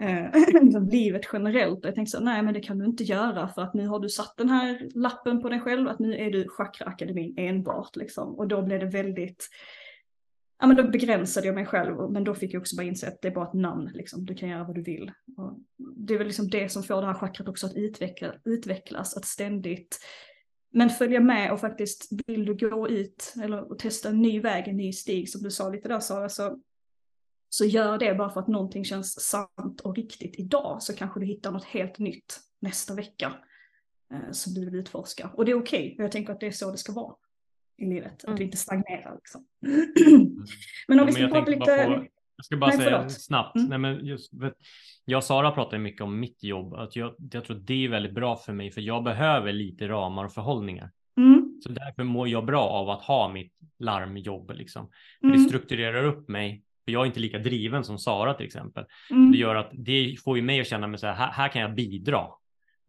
eh, 0.02 0.82
livet 0.90 1.22
generellt. 1.32 1.78
Och 1.78 1.86
jag 1.86 1.94
tänkte 1.94 2.16
så, 2.16 2.24
nej 2.24 2.42
men 2.42 2.54
det 2.54 2.60
kan 2.60 2.78
du 2.78 2.84
inte 2.84 3.04
göra 3.04 3.48
för 3.48 3.62
att 3.62 3.74
nu 3.74 3.86
har 3.86 4.00
du 4.00 4.08
satt 4.08 4.34
den 4.36 4.48
här 4.48 4.88
lappen 4.94 5.42
på 5.42 5.48
dig 5.48 5.60
själv, 5.60 5.88
att 5.88 5.98
nu 5.98 6.16
är 6.16 6.30
du 6.30 6.48
Chakraakademin 6.48 7.34
enbart 7.36 7.96
liksom. 7.96 8.34
Och 8.34 8.48
då 8.48 8.62
blev 8.62 8.80
det 8.80 8.86
väldigt 8.86 9.48
ja, 10.62 10.66
men 10.66 10.76
då 10.76 10.82
begränsade 10.82 11.46
jag 11.46 11.54
mig 11.54 11.66
själv, 11.66 12.10
men 12.10 12.24
då 12.24 12.34
fick 12.34 12.54
jag 12.54 12.60
också 12.60 12.76
bara 12.76 12.86
inse 12.86 13.08
att 13.08 13.22
det 13.22 13.28
är 13.28 13.32
bara 13.32 13.48
ett 13.48 13.54
namn, 13.54 13.90
liksom. 13.94 14.26
du 14.26 14.34
kan 14.34 14.48
göra 14.48 14.64
vad 14.64 14.74
du 14.74 14.82
vill. 14.82 15.12
Och 15.36 15.58
det 15.96 16.14
är 16.14 16.18
väl 16.18 16.26
liksom 16.26 16.50
det 16.50 16.68
som 16.68 16.82
får 16.82 17.00
det 17.00 17.06
här 17.06 17.14
chakrat 17.14 17.48
också 17.48 17.66
att 17.66 17.74
utveckla, 17.74 18.34
utvecklas, 18.44 19.16
att 19.16 19.24
ständigt 19.24 19.98
men 20.72 20.90
följa 20.90 21.20
med 21.20 21.52
och 21.52 21.60
faktiskt 21.60 22.08
vill 22.26 22.44
du 22.44 22.54
gå 22.54 22.88
ut 22.88 23.34
eller 23.42 23.74
testa 23.74 24.08
en 24.08 24.22
ny 24.22 24.40
väg, 24.40 24.68
en 24.68 24.76
ny 24.76 24.92
stig 24.92 25.30
som 25.30 25.42
du 25.42 25.50
sa 25.50 25.68
lite 25.68 25.88
där 25.88 26.00
Sara, 26.00 26.28
så, 26.28 26.60
så 27.48 27.64
gör 27.64 27.98
det 27.98 28.14
bara 28.14 28.30
för 28.30 28.40
att 28.40 28.48
någonting 28.48 28.84
känns 28.84 29.20
sant 29.20 29.80
och 29.80 29.96
riktigt 29.96 30.38
idag 30.38 30.82
så 30.82 30.92
kanske 30.92 31.20
du 31.20 31.26
hittar 31.26 31.52
något 31.52 31.64
helt 31.64 31.98
nytt 31.98 32.40
nästa 32.60 32.94
vecka 32.94 33.32
eh, 34.12 34.30
som 34.32 34.54
du 34.54 34.64
vill 34.64 34.74
utforska. 34.74 35.30
Och 35.34 35.44
det 35.44 35.50
är 35.50 35.62
okej, 35.62 35.92
okay, 35.92 36.04
jag 36.04 36.12
tänker 36.12 36.32
att 36.32 36.40
det 36.40 36.46
är 36.46 36.50
så 36.50 36.70
det 36.70 36.78
ska 36.78 36.92
vara 36.92 37.14
i 37.76 37.86
livet. 37.86 38.24
Mm. 38.24 38.34
Att 38.34 38.40
vi 38.40 38.44
inte 38.44 38.56
stagnerar 38.56 39.14
liksom. 39.14 39.46
men 40.88 41.00
om 41.00 41.06
vi 41.06 41.12
ska 41.12 41.28
prata 41.28 41.50
lite... 41.50 41.84
På, 41.86 42.06
jag 42.36 42.44
ska 42.44 42.56
bara 42.56 42.70
Nej, 42.70 42.78
säga 42.78 42.96
förlåt. 42.96 43.12
snabbt. 43.12 43.56
Mm. 43.56 43.68
Nej, 43.68 43.78
men 43.78 44.06
just, 44.06 44.32
jag 45.04 45.18
och 45.18 45.24
Sara 45.24 45.50
pratar 45.50 45.78
mycket 45.78 46.00
om 46.00 46.20
mitt 46.20 46.42
jobb. 46.42 46.74
Att 46.74 46.96
jag, 46.96 47.14
jag 47.32 47.44
tror 47.44 47.56
att 47.56 47.66
det 47.66 47.84
är 47.84 47.88
väldigt 47.88 48.14
bra 48.14 48.36
för 48.36 48.52
mig, 48.52 48.70
för 48.70 48.80
jag 48.80 49.04
behöver 49.04 49.52
lite 49.52 49.88
ramar 49.88 50.24
och 50.24 50.32
förhållningar. 50.32 50.90
Mm. 51.16 51.60
Så 51.62 51.68
därför 51.68 52.04
mår 52.04 52.28
jag 52.28 52.46
bra 52.46 52.62
av 52.62 52.90
att 52.90 53.02
ha 53.02 53.28
mitt 53.28 53.52
larmjobb. 53.78 54.50
Liksom. 54.50 54.90
För 55.20 55.28
Det 55.28 55.34
mm. 55.34 55.48
strukturerar 55.48 56.04
upp 56.04 56.28
mig. 56.28 56.62
För 56.84 56.92
jag 56.92 57.02
är 57.02 57.06
inte 57.06 57.20
lika 57.20 57.38
driven 57.38 57.84
som 57.84 57.98
Sara 57.98 58.34
till 58.34 58.46
exempel. 58.46 58.84
Mm. 59.10 59.32
Det 59.32 59.38
gör 59.38 59.54
att 59.54 59.70
det 59.72 60.16
får 60.24 60.36
ju 60.36 60.42
mig 60.42 60.60
att 60.60 60.66
känna 60.66 60.86
mig 60.86 60.98
så 60.98 61.06
här, 61.06 61.14
här, 61.14 61.32
här 61.32 61.48
kan 61.48 61.62
jag 61.62 61.74
bidra. 61.74 62.26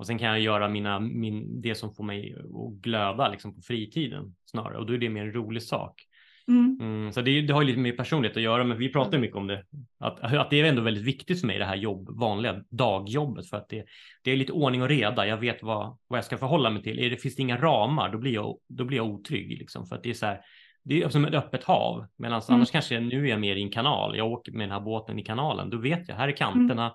Och 0.03 0.07
sen 0.07 0.19
kan 0.19 0.27
jag 0.27 0.39
göra 0.39 0.69
mina, 0.69 0.99
min, 0.99 1.61
det 1.61 1.75
som 1.75 1.93
får 1.93 2.03
mig 2.03 2.35
att 2.35 2.81
glöda 2.81 3.27
liksom 3.29 3.55
på 3.55 3.61
fritiden 3.61 4.35
snarare. 4.45 4.77
Och 4.77 4.85
då 4.85 4.93
är 4.93 4.97
det 4.97 5.09
mer 5.09 5.21
en 5.21 5.33
rolig 5.33 5.63
sak. 5.63 6.01
Mm. 6.47 6.77
Mm, 6.81 7.11
så 7.11 7.21
det, 7.21 7.41
det, 7.41 7.53
har 7.53 7.61
ju 7.61 7.67
lite 7.67 7.79
mer 7.79 7.91
personlighet 7.91 8.37
att 8.37 8.43
göra, 8.43 8.63
men 8.63 8.77
vi 8.77 8.89
pratar 8.89 9.11
mm. 9.11 9.21
mycket 9.21 9.37
om 9.37 9.47
det. 9.47 9.63
Att, 9.99 10.33
att 10.33 10.49
det 10.49 10.61
är 10.61 10.65
ändå 10.65 10.81
väldigt 10.81 11.03
viktigt 11.03 11.39
för 11.39 11.47
mig, 11.47 11.59
det 11.59 11.65
här 11.65 11.75
jobb, 11.75 12.19
vanliga 12.19 12.63
dagjobbet, 12.69 13.49
för 13.49 13.57
att 13.57 13.69
det, 13.69 13.85
det 14.23 14.31
är 14.31 14.35
lite 14.35 14.51
ordning 14.51 14.81
och 14.81 14.89
reda. 14.89 15.27
Jag 15.27 15.37
vet 15.37 15.63
vad, 15.63 15.97
vad 16.07 16.17
jag 16.17 16.25
ska 16.25 16.37
förhålla 16.37 16.69
mig 16.69 16.83
till. 16.83 16.99
Är 16.99 17.09
det, 17.09 17.17
finns 17.17 17.35
det 17.35 17.41
inga 17.41 17.57
ramar, 17.57 18.11
då 18.11 18.17
blir 18.17 18.33
jag, 18.33 18.57
då 18.67 18.85
blir 18.85 18.97
jag 18.97 19.07
otrygg. 19.07 19.59
Liksom, 19.59 19.85
för 19.85 19.95
att 19.95 20.03
det 20.03 20.09
är 20.09 20.13
så 20.13 20.25
här, 20.25 20.41
det 20.83 21.03
är 21.03 21.09
som 21.09 21.25
ett 21.25 21.33
öppet 21.33 21.63
hav. 21.63 22.05
Medan 22.17 22.41
mm. 22.41 22.55
annars 22.55 22.71
kanske 22.71 22.99
nu 22.99 23.25
är 23.25 23.29
jag 23.29 23.39
mer 23.39 23.55
i 23.55 23.61
en 23.61 23.71
kanal. 23.71 24.17
Jag 24.17 24.31
åker 24.31 24.51
med 24.51 24.61
den 24.61 24.71
här 24.71 24.81
båten 24.81 25.19
i 25.19 25.23
kanalen. 25.23 25.69
Då 25.69 25.77
vet 25.77 26.09
jag, 26.09 26.15
här 26.15 26.27
är 26.27 26.31
kanterna. 26.31 26.93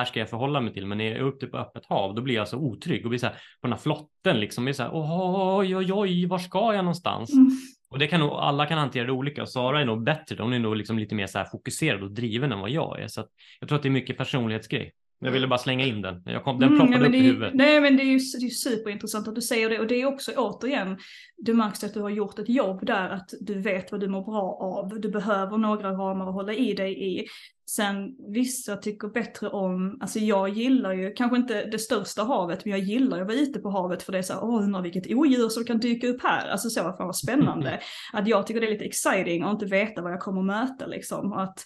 Här 0.00 0.06
ska 0.06 0.20
jag 0.20 0.30
förhålla 0.30 0.60
mig 0.60 0.72
till. 0.72 0.86
Men 0.86 0.98
när 0.98 1.04
jag 1.04 1.16
är 1.16 1.28
ute 1.28 1.46
på 1.46 1.56
öppet 1.56 1.86
hav, 1.86 2.14
då 2.14 2.22
blir 2.22 2.34
jag 2.34 2.48
så 2.48 2.58
otrygg 2.58 3.04
och 3.04 3.08
blir 3.10 3.18
så 3.18 3.26
här 3.26 3.34
på 3.34 3.66
den 3.66 3.72
här 3.72 3.78
flotten 3.78 4.40
liksom. 4.40 4.68
Är 4.68 4.72
så 4.72 4.82
här, 4.82 4.90
oj, 4.92 5.76
oj, 5.76 5.92
oj, 5.92 6.26
var 6.26 6.38
ska 6.38 6.74
jag 6.74 6.84
någonstans? 6.84 7.32
Mm. 7.32 7.50
Och 7.90 7.98
det 7.98 8.06
kan 8.06 8.20
nog, 8.20 8.30
alla 8.30 8.66
kan 8.66 8.78
hantera 8.78 9.06
det 9.06 9.12
olika. 9.12 9.46
Sara 9.46 9.80
är 9.80 9.84
nog 9.84 10.04
bättre. 10.04 10.42
Hon 10.42 10.52
är 10.52 10.58
nog 10.58 10.76
liksom 10.76 10.98
lite 10.98 11.14
mer 11.14 11.26
så 11.26 11.38
här 11.38 11.44
fokuserad 11.44 12.02
och 12.02 12.12
driven 12.12 12.52
än 12.52 12.60
vad 12.60 12.70
jag 12.70 13.00
är. 13.00 13.08
Så 13.08 13.24
jag 13.60 13.68
tror 13.68 13.76
att 13.76 13.82
det 13.82 13.88
är 13.88 13.90
mycket 13.90 14.18
personlighetsgrej. 14.18 14.92
Jag 15.22 15.30
ville 15.30 15.46
bara 15.46 15.58
slänga 15.58 15.86
in 15.86 16.02
den. 16.02 16.22
Jag 16.24 16.44
kom, 16.44 16.58
den 16.58 16.68
mm, 16.68 16.78
ploppade 16.78 17.06
mm, 17.06 17.08
upp 17.08 17.14
i 17.14 17.20
huvudet. 17.20 17.54
Nej 17.54 17.80
men 17.80 17.96
det 17.96 18.02
är 18.02 18.04
ju 18.04 18.18
det 18.40 18.46
är 18.46 18.50
superintressant 18.50 19.28
att 19.28 19.34
du 19.34 19.40
säger 19.40 19.70
det 19.70 19.78
och 19.78 19.86
det 19.86 20.02
är 20.02 20.06
också 20.06 20.32
återigen, 20.36 20.98
du 21.36 21.54
märks 21.54 21.84
att 21.84 21.94
du 21.94 22.00
har 22.00 22.10
gjort 22.10 22.38
ett 22.38 22.48
jobb 22.48 22.86
där 22.86 23.08
att 23.08 23.30
du 23.40 23.60
vet 23.60 23.92
vad 23.92 24.00
du 24.00 24.08
mår 24.08 24.24
bra 24.24 24.58
av. 24.60 25.00
Du 25.00 25.08
behöver 25.08 25.58
några 25.58 25.92
ramar 25.92 26.28
att 26.28 26.34
hålla 26.34 26.52
i 26.52 26.74
dig 26.74 27.18
i. 27.18 27.26
Sen 27.70 28.16
vissa 28.32 28.76
tycker 28.76 29.08
bättre 29.08 29.48
om, 29.48 29.98
alltså 30.00 30.18
jag 30.18 30.48
gillar 30.48 30.92
ju, 30.92 31.12
kanske 31.12 31.36
inte 31.36 31.64
det 31.64 31.78
största 31.78 32.22
havet, 32.22 32.64
men 32.64 32.70
jag 32.70 32.80
gillar 32.80 33.16
ju 33.16 33.22
att 33.22 33.28
vara 33.28 33.38
ute 33.38 33.58
på 33.60 33.70
havet 33.70 34.02
för 34.02 34.12
det 34.12 34.18
är 34.18 34.22
så 34.22 34.32
här, 34.32 34.44
åh 34.44 34.62
undrar 34.62 34.82
vilket 34.82 35.10
odjur 35.10 35.48
som 35.48 35.64
kan 35.64 35.78
dyka 35.78 36.06
upp 36.06 36.22
här. 36.22 36.48
Alltså 36.48 36.70
så, 36.70 36.80
fan 36.80 37.06
vad 37.06 37.16
spännande. 37.16 37.80
att 38.12 38.28
jag 38.28 38.46
tycker 38.46 38.60
det 38.60 38.66
är 38.66 38.70
lite 38.70 38.84
exciting 38.84 39.42
att 39.42 39.52
inte 39.52 39.66
veta 39.66 40.02
vad 40.02 40.12
jag 40.12 40.20
kommer 40.20 40.40
att 40.40 40.46
möta 40.46 40.86
liksom. 40.86 41.32
Att 41.32 41.64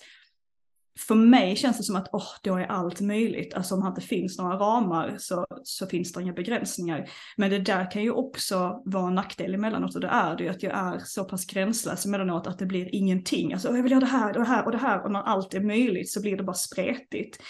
för 0.98 1.14
mig 1.14 1.56
känns 1.56 1.76
det 1.76 1.82
som 1.82 1.96
att 1.96 2.08
oh, 2.12 2.28
då 2.42 2.56
är 2.56 2.66
allt 2.66 3.00
möjligt. 3.00 3.54
Alltså 3.54 3.74
om 3.74 3.80
det 3.80 3.88
inte 3.88 4.00
finns 4.00 4.38
några 4.38 4.56
ramar 4.56 5.16
så, 5.18 5.46
så 5.62 5.86
finns 5.86 6.12
det 6.12 6.22
inga 6.22 6.32
begränsningar. 6.32 7.10
Men 7.36 7.50
det 7.50 7.58
där 7.58 7.90
kan 7.90 8.02
ju 8.02 8.10
också 8.10 8.82
vara 8.84 9.08
en 9.08 9.14
nackdel 9.14 9.54
emellanåt 9.54 9.94
och 9.94 10.00
det 10.00 10.08
är 10.08 10.36
det 10.36 10.44
ju 10.44 10.50
att 10.50 10.62
jag 10.62 10.72
är 10.72 10.98
så 10.98 11.24
pass 11.24 11.46
gränslös 11.46 12.06
emellanåt 12.06 12.46
att 12.46 12.58
det 12.58 12.66
blir 12.66 12.94
ingenting. 12.94 13.52
Alltså 13.52 13.68
oh, 13.68 13.76
jag 13.76 13.82
vill 13.82 13.92
göra 13.92 14.00
det 14.00 14.06
här 14.06 14.32
och 14.32 14.38
det 14.38 14.48
här 14.48 14.64
och 14.64 14.72
det 14.72 14.78
här 14.78 15.04
och 15.04 15.12
när 15.12 15.22
allt 15.22 15.54
är 15.54 15.60
möjligt 15.60 16.10
så 16.10 16.20
blir 16.20 16.36
det 16.36 16.44
bara 16.44 16.54
spretigt. 16.54 17.42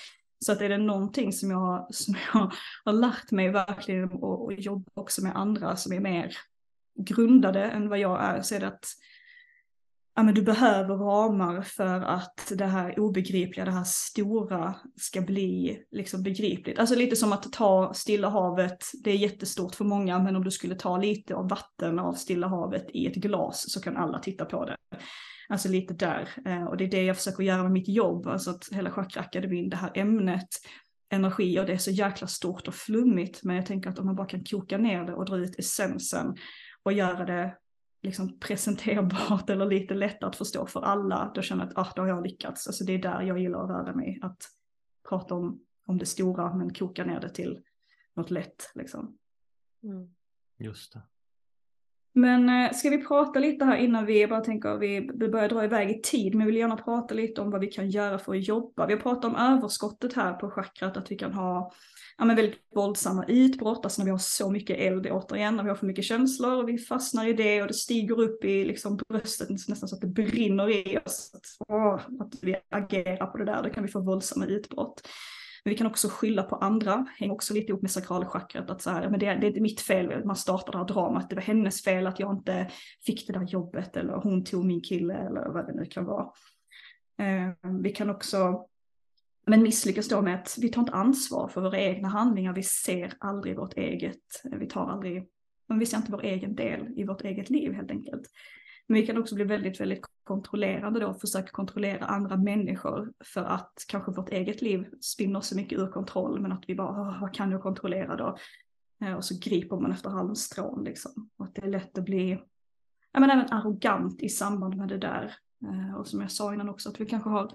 Så 0.44 0.52
att 0.52 0.60
är 0.60 0.68
det 0.68 0.78
någonting 0.78 1.32
som 1.32 1.50
jag, 1.50 1.94
som 1.94 2.14
jag 2.32 2.52
har 2.84 2.92
lärt 2.92 3.30
mig 3.30 3.48
verkligen 3.48 4.10
Och 4.10 4.52
jobba 4.52 4.90
också 4.94 5.22
med 5.22 5.36
andra 5.36 5.76
som 5.76 5.92
är 5.92 6.00
mer 6.00 6.36
grundade 6.98 7.64
än 7.64 7.88
vad 7.88 7.98
jag 7.98 8.24
är 8.24 8.42
så 8.42 8.54
är 8.54 8.60
det 8.60 8.66
att 8.66 8.86
ja, 10.14 10.22
men 10.22 10.34
du 10.34 10.42
behöver 10.42 10.96
ramar 10.96 11.62
för 11.62 12.00
att 12.00 12.52
det 12.56 12.64
här 12.64 12.98
obegripliga, 13.00 13.64
det 13.64 13.70
här 13.70 13.84
stora 13.84 14.74
ska 14.96 15.20
bli 15.20 15.78
liksom 15.90 16.22
begripligt. 16.22 16.78
Alltså 16.78 16.94
lite 16.94 17.16
som 17.16 17.32
att 17.32 17.52
ta 17.52 17.94
Stilla 17.94 18.28
havet, 18.28 18.84
det 19.04 19.10
är 19.10 19.16
jättestort 19.16 19.74
för 19.74 19.84
många, 19.84 20.18
men 20.18 20.36
om 20.36 20.44
du 20.44 20.50
skulle 20.50 20.74
ta 20.74 20.96
lite 20.96 21.34
av 21.34 21.48
vatten 21.48 21.98
av 21.98 22.12
Stilla 22.12 22.48
havet 22.48 22.86
i 22.94 23.06
ett 23.06 23.14
glas 23.14 23.72
så 23.72 23.80
kan 23.80 23.96
alla 23.96 24.18
titta 24.18 24.44
på 24.44 24.64
det. 24.64 24.76
Alltså 25.48 25.68
lite 25.68 25.94
där. 25.94 26.28
Eh, 26.46 26.64
och 26.64 26.76
det 26.76 26.84
är 26.84 26.90
det 26.90 27.04
jag 27.04 27.16
försöker 27.16 27.42
göra 27.42 27.62
med 27.62 27.72
mitt 27.72 27.88
jobb, 27.88 28.26
alltså 28.26 28.50
att 28.50 28.68
hela 28.72 28.90
Chakraakademin, 28.90 29.68
det 29.68 29.76
här 29.76 29.90
ämnet, 29.94 30.48
energi 31.10 31.60
och 31.60 31.66
det 31.66 31.72
är 31.72 31.78
så 31.78 31.90
jäkla 31.90 32.26
stort 32.26 32.68
och 32.68 32.74
flummigt. 32.74 33.44
Men 33.44 33.56
jag 33.56 33.66
tänker 33.66 33.90
att 33.90 33.98
om 33.98 34.06
man 34.06 34.16
bara 34.16 34.26
kan 34.26 34.44
koka 34.44 34.78
ner 34.78 35.04
det 35.04 35.14
och 35.14 35.24
dra 35.24 35.38
ut 35.38 35.58
essensen 35.58 36.36
och 36.82 36.92
göra 36.92 37.24
det 37.24 37.54
liksom 38.04 38.38
presenterbart 38.38 39.50
eller 39.50 39.66
lite 39.66 39.94
lätt 39.94 40.22
att 40.22 40.36
förstå 40.36 40.66
för 40.66 40.80
alla, 40.80 41.32
då 41.34 41.42
känner 41.42 41.64
jag 41.64 41.70
att 41.70 41.78
ah, 41.78 41.92
då 41.96 42.02
har 42.02 42.08
jag 42.08 42.22
lyckats. 42.22 42.66
Alltså 42.66 42.84
det 42.84 42.94
är 42.94 42.98
där 42.98 43.22
jag 43.22 43.38
gillar 43.38 43.64
att 43.64 43.70
röra 43.70 43.94
mig, 43.94 44.18
att 44.22 44.42
prata 45.08 45.34
om, 45.34 45.60
om 45.86 45.98
det 45.98 46.06
stora 46.06 46.54
men 46.54 46.74
koka 46.74 47.04
ner 47.04 47.20
det 47.20 47.28
till 47.28 47.62
något 48.14 48.30
lätt. 48.30 48.70
Liksom. 48.74 49.18
Mm. 49.82 50.14
Just 50.58 50.92
det. 50.92 51.02
Men 52.16 52.48
eh, 52.48 52.72
ska 52.72 52.90
vi 52.90 53.04
prata 53.04 53.38
lite 53.38 53.64
här 53.64 53.76
innan 53.76 54.06
vi, 54.06 54.26
bara 54.26 54.40
tänker 54.40 54.78
vi, 54.78 55.10
vi 55.14 55.28
börjar 55.28 55.48
dra 55.48 55.64
iväg 55.64 55.90
i 55.90 56.00
tid, 56.02 56.34
men 56.34 56.46
vi 56.46 56.52
vill 56.52 56.60
gärna 56.60 56.76
prata 56.76 57.14
lite 57.14 57.40
om 57.40 57.50
vad 57.50 57.60
vi 57.60 57.66
kan 57.66 57.90
göra 57.90 58.18
för 58.18 58.34
att 58.34 58.48
jobba. 58.48 58.86
Vi 58.86 58.92
har 58.92 59.00
pratat 59.00 59.24
om 59.24 59.36
överskottet 59.36 60.12
här 60.12 60.32
på 60.32 60.50
chakrat, 60.50 60.96
att 60.96 61.10
vi 61.10 61.16
kan 61.16 61.32
ha 61.32 61.72
ja, 62.18 62.24
men 62.24 62.36
väldigt 62.36 62.60
våldsamma 62.74 63.24
utbrott, 63.28 63.84
alltså 63.84 64.00
när 64.00 64.04
vi 64.04 64.10
har 64.10 64.18
så 64.18 64.50
mycket 64.50 64.78
eld 64.78 65.06
återigen, 65.06 65.56
när 65.56 65.62
vi 65.62 65.68
har 65.68 65.76
för 65.76 65.86
mycket 65.86 66.04
känslor 66.04 66.62
och 66.62 66.68
vi 66.68 66.78
fastnar 66.78 67.26
i 67.26 67.32
det 67.32 67.62
och 67.62 67.68
det 67.68 67.74
stiger 67.74 68.20
upp 68.20 68.44
i 68.44 68.64
liksom 68.64 68.96
bröstet 69.08 69.48
nästan 69.48 69.88
så 69.88 69.94
att 69.94 70.00
det 70.00 70.06
brinner 70.06 70.70
i 70.70 70.98
oss. 71.06 71.34
Att, 71.34 71.68
åh, 71.68 71.94
att 71.94 72.34
vi 72.42 72.56
agerar 72.70 73.26
på 73.26 73.38
det 73.38 73.44
där, 73.44 73.62
då 73.62 73.70
kan 73.70 73.82
vi 73.82 73.88
få 73.88 74.00
våldsamma 74.00 74.46
utbrott. 74.46 75.08
Men 75.64 75.70
vi 75.70 75.78
kan 75.78 75.86
också 75.86 76.08
skylla 76.08 76.42
på 76.42 76.56
andra, 76.56 77.06
hänger 77.18 77.34
också 77.34 77.54
lite 77.54 77.66
ihop 77.66 77.82
med 77.82 77.90
sakralchakrat, 77.90 78.70
att 78.70 78.82
så 78.82 78.90
här, 78.90 79.10
men 79.10 79.20
det, 79.20 79.34
det 79.34 79.46
är 79.46 79.60
mitt 79.60 79.80
fel, 79.80 80.24
man 80.24 80.36
startar 80.36 80.72
det 80.72 80.78
här 80.78 80.84
dramat, 80.84 81.30
det 81.30 81.36
var 81.36 81.42
hennes 81.42 81.82
fel 81.82 82.06
att 82.06 82.20
jag 82.20 82.32
inte 82.32 82.70
fick 83.06 83.26
det 83.26 83.32
där 83.32 83.42
jobbet 83.42 83.96
eller 83.96 84.12
hon 84.14 84.44
tog 84.44 84.64
min 84.64 84.80
kille 84.80 85.14
eller 85.14 85.48
vad 85.48 85.66
det 85.66 85.74
nu 85.74 85.84
kan 85.84 86.04
vara. 86.04 86.26
Eh, 87.18 87.70
vi 87.82 87.90
kan 87.90 88.10
också 88.10 88.66
men 89.46 89.62
misslyckas 89.62 90.08
då 90.08 90.22
med 90.22 90.34
att 90.34 90.58
vi 90.60 90.68
tar 90.68 90.82
inte 90.82 90.92
ansvar 90.92 91.48
för 91.48 91.60
våra 91.60 91.78
egna 91.78 92.08
handlingar, 92.08 92.52
vi 92.52 92.62
ser 92.62 93.12
aldrig 93.18 93.56
vårt 93.56 93.76
eget, 93.76 94.42
vi 94.44 94.66
tar 94.66 94.90
aldrig, 94.90 95.28
men 95.66 95.78
vi 95.78 95.86
ser 95.86 95.96
inte 95.96 96.12
vår 96.12 96.24
egen 96.24 96.54
del 96.54 96.88
i 96.96 97.04
vårt 97.04 97.24
eget 97.24 97.50
liv 97.50 97.72
helt 97.72 97.90
enkelt. 97.90 98.30
Men 98.86 99.00
vi 99.00 99.06
kan 99.06 99.18
också 99.18 99.34
bli 99.34 99.44
väldigt, 99.44 99.80
väldigt 99.80 100.04
kontrollerande 100.24 101.00
då, 101.00 101.14
försöka 101.14 101.50
kontrollera 101.50 102.04
andra 102.04 102.36
människor 102.36 103.12
för 103.24 103.44
att 103.44 103.72
kanske 103.88 104.12
vårt 104.12 104.28
eget 104.28 104.62
liv 104.62 104.86
spinner 105.00 105.40
så 105.40 105.56
mycket 105.56 105.78
ur 105.78 105.86
kontroll, 105.86 106.40
men 106.40 106.52
att 106.52 106.64
vi 106.66 106.74
bara, 106.74 107.18
vad 107.20 107.34
kan 107.34 107.50
jag 107.50 107.62
kontrollera 107.62 108.16
då? 108.16 108.36
Eh, 109.04 109.14
och 109.14 109.24
så 109.24 109.34
griper 109.44 109.76
man 109.76 109.92
efter 109.92 110.10
halmstrån 110.10 110.84
liksom. 110.84 111.30
Och 111.36 111.44
att 111.44 111.54
det 111.54 111.62
är 111.62 111.70
lätt 111.70 111.98
att 111.98 112.04
bli, 112.04 112.38
ja 113.12 113.20
men 113.20 113.30
även 113.30 113.52
arrogant 113.52 114.22
i 114.22 114.28
samband 114.28 114.76
med 114.76 114.88
det 114.88 114.98
där. 114.98 115.34
Eh, 115.62 115.94
och 115.94 116.06
som 116.06 116.20
jag 116.20 116.30
sa 116.30 116.54
innan 116.54 116.68
också, 116.68 116.88
att 116.88 117.00
vi 117.00 117.06
kanske 117.06 117.30
har 117.30 117.52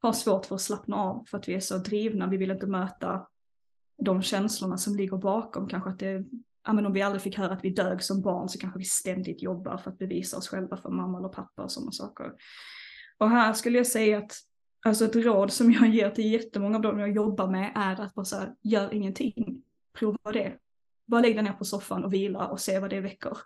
har 0.00 0.12
svårt 0.12 0.46
för 0.46 0.54
att 0.54 0.60
slappna 0.60 0.96
av 0.96 1.24
för 1.30 1.38
att 1.38 1.48
vi 1.48 1.54
är 1.54 1.60
så 1.60 1.78
drivna. 1.78 2.26
Vi 2.26 2.36
vill 2.36 2.50
inte 2.50 2.66
möta 2.66 3.26
de 4.02 4.22
känslorna 4.22 4.78
som 4.78 4.96
ligger 4.96 5.16
bakom. 5.16 5.68
Kanske 5.68 5.90
att 5.90 5.98
det, 5.98 6.24
ja, 6.66 6.72
men 6.72 6.86
om 6.86 6.92
vi 6.92 7.02
aldrig 7.02 7.22
fick 7.22 7.38
höra 7.38 7.52
att 7.52 7.64
vi 7.64 7.70
dög 7.70 8.02
som 8.02 8.22
barn 8.22 8.48
så 8.48 8.58
kanske 8.58 8.78
vi 8.78 8.84
ständigt 8.84 9.42
jobbar 9.42 9.78
för 9.78 9.90
att 9.90 9.98
bevisa 9.98 10.36
oss 10.36 10.48
själva 10.48 10.76
för 10.76 10.90
mamma 10.90 11.18
eller 11.18 11.28
pappa 11.28 11.62
och 11.62 11.72
sådana 11.72 11.92
saker. 11.92 12.32
Och 13.18 13.30
här 13.30 13.52
skulle 13.52 13.78
jag 13.78 13.86
säga 13.86 14.18
att 14.18 14.32
alltså 14.86 15.04
ett 15.04 15.16
råd 15.16 15.52
som 15.52 15.72
jag 15.72 15.88
ger 15.88 16.10
till 16.10 16.32
jättemånga 16.32 16.76
av 16.76 16.82
dem 16.82 16.98
jag 16.98 17.12
jobbar 17.12 17.46
med 17.50 17.72
är 17.74 18.00
att 18.00 18.14
bara 18.14 18.24
så 18.24 18.36
här, 18.36 18.54
gör 18.62 18.94
ingenting. 18.94 19.62
Prova 19.98 20.32
det. 20.32 20.58
Bara 21.06 21.20
lägg 21.20 21.34
dig 21.34 21.44
ner 21.44 21.52
på 21.52 21.64
soffan 21.64 22.04
och 22.04 22.12
vila 22.12 22.46
och 22.46 22.60
se 22.60 22.78
vad 22.78 22.90
det 22.90 23.00
väcker. 23.00 23.38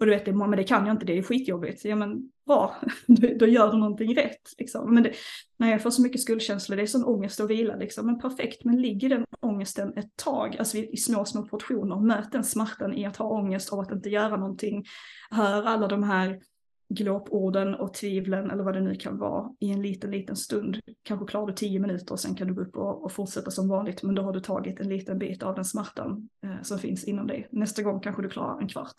Och 0.00 0.06
du 0.06 0.12
vet, 0.12 0.34
men 0.34 0.50
det 0.50 0.64
kan 0.64 0.86
jag 0.86 0.94
inte, 0.94 1.06
det 1.06 1.18
är 1.18 1.22
skitjobbigt. 1.22 1.84
Ja 1.84 1.96
men 1.96 2.30
bra, 2.46 2.76
då 3.38 3.46
gör 3.46 3.72
du 3.72 3.78
någonting 3.78 4.16
rätt. 4.16 4.54
Liksom. 4.58 4.94
Men 4.94 5.02
det, 5.02 5.12
när 5.56 5.70
jag 5.70 5.82
får 5.82 5.90
så 5.90 6.02
mycket 6.02 6.20
skuldkänslor, 6.20 6.76
det 6.76 6.82
är 6.82 6.86
sån 6.86 7.04
ångest 7.04 7.40
att 7.40 7.50
vila 7.50 7.76
liksom. 7.76 8.06
Men 8.06 8.18
perfekt, 8.18 8.64
men 8.64 8.82
ligger 8.82 9.08
den 9.08 9.24
ångesten 9.40 9.92
ett 9.96 10.16
tag, 10.16 10.56
alltså 10.58 10.78
i 10.78 10.96
små, 10.96 11.24
små 11.24 11.42
portioner, 11.42 12.00
möt 12.00 12.32
den 12.32 12.44
smärtan 12.44 12.94
i 12.94 13.06
att 13.06 13.16
ha 13.16 13.26
ångest 13.26 13.72
av 13.72 13.80
att 13.80 13.92
inte 13.92 14.10
göra 14.10 14.36
någonting. 14.36 14.84
Hör 15.30 15.62
alla 15.62 15.88
de 15.88 16.02
här 16.02 16.40
glåporden 16.88 17.74
och 17.74 17.94
tvivlen 17.94 18.50
eller 18.50 18.64
vad 18.64 18.74
det 18.74 18.80
nu 18.80 18.94
kan 18.94 19.18
vara 19.18 19.50
i 19.60 19.70
en 19.70 19.82
liten, 19.82 20.10
liten 20.10 20.36
stund. 20.36 20.80
Kanske 21.02 21.26
klarar 21.26 21.46
du 21.46 21.52
tio 21.52 21.80
minuter 21.80 22.12
och 22.12 22.20
sen 22.20 22.34
kan 22.34 22.46
du 22.48 22.54
gå 22.54 22.62
upp 22.62 22.76
och, 22.76 23.04
och 23.04 23.12
fortsätta 23.12 23.50
som 23.50 23.68
vanligt, 23.68 24.02
men 24.02 24.14
då 24.14 24.22
har 24.22 24.32
du 24.32 24.40
tagit 24.40 24.80
en 24.80 24.88
liten 24.88 25.18
bit 25.18 25.42
av 25.42 25.54
den 25.54 25.64
smärtan 25.64 26.28
eh, 26.44 26.62
som 26.62 26.78
finns 26.78 27.04
inom 27.04 27.26
dig. 27.26 27.48
Nästa 27.50 27.82
gång 27.82 28.00
kanske 28.00 28.22
du 28.22 28.28
klarar 28.28 28.60
en 28.60 28.68
kvart. 28.68 28.94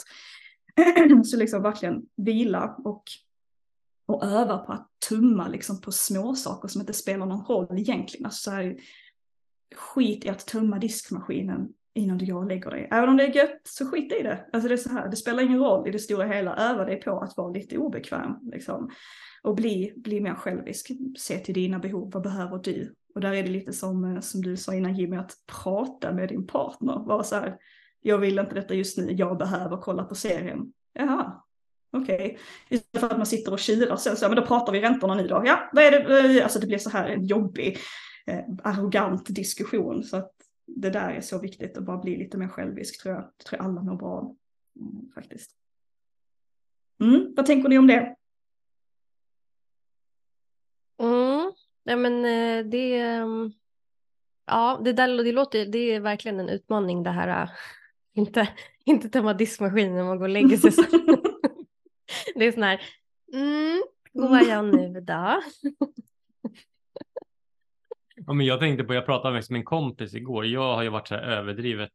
så 1.26 1.38
liksom 1.38 1.62
verkligen 1.62 2.06
vila 2.16 2.76
och, 2.84 3.04
och 4.06 4.24
öva 4.24 4.58
på 4.58 4.72
att 4.72 4.88
tumma 5.10 5.48
liksom 5.48 5.82
på 5.82 5.92
små 5.92 6.36
saker 6.36 6.68
som 6.68 6.82
inte 6.82 6.94
spelar 6.94 7.26
någon 7.26 7.46
roll 7.46 7.80
egentligen. 7.80 8.26
Alltså 8.26 8.50
så 8.50 8.56
här, 8.56 8.78
skit 9.76 10.26
i 10.26 10.30
att 10.30 10.48
tumma 10.48 10.80
diskmaskinen 10.80 11.68
innan 11.94 12.18
du 12.18 12.26
går 12.26 12.40
och 12.40 12.48
lägger 12.48 12.72
dig. 12.72 12.88
Även 12.92 13.10
om 13.10 13.18
det 13.18 13.24
är 13.24 13.36
gött 13.36 13.62
så 13.64 13.86
skit 13.86 14.14
i 14.20 14.24
det. 14.24 14.46
Alltså 14.54 14.68
det 14.68 14.76
är 14.76 14.78
så 14.78 14.90
här, 14.90 15.10
det 15.10 15.16
spelar 15.16 15.44
ingen 15.44 15.60
roll 15.60 15.88
i 15.88 15.92
det 15.92 16.00
stora 16.00 16.26
hela. 16.26 16.56
Öva 16.56 16.86
dig 16.86 17.02
på 17.02 17.20
att 17.20 17.38
vara 17.38 17.52
lite 17.52 17.78
obekväm 17.78 18.36
liksom. 18.52 18.92
Och 19.44 19.56
bli, 19.56 19.94
bli 19.96 20.22
mer 20.22 20.36
självisk. 20.36 20.92
Se 21.18 21.38
till 21.38 21.54
dina 21.54 21.80
behov, 21.80 22.12
vad 22.14 22.24
behöver 22.24 22.58
du? 22.58 22.96
Och 23.16 23.22
där 23.22 23.34
är 23.34 23.44
det 23.44 23.50
lite 23.50 23.74
som, 23.74 24.16
eh, 24.16 24.20
som 24.20 24.42
du 24.42 24.58
sa 24.58 24.74
innan 24.74 24.96
Jimmy, 24.96 25.18
att 25.18 25.34
prata 25.64 26.14
med 26.14 26.30
din 26.30 26.48
partner. 26.48 27.04
Vara 27.06 27.24
så 27.24 27.36
här, 27.36 27.58
jag 28.06 28.18
vill 28.18 28.40
inte 28.40 28.56
detta 28.56 28.74
just 28.74 28.98
nu, 28.98 29.12
jag 29.12 29.38
behöver 29.38 29.78
kolla 29.78 30.04
på 30.04 30.16
serien. 30.16 30.74
Jaha, 30.94 31.42
okej. 31.92 32.16
Okay. 32.16 32.38
Istället 32.70 33.00
för 33.00 33.10
att 33.10 33.18
man 33.18 33.26
sitter 33.26 33.54
och 33.54 33.60
tjurar, 33.60 33.96
så, 33.96 34.16
så 34.16 34.28
men 34.28 34.36
då 34.36 34.46
pratar 34.46 34.74
vi 34.74 34.82
räntorna 34.82 35.16
nu 35.16 35.28
då. 35.28 35.44
Ja, 35.46 35.70
vad 35.74 35.84
är 35.84 35.92
det? 35.92 36.38
Eh, 36.38 36.44
alltså 36.44 36.60
det 36.60 36.68
blir 36.68 36.78
så 36.78 36.90
här 36.90 37.10
en 37.10 37.26
jobbig, 37.26 37.78
eh, 38.26 38.44
arrogant 38.64 39.36
diskussion. 39.36 40.04
Så 40.04 40.18
att 40.18 40.32
det 40.68 40.90
där 40.90 41.10
är 41.10 41.22
så 41.22 41.40
viktigt 41.40 41.78
att 41.78 41.84
bara 41.84 41.98
bli 41.98 42.18
lite 42.18 42.38
mer 42.38 42.48
självisk 42.48 43.02
tror 43.02 43.16
jag. 43.16 43.24
Det 43.24 43.44
tror 43.44 43.62
jag 43.62 43.66
alla 43.70 43.82
mår 43.82 43.96
bra 43.96 44.10
av. 44.10 44.36
Mm, 44.80 45.12
faktiskt. 45.16 45.52
Mm, 47.02 47.34
vad 47.36 47.46
tänker 47.46 47.70
ni 47.70 47.78
om 47.78 47.88
det? 47.88 48.16
Mm, 50.98 51.52
ja 51.84 51.96
men 51.96 52.26
eh, 52.26 52.66
det, 52.66 53.00
mm, 53.00 53.52
ja 54.46 54.82
det 54.84 54.94
där 54.94 55.24
det 55.24 55.32
låter, 55.32 55.66
det 55.66 55.80
är 55.80 56.00
verkligen 56.00 56.40
en 56.40 56.50
utmaning 56.50 57.04
det 57.04 57.12
här 57.12 57.44
eh, 57.44 57.50
inte, 58.16 58.50
inte 58.86 59.10
tömma 59.10 59.34
diskmaskinen 59.34 59.96
när 59.96 60.04
man 60.04 60.18
går 60.18 60.26
och 60.26 60.30
lägger 60.30 60.58
sig. 60.58 60.72
det 62.36 62.46
är 62.46 62.52
sån 62.52 62.64
här, 62.64 62.82
mm, 63.34 63.84
går 64.14 64.40
jag 64.50 64.66
nu 64.66 65.02
då? 65.02 65.42
ja, 68.16 68.34
men 68.34 68.46
jag 68.46 68.60
tänkte 68.60 68.84
på, 68.84 68.94
jag 68.94 69.06
pratade 69.06 69.34
med 69.34 69.52
en 69.52 69.64
kompis 69.64 70.14
igår, 70.14 70.46
jag 70.46 70.76
har 70.76 70.84
ju 70.84 70.90
varit 70.90 71.08
så 71.08 71.16
här 71.16 71.22
överdrivet 71.22 71.92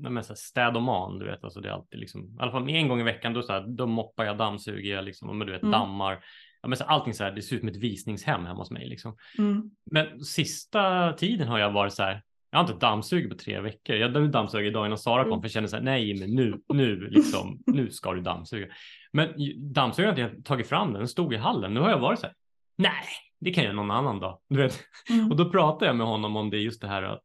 men 0.00 0.24
så 0.24 0.28
här 0.28 0.36
städoman, 0.36 1.18
du 1.18 1.24
vet, 1.24 1.44
alltså 1.44 1.60
det 1.60 1.68
är 1.68 1.72
alltid 1.72 2.00
liksom, 2.00 2.24
i 2.24 2.36
alla 2.38 2.52
fall 2.52 2.68
en 2.68 2.88
gång 2.88 3.00
i 3.00 3.02
veckan, 3.04 3.32
då, 3.32 3.42
så 3.42 3.52
här, 3.52 3.64
då 3.68 3.86
moppar 3.86 4.24
jag, 4.24 4.38
dammsuger 4.38 4.94
jag 4.94 5.04
liksom, 5.04 5.28
och 5.28 5.46
du 5.46 5.52
vet, 5.52 5.62
mm. 5.62 5.72
dammar. 5.72 6.24
Ja, 6.62 6.68
men 6.68 6.78
så 6.78 6.84
allting 6.84 7.14
så 7.14 7.24
här, 7.24 7.32
det 7.32 7.42
ser 7.42 7.56
ut 7.56 7.60
som 7.60 7.68
ett 7.68 7.76
visningshem 7.76 8.46
hemma 8.46 8.58
hos 8.58 8.70
mig 8.70 8.88
liksom. 8.88 9.16
Mm. 9.38 9.70
Men 9.90 10.24
sista 10.24 11.12
tiden 11.12 11.48
har 11.48 11.58
jag 11.58 11.72
varit 11.72 11.92
så 11.92 12.02
här, 12.02 12.22
jag 12.50 12.58
har 12.58 12.64
inte 12.64 12.86
dammsugit 12.86 13.30
på 13.30 13.36
tre 13.36 13.60
veckor. 13.60 13.96
Jag 13.96 14.30
dammsög 14.30 14.66
idag 14.66 14.86
innan 14.86 14.98
Sara 14.98 15.22
kom 15.22 15.32
mm. 15.32 15.40
för 15.40 15.44
jag 15.44 15.52
kände 15.52 15.68
så 15.68 15.76
här, 15.76 15.82
nej 15.82 16.18
men 16.20 16.34
nu, 16.34 16.60
nu 16.74 17.08
liksom, 17.08 17.62
nu 17.66 17.90
ska 17.90 18.12
du 18.12 18.20
dammsuga. 18.20 18.66
Men 19.12 19.34
dammsugaren 19.72 20.20
har 20.20 20.30
inte 20.30 20.42
tagit 20.42 20.68
fram 20.68 20.92
den, 20.92 20.98
den 20.98 21.08
stod 21.08 21.34
i 21.34 21.36
hallen. 21.36 21.74
Nu 21.74 21.80
har 21.80 21.90
jag 21.90 21.98
varit 21.98 22.18
så 22.18 22.26
här, 22.26 22.34
nej, 22.76 23.04
det 23.40 23.50
kan 23.50 23.64
jag 23.64 23.74
någon 23.74 23.90
annan 23.90 24.20
dag. 24.20 24.38
Du 24.48 24.56
vet? 24.56 24.80
Mm. 25.10 25.30
Och 25.30 25.36
då 25.36 25.50
pratade 25.50 25.86
jag 25.86 25.96
med 25.96 26.06
honom 26.06 26.36
om 26.36 26.50
det, 26.50 26.58
just 26.58 26.80
det 26.80 26.88
här 26.88 27.02
att, 27.02 27.22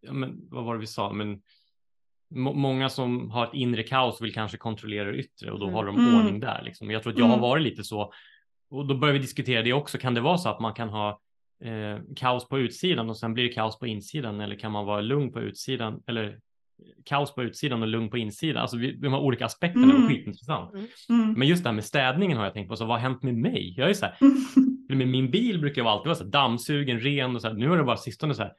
ja, 0.00 0.12
men 0.12 0.48
vad 0.50 0.64
var 0.64 0.74
det 0.74 0.80
vi 0.80 0.86
sa, 0.86 1.12
men 1.12 1.42
många 2.34 2.88
som 2.88 3.30
har 3.30 3.46
ett 3.46 3.54
inre 3.54 3.82
kaos 3.82 4.20
vill 4.20 4.34
kanske 4.34 4.56
kontrollera 4.56 5.12
det 5.12 5.18
yttre 5.18 5.50
och 5.50 5.58
då 5.58 5.64
mm. 5.64 5.74
har 5.74 5.84
de 5.84 5.96
mm. 5.96 6.16
ordning 6.16 6.40
där. 6.40 6.62
Liksom. 6.64 6.90
Jag 6.90 7.02
tror 7.02 7.12
att 7.12 7.18
jag 7.18 7.26
har 7.26 7.32
mm. 7.34 7.42
varit 7.42 7.62
lite 7.62 7.84
så. 7.84 8.12
Och 8.70 8.86
då 8.86 8.94
börjar 8.94 9.12
vi 9.12 9.18
diskutera 9.18 9.62
det 9.62 9.72
också. 9.72 9.98
Kan 9.98 10.14
det 10.14 10.20
vara 10.20 10.38
så 10.38 10.48
att 10.48 10.60
man 10.60 10.74
kan 10.74 10.88
ha 10.88 11.20
eh, 11.64 11.98
kaos 12.16 12.48
på 12.48 12.58
utsidan 12.58 13.10
och 13.10 13.16
sen 13.16 13.34
blir 13.34 13.44
det 13.44 13.50
kaos 13.50 13.78
på 13.78 13.86
insidan 13.86 14.40
eller 14.40 14.56
kan 14.56 14.72
man 14.72 14.86
vara 14.86 15.00
lugn 15.00 15.32
på 15.32 15.40
utsidan 15.40 16.02
eller 16.06 16.38
kaos 17.04 17.34
på 17.34 17.42
utsidan 17.42 17.82
och 17.82 17.88
lugn 17.88 18.10
på 18.10 18.18
insidan. 18.18 18.62
Alltså 18.62 18.76
vi, 18.76 18.92
de 18.92 19.12
här 19.12 19.20
olika 19.20 19.46
aspekterna 19.46 19.84
mm. 19.84 20.02
var 20.02 20.08
skitintressant. 20.08 20.72
Mm. 21.08 21.32
Men 21.32 21.48
just 21.48 21.62
det 21.62 21.68
här 21.68 21.74
med 21.74 21.84
städningen 21.84 22.38
har 22.38 22.44
jag 22.44 22.54
tänkt 22.54 22.68
på, 22.68 22.76
så 22.76 22.84
vad 22.84 22.96
har 22.96 23.08
hänt 23.08 23.22
med 23.22 23.34
mig? 23.34 23.74
Jag 23.76 23.90
är 23.90 23.94
så 23.94 24.06
här, 24.06 24.16
med 24.94 25.08
min 25.08 25.30
bil 25.30 25.60
brukar 25.60 25.82
jag 25.82 25.88
alltid 25.88 26.06
vara 26.06 26.14
så 26.14 26.24
här, 26.24 26.30
dammsugen, 26.30 27.00
ren 27.00 27.34
och 27.34 27.42
så 27.42 27.48
här, 27.48 27.54
nu 27.54 27.72
är 27.72 27.76
det 27.76 27.84
bara 27.84 27.96
sistone 27.96 28.34
så 28.34 28.42
här, 28.42 28.52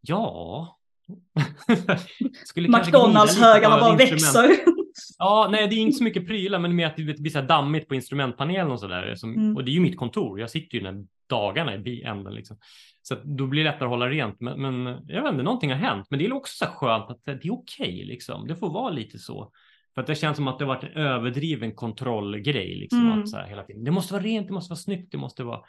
ja. 0.00 0.76
McDonalds-högarna 2.56 3.80
bara 3.80 3.96
växer. 3.96 4.79
Ja, 5.18 5.48
nej, 5.50 5.68
det 5.68 5.74
är 5.74 5.78
inte 5.78 5.98
så 5.98 6.04
mycket 6.04 6.26
prylar, 6.26 6.58
men 6.58 6.76
mer 6.76 6.86
att 6.86 6.96
det 6.96 7.02
blir 7.02 7.30
så 7.30 7.40
dammigt 7.40 7.88
på 7.88 7.94
instrumentpanelen 7.94 8.70
och 8.70 8.80
så 8.80 8.86
där. 8.86 9.24
Mm. 9.24 9.56
Och 9.56 9.64
det 9.64 9.70
är 9.70 9.72
ju 9.72 9.80
mitt 9.80 9.96
kontor. 9.96 10.40
Jag 10.40 10.50
sitter 10.50 10.78
ju 10.78 10.84
den 10.84 11.08
dagarna 11.28 11.76
i 11.76 12.02
änden 12.02 12.34
liksom. 12.34 12.58
Så 13.02 13.14
då 13.24 13.46
blir 13.46 13.64
det 13.64 13.70
lättare 13.70 13.84
att 13.84 13.90
hålla 13.90 14.08
rent. 14.08 14.40
Men, 14.40 14.60
men 14.62 15.04
jag 15.08 15.22
vet 15.22 15.32
inte, 15.32 15.42
någonting 15.42 15.70
har 15.70 15.78
hänt. 15.78 16.06
Men 16.10 16.18
det 16.18 16.26
är 16.26 16.32
också 16.32 16.64
så 16.64 16.70
skönt 16.70 17.10
att 17.10 17.24
det 17.24 17.30
är 17.32 17.36
okej 17.36 17.52
okay, 17.52 18.04
liksom. 18.04 18.46
Det 18.46 18.56
får 18.56 18.70
vara 18.70 18.90
lite 18.90 19.18
så. 19.18 19.52
För 19.94 20.00
att 20.00 20.06
det 20.06 20.14
känns 20.14 20.36
som 20.36 20.48
att 20.48 20.58
det 20.58 20.64
har 20.64 20.74
varit 20.74 20.84
en 20.84 21.02
överdriven 21.02 21.74
kontrollgrej 21.74 22.74
liksom. 22.74 23.06
Mm. 23.06 23.20
Att 23.20 23.28
så 23.28 23.36
här, 23.36 23.46
hela 23.46 23.62
tiden. 23.62 23.84
Det 23.84 23.90
måste 23.90 24.12
vara 24.12 24.22
rent, 24.22 24.46
det 24.46 24.52
måste 24.52 24.70
vara 24.70 24.78
snyggt, 24.78 25.12
det 25.12 25.18
måste 25.18 25.44
vara 25.44 25.60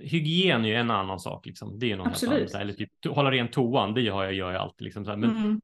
hygien 0.00 0.64
är 0.64 0.68
ju 0.68 0.74
en 0.74 0.90
annan 0.90 1.20
sak. 1.20 1.46
Liksom. 1.46 1.78
Det 1.78 1.86
är 1.86 1.88
ju 1.88 1.96
något 1.96 2.06
Absolut. 2.06 2.54
Annat, 2.54 2.62
eller 2.62 2.72
typ 2.72 2.90
hålla 3.06 3.30
rent 3.30 3.52
toan, 3.52 3.94
det 3.94 4.08
har 4.08 4.24
jag, 4.24 4.34
gör 4.34 4.52
jag 4.52 4.62
alltid. 4.62 4.84
Liksom, 4.84 5.04
så 5.04 5.10
här. 5.10 5.18
Men 5.18 5.30
mm 5.30 5.60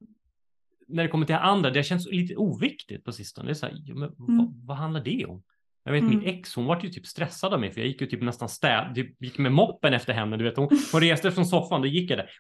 när 0.89 1.03
det 1.03 1.09
kommer 1.09 1.27
till 1.27 1.35
andra, 1.35 1.71
det 1.71 1.83
känns 1.83 2.07
lite 2.07 2.37
oviktigt 2.37 3.05
på 3.05 3.13
sistone. 3.13 3.49
Det 3.49 3.53
är 3.53 3.55
så 3.55 3.67
här, 3.67 3.95
men, 3.95 4.03
mm. 4.03 4.15
vad, 4.17 4.67
vad, 4.67 4.77
handlar 4.77 5.01
det 5.01 5.25
om? 5.25 5.43
Jag 5.85 5.93
vet 5.93 6.03
mm. 6.03 6.19
min 6.19 6.29
ex, 6.29 6.55
hon 6.55 6.65
var 6.65 6.81
ju 6.83 6.91
typ 6.91 7.07
stressad 7.07 7.55
av 7.55 7.61
mig 7.61 7.73
för 7.73 7.81
jag 7.81 7.89
gick 7.89 8.01
ju 8.01 8.07
typ 8.07 8.23
nästan 8.23 8.49
städ, 8.49 8.95
typ, 8.95 9.23
gick 9.23 9.39
med 9.39 9.53
moppen 9.53 9.95
efter 9.95 10.13
henne. 10.13 10.37
Du 10.37 10.45
vet, 10.45 10.57
hon, 10.57 10.69
hon 10.93 11.01
reste 11.01 11.31
från 11.31 11.47
soffan, 11.47 11.81
då 11.81 11.87
gick 11.87 12.11
jag 12.11 12.19
där 12.19 12.31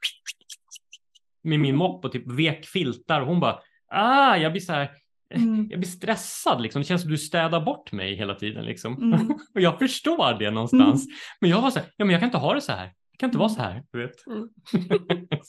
med 1.42 1.60
min 1.60 1.76
mopp 1.76 2.04
och 2.04 2.12
typ 2.12 2.32
vek 2.32 2.66
filtar 2.66 3.20
och 3.20 3.26
hon 3.26 3.40
bara, 3.40 3.58
ah, 3.88 4.36
jag 4.36 4.52
blir 4.52 4.60
så 4.60 4.72
här, 4.72 4.90
Mm. 5.34 5.66
Jag 5.70 5.80
blir 5.80 5.90
stressad 5.90 6.62
liksom. 6.62 6.82
Det 6.82 6.88
känns 6.88 7.02
som 7.02 7.10
du 7.10 7.18
städar 7.18 7.60
bort 7.60 7.92
mig 7.92 8.14
hela 8.14 8.34
tiden 8.34 8.64
liksom. 8.64 9.02
Mm. 9.02 9.30
och 9.54 9.60
jag 9.60 9.78
förstår 9.78 10.38
det 10.38 10.50
någonstans. 10.50 11.06
Mm. 11.06 11.16
Men 11.40 11.50
jag 11.50 11.62
var 11.62 11.70
så 11.70 11.78
här, 11.78 11.88
ja 11.96 12.04
men 12.04 12.12
jag 12.12 12.20
kan 12.20 12.28
inte 12.28 12.38
ha 12.38 12.54
det 12.54 12.60
så 12.60 12.72
här. 12.72 12.92
Det 13.14 13.18
kan 13.18 13.28
inte 13.28 13.38
vara 13.38 13.48
så 13.48 13.62
här, 13.62 13.82
du 13.92 14.02
vet. 14.06 14.26
Mm. 14.26 14.48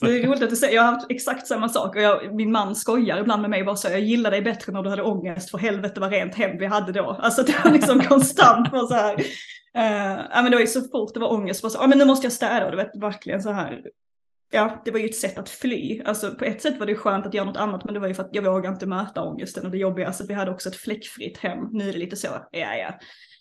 det 0.00 0.22
är 0.22 0.26
roligt 0.26 0.42
att 0.42 0.50
du 0.50 0.56
säger, 0.56 0.74
jag 0.74 0.82
har 0.82 0.92
haft 0.92 1.10
exakt 1.10 1.46
samma 1.46 1.68
sak 1.68 1.96
och 1.96 2.02
jag, 2.02 2.34
min 2.34 2.52
man 2.52 2.76
skojar 2.76 3.18
ibland 3.18 3.42
med 3.42 3.50
mig 3.50 3.64
bara 3.64 3.76
så, 3.76 3.88
jag 3.88 4.00
gillar 4.00 4.30
dig 4.30 4.42
bättre 4.42 4.72
när 4.72 4.82
du 4.82 4.90
hade 4.90 5.02
ångest 5.02 5.50
för 5.50 5.58
helvete 5.58 6.00
vad 6.00 6.10
rent 6.10 6.34
hem 6.34 6.58
vi 6.58 6.66
hade 6.66 6.92
då. 6.92 7.18
Alltså 7.20 7.42
det 7.42 7.64
var 7.64 7.72
liksom 7.72 8.00
konstant 8.08 8.72
var 8.72 8.86
så 8.86 8.94
här. 8.94 9.14
Uh, 9.18 10.24
ja 10.30 10.42
men 10.42 10.44
det 10.44 10.56
var 10.56 10.60
ju 10.60 10.66
så 10.66 10.80
fort 10.80 11.14
det 11.14 11.20
var 11.20 11.32
ångest, 11.32 11.62
var 11.62 11.70
så, 11.70 11.78
ja 11.80 11.86
men 11.86 11.98
nu 11.98 12.04
måste 12.04 12.26
jag 12.26 12.32
städa 12.32 12.64
och 12.64 12.70
du 12.70 12.76
vet 12.76 12.96
verkligen 12.96 13.42
så 13.42 13.50
här. 13.50 13.82
Ja, 14.50 14.82
det 14.84 14.90
var 14.90 14.98
ju 14.98 15.06
ett 15.06 15.16
sätt 15.16 15.38
att 15.38 15.48
fly. 15.48 16.02
Alltså 16.04 16.34
på 16.34 16.44
ett 16.44 16.62
sätt 16.62 16.78
var 16.78 16.86
det 16.86 16.94
skönt 16.94 17.26
att 17.26 17.34
göra 17.34 17.44
något 17.44 17.56
annat, 17.56 17.84
men 17.84 17.94
det 17.94 18.00
var 18.00 18.08
ju 18.08 18.14
för 18.14 18.22
att 18.22 18.30
jag 18.32 18.42
vågade 18.42 18.74
inte 18.74 18.86
möta 18.86 19.22
ångesten 19.22 19.64
och 19.64 19.70
det 19.70 19.78
jobbiga. 19.78 20.06
Alltså 20.06 20.24
vi 20.26 20.34
hade 20.34 20.50
också 20.50 20.68
ett 20.68 20.76
fläckfritt 20.76 21.38
hem. 21.38 21.58
Nu 21.72 21.88
är 21.88 21.92
det 21.92 21.98
lite 21.98 22.16
så, 22.16 22.28
ja 22.50 22.74
ja. 22.74 22.94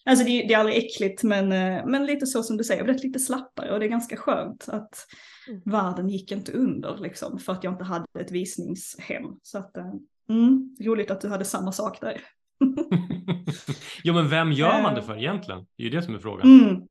Alltså 0.09 0.25
det, 0.25 0.31
det, 0.47 0.53
är 0.53 0.57
aldrig 0.57 0.77
äckligt 0.77 1.23
men, 1.23 1.51
eh, 1.51 1.85
men 1.85 2.05
lite 2.05 2.25
så 2.25 2.43
som 2.43 2.57
du 2.57 2.63
säger, 2.63 2.83
det 2.83 2.91
är 2.91 3.03
lite 3.03 3.19
slappare 3.19 3.73
och 3.73 3.79
det 3.79 3.85
är 3.85 3.89
ganska 3.89 4.17
skönt 4.17 4.69
att 4.69 5.07
mm. 5.47 5.61
världen 5.65 6.09
gick 6.09 6.31
inte 6.31 6.51
under 6.51 6.97
liksom 6.97 7.39
för 7.39 7.53
att 7.53 7.63
jag 7.63 7.73
inte 7.73 7.83
hade 7.83 8.05
ett 8.19 8.31
visningshem. 8.31 9.25
Så 9.41 9.57
att, 9.57 9.77
eh, 9.77 9.93
mm, 10.29 10.75
roligt 10.81 11.11
att 11.11 11.21
du 11.21 11.29
hade 11.29 11.45
samma 11.45 11.71
sak 11.71 12.01
där. 12.01 12.21
jo 14.03 14.13
men 14.13 14.29
vem 14.29 14.51
gör 14.51 14.81
man 14.81 14.95
det 14.95 15.03
för 15.03 15.17
egentligen? 15.17 15.65
Det 15.77 15.83
är 15.83 15.85
ju 15.85 15.97
det 15.97 16.03
som 16.03 16.15
är 16.15 16.19
frågan. 16.19 16.59
Mm. 16.59 16.81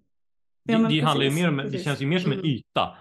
Ja, 0.64 0.78
det, 0.78 0.88
det 0.88 1.00
handlar 1.00 1.24
ju 1.24 1.30
mer 1.30 1.48
om, 1.48 1.56
det 1.56 1.84
känns 1.84 2.02
ju 2.02 2.06
mer 2.06 2.18
som 2.18 2.32
en 2.32 2.38
mm. 2.38 2.50
yta. 2.50 2.96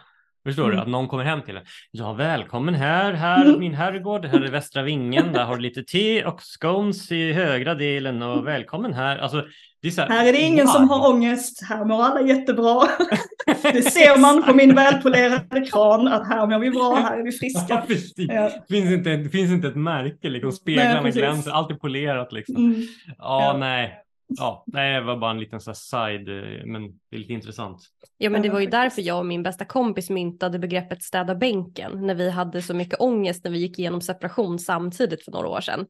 Förstår 0.45 0.63
mm. 0.63 0.75
du? 0.75 0.81
Att 0.81 0.87
någon 0.87 1.07
kommer 1.07 1.23
hem 1.23 1.41
till 1.41 1.57
en. 1.57 1.65
Ja, 1.91 2.13
välkommen 2.13 2.73
här, 2.73 3.13
här 3.13 3.45
är 3.45 3.57
min 3.57 3.73
herrgård, 3.73 4.25
här 4.25 4.41
är 4.41 4.51
västra 4.51 4.83
vingen, 4.83 5.33
där 5.33 5.45
har 5.45 5.55
du 5.55 5.61
lite 5.61 5.83
te 5.83 6.25
och 6.25 6.41
scones 6.41 7.11
i 7.11 7.33
högra 7.33 7.75
delen 7.75 8.21
och 8.21 8.47
välkommen 8.47 8.93
här. 8.93 9.17
Alltså, 9.17 9.45
är 9.87 10.01
här, 10.01 10.09
här, 10.09 10.25
är 10.25 10.33
det 10.33 10.41
ingen 10.41 10.65
wow. 10.65 10.73
som 10.73 10.89
har 10.89 11.09
ångest, 11.09 11.63
här 11.69 11.85
mår 11.85 12.03
alla 12.03 12.21
jättebra. 12.21 12.83
det 13.61 13.81
ser 13.81 14.19
man 14.19 14.43
på 14.43 14.53
min 14.53 14.75
välpolerade 14.75 15.61
kran 15.61 16.07
att 16.07 16.27
här 16.27 16.47
mår 16.47 16.59
vi 16.59 16.71
bra, 16.71 16.95
här 16.95 17.19
är 17.19 17.23
vi 17.23 17.31
friska. 17.31 17.83
Ja, 18.17 18.51
det, 18.67 18.73
finns 18.73 18.91
inte, 18.91 19.09
det 19.09 19.29
finns 19.29 19.51
inte 19.51 19.67
ett 19.67 19.75
märke, 19.75 20.29
liksom, 20.29 20.51
speglarna 20.51 21.09
glänser, 21.09 21.51
allt 21.51 21.71
är 21.71 21.75
polerat 21.75 22.31
liksom. 22.31 22.55
Mm. 22.55 22.81
Ja, 23.07 23.15
ja, 23.17 23.57
nej. 23.57 23.99
Ja, 24.27 24.63
nej, 24.67 24.93
det 24.93 25.01
var 25.01 25.17
bara 25.17 25.31
en 25.31 25.39
liten 25.39 25.59
så 25.59 25.73
side, 25.73 26.29
eh, 26.29 26.65
men 26.65 26.83
det 27.09 27.15
är 27.15 27.17
lite 27.17 27.33
intressant. 27.33 27.81
Ja, 28.17 28.29
men 28.29 28.41
det 28.41 28.49
var 28.49 28.59
ju 28.59 28.67
därför 28.67 29.01
jag 29.01 29.19
och 29.19 29.25
min 29.25 29.43
bästa 29.43 29.65
kompis 29.65 30.09
myntade 30.09 30.59
begreppet 30.59 31.03
städa 31.03 31.35
bänken 31.35 32.07
när 32.07 32.15
vi 32.15 32.29
hade 32.29 32.61
så 32.61 32.73
mycket 32.73 32.99
ångest 32.99 33.43
när 33.43 33.51
vi 33.51 33.57
gick 33.57 33.79
igenom 33.79 34.01
separation 34.01 34.59
samtidigt 34.59 35.25
för 35.25 35.31
några 35.31 35.47
år 35.47 35.61
sedan. 35.61 35.85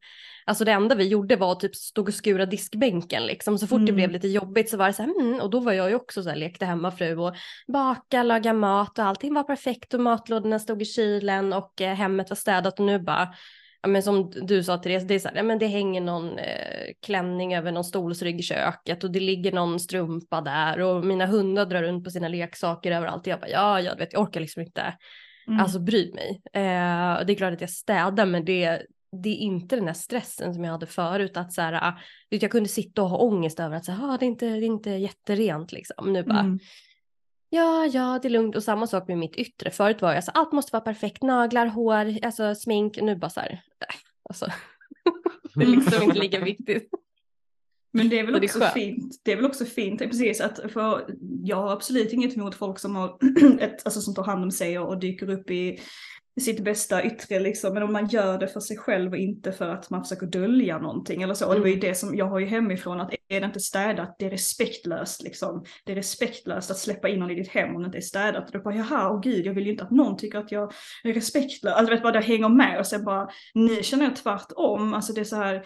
Alltså 0.45 0.65
det 0.65 0.72
enda 0.72 0.95
vi 0.95 1.07
gjorde 1.07 1.35
var 1.35 1.55
typ 1.55 1.76
stod 1.76 2.07
och 2.07 2.14
skura 2.14 2.45
diskbänken 2.45 3.26
liksom. 3.26 3.57
Så 3.57 3.68
fort 3.68 3.77
mm. 3.77 3.85
det 3.85 3.93
blev 3.93 4.11
lite 4.11 4.27
jobbigt 4.27 4.69
så 4.69 4.77
var 4.77 4.88
det 4.88 4.93
så 4.93 5.03
här, 5.03 5.22
mm, 5.22 5.39
och 5.39 5.49
då 5.49 5.60
var 5.60 5.73
jag 5.73 5.89
ju 5.89 5.95
också 5.95 6.23
så 6.23 6.30
här 6.30 6.35
lekte 6.35 6.65
hemmafru 6.65 7.18
och 7.18 7.35
baka, 7.68 8.23
laga 8.23 8.53
mat 8.53 8.99
och 8.99 9.05
allting 9.05 9.34
var 9.34 9.43
perfekt 9.43 9.93
och 9.93 9.99
matlådorna 9.99 10.60
stod 10.60 10.81
i 10.81 10.85
kylen 10.85 11.53
och 11.53 11.81
eh, 11.81 11.95
hemmet 11.95 12.30
var 12.30 12.35
städat 12.35 12.80
och 12.80 12.85
nu 12.85 12.99
bara 12.99 13.34
ja, 13.84 13.89
men 13.89 14.03
som 14.03 14.31
du 14.31 14.64
sa 14.64 14.77
Therese, 14.77 15.03
det, 15.03 15.14
är 15.14 15.19
så 15.19 15.27
här, 15.27 15.35
ja, 15.35 15.43
men 15.43 15.60
det 15.60 15.68
hänger 15.68 16.01
någon 16.01 16.38
eh, 16.39 16.93
klänning 17.05 17.55
över 17.55 17.72
någon 17.72 17.84
stolsrygg 17.84 18.39
i 18.39 18.43
köket 18.43 19.03
och 19.03 19.11
det 19.11 19.19
ligger 19.19 19.51
någon 19.51 19.80
strumpa 19.80 20.41
där 20.41 20.80
och 20.80 21.05
mina 21.05 21.26
hundar 21.26 21.65
drar 21.65 21.84
runt 21.84 22.03
på 22.03 22.10
sina 22.10 22.27
leksaker 22.27 22.91
överallt. 22.91 23.27
Jag 23.27 23.39
bara, 23.39 23.49
ja, 23.49 23.81
jag 23.81 23.97
vet, 23.97 24.14
jag 24.14 24.22
orkar 24.22 24.41
liksom 24.41 24.61
inte 24.61 24.97
mm. 25.47 25.60
alltså 25.60 25.80
bry 25.80 26.14
mig. 26.14 26.41
Eh, 26.53 27.26
det 27.26 27.34
är 27.34 27.35
klart 27.35 27.53
att 27.53 27.61
jag 27.61 27.69
städar, 27.69 28.26
men 28.26 28.45
det, 28.45 28.81
det 29.23 29.30
är 29.30 29.38
inte 29.38 29.76
den 29.76 29.88
här 29.88 29.93
stressen 29.93 30.53
som 30.53 30.64
jag 30.64 30.72
hade 30.72 30.88
förut, 30.88 31.38
att 31.38 31.53
så 31.53 31.61
här, 31.61 31.73
ah, 31.73 31.99
jag 32.30 32.51
kunde 32.51 32.69
sitta 32.69 33.03
och 33.03 33.10
ha 33.10 33.18
ångest 33.18 33.60
över 33.60 33.76
att 33.76 33.85
så 33.85 33.91
här, 33.91 34.14
ah, 34.14 34.18
det, 34.18 34.26
är 34.26 34.27
inte, 34.27 34.45
det 34.45 34.65
är 34.65 34.68
inte 34.68 34.89
jätterent 34.89 35.72
liksom. 35.72 36.14
Nu 36.14 36.23
bara, 36.23 36.39
mm 36.39 36.60
ja, 37.54 37.86
ja, 37.86 38.20
det 38.22 38.28
är 38.28 38.30
lugnt. 38.30 38.56
Och 38.56 38.64
samma 38.64 38.88
sak 38.88 39.08
med 39.08 39.18
mitt 39.18 39.36
yttre. 39.36 39.72
Förut 39.72 40.02
var 40.02 40.14
jag 40.14 40.24
så 40.24 40.32
allt 40.32 40.52
måste 40.52 40.74
vara 40.74 40.84
perfekt. 40.84 41.24
Naglar, 41.24 41.68
hår, 41.68 42.26
alltså 42.26 42.56
smink. 42.56 43.02
Nu 43.02 43.16
bara 43.16 43.30
så 43.30 43.40
här, 43.40 43.52
äh, 43.52 43.96
alltså. 44.30 44.46
det 45.56 45.64
är 45.64 45.68
liksom 45.68 46.04
inte 46.04 46.20
lika 46.20 46.40
viktigt. 46.40 46.90
Men 47.94 48.10
det 48.10 48.20
är 48.20 48.26
väl 48.26 48.44
också 48.44 48.60
är 48.60 48.70
fint, 48.70 49.22
det 49.24 49.32
är 49.32 49.36
väl 49.36 49.46
också 49.46 49.66
fint, 49.66 50.00
precis 50.00 50.42
att 50.42 50.72
för 50.72 51.06
jag 51.44 51.58
har 51.58 51.72
absolut 51.72 52.14
inget 52.14 52.38
emot 52.38 52.56
folk 52.56 52.80
som 52.80 52.96
har 52.96 53.18
ett, 53.60 53.86
alltså 53.86 54.02
som 54.02 54.16
tar 54.16 54.24
hand 54.24 54.44
om 54.44 54.52
sig 54.52 54.80
och, 54.80 54.88
och 54.88 55.00
dyker 55.00 55.30
upp 55.30 55.52
i 55.52 55.80
sitt 56.41 56.64
bästa 56.64 57.03
yttre 57.03 57.39
liksom, 57.39 57.73
men 57.73 57.84
om 57.84 57.93
man 57.93 58.07
gör 58.07 58.38
det 58.38 58.47
för 58.47 58.60
sig 58.60 58.77
själv 58.77 59.11
och 59.11 59.18
inte 59.18 59.51
för 59.51 59.69
att 59.69 59.89
man 59.89 60.03
försöker 60.03 60.27
dölja 60.27 60.80
någonting 60.80 61.22
eller 61.22 61.34
så. 61.34 61.47
Och 61.47 61.53
det 61.53 61.60
var 61.60 61.68
ju 61.68 61.73
mm. 61.73 61.88
det 61.88 61.95
som 61.95 62.15
jag 62.15 62.26
har 62.26 62.39
ju 62.39 62.45
hemifrån, 62.45 63.01
att 63.01 63.14
är 63.30 63.39
det 63.39 63.45
inte 63.45 63.60
städat, 63.60 64.15
det 64.19 64.26
är 64.26 64.30
respektlöst 64.30 65.23
liksom. 65.23 65.65
Det 65.85 65.91
är 65.91 65.95
respektlöst 65.95 66.72
att 66.72 66.77
släppa 66.77 67.10
in 67.10 67.19
någon 67.19 67.31
i 67.31 67.35
ditt 67.35 67.47
hem 67.47 67.76
om 67.76 67.81
det 67.81 67.85
inte 67.85 67.97
är 67.97 68.01
städat. 68.01 68.45
Och 68.45 68.51
då 68.51 68.60
bara, 68.60 68.76
jaha, 68.76 69.10
åh 69.10 69.22
gud, 69.22 69.45
jag 69.45 69.53
vill 69.53 69.65
ju 69.65 69.72
inte 69.72 69.84
att 69.84 69.91
någon 69.91 70.18
tycker 70.18 70.38
att 70.38 70.51
jag 70.51 70.73
är 71.03 71.14
respektlös. 71.14 71.73
Alltså 71.73 71.93
vet 71.93 72.03
bara, 72.03 72.14
det 72.14 72.22
hänger 72.22 72.49
med 72.49 72.80
och 72.80 72.88
sen 72.88 73.05
bara, 73.05 73.30
nu 73.53 73.84
känner 73.84 74.03
jag 74.03 74.15
tvärtom. 74.15 74.93
Alltså 74.93 75.14
det 75.14 75.22
är 75.22 75.26
så 75.26 75.35
här, 75.35 75.65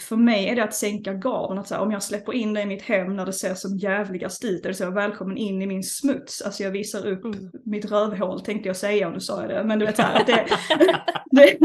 för 0.00 0.16
mig 0.16 0.48
är 0.48 0.56
det 0.56 0.64
att 0.64 0.74
sänka 0.74 1.14
garden, 1.14 1.58
att 1.58 1.68
så 1.68 1.74
här, 1.74 1.82
om 1.82 1.90
jag 1.90 2.02
släpper 2.02 2.32
in 2.32 2.54
dig 2.54 2.62
i 2.62 2.66
mitt 2.66 2.82
hem 2.82 3.16
när 3.16 3.26
det 3.26 3.32
ser 3.32 3.54
som 3.54 3.76
jävligast 3.76 4.44
ut, 4.44 4.64
eller 4.64 4.74
så 4.74 4.90
välkommen 4.90 5.36
in 5.36 5.62
i 5.62 5.66
min 5.66 5.82
smuts, 5.82 6.42
alltså 6.42 6.62
jag 6.62 6.70
visar 6.70 7.06
upp 7.06 7.24
mm. 7.24 7.50
mitt 7.64 7.90
rövhål 7.90 8.40
tänkte 8.40 8.68
jag 8.68 8.76
säga 8.76 9.06
om 9.06 9.14
du 9.14 9.20
sa 9.20 9.46
det, 9.46 9.64
men 9.64 9.78
du 9.78 9.86
vet 9.86 9.96
så 9.96 10.02
här, 10.02 10.20
att 10.20 10.26
det, 10.26 10.46
det, 11.30 11.58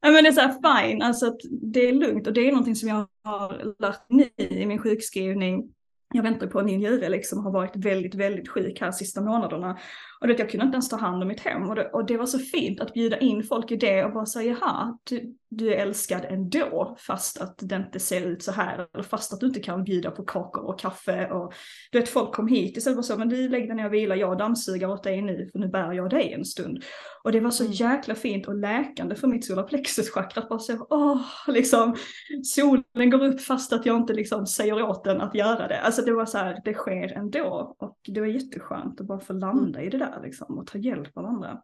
ja, 0.00 0.10
men 0.10 0.24
det 0.24 0.28
är 0.28 0.32
så 0.32 0.40
här 0.40 0.84
fine, 0.88 1.02
alltså 1.02 1.26
att 1.26 1.40
det 1.62 1.88
är 1.88 1.92
lugnt. 1.92 2.26
Och 2.26 2.32
det 2.32 2.48
är 2.48 2.50
någonting 2.50 2.76
som 2.76 2.88
jag 2.88 3.06
har 3.24 3.74
lärt 3.78 4.10
mig 4.10 4.32
i 4.36 4.66
min 4.66 4.78
sjukskrivning. 4.78 5.72
Jag 6.14 6.22
väntar 6.22 6.46
på 6.46 6.60
en 6.60 6.66
ny 6.66 6.76
njure 6.76 7.08
liksom, 7.08 7.44
har 7.44 7.52
varit 7.52 7.76
väldigt, 7.76 8.14
väldigt 8.14 8.48
sjuk 8.48 8.80
här 8.80 8.92
sista 8.92 9.20
månaderna. 9.20 9.78
Och 10.20 10.26
det, 10.26 10.38
jag 10.38 10.50
kunde 10.50 10.66
inte 10.66 10.74
ens 10.74 10.88
ta 10.88 10.96
hand 10.96 11.22
om 11.22 11.28
mitt 11.28 11.40
hem. 11.40 11.68
Och 11.68 11.74
det, 11.74 11.90
och 11.92 12.06
det 12.06 12.16
var 12.16 12.26
så 12.26 12.38
fint 12.38 12.80
att 12.80 12.94
bjuda 12.94 13.18
in 13.18 13.42
folk 13.42 13.70
i 13.70 13.76
det 13.76 14.04
och 14.04 14.12
bara 14.12 14.26
säga, 14.26 14.56
jaha, 14.60 14.98
du, 15.04 15.36
du 15.48 15.74
är 15.74 15.76
älskad 15.76 16.24
ändå, 16.24 16.96
fast 16.98 17.40
att 17.40 17.58
det 17.58 17.76
inte 17.76 18.00
ser 18.00 18.26
ut 18.26 18.42
så 18.42 18.52
här. 18.52 18.86
Eller 18.94 19.04
fast 19.04 19.32
att 19.32 19.40
du 19.40 19.46
inte 19.46 19.60
kan 19.60 19.84
bjuda 19.84 20.10
på 20.10 20.22
kakor 20.22 20.64
och 20.64 20.80
kaffe. 20.80 21.30
Och, 21.30 21.52
du 21.92 22.00
vet, 22.00 22.08
folk 22.08 22.34
kom 22.34 22.48
hit 22.48 22.76
istället 22.76 22.96
för 22.96 23.02
så, 23.02 23.18
men 23.18 23.28
du 23.28 23.48
lägg 23.48 23.68
dig 23.68 23.76
ner 23.76 23.86
och 23.86 23.94
vila, 23.94 24.16
jag 24.16 24.38
dammsuger 24.38 24.90
åt 24.90 25.02
dig 25.02 25.22
nu, 25.22 25.48
för 25.52 25.58
nu 25.58 25.68
bär 25.68 25.92
jag 25.92 26.10
dig 26.10 26.32
en 26.32 26.44
stund. 26.44 26.84
Och 27.24 27.32
det 27.32 27.40
var 27.40 27.50
så 27.50 27.64
mm. 27.64 27.72
jäkla 27.72 28.14
fint 28.14 28.46
och 28.46 28.54
läkande 28.54 29.14
för 29.14 29.28
mitt 29.28 29.44
solarplexus-chakra 29.44 30.42
att 30.42 30.48
bara 30.48 30.58
säga, 30.58 30.78
åh, 30.90 31.22
liksom, 31.48 31.96
solen 32.44 33.10
går 33.10 33.24
upp 33.24 33.40
fast 33.40 33.72
att 33.72 33.86
jag 33.86 33.96
inte 33.96 34.12
liksom 34.12 34.46
säger 34.46 34.82
åt 34.82 35.04
den 35.04 35.20
att 35.20 35.34
göra 35.34 35.68
det. 35.68 35.80
Alltså 35.80 36.02
det 36.02 36.12
var 36.12 36.26
så 36.26 36.38
här, 36.38 36.60
det 36.64 36.74
sker 36.74 37.12
ändå. 37.12 37.76
Och 37.78 37.98
det 38.04 38.20
var 38.20 38.26
jätteskönt 38.26 39.00
att 39.00 39.06
bara 39.06 39.20
få 39.20 39.32
landa 39.32 39.82
i 39.82 39.88
det 39.88 39.98
där 39.98 40.05
liksom, 40.22 40.58
och 40.58 40.66
ta 40.66 40.78
hjälp 40.78 41.16
av 41.16 41.26
andra. 41.26 41.62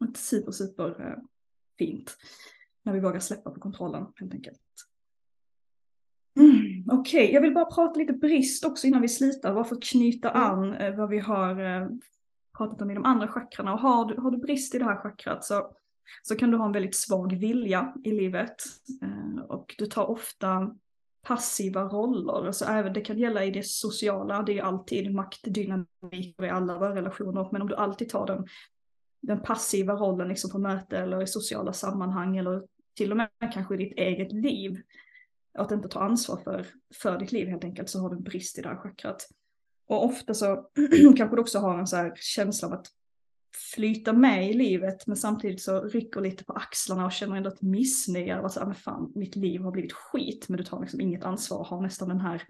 Och 0.00 0.16
super, 0.16 0.52
super 0.52 1.06
eh, 1.08 1.22
fint. 1.78 2.16
När 2.82 2.92
vi 2.92 3.00
vågar 3.00 3.20
släppa 3.20 3.50
på 3.50 3.60
kontrollen 3.60 4.06
helt 4.16 4.34
enkelt. 4.34 4.60
Mm, 6.38 6.84
Okej, 6.88 7.24
okay. 7.24 7.34
jag 7.34 7.40
vill 7.40 7.54
bara 7.54 7.64
prata 7.64 7.98
lite 7.98 8.12
brist 8.12 8.64
också 8.64 8.86
innan 8.86 9.02
vi 9.02 9.08
slutar, 9.08 9.54
bara 9.54 9.64
för 9.64 9.76
att 9.76 9.82
knyta 9.82 10.30
mm. 10.30 10.42
an 10.42 10.74
eh, 10.74 10.96
vad 10.96 11.08
vi 11.08 11.18
har 11.18 11.60
eh, 11.60 11.88
pratat 12.58 12.82
om 12.82 12.90
i 12.90 12.94
de 12.94 13.04
andra 13.04 13.28
chakrarna. 13.28 13.72
Och 13.72 13.80
har 13.80 14.04
du, 14.04 14.20
har 14.20 14.30
du 14.30 14.38
brist 14.38 14.74
i 14.74 14.78
det 14.78 14.84
här 14.84 14.96
chakrat 14.96 15.44
så, 15.44 15.76
så 16.22 16.36
kan 16.36 16.50
du 16.50 16.56
ha 16.56 16.66
en 16.66 16.72
väldigt 16.72 16.96
svag 16.96 17.36
vilja 17.36 17.94
i 18.04 18.12
livet. 18.12 18.56
Och 19.48 19.74
du 19.78 19.86
tar 19.86 20.10
ofta 20.10 20.76
passiva 21.22 21.82
roller. 21.82 22.46
Alltså 22.46 22.64
även, 22.64 22.92
det 22.92 23.00
kan 23.00 23.18
gälla 23.18 23.44
i 23.44 23.50
det 23.50 23.66
sociala, 23.66 24.42
det 24.42 24.58
är 24.58 24.62
alltid 24.62 25.14
maktdynamik 25.14 26.40
i 26.42 26.48
alla 26.48 26.78
våra 26.78 26.94
relationer. 26.94 27.48
Men 27.52 27.62
om 27.62 27.68
du 27.68 27.74
alltid 27.74 28.08
tar 28.08 28.26
den, 28.26 28.46
den 29.20 29.40
passiva 29.40 29.94
rollen 29.94 30.28
liksom 30.28 30.50
på 30.50 30.58
möte 30.58 30.98
eller 30.98 31.22
i 31.22 31.26
sociala 31.26 31.72
sammanhang 31.72 32.36
eller 32.36 32.62
till 32.96 33.10
och 33.10 33.16
med 33.16 33.28
kanske 33.52 33.74
i 33.74 33.78
ditt 33.78 33.98
eget 33.98 34.32
liv. 34.32 34.82
Att 35.54 35.72
inte 35.72 35.88
ta 35.88 36.00
ansvar 36.00 36.36
för, 36.44 36.66
för 36.94 37.18
ditt 37.18 37.32
liv 37.32 37.48
helt 37.48 37.64
enkelt 37.64 37.88
så 37.88 38.00
har 38.00 38.10
du 38.10 38.16
en 38.16 38.22
brist 38.22 38.58
i 38.58 38.62
det 38.62 38.68
här 38.68 38.76
chakrat. 38.76 39.28
Och 39.86 40.04
ofta 40.04 40.34
så 40.34 40.70
kanske 41.16 41.36
du 41.36 41.40
också 41.40 41.58
har 41.58 41.78
en 41.78 41.86
så 41.86 41.96
här 41.96 42.12
känsla 42.16 42.68
av 42.68 42.74
att 42.74 42.86
flyta 43.74 44.12
med 44.12 44.50
i 44.50 44.52
livet 44.52 45.06
men 45.06 45.16
samtidigt 45.16 45.62
så 45.62 45.80
rycker 45.80 46.20
lite 46.20 46.44
på 46.44 46.52
axlarna 46.52 47.06
och 47.06 47.12
känner 47.12 47.36
ändå 47.36 47.48
ett 47.48 47.62
missnöje 47.62 48.38
av 48.38 48.44
att 48.44 48.52
säga, 48.52 48.66
men 48.66 48.74
fan, 48.74 49.12
mitt 49.14 49.36
liv 49.36 49.60
har 49.60 49.70
blivit 49.70 49.92
skit 49.92 50.48
men 50.48 50.56
du 50.56 50.64
tar 50.64 50.80
liksom 50.80 51.00
inget 51.00 51.24
ansvar, 51.24 51.64
har 51.64 51.80
nästan 51.80 52.08
den 52.08 52.20
här 52.20 52.42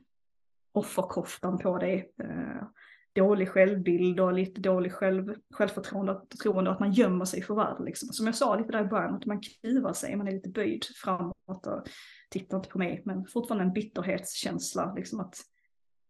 offerkoftan 0.73 1.59
på 1.59 1.79
dig. 1.79 2.13
Eh, 2.23 2.67
dålig 3.13 3.49
självbild 3.49 4.21
och 4.21 4.33
lite 4.33 4.61
dålig 4.61 4.93
själv, 4.93 5.35
självförtroende 5.51 6.13
och 6.13 6.73
att 6.73 6.81
man 6.81 6.93
gömmer 6.93 7.25
sig 7.25 7.43
för 7.43 7.55
världen. 7.55 7.85
Liksom. 7.85 8.09
Som 8.09 8.27
jag 8.27 8.35
sa 8.35 8.57
lite 8.57 8.73
där 8.73 8.85
i 8.85 8.89
början, 8.89 9.15
att 9.15 9.27
man 9.27 9.41
kuvar 9.63 9.93
sig, 9.93 10.17
man 10.17 10.29
är 10.29 10.33
lite 10.33 10.49
böjd 10.49 10.85
framåt 10.85 11.67
och 11.67 11.89
tittar 12.31 12.57
inte 12.57 12.69
på 12.69 12.79
mig, 12.79 13.03
men 13.05 13.27
fortfarande 13.27 13.65
en 13.65 13.73
bitterhetskänsla, 13.73 14.95
liksom 14.95 15.21
att 15.21 15.37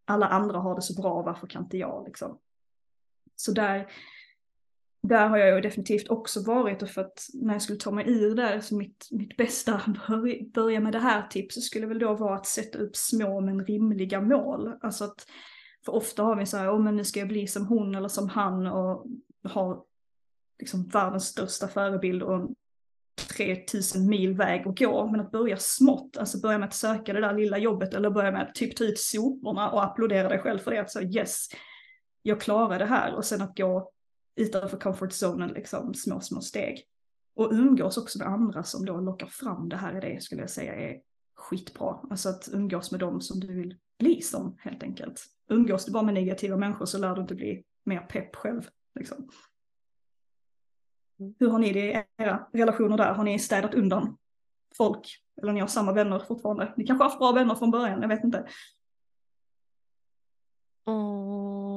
alla 0.05 0.27
andra 0.27 0.59
har 0.59 0.75
det 0.75 0.81
så 0.81 1.01
bra, 1.01 1.21
varför 1.21 1.47
kan 1.47 1.63
inte 1.63 1.77
jag 1.77 2.03
liksom? 2.07 2.39
Så 3.35 3.51
där, 3.51 3.91
där 5.03 5.27
har 5.27 5.37
jag 5.37 5.55
ju 5.55 5.61
definitivt 5.61 6.09
också 6.09 6.41
varit 6.41 6.81
och 6.81 6.89
för 6.89 7.01
att 7.01 7.27
när 7.33 7.53
jag 7.53 7.61
skulle 7.61 7.79
ta 7.79 7.91
mig 7.91 8.09
ur 8.09 8.35
där, 8.35 8.49
så 8.49 8.55
alltså 8.55 8.75
mitt, 8.75 9.07
mitt 9.11 9.37
bästa 9.37 9.81
börja 10.53 10.79
med 10.79 10.93
det 10.93 10.99
här 10.99 11.27
tipset 11.27 11.63
skulle 11.63 11.87
väl 11.87 11.99
då 11.99 12.13
vara 12.13 12.35
att 12.35 12.45
sätta 12.45 12.79
upp 12.79 12.95
små 12.95 13.41
men 13.41 13.65
rimliga 13.65 14.21
mål. 14.21 14.73
Alltså 14.81 15.03
att, 15.03 15.25
för 15.85 15.95
ofta 15.95 16.23
har 16.23 16.35
vi 16.35 16.45
så 16.45 16.57
här, 16.57 16.75
oh, 16.75 16.79
men 16.79 16.95
nu 16.95 17.03
ska 17.03 17.19
jag 17.19 17.27
bli 17.27 17.47
som 17.47 17.67
hon 17.67 17.95
eller 17.95 18.07
som 18.07 18.29
han 18.29 18.67
och 18.67 19.05
ha 19.43 19.85
liksom 20.59 20.87
världens 20.87 21.25
största 21.25 21.67
förebild 21.67 22.23
och 22.23 22.49
3000 23.37 24.09
mil 24.09 24.33
väg 24.33 24.67
att 24.67 24.79
gå, 24.79 25.07
men 25.07 25.21
att 25.21 25.31
börja 25.31 25.57
smått, 25.57 26.17
alltså 26.17 26.39
börja 26.39 26.57
med 26.57 26.67
att 26.67 26.73
söka 26.73 27.13
det 27.13 27.21
där 27.21 27.33
lilla 27.33 27.57
jobbet 27.57 27.93
eller 27.93 28.09
börja 28.09 28.31
med 28.31 28.41
att 28.41 28.55
typ 28.55 28.75
ta 28.75 28.83
ut 28.83 28.99
soporna 28.99 29.69
och 29.69 29.83
applådera 29.83 30.29
dig 30.29 30.39
själv 30.39 30.59
för 30.59 30.71
det, 30.71 30.81
att 30.81 30.91
säga 30.91 31.09
yes, 31.21 31.47
jag 32.21 32.41
klarar 32.41 32.79
det 32.79 32.85
här. 32.85 33.15
Och 33.15 33.25
sen 33.25 33.41
att 33.41 33.57
gå 33.57 33.91
utanför 34.35 34.79
comfort 34.79 35.13
zonen, 35.13 35.49
liksom 35.49 35.93
små, 35.93 36.19
små 36.19 36.41
steg. 36.41 36.85
Och 37.35 37.51
umgås 37.51 37.97
också 37.97 38.19
med 38.19 38.27
andra 38.27 38.63
som 38.63 38.85
då 38.85 38.99
lockar 38.99 39.27
fram 39.27 39.69
det 39.69 39.77
här 39.77 39.97
i 39.97 40.13
det 40.13 40.21
skulle 40.23 40.41
jag 40.41 40.49
säga 40.49 40.75
är 40.75 41.01
skitbra. 41.35 41.99
Alltså 42.09 42.29
att 42.29 42.49
umgås 42.51 42.91
med 42.91 42.99
dem 42.99 43.21
som 43.21 43.39
du 43.39 43.53
vill 43.53 43.77
bli 43.99 44.21
som 44.21 44.57
helt 44.59 44.83
enkelt. 44.83 45.25
Umgås 45.47 45.85
du 45.85 45.91
bara 45.91 46.03
med 46.03 46.13
negativa 46.13 46.57
människor 46.57 46.85
så 46.85 46.97
lär 46.97 47.15
du 47.15 47.21
inte 47.21 47.35
bli 47.35 47.63
mer 47.83 47.99
pepp 47.99 48.35
själv. 48.35 48.69
Liksom. 48.99 49.29
Hur 51.39 51.49
har 51.49 51.59
ni 51.59 51.73
det 51.73 51.91
i 51.91 52.03
era 52.17 52.47
relationer 52.53 52.97
där? 52.97 53.13
Har 53.13 53.23
ni 53.23 53.39
städat 53.39 53.73
undan 53.73 54.17
folk? 54.77 55.23
Eller 55.41 55.53
ni 55.53 55.59
har 55.59 55.67
samma 55.67 55.93
vänner 55.93 56.19
fortfarande? 56.19 56.73
Ni 56.77 56.85
kanske 56.85 57.03
har 57.03 57.09
haft 57.09 57.19
bra 57.19 57.31
vänner 57.31 57.55
från 57.55 57.71
början, 57.71 58.01
jag 58.01 58.09
vet 58.09 58.23
inte. 58.23 58.47
Mm. 60.87 61.70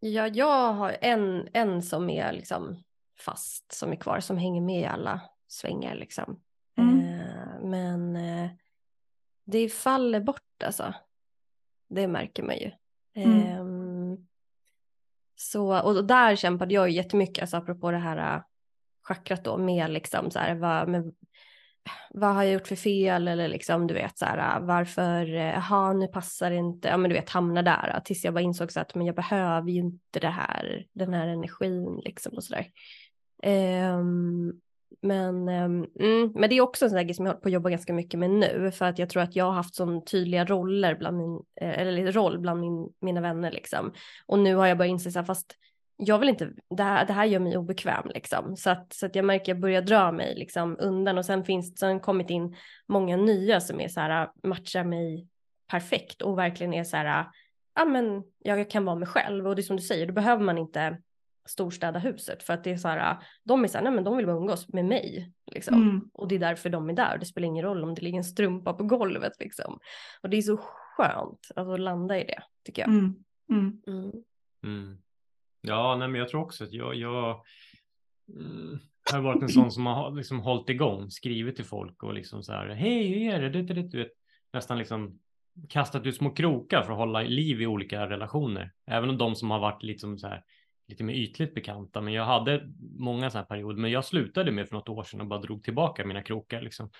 Ja, 0.00 0.28
jag 0.28 0.72
har 0.72 0.96
en, 1.00 1.48
en 1.52 1.82
som 1.82 2.10
är 2.10 2.32
liksom 2.32 2.82
fast, 3.18 3.72
som 3.72 3.92
är 3.92 3.96
kvar, 3.96 4.20
som 4.20 4.38
hänger 4.38 4.60
med 4.60 4.80
i 4.80 4.86
alla 4.86 5.20
svängar 5.48 5.94
liksom. 5.94 6.40
Mm. 6.76 7.00
Eh, 7.00 7.60
men 7.62 8.16
eh, 8.16 8.50
det 9.44 9.68
faller 9.68 10.20
bort 10.20 10.62
alltså. 10.64 10.94
Det 11.88 12.08
märker 12.08 12.42
man 12.42 12.56
ju. 12.56 12.70
Mm. 13.14 13.40
Eh, 13.46 14.18
så, 15.36 15.80
och 15.80 16.04
där 16.04 16.36
kämpade 16.36 16.74
jag 16.74 16.88
ju 16.88 16.96
jättemycket, 16.96 17.42
alltså 17.42 17.56
apropå 17.56 17.90
det 17.90 17.98
här 17.98 18.36
äh, 18.36 18.42
chakrat 19.02 19.44
då, 19.44 19.56
med 19.56 19.90
liksom 19.90 20.30
så 20.30 20.38
här, 20.38 20.54
vad, 20.54 20.88
med, 20.88 21.14
vad 22.10 22.34
har 22.34 22.42
jag 22.42 22.52
gjort 22.52 22.68
för 22.68 22.76
fel 22.76 23.28
eller 23.28 23.48
liksom 23.48 23.86
du 23.86 23.94
vet 23.94 24.18
så 24.18 24.24
här, 24.24 24.56
äh, 24.56 24.66
varför, 24.66 25.34
eh, 25.34 25.50
jaha 25.50 25.92
nu 25.92 26.06
passar 26.06 26.50
det 26.50 26.56
inte, 26.56 26.88
ja 26.88 26.96
men 26.96 27.10
du 27.10 27.16
vet 27.16 27.30
hamna 27.30 27.62
där, 27.62 27.92
äh, 27.94 28.02
tills 28.02 28.24
jag 28.24 28.34
bara 28.34 28.40
insåg 28.40 28.72
så 28.72 28.80
att 28.80 28.94
men 28.94 29.06
jag 29.06 29.16
behöver 29.16 29.70
ju 29.70 29.80
inte 29.80 30.20
det 30.20 30.28
här, 30.28 30.86
den 30.92 31.14
här 31.14 31.28
energin 31.28 32.00
liksom 32.04 32.32
och 32.34 32.44
sådär. 32.44 32.66
Um, 33.42 34.60
men, 35.00 35.48
um, 35.48 35.86
mm, 36.00 36.32
men 36.34 36.50
det 36.50 36.56
är 36.56 36.60
också 36.60 36.84
en 36.84 36.90
sån 36.90 36.96
där 36.96 37.04
grej 37.04 37.14
som 37.14 37.26
jag 37.26 37.32
håller 37.32 37.42
på 37.42 37.48
att 37.48 37.52
jobba 37.52 37.70
ganska 37.70 37.92
mycket 37.92 38.20
med 38.20 38.30
nu 38.30 38.70
för 38.74 38.84
att 38.84 38.98
jag 38.98 39.08
tror 39.08 39.22
att 39.22 39.36
jag 39.36 39.44
har 39.44 39.52
haft 39.52 39.74
sån 39.74 40.04
tydliga 40.04 40.44
roller 40.44 40.94
bland 40.94 41.16
min, 41.16 41.42
eh, 41.60 41.78
eller 41.80 42.12
roll 42.12 42.38
bland 42.38 42.60
min, 42.60 42.88
mina 43.00 43.20
vänner 43.20 43.50
liksom. 43.50 43.92
Och 44.26 44.38
nu 44.38 44.54
har 44.54 44.66
jag 44.66 44.78
börjat 44.78 44.90
inse 44.90 45.10
så 45.10 45.18
här, 45.18 45.26
fast 45.26 45.54
jag 46.00 46.18
vill 46.18 46.28
inte, 46.28 46.50
det 46.70 46.82
här, 46.82 47.06
det 47.06 47.12
här 47.12 47.24
gör 47.24 47.40
mig 47.40 47.56
obekväm 47.56 48.08
liksom. 48.14 48.56
Så 48.56 48.70
att, 48.70 48.92
så 48.92 49.06
att 49.06 49.14
jag 49.14 49.24
märker 49.24 49.42
att 49.42 49.48
jag 49.48 49.60
börjar 49.60 49.82
dra 49.82 50.12
mig 50.12 50.34
liksom 50.34 50.76
undan 50.80 51.18
och 51.18 51.24
sen 51.24 51.44
finns 51.44 51.70
det 51.70 51.78
sen 51.78 52.00
kommit 52.00 52.30
in 52.30 52.56
många 52.88 53.16
nya 53.16 53.60
som 53.60 53.80
är 53.80 53.88
så 53.88 54.00
här, 54.00 54.30
matchar 54.42 54.84
mig 54.84 55.26
perfekt 55.70 56.22
och 56.22 56.38
verkligen 56.38 56.74
är 56.74 56.84
så 56.84 56.96
här, 56.96 57.26
ja 57.74 57.84
men 57.84 58.22
jag 58.38 58.70
kan 58.70 58.84
vara 58.84 58.96
mig 58.96 59.08
själv 59.08 59.46
och 59.46 59.56
det 59.56 59.60
är 59.60 59.64
som 59.64 59.76
du 59.76 59.82
säger, 59.82 60.06
då 60.06 60.12
behöver 60.12 60.44
man 60.44 60.58
inte 60.58 60.98
storstäda 61.48 61.98
huset 61.98 62.42
för 62.42 62.54
att 62.54 62.64
det 62.64 62.70
är 62.70 62.76
så 62.76 62.88
här, 62.88 63.16
de 63.42 63.64
är 63.64 63.68
så 63.68 63.78
här, 63.78 63.84
nej 63.84 63.92
men 63.92 64.04
de 64.04 64.16
vill 64.16 64.26
bara 64.26 64.36
umgås 64.36 64.68
med 64.68 64.84
mig 64.84 65.32
liksom. 65.52 65.82
Mm. 65.82 66.10
Och 66.12 66.28
det 66.28 66.34
är 66.34 66.38
därför 66.38 66.70
de 66.70 66.88
är 66.88 66.92
där. 66.92 67.18
Det 67.18 67.26
spelar 67.26 67.46
ingen 67.46 67.64
roll 67.64 67.84
om 67.84 67.94
det 67.94 68.02
ligger 68.02 68.18
en 68.18 68.24
strumpa 68.24 68.72
på 68.72 68.84
golvet 68.84 69.32
liksom. 69.38 69.78
Och 70.22 70.30
det 70.30 70.36
är 70.36 70.42
så 70.42 70.56
skönt 70.56 71.50
alltså, 71.56 71.72
att 71.72 71.80
landa 71.80 72.20
i 72.20 72.24
det 72.24 72.42
tycker 72.64 72.82
jag. 72.82 72.88
Mm. 72.88 73.14
Mm. 73.50 73.72
Ja, 75.60 75.96
nej, 75.98 76.08
men 76.08 76.18
jag 76.18 76.28
tror 76.28 76.40
också 76.40 76.64
att 76.64 76.72
jag, 76.72 76.94
jag 76.94 77.42
mm, 78.34 78.78
har 79.12 79.20
varit 79.20 79.42
en 79.42 79.48
sån 79.48 79.72
som 79.72 79.86
har 79.86 80.10
liksom 80.10 80.40
hållit 80.40 80.68
igång, 80.70 81.10
skrivit 81.10 81.56
till 81.56 81.64
folk 81.64 82.02
och 82.02 82.14
liksom 82.14 82.42
så 82.42 82.52
här, 82.52 82.68
hej, 82.68 83.08
hur 83.08 83.34
är 83.34 83.40
det? 83.40 83.48
Du, 83.48 83.62
du, 83.62 83.82
du, 83.82 84.10
nästan 84.52 84.78
liksom 84.78 85.18
kastat 85.68 86.06
ut 86.06 86.16
små 86.16 86.30
krokar 86.30 86.82
för 86.82 86.92
att 86.92 86.98
hålla 86.98 87.20
liv 87.20 87.62
i 87.62 87.66
olika 87.66 88.08
relationer. 88.08 88.72
Även 88.86 89.10
om 89.10 89.18
de 89.18 89.34
som 89.34 89.50
har 89.50 89.58
varit 89.58 89.82
liksom 89.82 90.18
så 90.18 90.28
här, 90.28 90.42
lite 90.88 91.04
mer 91.04 91.14
ytligt 91.14 91.54
bekanta, 91.54 92.00
men 92.00 92.12
jag 92.14 92.24
hade 92.24 92.68
många 92.98 93.30
sådana 93.30 93.46
perioder, 93.46 93.80
men 93.80 93.90
jag 93.90 94.04
slutade 94.04 94.52
med 94.52 94.68
för 94.68 94.74
något 94.74 94.88
år 94.88 95.04
sedan 95.04 95.20
och 95.20 95.26
bara 95.26 95.40
drog 95.40 95.62
tillbaka 95.64 96.04
mina 96.04 96.22
krokar 96.22 96.60
liksom. 96.60 96.90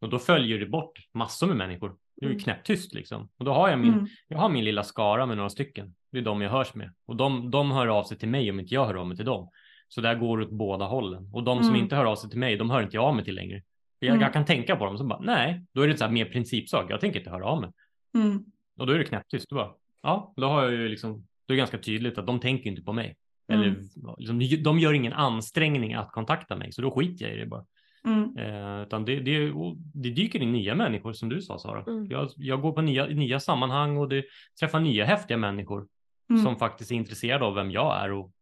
Och 0.00 0.08
då 0.08 0.18
följer 0.18 0.58
det 0.58 0.66
bort 0.66 0.98
massor 1.14 1.46
med 1.46 1.56
människor. 1.56 1.96
Det 2.16 2.26
är 2.26 2.28
ju 2.28 2.34
Mm. 2.34 2.42
knäpptyst 2.42 2.94
liksom. 2.94 3.28
Och 3.38 3.44
då 3.44 3.52
har 3.52 3.68
jag 3.68 3.78
min, 3.78 3.92
Mm. 3.92 4.06
jag 4.28 4.38
har 4.38 4.48
min 4.48 4.64
lilla 4.64 4.82
skara 4.82 5.26
med 5.26 5.36
några 5.36 5.50
stycken. 5.50 5.94
Det 6.12 6.18
är 6.18 6.22
de 6.22 6.40
jag 6.40 6.50
hörs 6.50 6.74
med. 6.74 6.90
Och 7.06 7.16
de, 7.16 7.50
de 7.50 7.70
hör 7.70 7.86
av 7.86 8.04
sig 8.04 8.18
till 8.18 8.28
mig 8.28 8.50
om 8.50 8.60
inte 8.60 8.74
jag 8.74 8.86
hör 8.86 8.94
av 8.94 9.06
mig 9.06 9.16
till 9.16 9.26
dem. 9.26 9.50
Så 9.88 10.00
där 10.00 10.14
går 10.14 10.38
det 10.38 10.44
åt 10.44 10.50
båda 10.50 10.84
hållen. 10.84 11.30
Och 11.32 11.42
de 11.44 11.58
som 11.58 11.68
Mm. 11.68 11.82
inte 11.82 11.96
hör 11.96 12.04
av 12.04 12.16
sig 12.16 12.30
till 12.30 12.38
mig, 12.38 12.56
de 12.56 12.70
hör 12.70 12.82
inte 12.82 12.96
jag 12.96 13.04
av 13.04 13.14
mig 13.16 13.24
till 13.24 13.34
längre. 13.34 13.62
Jag, 13.98 14.08
Mm. 14.08 14.20
jag 14.22 14.32
kan 14.32 14.44
tänka 14.44 14.76
på 14.76 14.84
dem 14.84 14.98
som 14.98 15.08
bara, 15.08 15.20
nej, 15.20 15.64
då 15.72 15.82
är 15.82 15.88
det 15.88 15.96
så 15.96 16.04
här 16.04 16.12
mer 16.12 16.24
principsak. 16.24 16.86
Jag 16.90 17.00
tänker 17.00 17.18
inte 17.18 17.30
höra 17.30 17.44
av 17.44 17.60
mig. 17.60 17.70
Mm. 18.14 18.44
Och 18.78 18.86
då 18.86 18.92
är 18.92 18.98
det 18.98 19.04
knäpptyst. 19.04 19.50
Då 19.50 19.56
bara, 19.56 19.70
ja, 20.02 20.32
då 20.36 20.46
har 20.46 20.62
jag 20.62 20.72
ju 20.72 20.88
liksom, 20.88 21.12
då 21.12 21.52
är 21.52 21.56
det 21.56 21.56
ganska 21.56 21.78
tydligt 21.78 22.18
att 22.18 22.26
de 22.26 22.40
tänker 22.40 22.70
inte 22.70 22.82
på 22.82 22.92
mig. 22.92 23.16
Eller 23.48 23.66
Mm. 23.66 23.80
liksom, 24.18 24.62
de 24.62 24.78
gör 24.78 24.92
ingen 24.92 25.12
ansträngning 25.12 25.94
att 25.94 26.10
kontakta 26.12 26.56
mig, 26.56 26.72
så 26.72 26.82
då 26.82 26.90
skiter 26.90 27.24
jag 27.24 27.34
i 27.34 27.38
det 27.38 27.46
bara. 27.46 27.64
Mm. 28.04 28.36
Eh, 28.38 28.82
utan 28.82 29.04
det, 29.04 29.20
det, 29.20 29.52
det 29.94 30.10
dyker 30.10 30.42
in 30.42 30.52
nya 30.52 30.74
människor 30.74 31.12
som 31.12 31.28
du 31.28 31.42
sa 31.42 31.58
Sara. 31.58 31.82
Mm. 31.86 32.06
Jag, 32.10 32.28
jag 32.36 32.60
går 32.60 32.72
på 32.72 32.80
nya, 32.82 33.06
nya 33.06 33.40
sammanhang 33.40 33.96
och 33.96 34.08
det 34.08 34.24
träffar 34.60 34.80
nya 34.80 35.04
häftiga 35.04 35.36
människor 35.36 35.86
Mm. 36.30 36.42
som 36.42 36.56
faktiskt 36.56 36.90
är 36.90 36.94
intresserade 36.94 37.44
av 37.44 37.54
vem 37.54 37.70
jag 37.70 38.04
är 38.04 38.12
och, 38.12 38.32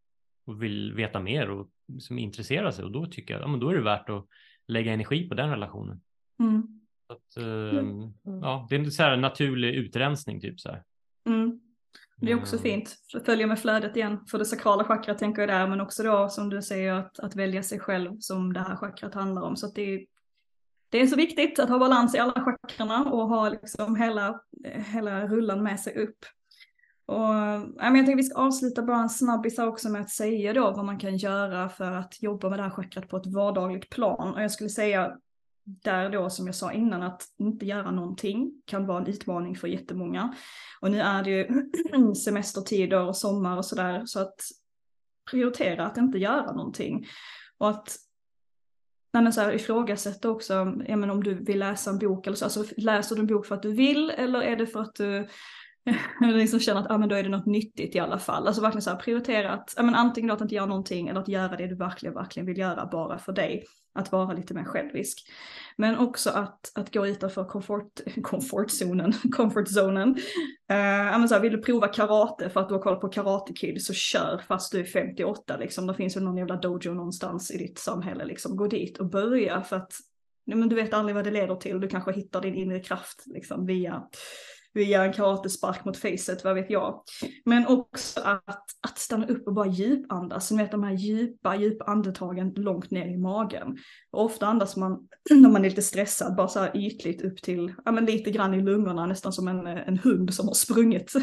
och 0.47 0.62
vill 0.62 0.93
veta 0.94 1.20
mer 1.20 1.51
och 1.51 1.69
som 1.98 2.19
intresserar 2.19 2.70
sig. 2.70 2.85
Och 2.85 2.93
då 2.93 3.07
tycker 3.07 3.35
jag, 3.35 3.43
ja, 3.43 3.47
men 3.47 3.61
då 3.61 3.69
är 3.69 3.74
det 3.74 3.82
värt 3.82 4.09
att 4.11 4.27
lägga 4.66 4.93
energi 4.93 5.28
på 5.28 5.35
den 5.35 5.51
relationen. 5.51 6.01
Mm. 6.39 6.81
Så 7.07 7.12
att, 7.12 7.36
ehm, 7.44 8.12
ja, 8.43 8.66
det 8.70 8.74
är 8.74 8.78
en 8.81 8.93
så 8.93 9.02
här 9.02 9.16
naturlig 9.16 9.74
utrensning 9.74 10.40
typ 10.40 10.61
så 10.61 10.69
här. 10.69 10.82
Mm. 11.27 11.61
Det 12.16 12.32
är 12.32 12.36
också 12.36 12.57
Mm. 12.57 12.62
fint, 12.62 12.97
följa 13.27 13.47
med 13.47 13.59
flödet 13.59 13.97
igen 13.97 14.27
för 14.31 14.39
det 14.39 14.44
sakrala 14.44 14.85
chakrat 14.85 15.19
tänker 15.19 15.43
jag 15.43 15.48
där, 15.48 15.66
men 15.66 15.81
också 15.81 16.02
då 16.02 16.28
som 16.28 16.51
du 16.51 16.62
säger 16.62 16.93
att, 16.93 17.19
att 17.19 17.36
välja 17.36 17.62
sig 17.62 17.81
själv 17.81 18.16
som 18.20 18.52
det 18.52 18.61
här 18.61 18.77
chakrat 18.77 19.15
handlar 19.15 19.43
om. 19.43 19.57
Så 19.57 19.66
att 19.66 19.74
det, 19.74 19.94
är, 19.94 20.07
det 20.89 21.01
är 21.01 21.07
så 21.07 21.16
viktigt 21.16 21.59
att 21.59 21.69
ha 21.69 21.78
balans 21.78 22.15
i 22.15 22.19
alla 22.19 22.32
chakrarna 22.44 23.05
och 23.05 23.28
ha 23.28 23.48
liksom 23.48 23.97
hela, 23.97 24.40
hela 24.93 25.27
rullan 25.27 25.62
med 25.62 25.81
sig 25.81 25.94
upp. 25.94 26.19
Och, 27.11 27.35
ja, 27.77 27.91
men 27.91 27.97
jag 27.97 28.07
tänkte 28.07 28.15
vi 28.15 28.23
ska 28.23 28.41
avsluta 28.41 28.82
bara 28.82 28.99
en 28.99 29.09
snabbis 29.09 29.59
också 29.59 29.89
med 29.89 30.01
att 30.01 30.11
säga 30.11 30.53
då 30.53 30.70
vad 30.70 30.85
man 30.85 30.99
kan 30.99 31.16
göra 31.16 31.69
för 31.69 31.93
att 31.93 32.23
jobba 32.23 32.51
med 32.51 32.59
det 32.59 32.62
här 32.62 32.70
chakrat 32.70 33.09
på 33.09 33.16
ett 33.16 33.27
vardagligt 33.27 33.91
plan. 33.91 34.35
Och 34.35 34.43
jag 34.43 34.51
skulle 34.51 34.70
säga 34.70 35.16
där 35.65 36.11
då 36.11 36.31
som 36.31 36.47
jag 36.47 36.55
sa 36.55 36.73
innan 36.73 37.03
att 37.03 37.23
inte 37.39 37.66
göra 37.66 37.91
någonting 37.91 38.62
kan 38.65 38.87
vara 38.87 39.01
en 39.01 39.07
utmaning 39.07 39.57
för 39.57 39.69
jättemånga. 39.69 40.35
Och 40.81 40.91
nu 40.91 41.01
är 41.01 41.23
det 41.23 41.31
ju 41.31 42.15
semestertider 42.24 43.03
och 43.03 43.16
sommar 43.16 43.57
och 43.57 43.65
sådär 43.65 44.03
så 44.07 44.20
att 44.20 44.41
prioritera 45.31 45.87
att 45.87 45.97
inte 45.97 46.19
göra 46.19 46.53
någonting. 46.53 47.07
Och 47.59 47.70
att 47.70 47.97
nej 49.12 49.23
men 49.23 49.32
så 49.32 49.41
här, 49.41 49.53
ifrågasätta 49.53 50.31
också, 50.31 50.53
ja 50.87 50.97
men 50.97 51.11
om 51.11 51.24
du 51.24 51.35
vill 51.35 51.59
läsa 51.59 51.91
en 51.91 51.99
bok 51.99 52.27
eller 52.27 52.37
så, 52.37 52.45
alltså 52.45 52.65
läser 52.77 53.16
du 53.16 53.20
en 53.20 53.27
bok 53.27 53.47
för 53.47 53.55
att 53.55 53.62
du 53.62 53.73
vill 53.73 54.11
eller 54.11 54.43
är 54.43 54.57
det 54.57 54.66
för 54.66 54.81
att 54.81 54.95
du 54.95 55.28
liksom 56.20 56.61
känner 56.61 56.81
att 56.81 56.90
ah, 56.90 56.98
men 56.98 57.09
då 57.09 57.15
är 57.15 57.23
det 57.23 57.28
något 57.28 57.47
nyttigt 57.47 57.94
i 57.94 57.98
alla 57.98 58.19
fall. 58.19 58.47
Alltså 58.47 58.62
verkligen 58.62 58.82
så 58.82 58.90
här, 58.90 58.97
prioritera 58.97 59.52
att 59.52 59.74
ja, 59.77 59.82
men 59.82 59.94
antingen 59.94 60.28
då 60.28 60.35
att 60.35 60.40
inte 60.40 60.55
göra 60.55 60.66
någonting 60.66 61.09
eller 61.09 61.20
att 61.20 61.28
göra 61.28 61.57
det 61.57 61.66
du 61.66 61.74
verkligen, 61.74 62.15
verkligen 62.15 62.47
vill 62.47 62.59
göra 62.59 62.86
bara 62.86 63.19
för 63.19 63.32
dig. 63.32 63.65
Att 63.93 64.12
vara 64.12 64.32
lite 64.32 64.55
mer 64.55 64.65
självisk. 64.65 65.19
Men 65.77 65.98
också 65.98 66.31
att, 66.31 66.73
att 66.74 66.94
gå 66.94 67.07
utanför 67.07 67.44
komfort, 67.44 68.01
komfortzonen, 68.23 69.12
comfortzonen. 69.36 70.16
Uh, 70.73 70.77
ja, 70.77 71.19
men 71.19 71.28
så 71.28 71.35
här, 71.35 71.43
vill 71.43 71.52
du 71.52 71.62
prova 71.62 71.89
karate 71.89 72.51
för 72.51 72.61
att 72.61 72.69
du 72.69 72.74
har 72.74 72.82
kollat 72.82 73.01
på 73.01 73.09
Karate 73.09 73.52
Kid 73.52 73.82
så 73.82 73.94
kör 73.94 74.43
fast 74.48 74.73
du 74.73 74.81
är 74.81 74.85
58 74.85 75.57
liksom. 75.57 75.86
Det 75.86 75.94
finns 75.94 76.16
väl 76.16 76.24
någon 76.24 76.36
jävla 76.36 76.57
dojo 76.57 76.94
någonstans 76.94 77.51
i 77.51 77.59
ditt 77.59 77.78
samhälle 77.78 78.24
liksom. 78.24 78.57
Gå 78.57 78.66
dit 78.66 78.98
och 78.98 79.11
börja 79.11 79.62
för 79.62 79.77
att 79.77 79.93
nej, 80.47 80.59
men 80.59 80.69
du 80.69 80.77
vet 80.77 80.94
aldrig 80.94 81.15
vad 81.15 81.24
det 81.24 81.31
leder 81.31 81.57
till. 81.57 81.81
Du 81.81 81.89
kanske 81.89 82.12
hittar 82.12 82.40
din 82.40 82.55
inre 82.55 82.81
kraft 82.81 83.24
liksom 83.27 83.66
via 83.66 84.02
via 84.74 85.05
en 85.05 85.12
karatespark 85.12 85.84
mot 85.84 85.97
facet, 85.97 86.44
vad 86.44 86.55
vet 86.55 86.70
jag. 86.70 87.02
Men 87.44 87.66
också 87.66 88.20
att, 88.20 88.64
att 88.80 88.98
stanna 88.98 89.26
upp 89.26 89.47
och 89.47 89.55
bara 89.55 89.66
djupandas, 89.66 90.51
ni 90.51 90.62
vet 90.62 90.70
de 90.70 90.82
här 90.82 90.92
djupa, 90.92 91.56
djupa 91.56 91.84
andetagen 91.84 92.52
långt 92.56 92.90
ner 92.90 93.06
i 93.06 93.16
magen. 93.16 93.78
Och 94.10 94.24
ofta 94.24 94.47
andas 94.47 94.76
man, 94.76 95.09
när 95.30 95.51
man 95.51 95.64
är 95.64 95.68
lite 95.68 95.82
stressad, 95.82 96.36
bara 96.36 96.48
så 96.48 96.60
här 96.60 96.76
ytligt 96.76 97.22
upp 97.22 97.42
till, 97.42 97.74
ja 97.84 97.92
men 97.92 98.05
lite 98.05 98.30
grann 98.30 98.55
i 98.55 98.62
lungorna, 98.62 99.06
nästan 99.06 99.32
som 99.32 99.48
en, 99.48 99.66
en 99.66 99.98
hund 99.98 100.34
som 100.34 100.47
har 100.47 100.55
sprungit. 100.55 101.12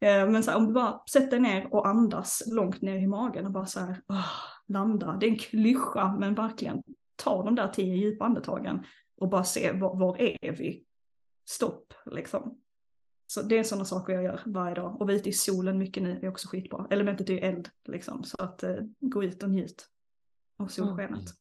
Eh, 0.00 0.30
men 0.30 0.42
så 0.42 0.50
här, 0.50 0.58
om 0.58 0.66
du 0.66 0.72
bara 0.72 1.00
sätter 1.12 1.30
dig 1.30 1.40
ner 1.40 1.74
och 1.74 1.88
andas 1.88 2.42
långt 2.46 2.82
ner 2.82 2.96
i 2.96 3.06
magen 3.06 3.46
och 3.46 3.52
bara 3.52 3.66
så 3.66 3.80
här, 3.80 4.00
åh, 4.08 4.26
landa. 4.68 5.16
Det 5.20 5.26
är 5.26 5.30
en 5.30 5.38
klyscha, 5.38 6.16
men 6.20 6.34
verkligen 6.34 6.82
ta 7.16 7.44
de 7.44 7.54
där 7.54 7.68
tio 7.68 7.94
djupa 7.94 8.24
andetagen 8.24 8.84
och 9.20 9.28
bara 9.28 9.44
se 9.44 9.72
var, 9.72 9.98
var 9.98 10.20
är 10.20 10.52
vi? 10.52 10.84
Stopp, 11.48 11.94
liksom. 12.06 12.58
Så 13.34 13.42
det 13.42 13.58
är 13.58 13.64
sådana 13.64 13.84
saker 13.84 14.12
jag 14.12 14.24
gör 14.24 14.40
varje 14.46 14.74
dag. 14.74 15.00
Och 15.00 15.06
vara 15.06 15.16
ute 15.16 15.28
i 15.28 15.32
solen 15.32 15.78
mycket 15.78 16.02
nu 16.02 16.18
är 16.22 16.28
också 16.28 16.48
skitbra. 16.48 16.86
Elementet 16.90 17.28
är 17.28 17.34
ju 17.34 17.40
eld 17.40 17.68
liksom. 17.88 18.24
Så 18.24 18.36
att 18.42 18.62
eh, 18.62 18.76
gå 19.00 19.24
ut 19.24 19.42
och 19.42 19.50
njut 19.50 19.88
av 20.58 20.66
solskenet. 20.66 21.12
Mm. 21.12 21.32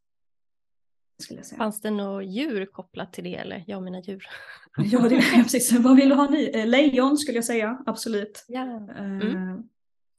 Skulle 1.20 1.40
jag 1.40 1.46
säga. 1.46 1.58
Fanns 1.58 1.82
det 1.82 1.92
något 1.92 2.26
djur 2.26 2.66
kopplat 2.66 3.14
till 3.14 3.24
det 3.24 3.36
eller? 3.36 3.64
Jag 3.68 3.78
och 3.78 3.84
mina 3.84 4.02
djur. 4.02 4.26
Ja, 4.78 5.00
det 5.10 5.16
är 5.16 5.44
precis. 5.44 5.72
Vad 5.72 5.96
vill 5.96 6.10
du 6.10 6.16
ha 6.16 6.30
nu? 6.30 6.48
Eh, 6.48 6.68
lejon 6.68 7.18
skulle 7.18 7.38
jag 7.38 7.46
säga, 7.46 7.84
absolut. 7.86 8.46
Ja. 8.48 8.90
Eh, 8.98 9.60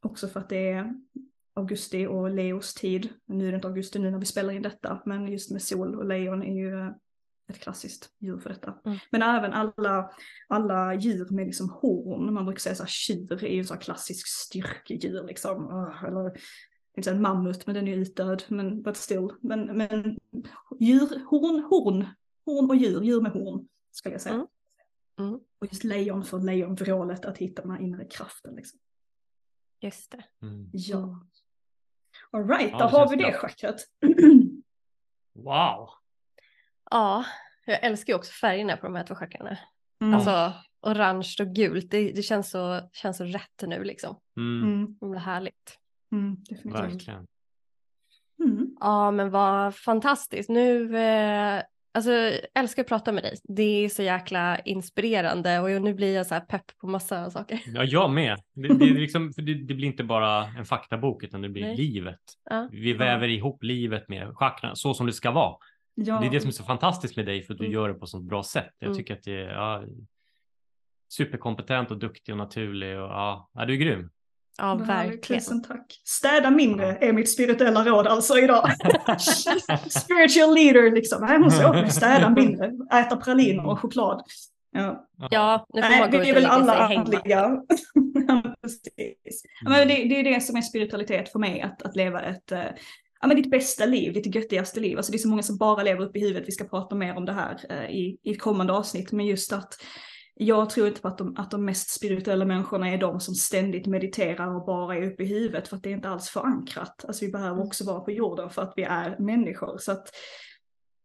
Också 0.03 0.29
för 0.29 0.41
att 0.41 0.49
det 0.49 0.69
är 0.69 0.95
augusti 1.55 2.07
och 2.07 2.31
leos 2.31 2.75
tid. 2.75 3.09
Nu 3.27 3.47
är 3.47 3.53
det 3.53 3.57
inte 3.57 3.69
augusti 3.69 3.99
nu 3.99 4.11
när 4.11 4.19
vi 4.19 4.27
spelar 4.27 4.53
in 4.53 4.63
detta, 4.63 5.03
men 5.07 5.29
just 5.29 5.51
med 5.51 5.63
sol 5.63 5.95
och 5.95 6.05
lejon 6.05 6.43
är 6.43 6.55
ju 6.55 6.93
ett 7.49 7.61
klassiskt 7.61 8.11
djur 8.19 8.39
för 8.39 8.51
detta. 8.51 8.75
Mm. 8.85 8.99
Men 9.11 9.23
även 9.23 9.53
alla, 9.53 10.11
alla 10.49 10.95
djur 10.95 11.29
med 11.31 11.47
liksom 11.47 11.71
horn, 11.71 12.35
man 12.35 12.45
brukar 12.45 12.61
säga 12.61 12.75
så 12.75 12.83
här 12.83 12.91
tjur 12.91 13.45
är 13.45 13.55
ju 13.55 13.65
så 13.65 13.75
här 13.75 13.81
klassisk 13.81 14.27
styrkedjur 14.29 15.25
liksom. 15.27 15.65
Ugh, 15.71 16.05
Eller 16.05 16.41
inte 16.97 17.11
en 17.11 17.23
mammut, 17.23 17.67
men 17.67 17.75
den 17.75 17.89
är 17.89 17.95
ju 17.95 18.03
utdöd, 18.03 18.45
men 18.49 18.83
but 18.83 18.97
still. 18.97 19.29
Men, 19.41 19.77
men 19.79 20.19
djur, 20.81 21.25
horn, 21.31 21.65
horn, 21.71 22.07
horn 22.45 22.71
och 22.71 22.77
djur, 22.77 23.03
djur 23.03 23.21
med 23.21 23.33
horn 23.33 23.69
skulle 23.91 24.15
jag 24.15 24.23
säga. 24.23 24.35
Mm. 24.35 24.47
Mm. 25.19 25.41
Och 25.59 25.67
just 25.67 25.85
lejon 25.85 26.25
för 26.25 26.39
lejonvrålet, 26.41 27.25
att 27.25 27.39
hitta 27.39 27.63
den 27.63 27.71
här 27.71 27.81
inre 27.81 28.05
kraften 28.05 28.55
liksom. 28.55 28.81
Just 29.81 30.11
det. 30.11 30.25
Mm. 30.43 30.71
Ja. 30.73 31.27
All 32.31 32.49
right, 32.49 32.71
Ja, 32.73 32.79
då 32.79 32.85
det 32.85 32.91
har 32.91 33.11
vi 33.11 33.17
det 33.17 33.23
bra. 33.23 33.33
chakrat. 33.33 33.81
Wow. 35.33 35.91
Ja, 36.95 37.25
jag 37.65 37.85
älskar 37.85 38.13
ju 38.13 38.17
också 38.17 38.33
färgerna 38.33 38.77
på 38.77 38.87
de 38.87 38.95
här 38.95 39.05
två 39.05 39.15
chakrarna. 39.15 39.59
Mm. 40.03 40.15
Alltså 40.15 40.53
orange 40.81 41.37
och 41.41 41.47
gult, 41.47 41.91
det, 41.91 42.13
det 42.13 42.23
känns, 42.23 42.51
så, 42.51 42.91
känns 42.93 43.17
så 43.17 43.25
rätt 43.25 43.63
nu 43.67 43.85
liksom. 43.85 44.17
Mm. 44.37 44.63
Mm, 44.63 44.97
Det 45.01 45.07
blir 45.09 45.21
härligt. 45.21 45.79
mm. 46.13 46.37
Verkligen. 46.65 47.27
Mm. 48.45 48.77
Ja, 48.81 49.11
men 49.11 49.31
vad 49.31 49.77
fantastiskt. 49.77 50.49
Nu, 50.49 50.99
eh, 50.99 51.63
alltså 51.95 52.11
jag 52.13 52.41
älskar 52.55 52.83
att 52.83 52.89
prata 52.89 53.13
med 53.13 53.23
dig. 53.23 53.37
Det 53.45 53.85
är 53.85 53.89
så 53.89 54.03
jäkla 54.03 54.59
inspirerande 54.59 55.61
och 55.61 55.83
nu 55.83 55.95
blir 55.95 56.15
jag 56.15 56.27
så 56.27 56.35
här 56.35 56.41
pepp 56.41 56.79
på 56.81 56.87
massa 56.87 57.31
saker. 57.31 57.61
Ja, 57.67 57.85
jag 57.85 58.11
med. 58.11 58.39
Det, 58.55 58.69
det, 58.69 58.85
är 58.85 58.95
liksom, 58.95 59.33
för 59.33 59.43
det, 59.43 59.55
det 59.55 59.75
blir 59.75 59.87
inte 59.89 60.05
bara 60.05 60.45
en 60.45 60.65
faktabok 60.65 61.23
utan 61.23 61.43
det 61.43 61.49
blir 61.49 61.63
Nej. 61.63 61.77
livet. 61.77 62.21
Ja. 62.51 62.69
Vi 62.73 62.93
väver 62.93 63.29
ihop 63.29 63.63
livet 63.63 64.09
med 64.09 64.37
chakran 64.37 64.77
så 64.77 64.95
som 64.95 65.07
det 65.07 65.13
ska 65.13 65.31
vara. 65.31 65.57
Ja. 65.95 66.19
Det 66.21 66.27
är 66.27 66.31
det 66.31 66.41
som 66.41 66.49
är 66.49 66.53
så 66.53 66.65
fantastiskt 66.65 67.17
med 67.17 67.27
dig 67.27 67.43
för 67.43 67.53
att 67.55 67.59
du 67.59 67.65
Mm. 67.65 67.75
gör 67.75 67.89
det 67.89 67.95
på 67.95 68.05
ett 68.05 68.11
sånt 68.11 68.25
bra 68.29 68.43
sätt. 68.43 68.71
Jag 68.79 68.87
Mm. 68.87 68.99
tycker 68.99 69.15
att 69.15 69.23
det 69.23 69.41
är 69.43 69.49
ja, 69.53 69.83
superkompetent 71.09 71.91
och 71.91 71.99
duktig 71.99 72.33
och 72.35 72.39
naturlig 72.39 72.99
och 72.99 73.09
ja, 73.09 73.51
ja 73.55 73.65
du 73.65 73.73
är 73.73 73.77
grym. 73.77 74.11
Ja, 74.59 74.75
verkligen. 74.75 75.41
Tusen 75.43 75.63
tack. 75.63 76.01
Städa 76.05 76.51
mindre 76.51 76.97
är 76.97 77.13
mitt 77.13 77.31
spirituella 77.31 77.85
råd 77.85 78.07
alltså 78.07 78.39
idag. 78.39 78.71
Spiritual 79.91 80.55
leader 80.55 80.91
liksom. 80.95 81.51
Sa 81.51 81.69
åt 81.71 81.75
mig 81.77 81.91
städa 81.91 82.31
mindre. 82.31 82.73
Äta 82.93 83.17
praliner 83.17 83.67
och 83.67 83.81
choklad. 83.81 84.23
Ja. 84.71 85.09
Ja, 85.31 85.67
nu 85.75 85.83
får 85.83 85.89
Nej, 85.91 86.01
man 86.01 86.11
gå 86.11 86.19
vi 86.19 86.31
ut 86.31 86.37
är 86.37 86.39
och 86.39 86.43
väl 86.43 86.43
lägga 86.43 86.65
sig 86.65 86.73
alla 86.73 86.87
hemma. 86.87 87.01
andliga. 87.01 87.63
Precis. 88.63 89.43
Ja, 89.65 89.71
Men 89.71 89.89
det, 89.89 89.95
det 89.95 90.21
är 90.21 90.25
det 90.25 90.41
som 90.41 90.57
är 90.57 90.61
spiritualitet 90.63 91.29
för 91.33 91.39
mig, 91.39 91.61
att, 91.61 91.83
att 91.83 91.97
leva 91.97 92.21
ett, 92.21 92.53
eh, 92.53 92.65
ja, 93.25 93.29
men 93.29 93.37
ditt 93.37 93.51
bästa 93.51 93.87
liv, 93.87 94.13
ditt 94.13 94.35
göttigaste 94.35 94.81
liv. 94.81 94.97
Alltså 94.97 95.13
det 95.13 95.17
är 95.17 95.21
så 95.21 95.29
många 95.29 95.43
som 95.43 95.57
bara 95.57 95.83
lever 95.83 96.05
upp 96.05 96.17
i 96.17 96.21
huvudet, 96.21 96.49
vi 96.49 96.53
ska 96.53 96.65
prata 96.65 96.95
mer 96.95 97.17
om 97.17 97.25
det 97.25 97.33
här 97.33 97.61
eh, 97.69 97.91
i, 97.91 98.19
i 98.23 98.35
kommande 98.35 98.73
avsnitt, 98.73 99.13
men 99.13 99.27
just 99.27 99.53
att 99.53 99.75
jag 100.35 100.71
tror 100.71 100.89
inte 100.89 101.01
på 101.01 101.09
att 101.09 101.19
de, 101.19 101.37
att 101.37 101.51
de 101.51 101.65
mest 101.65 101.91
spirituella 101.91 102.45
människorna 102.45 102.89
är 102.89 102.99
de 102.99 103.21
som 103.21 103.35
ständigt 103.35 103.87
mediterar 103.87 104.57
och 104.57 104.67
bara 104.67 104.97
är 104.97 105.13
uppe 105.13 105.23
i 105.23 105.27
huvudet, 105.27 105.69
för 105.69 105.77
att 105.77 105.83
det 105.83 105.89
är 105.91 105.95
inte 105.95 106.09
alls 106.09 106.29
förankrat. 106.29 107.05
Alltså 107.05 107.25
vi 107.25 107.33
behöver 107.33 107.63
också 107.63 107.85
vara 107.85 108.01
på 108.01 108.11
jorden 108.11 108.51
för 108.51 108.63
att 108.63 108.73
vi 108.77 108.83
är 108.83 109.19
människor. 109.19 109.79
Så 109.79 109.93
att, 109.93 110.11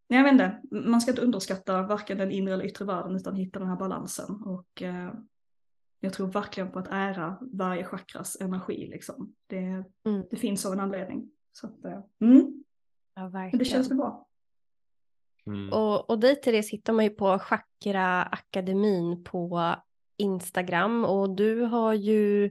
nej, 0.09 0.19
jag 0.19 0.23
vet 0.23 0.31
inte, 0.33 0.61
man 0.71 1.01
ska 1.01 1.11
inte 1.11 1.21
underskatta 1.21 1.81
varken 1.81 2.17
den 2.17 2.31
inre 2.31 2.53
eller 2.53 2.65
yttre 2.65 2.85
världen, 2.85 3.15
utan 3.15 3.35
hitta 3.35 3.59
den 3.59 3.67
här 3.67 3.77
balansen. 3.77 4.35
Och 4.45 4.81
eh, 4.81 5.13
jag 5.99 6.13
tror 6.13 6.27
verkligen 6.27 6.71
på 6.71 6.79
att 6.79 6.87
ära 6.91 7.37
varje 7.41 7.83
chakras 7.83 8.37
energi. 8.41 8.87
Liksom. 8.87 9.33
Det, 9.47 9.83
Mm. 10.05 10.23
det 10.31 10.37
finns 10.37 10.65
av 10.65 10.73
en 10.73 10.79
anledning. 10.79 11.31
Så 11.61 11.67
att, 11.67 11.85
eh, 11.85 11.99
mm, 12.21 12.63
Ja, 13.15 13.27
verkligen. 13.27 13.59
det 13.59 13.65
känns 13.65 13.89
väl 13.89 13.97
bra. 13.97 14.27
Mm. 15.47 15.73
Och, 15.73 16.09
och 16.09 16.19
dig 16.19 16.35
Therese 16.35 16.69
hittar 16.69 16.93
man 16.93 17.05
ju 17.05 17.11
på 17.11 17.39
Chakra 17.39 18.23
Akademin 18.23 19.23
på 19.23 19.75
Instagram 20.17 21.05
och 21.05 21.29
du 21.35 21.61
har 21.61 21.93
ju 21.93 22.45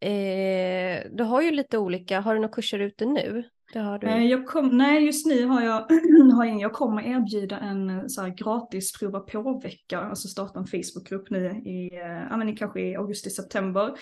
eh, 0.00 1.00
du 1.12 1.24
har 1.24 1.42
ju 1.42 1.50
lite 1.50 1.78
olika, 1.78 2.20
har 2.20 2.34
du 2.34 2.40
några 2.40 2.54
kurser 2.54 2.78
ute 2.78 3.06
nu? 3.06 3.44
Det 3.72 3.78
har 3.78 3.98
du. 3.98 4.06
Eh, 4.06 4.24
Jag 4.24 4.46
kom, 4.46 4.68
nej, 4.76 5.04
just 5.06 5.26
nu 5.26 5.44
har 5.44 5.62
jag, 5.62 5.80
har 6.34 6.44
jag, 6.44 6.60
jag 6.60 6.72
kommer 6.72 7.02
erbjuda 7.02 7.58
en 7.58 7.90
eh, 7.90 8.06
så 8.06 8.20
här, 8.22 8.28
gratis 8.28 8.92
prova 8.98 9.20
på-vecka, 9.20 10.00
alltså 10.00 10.28
starta 10.28 10.58
en 10.58 10.66
Facebookgrupp 10.66 11.30
nu 11.30 11.46
i, 11.50 11.94
eh, 11.94 12.22
ja, 12.30 12.36
men 12.36 12.48
i 12.48 12.56
kanske 12.56 12.80
i 12.80 12.96
augusti-september. 12.96 13.94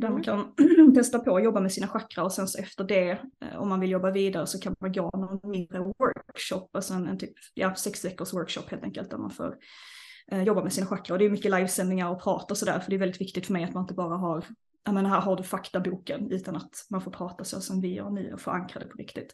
Där 0.00 0.10
man 0.10 0.22
kan 0.22 0.54
testa 0.94 1.18
på 1.18 1.36
att 1.36 1.44
jobba 1.44 1.60
med 1.60 1.72
sina 1.72 1.88
chakra 1.88 2.24
och 2.24 2.32
sen 2.32 2.48
så 2.48 2.58
efter 2.58 2.84
det, 2.84 3.10
eh, 3.10 3.56
om 3.56 3.68
man 3.68 3.80
vill 3.80 3.90
jobba 3.90 4.10
vidare 4.10 4.46
så 4.46 4.60
kan 4.60 4.76
man 4.80 4.92
gå 4.92 5.10
någon 5.10 5.50
mindre 5.50 5.78
workshop, 5.78 6.68
alltså 6.72 6.94
en, 6.94 7.06
en 7.06 7.18
typ, 7.18 7.32
ja, 7.54 7.74
sex 7.74 8.04
veckors 8.04 8.32
workshop 8.32 8.62
helt 8.68 8.84
enkelt, 8.84 9.10
där 9.10 9.18
man 9.18 9.30
får 9.30 9.56
eh, 10.32 10.42
jobba 10.42 10.62
med 10.62 10.72
sina 10.72 10.86
chakra. 10.86 11.14
Och 11.14 11.18
det 11.18 11.24
är 11.24 11.30
mycket 11.30 11.50
livesändningar 11.50 12.10
och 12.10 12.22
prat 12.22 12.50
och 12.50 12.56
sådär, 12.56 12.80
för 12.80 12.90
det 12.90 12.96
är 12.96 13.00
väldigt 13.00 13.20
viktigt 13.20 13.46
för 13.46 13.52
mig 13.52 13.64
att 13.64 13.74
man 13.74 13.84
inte 13.84 13.94
bara 13.94 14.16
har 14.16 14.44
ja 14.84 14.92
men 14.92 15.06
här 15.06 15.20
har 15.20 15.36
du 15.36 15.42
faktaboken 15.42 16.30
utan 16.30 16.56
att 16.56 16.86
man 16.90 17.00
får 17.00 17.10
prata 17.10 17.44
så 17.44 17.60
som 17.60 17.80
vi 17.80 17.94
gör 17.94 18.10
nu 18.10 18.32
och 18.32 18.40
förankra 18.40 18.80
det 18.80 18.86
på 18.86 18.96
riktigt. 18.96 19.32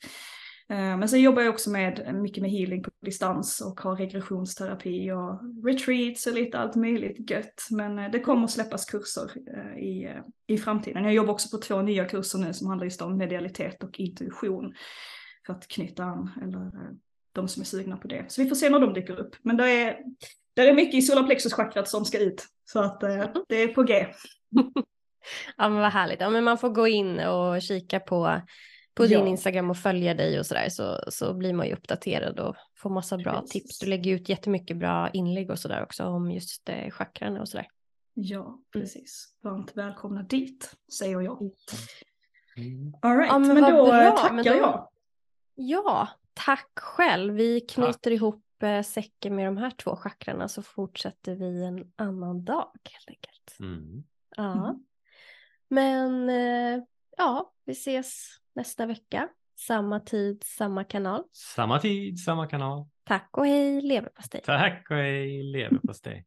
Eh, 0.69 0.97
Men 0.97 1.09
sen 1.09 1.21
jobbar 1.21 1.43
jag 1.43 1.55
också 1.55 1.71
med 1.71 2.15
mycket 2.15 2.43
med 2.43 2.51
healing 2.51 2.83
på 2.83 2.91
distans 3.01 3.61
och 3.61 3.81
har 3.81 3.97
regressionsterapi 3.97 5.13
och 5.13 5.41
retreats 5.67 6.27
och 6.27 6.35
lite 6.35 6.59
allt 6.59 6.75
möjligt 6.75 7.31
gött. 7.31 7.67
Men 7.71 7.99
eh, 7.99 8.11
det 8.11 8.21
kommer 8.21 8.47
släppas 8.47 8.85
kurser 8.85 9.31
eh, 9.57 9.79
i, 9.79 10.21
i 10.47 10.59
framtiden. 10.59 11.05
Jag 11.05 11.15
jobbar 11.15 11.33
också 11.33 11.57
på 11.57 11.63
två 11.63 11.83
nya 11.83 12.05
kurser 12.05 12.39
nu 12.39 12.53
som 12.53 12.67
handlar 12.67 12.85
just 12.85 13.03
om 13.03 13.17
medialitet 13.17 13.83
och 13.83 14.01
intuition. 14.01 14.75
För 15.47 15.53
att 15.53 15.69
knyta 15.69 16.05
an, 16.05 16.31
eller 16.43 16.71
de 17.33 17.49
som 17.49 17.61
är 17.61 17.65
sugna 17.65 17.97
på 17.97 18.09
det. 18.09 18.25
Så 18.29 18.43
vi 18.43 18.49
får 18.49 18.57
se 18.57 18.71
när 18.71 18.81
de 18.81 18.95
dyker 18.95 19.21
upp. 19.21 19.37
Men 19.43 19.57
det 19.57 19.71
är, 19.71 19.99
det 20.55 20.69
är 20.69 20.75
mycket 20.75 20.95
i 20.95 21.03
solarplexuschakrat 21.03 21.89
som 21.89 22.05
ska 22.05 22.19
ut. 22.19 22.47
Så 22.65 22.81
att 22.81 23.03
eh, 23.03 23.25
det 23.49 23.63
är 23.63 23.69
på 23.69 23.83
G. 23.83 24.07
Ja 25.57 25.69
men 25.69 25.79
vad 25.79 25.93
härligt. 25.93 26.21
Ja 26.21 26.31
men 26.31 26.45
man 26.45 26.59
får 26.59 26.71
gå 26.71 26.87
in 26.89 27.21
och 27.21 27.63
kika 27.63 28.01
på, 28.01 28.41
på 28.97 29.05
Ja. 29.07 29.19
din 29.19 29.27
Instagram 29.29 29.71
och 29.71 29.77
följa 29.77 30.15
dig 30.15 30.39
och 30.39 30.47
sådär 30.47 30.69
så, 30.69 31.01
så 31.09 31.35
blir 31.35 31.53
man 31.53 31.67
ju 31.67 31.73
uppdaterad 31.73 32.41
och 32.41 32.57
får 32.77 32.91
massa 32.91 33.17
bra 33.19 33.33
Precis. 33.41 33.51
tips. 33.63 33.79
Du 33.79 33.87
lägger 33.87 34.13
ut 34.15 34.29
jättemycket 34.29 34.77
bra 34.77 35.11
inlägg 35.11 35.51
och 35.51 35.59
sådär 35.59 35.83
också 35.83 36.05
om 36.05 36.31
just 36.31 36.69
eh, 36.69 36.91
chakrarna 36.91 37.41
och 37.41 37.49
sådär. 37.49 37.67
Ja, 38.15 38.59
precis. 38.73 39.35
Varmt 39.43 39.77
välkomna 39.77 40.23
dit, 40.23 40.77
säger 40.99 41.21
jag. 41.21 41.51
Mm. 42.57 42.95
All 43.03 43.17
right, 43.17 43.33
Ja, 43.33 43.39
men 43.39 43.55
men, 43.61 43.75
då 43.77 43.87
bra, 43.87 44.03
eh, 44.03 44.15
tackar 44.17 44.35
men 44.35 44.45
då- 44.45 44.51
jag. 44.55 44.89
Ja, 45.55 46.09
tack 46.35 46.71
själv. 46.79 47.35
Vi 47.35 47.61
knyter 47.61 48.11
ihop 48.11 48.63
eh, 48.63 48.83
säcken 48.83 49.35
med 49.37 49.47
de 49.47 49.57
här 49.57 49.71
två 49.71 49.97
chakrarna 49.97 50.49
så 50.49 50.63
fortsätter 50.63 51.35
vi 51.35 51.65
en 51.65 51.93
annan 51.97 52.45
dag 52.45 52.71
helt 52.91 53.09
enkelt. 53.09 53.57
Mm. 53.61 54.05
Ja. 54.37 54.53
Mm. 54.69 54.85
Men 55.69 56.29
eh, 56.29 56.83
ja, 57.17 57.53
vi 57.65 57.73
ses 57.73 58.27
nästa 58.57 58.87
vecka. 58.87 59.29
Samma 59.59 60.01
tid, 60.01 60.43
samma 60.45 60.85
kanal. 60.85 61.23
Samma 61.33 61.79
tid, 61.79 62.19
samma 62.21 62.47
kanal. 62.47 62.87
Tack 63.05 63.29
och 63.33 63.47
hej 63.47 63.81
leverpastej. 63.81 64.41
Tack 64.45 64.91
och 64.91 64.97
hej 64.97 65.43
leverpastej. 65.43 66.25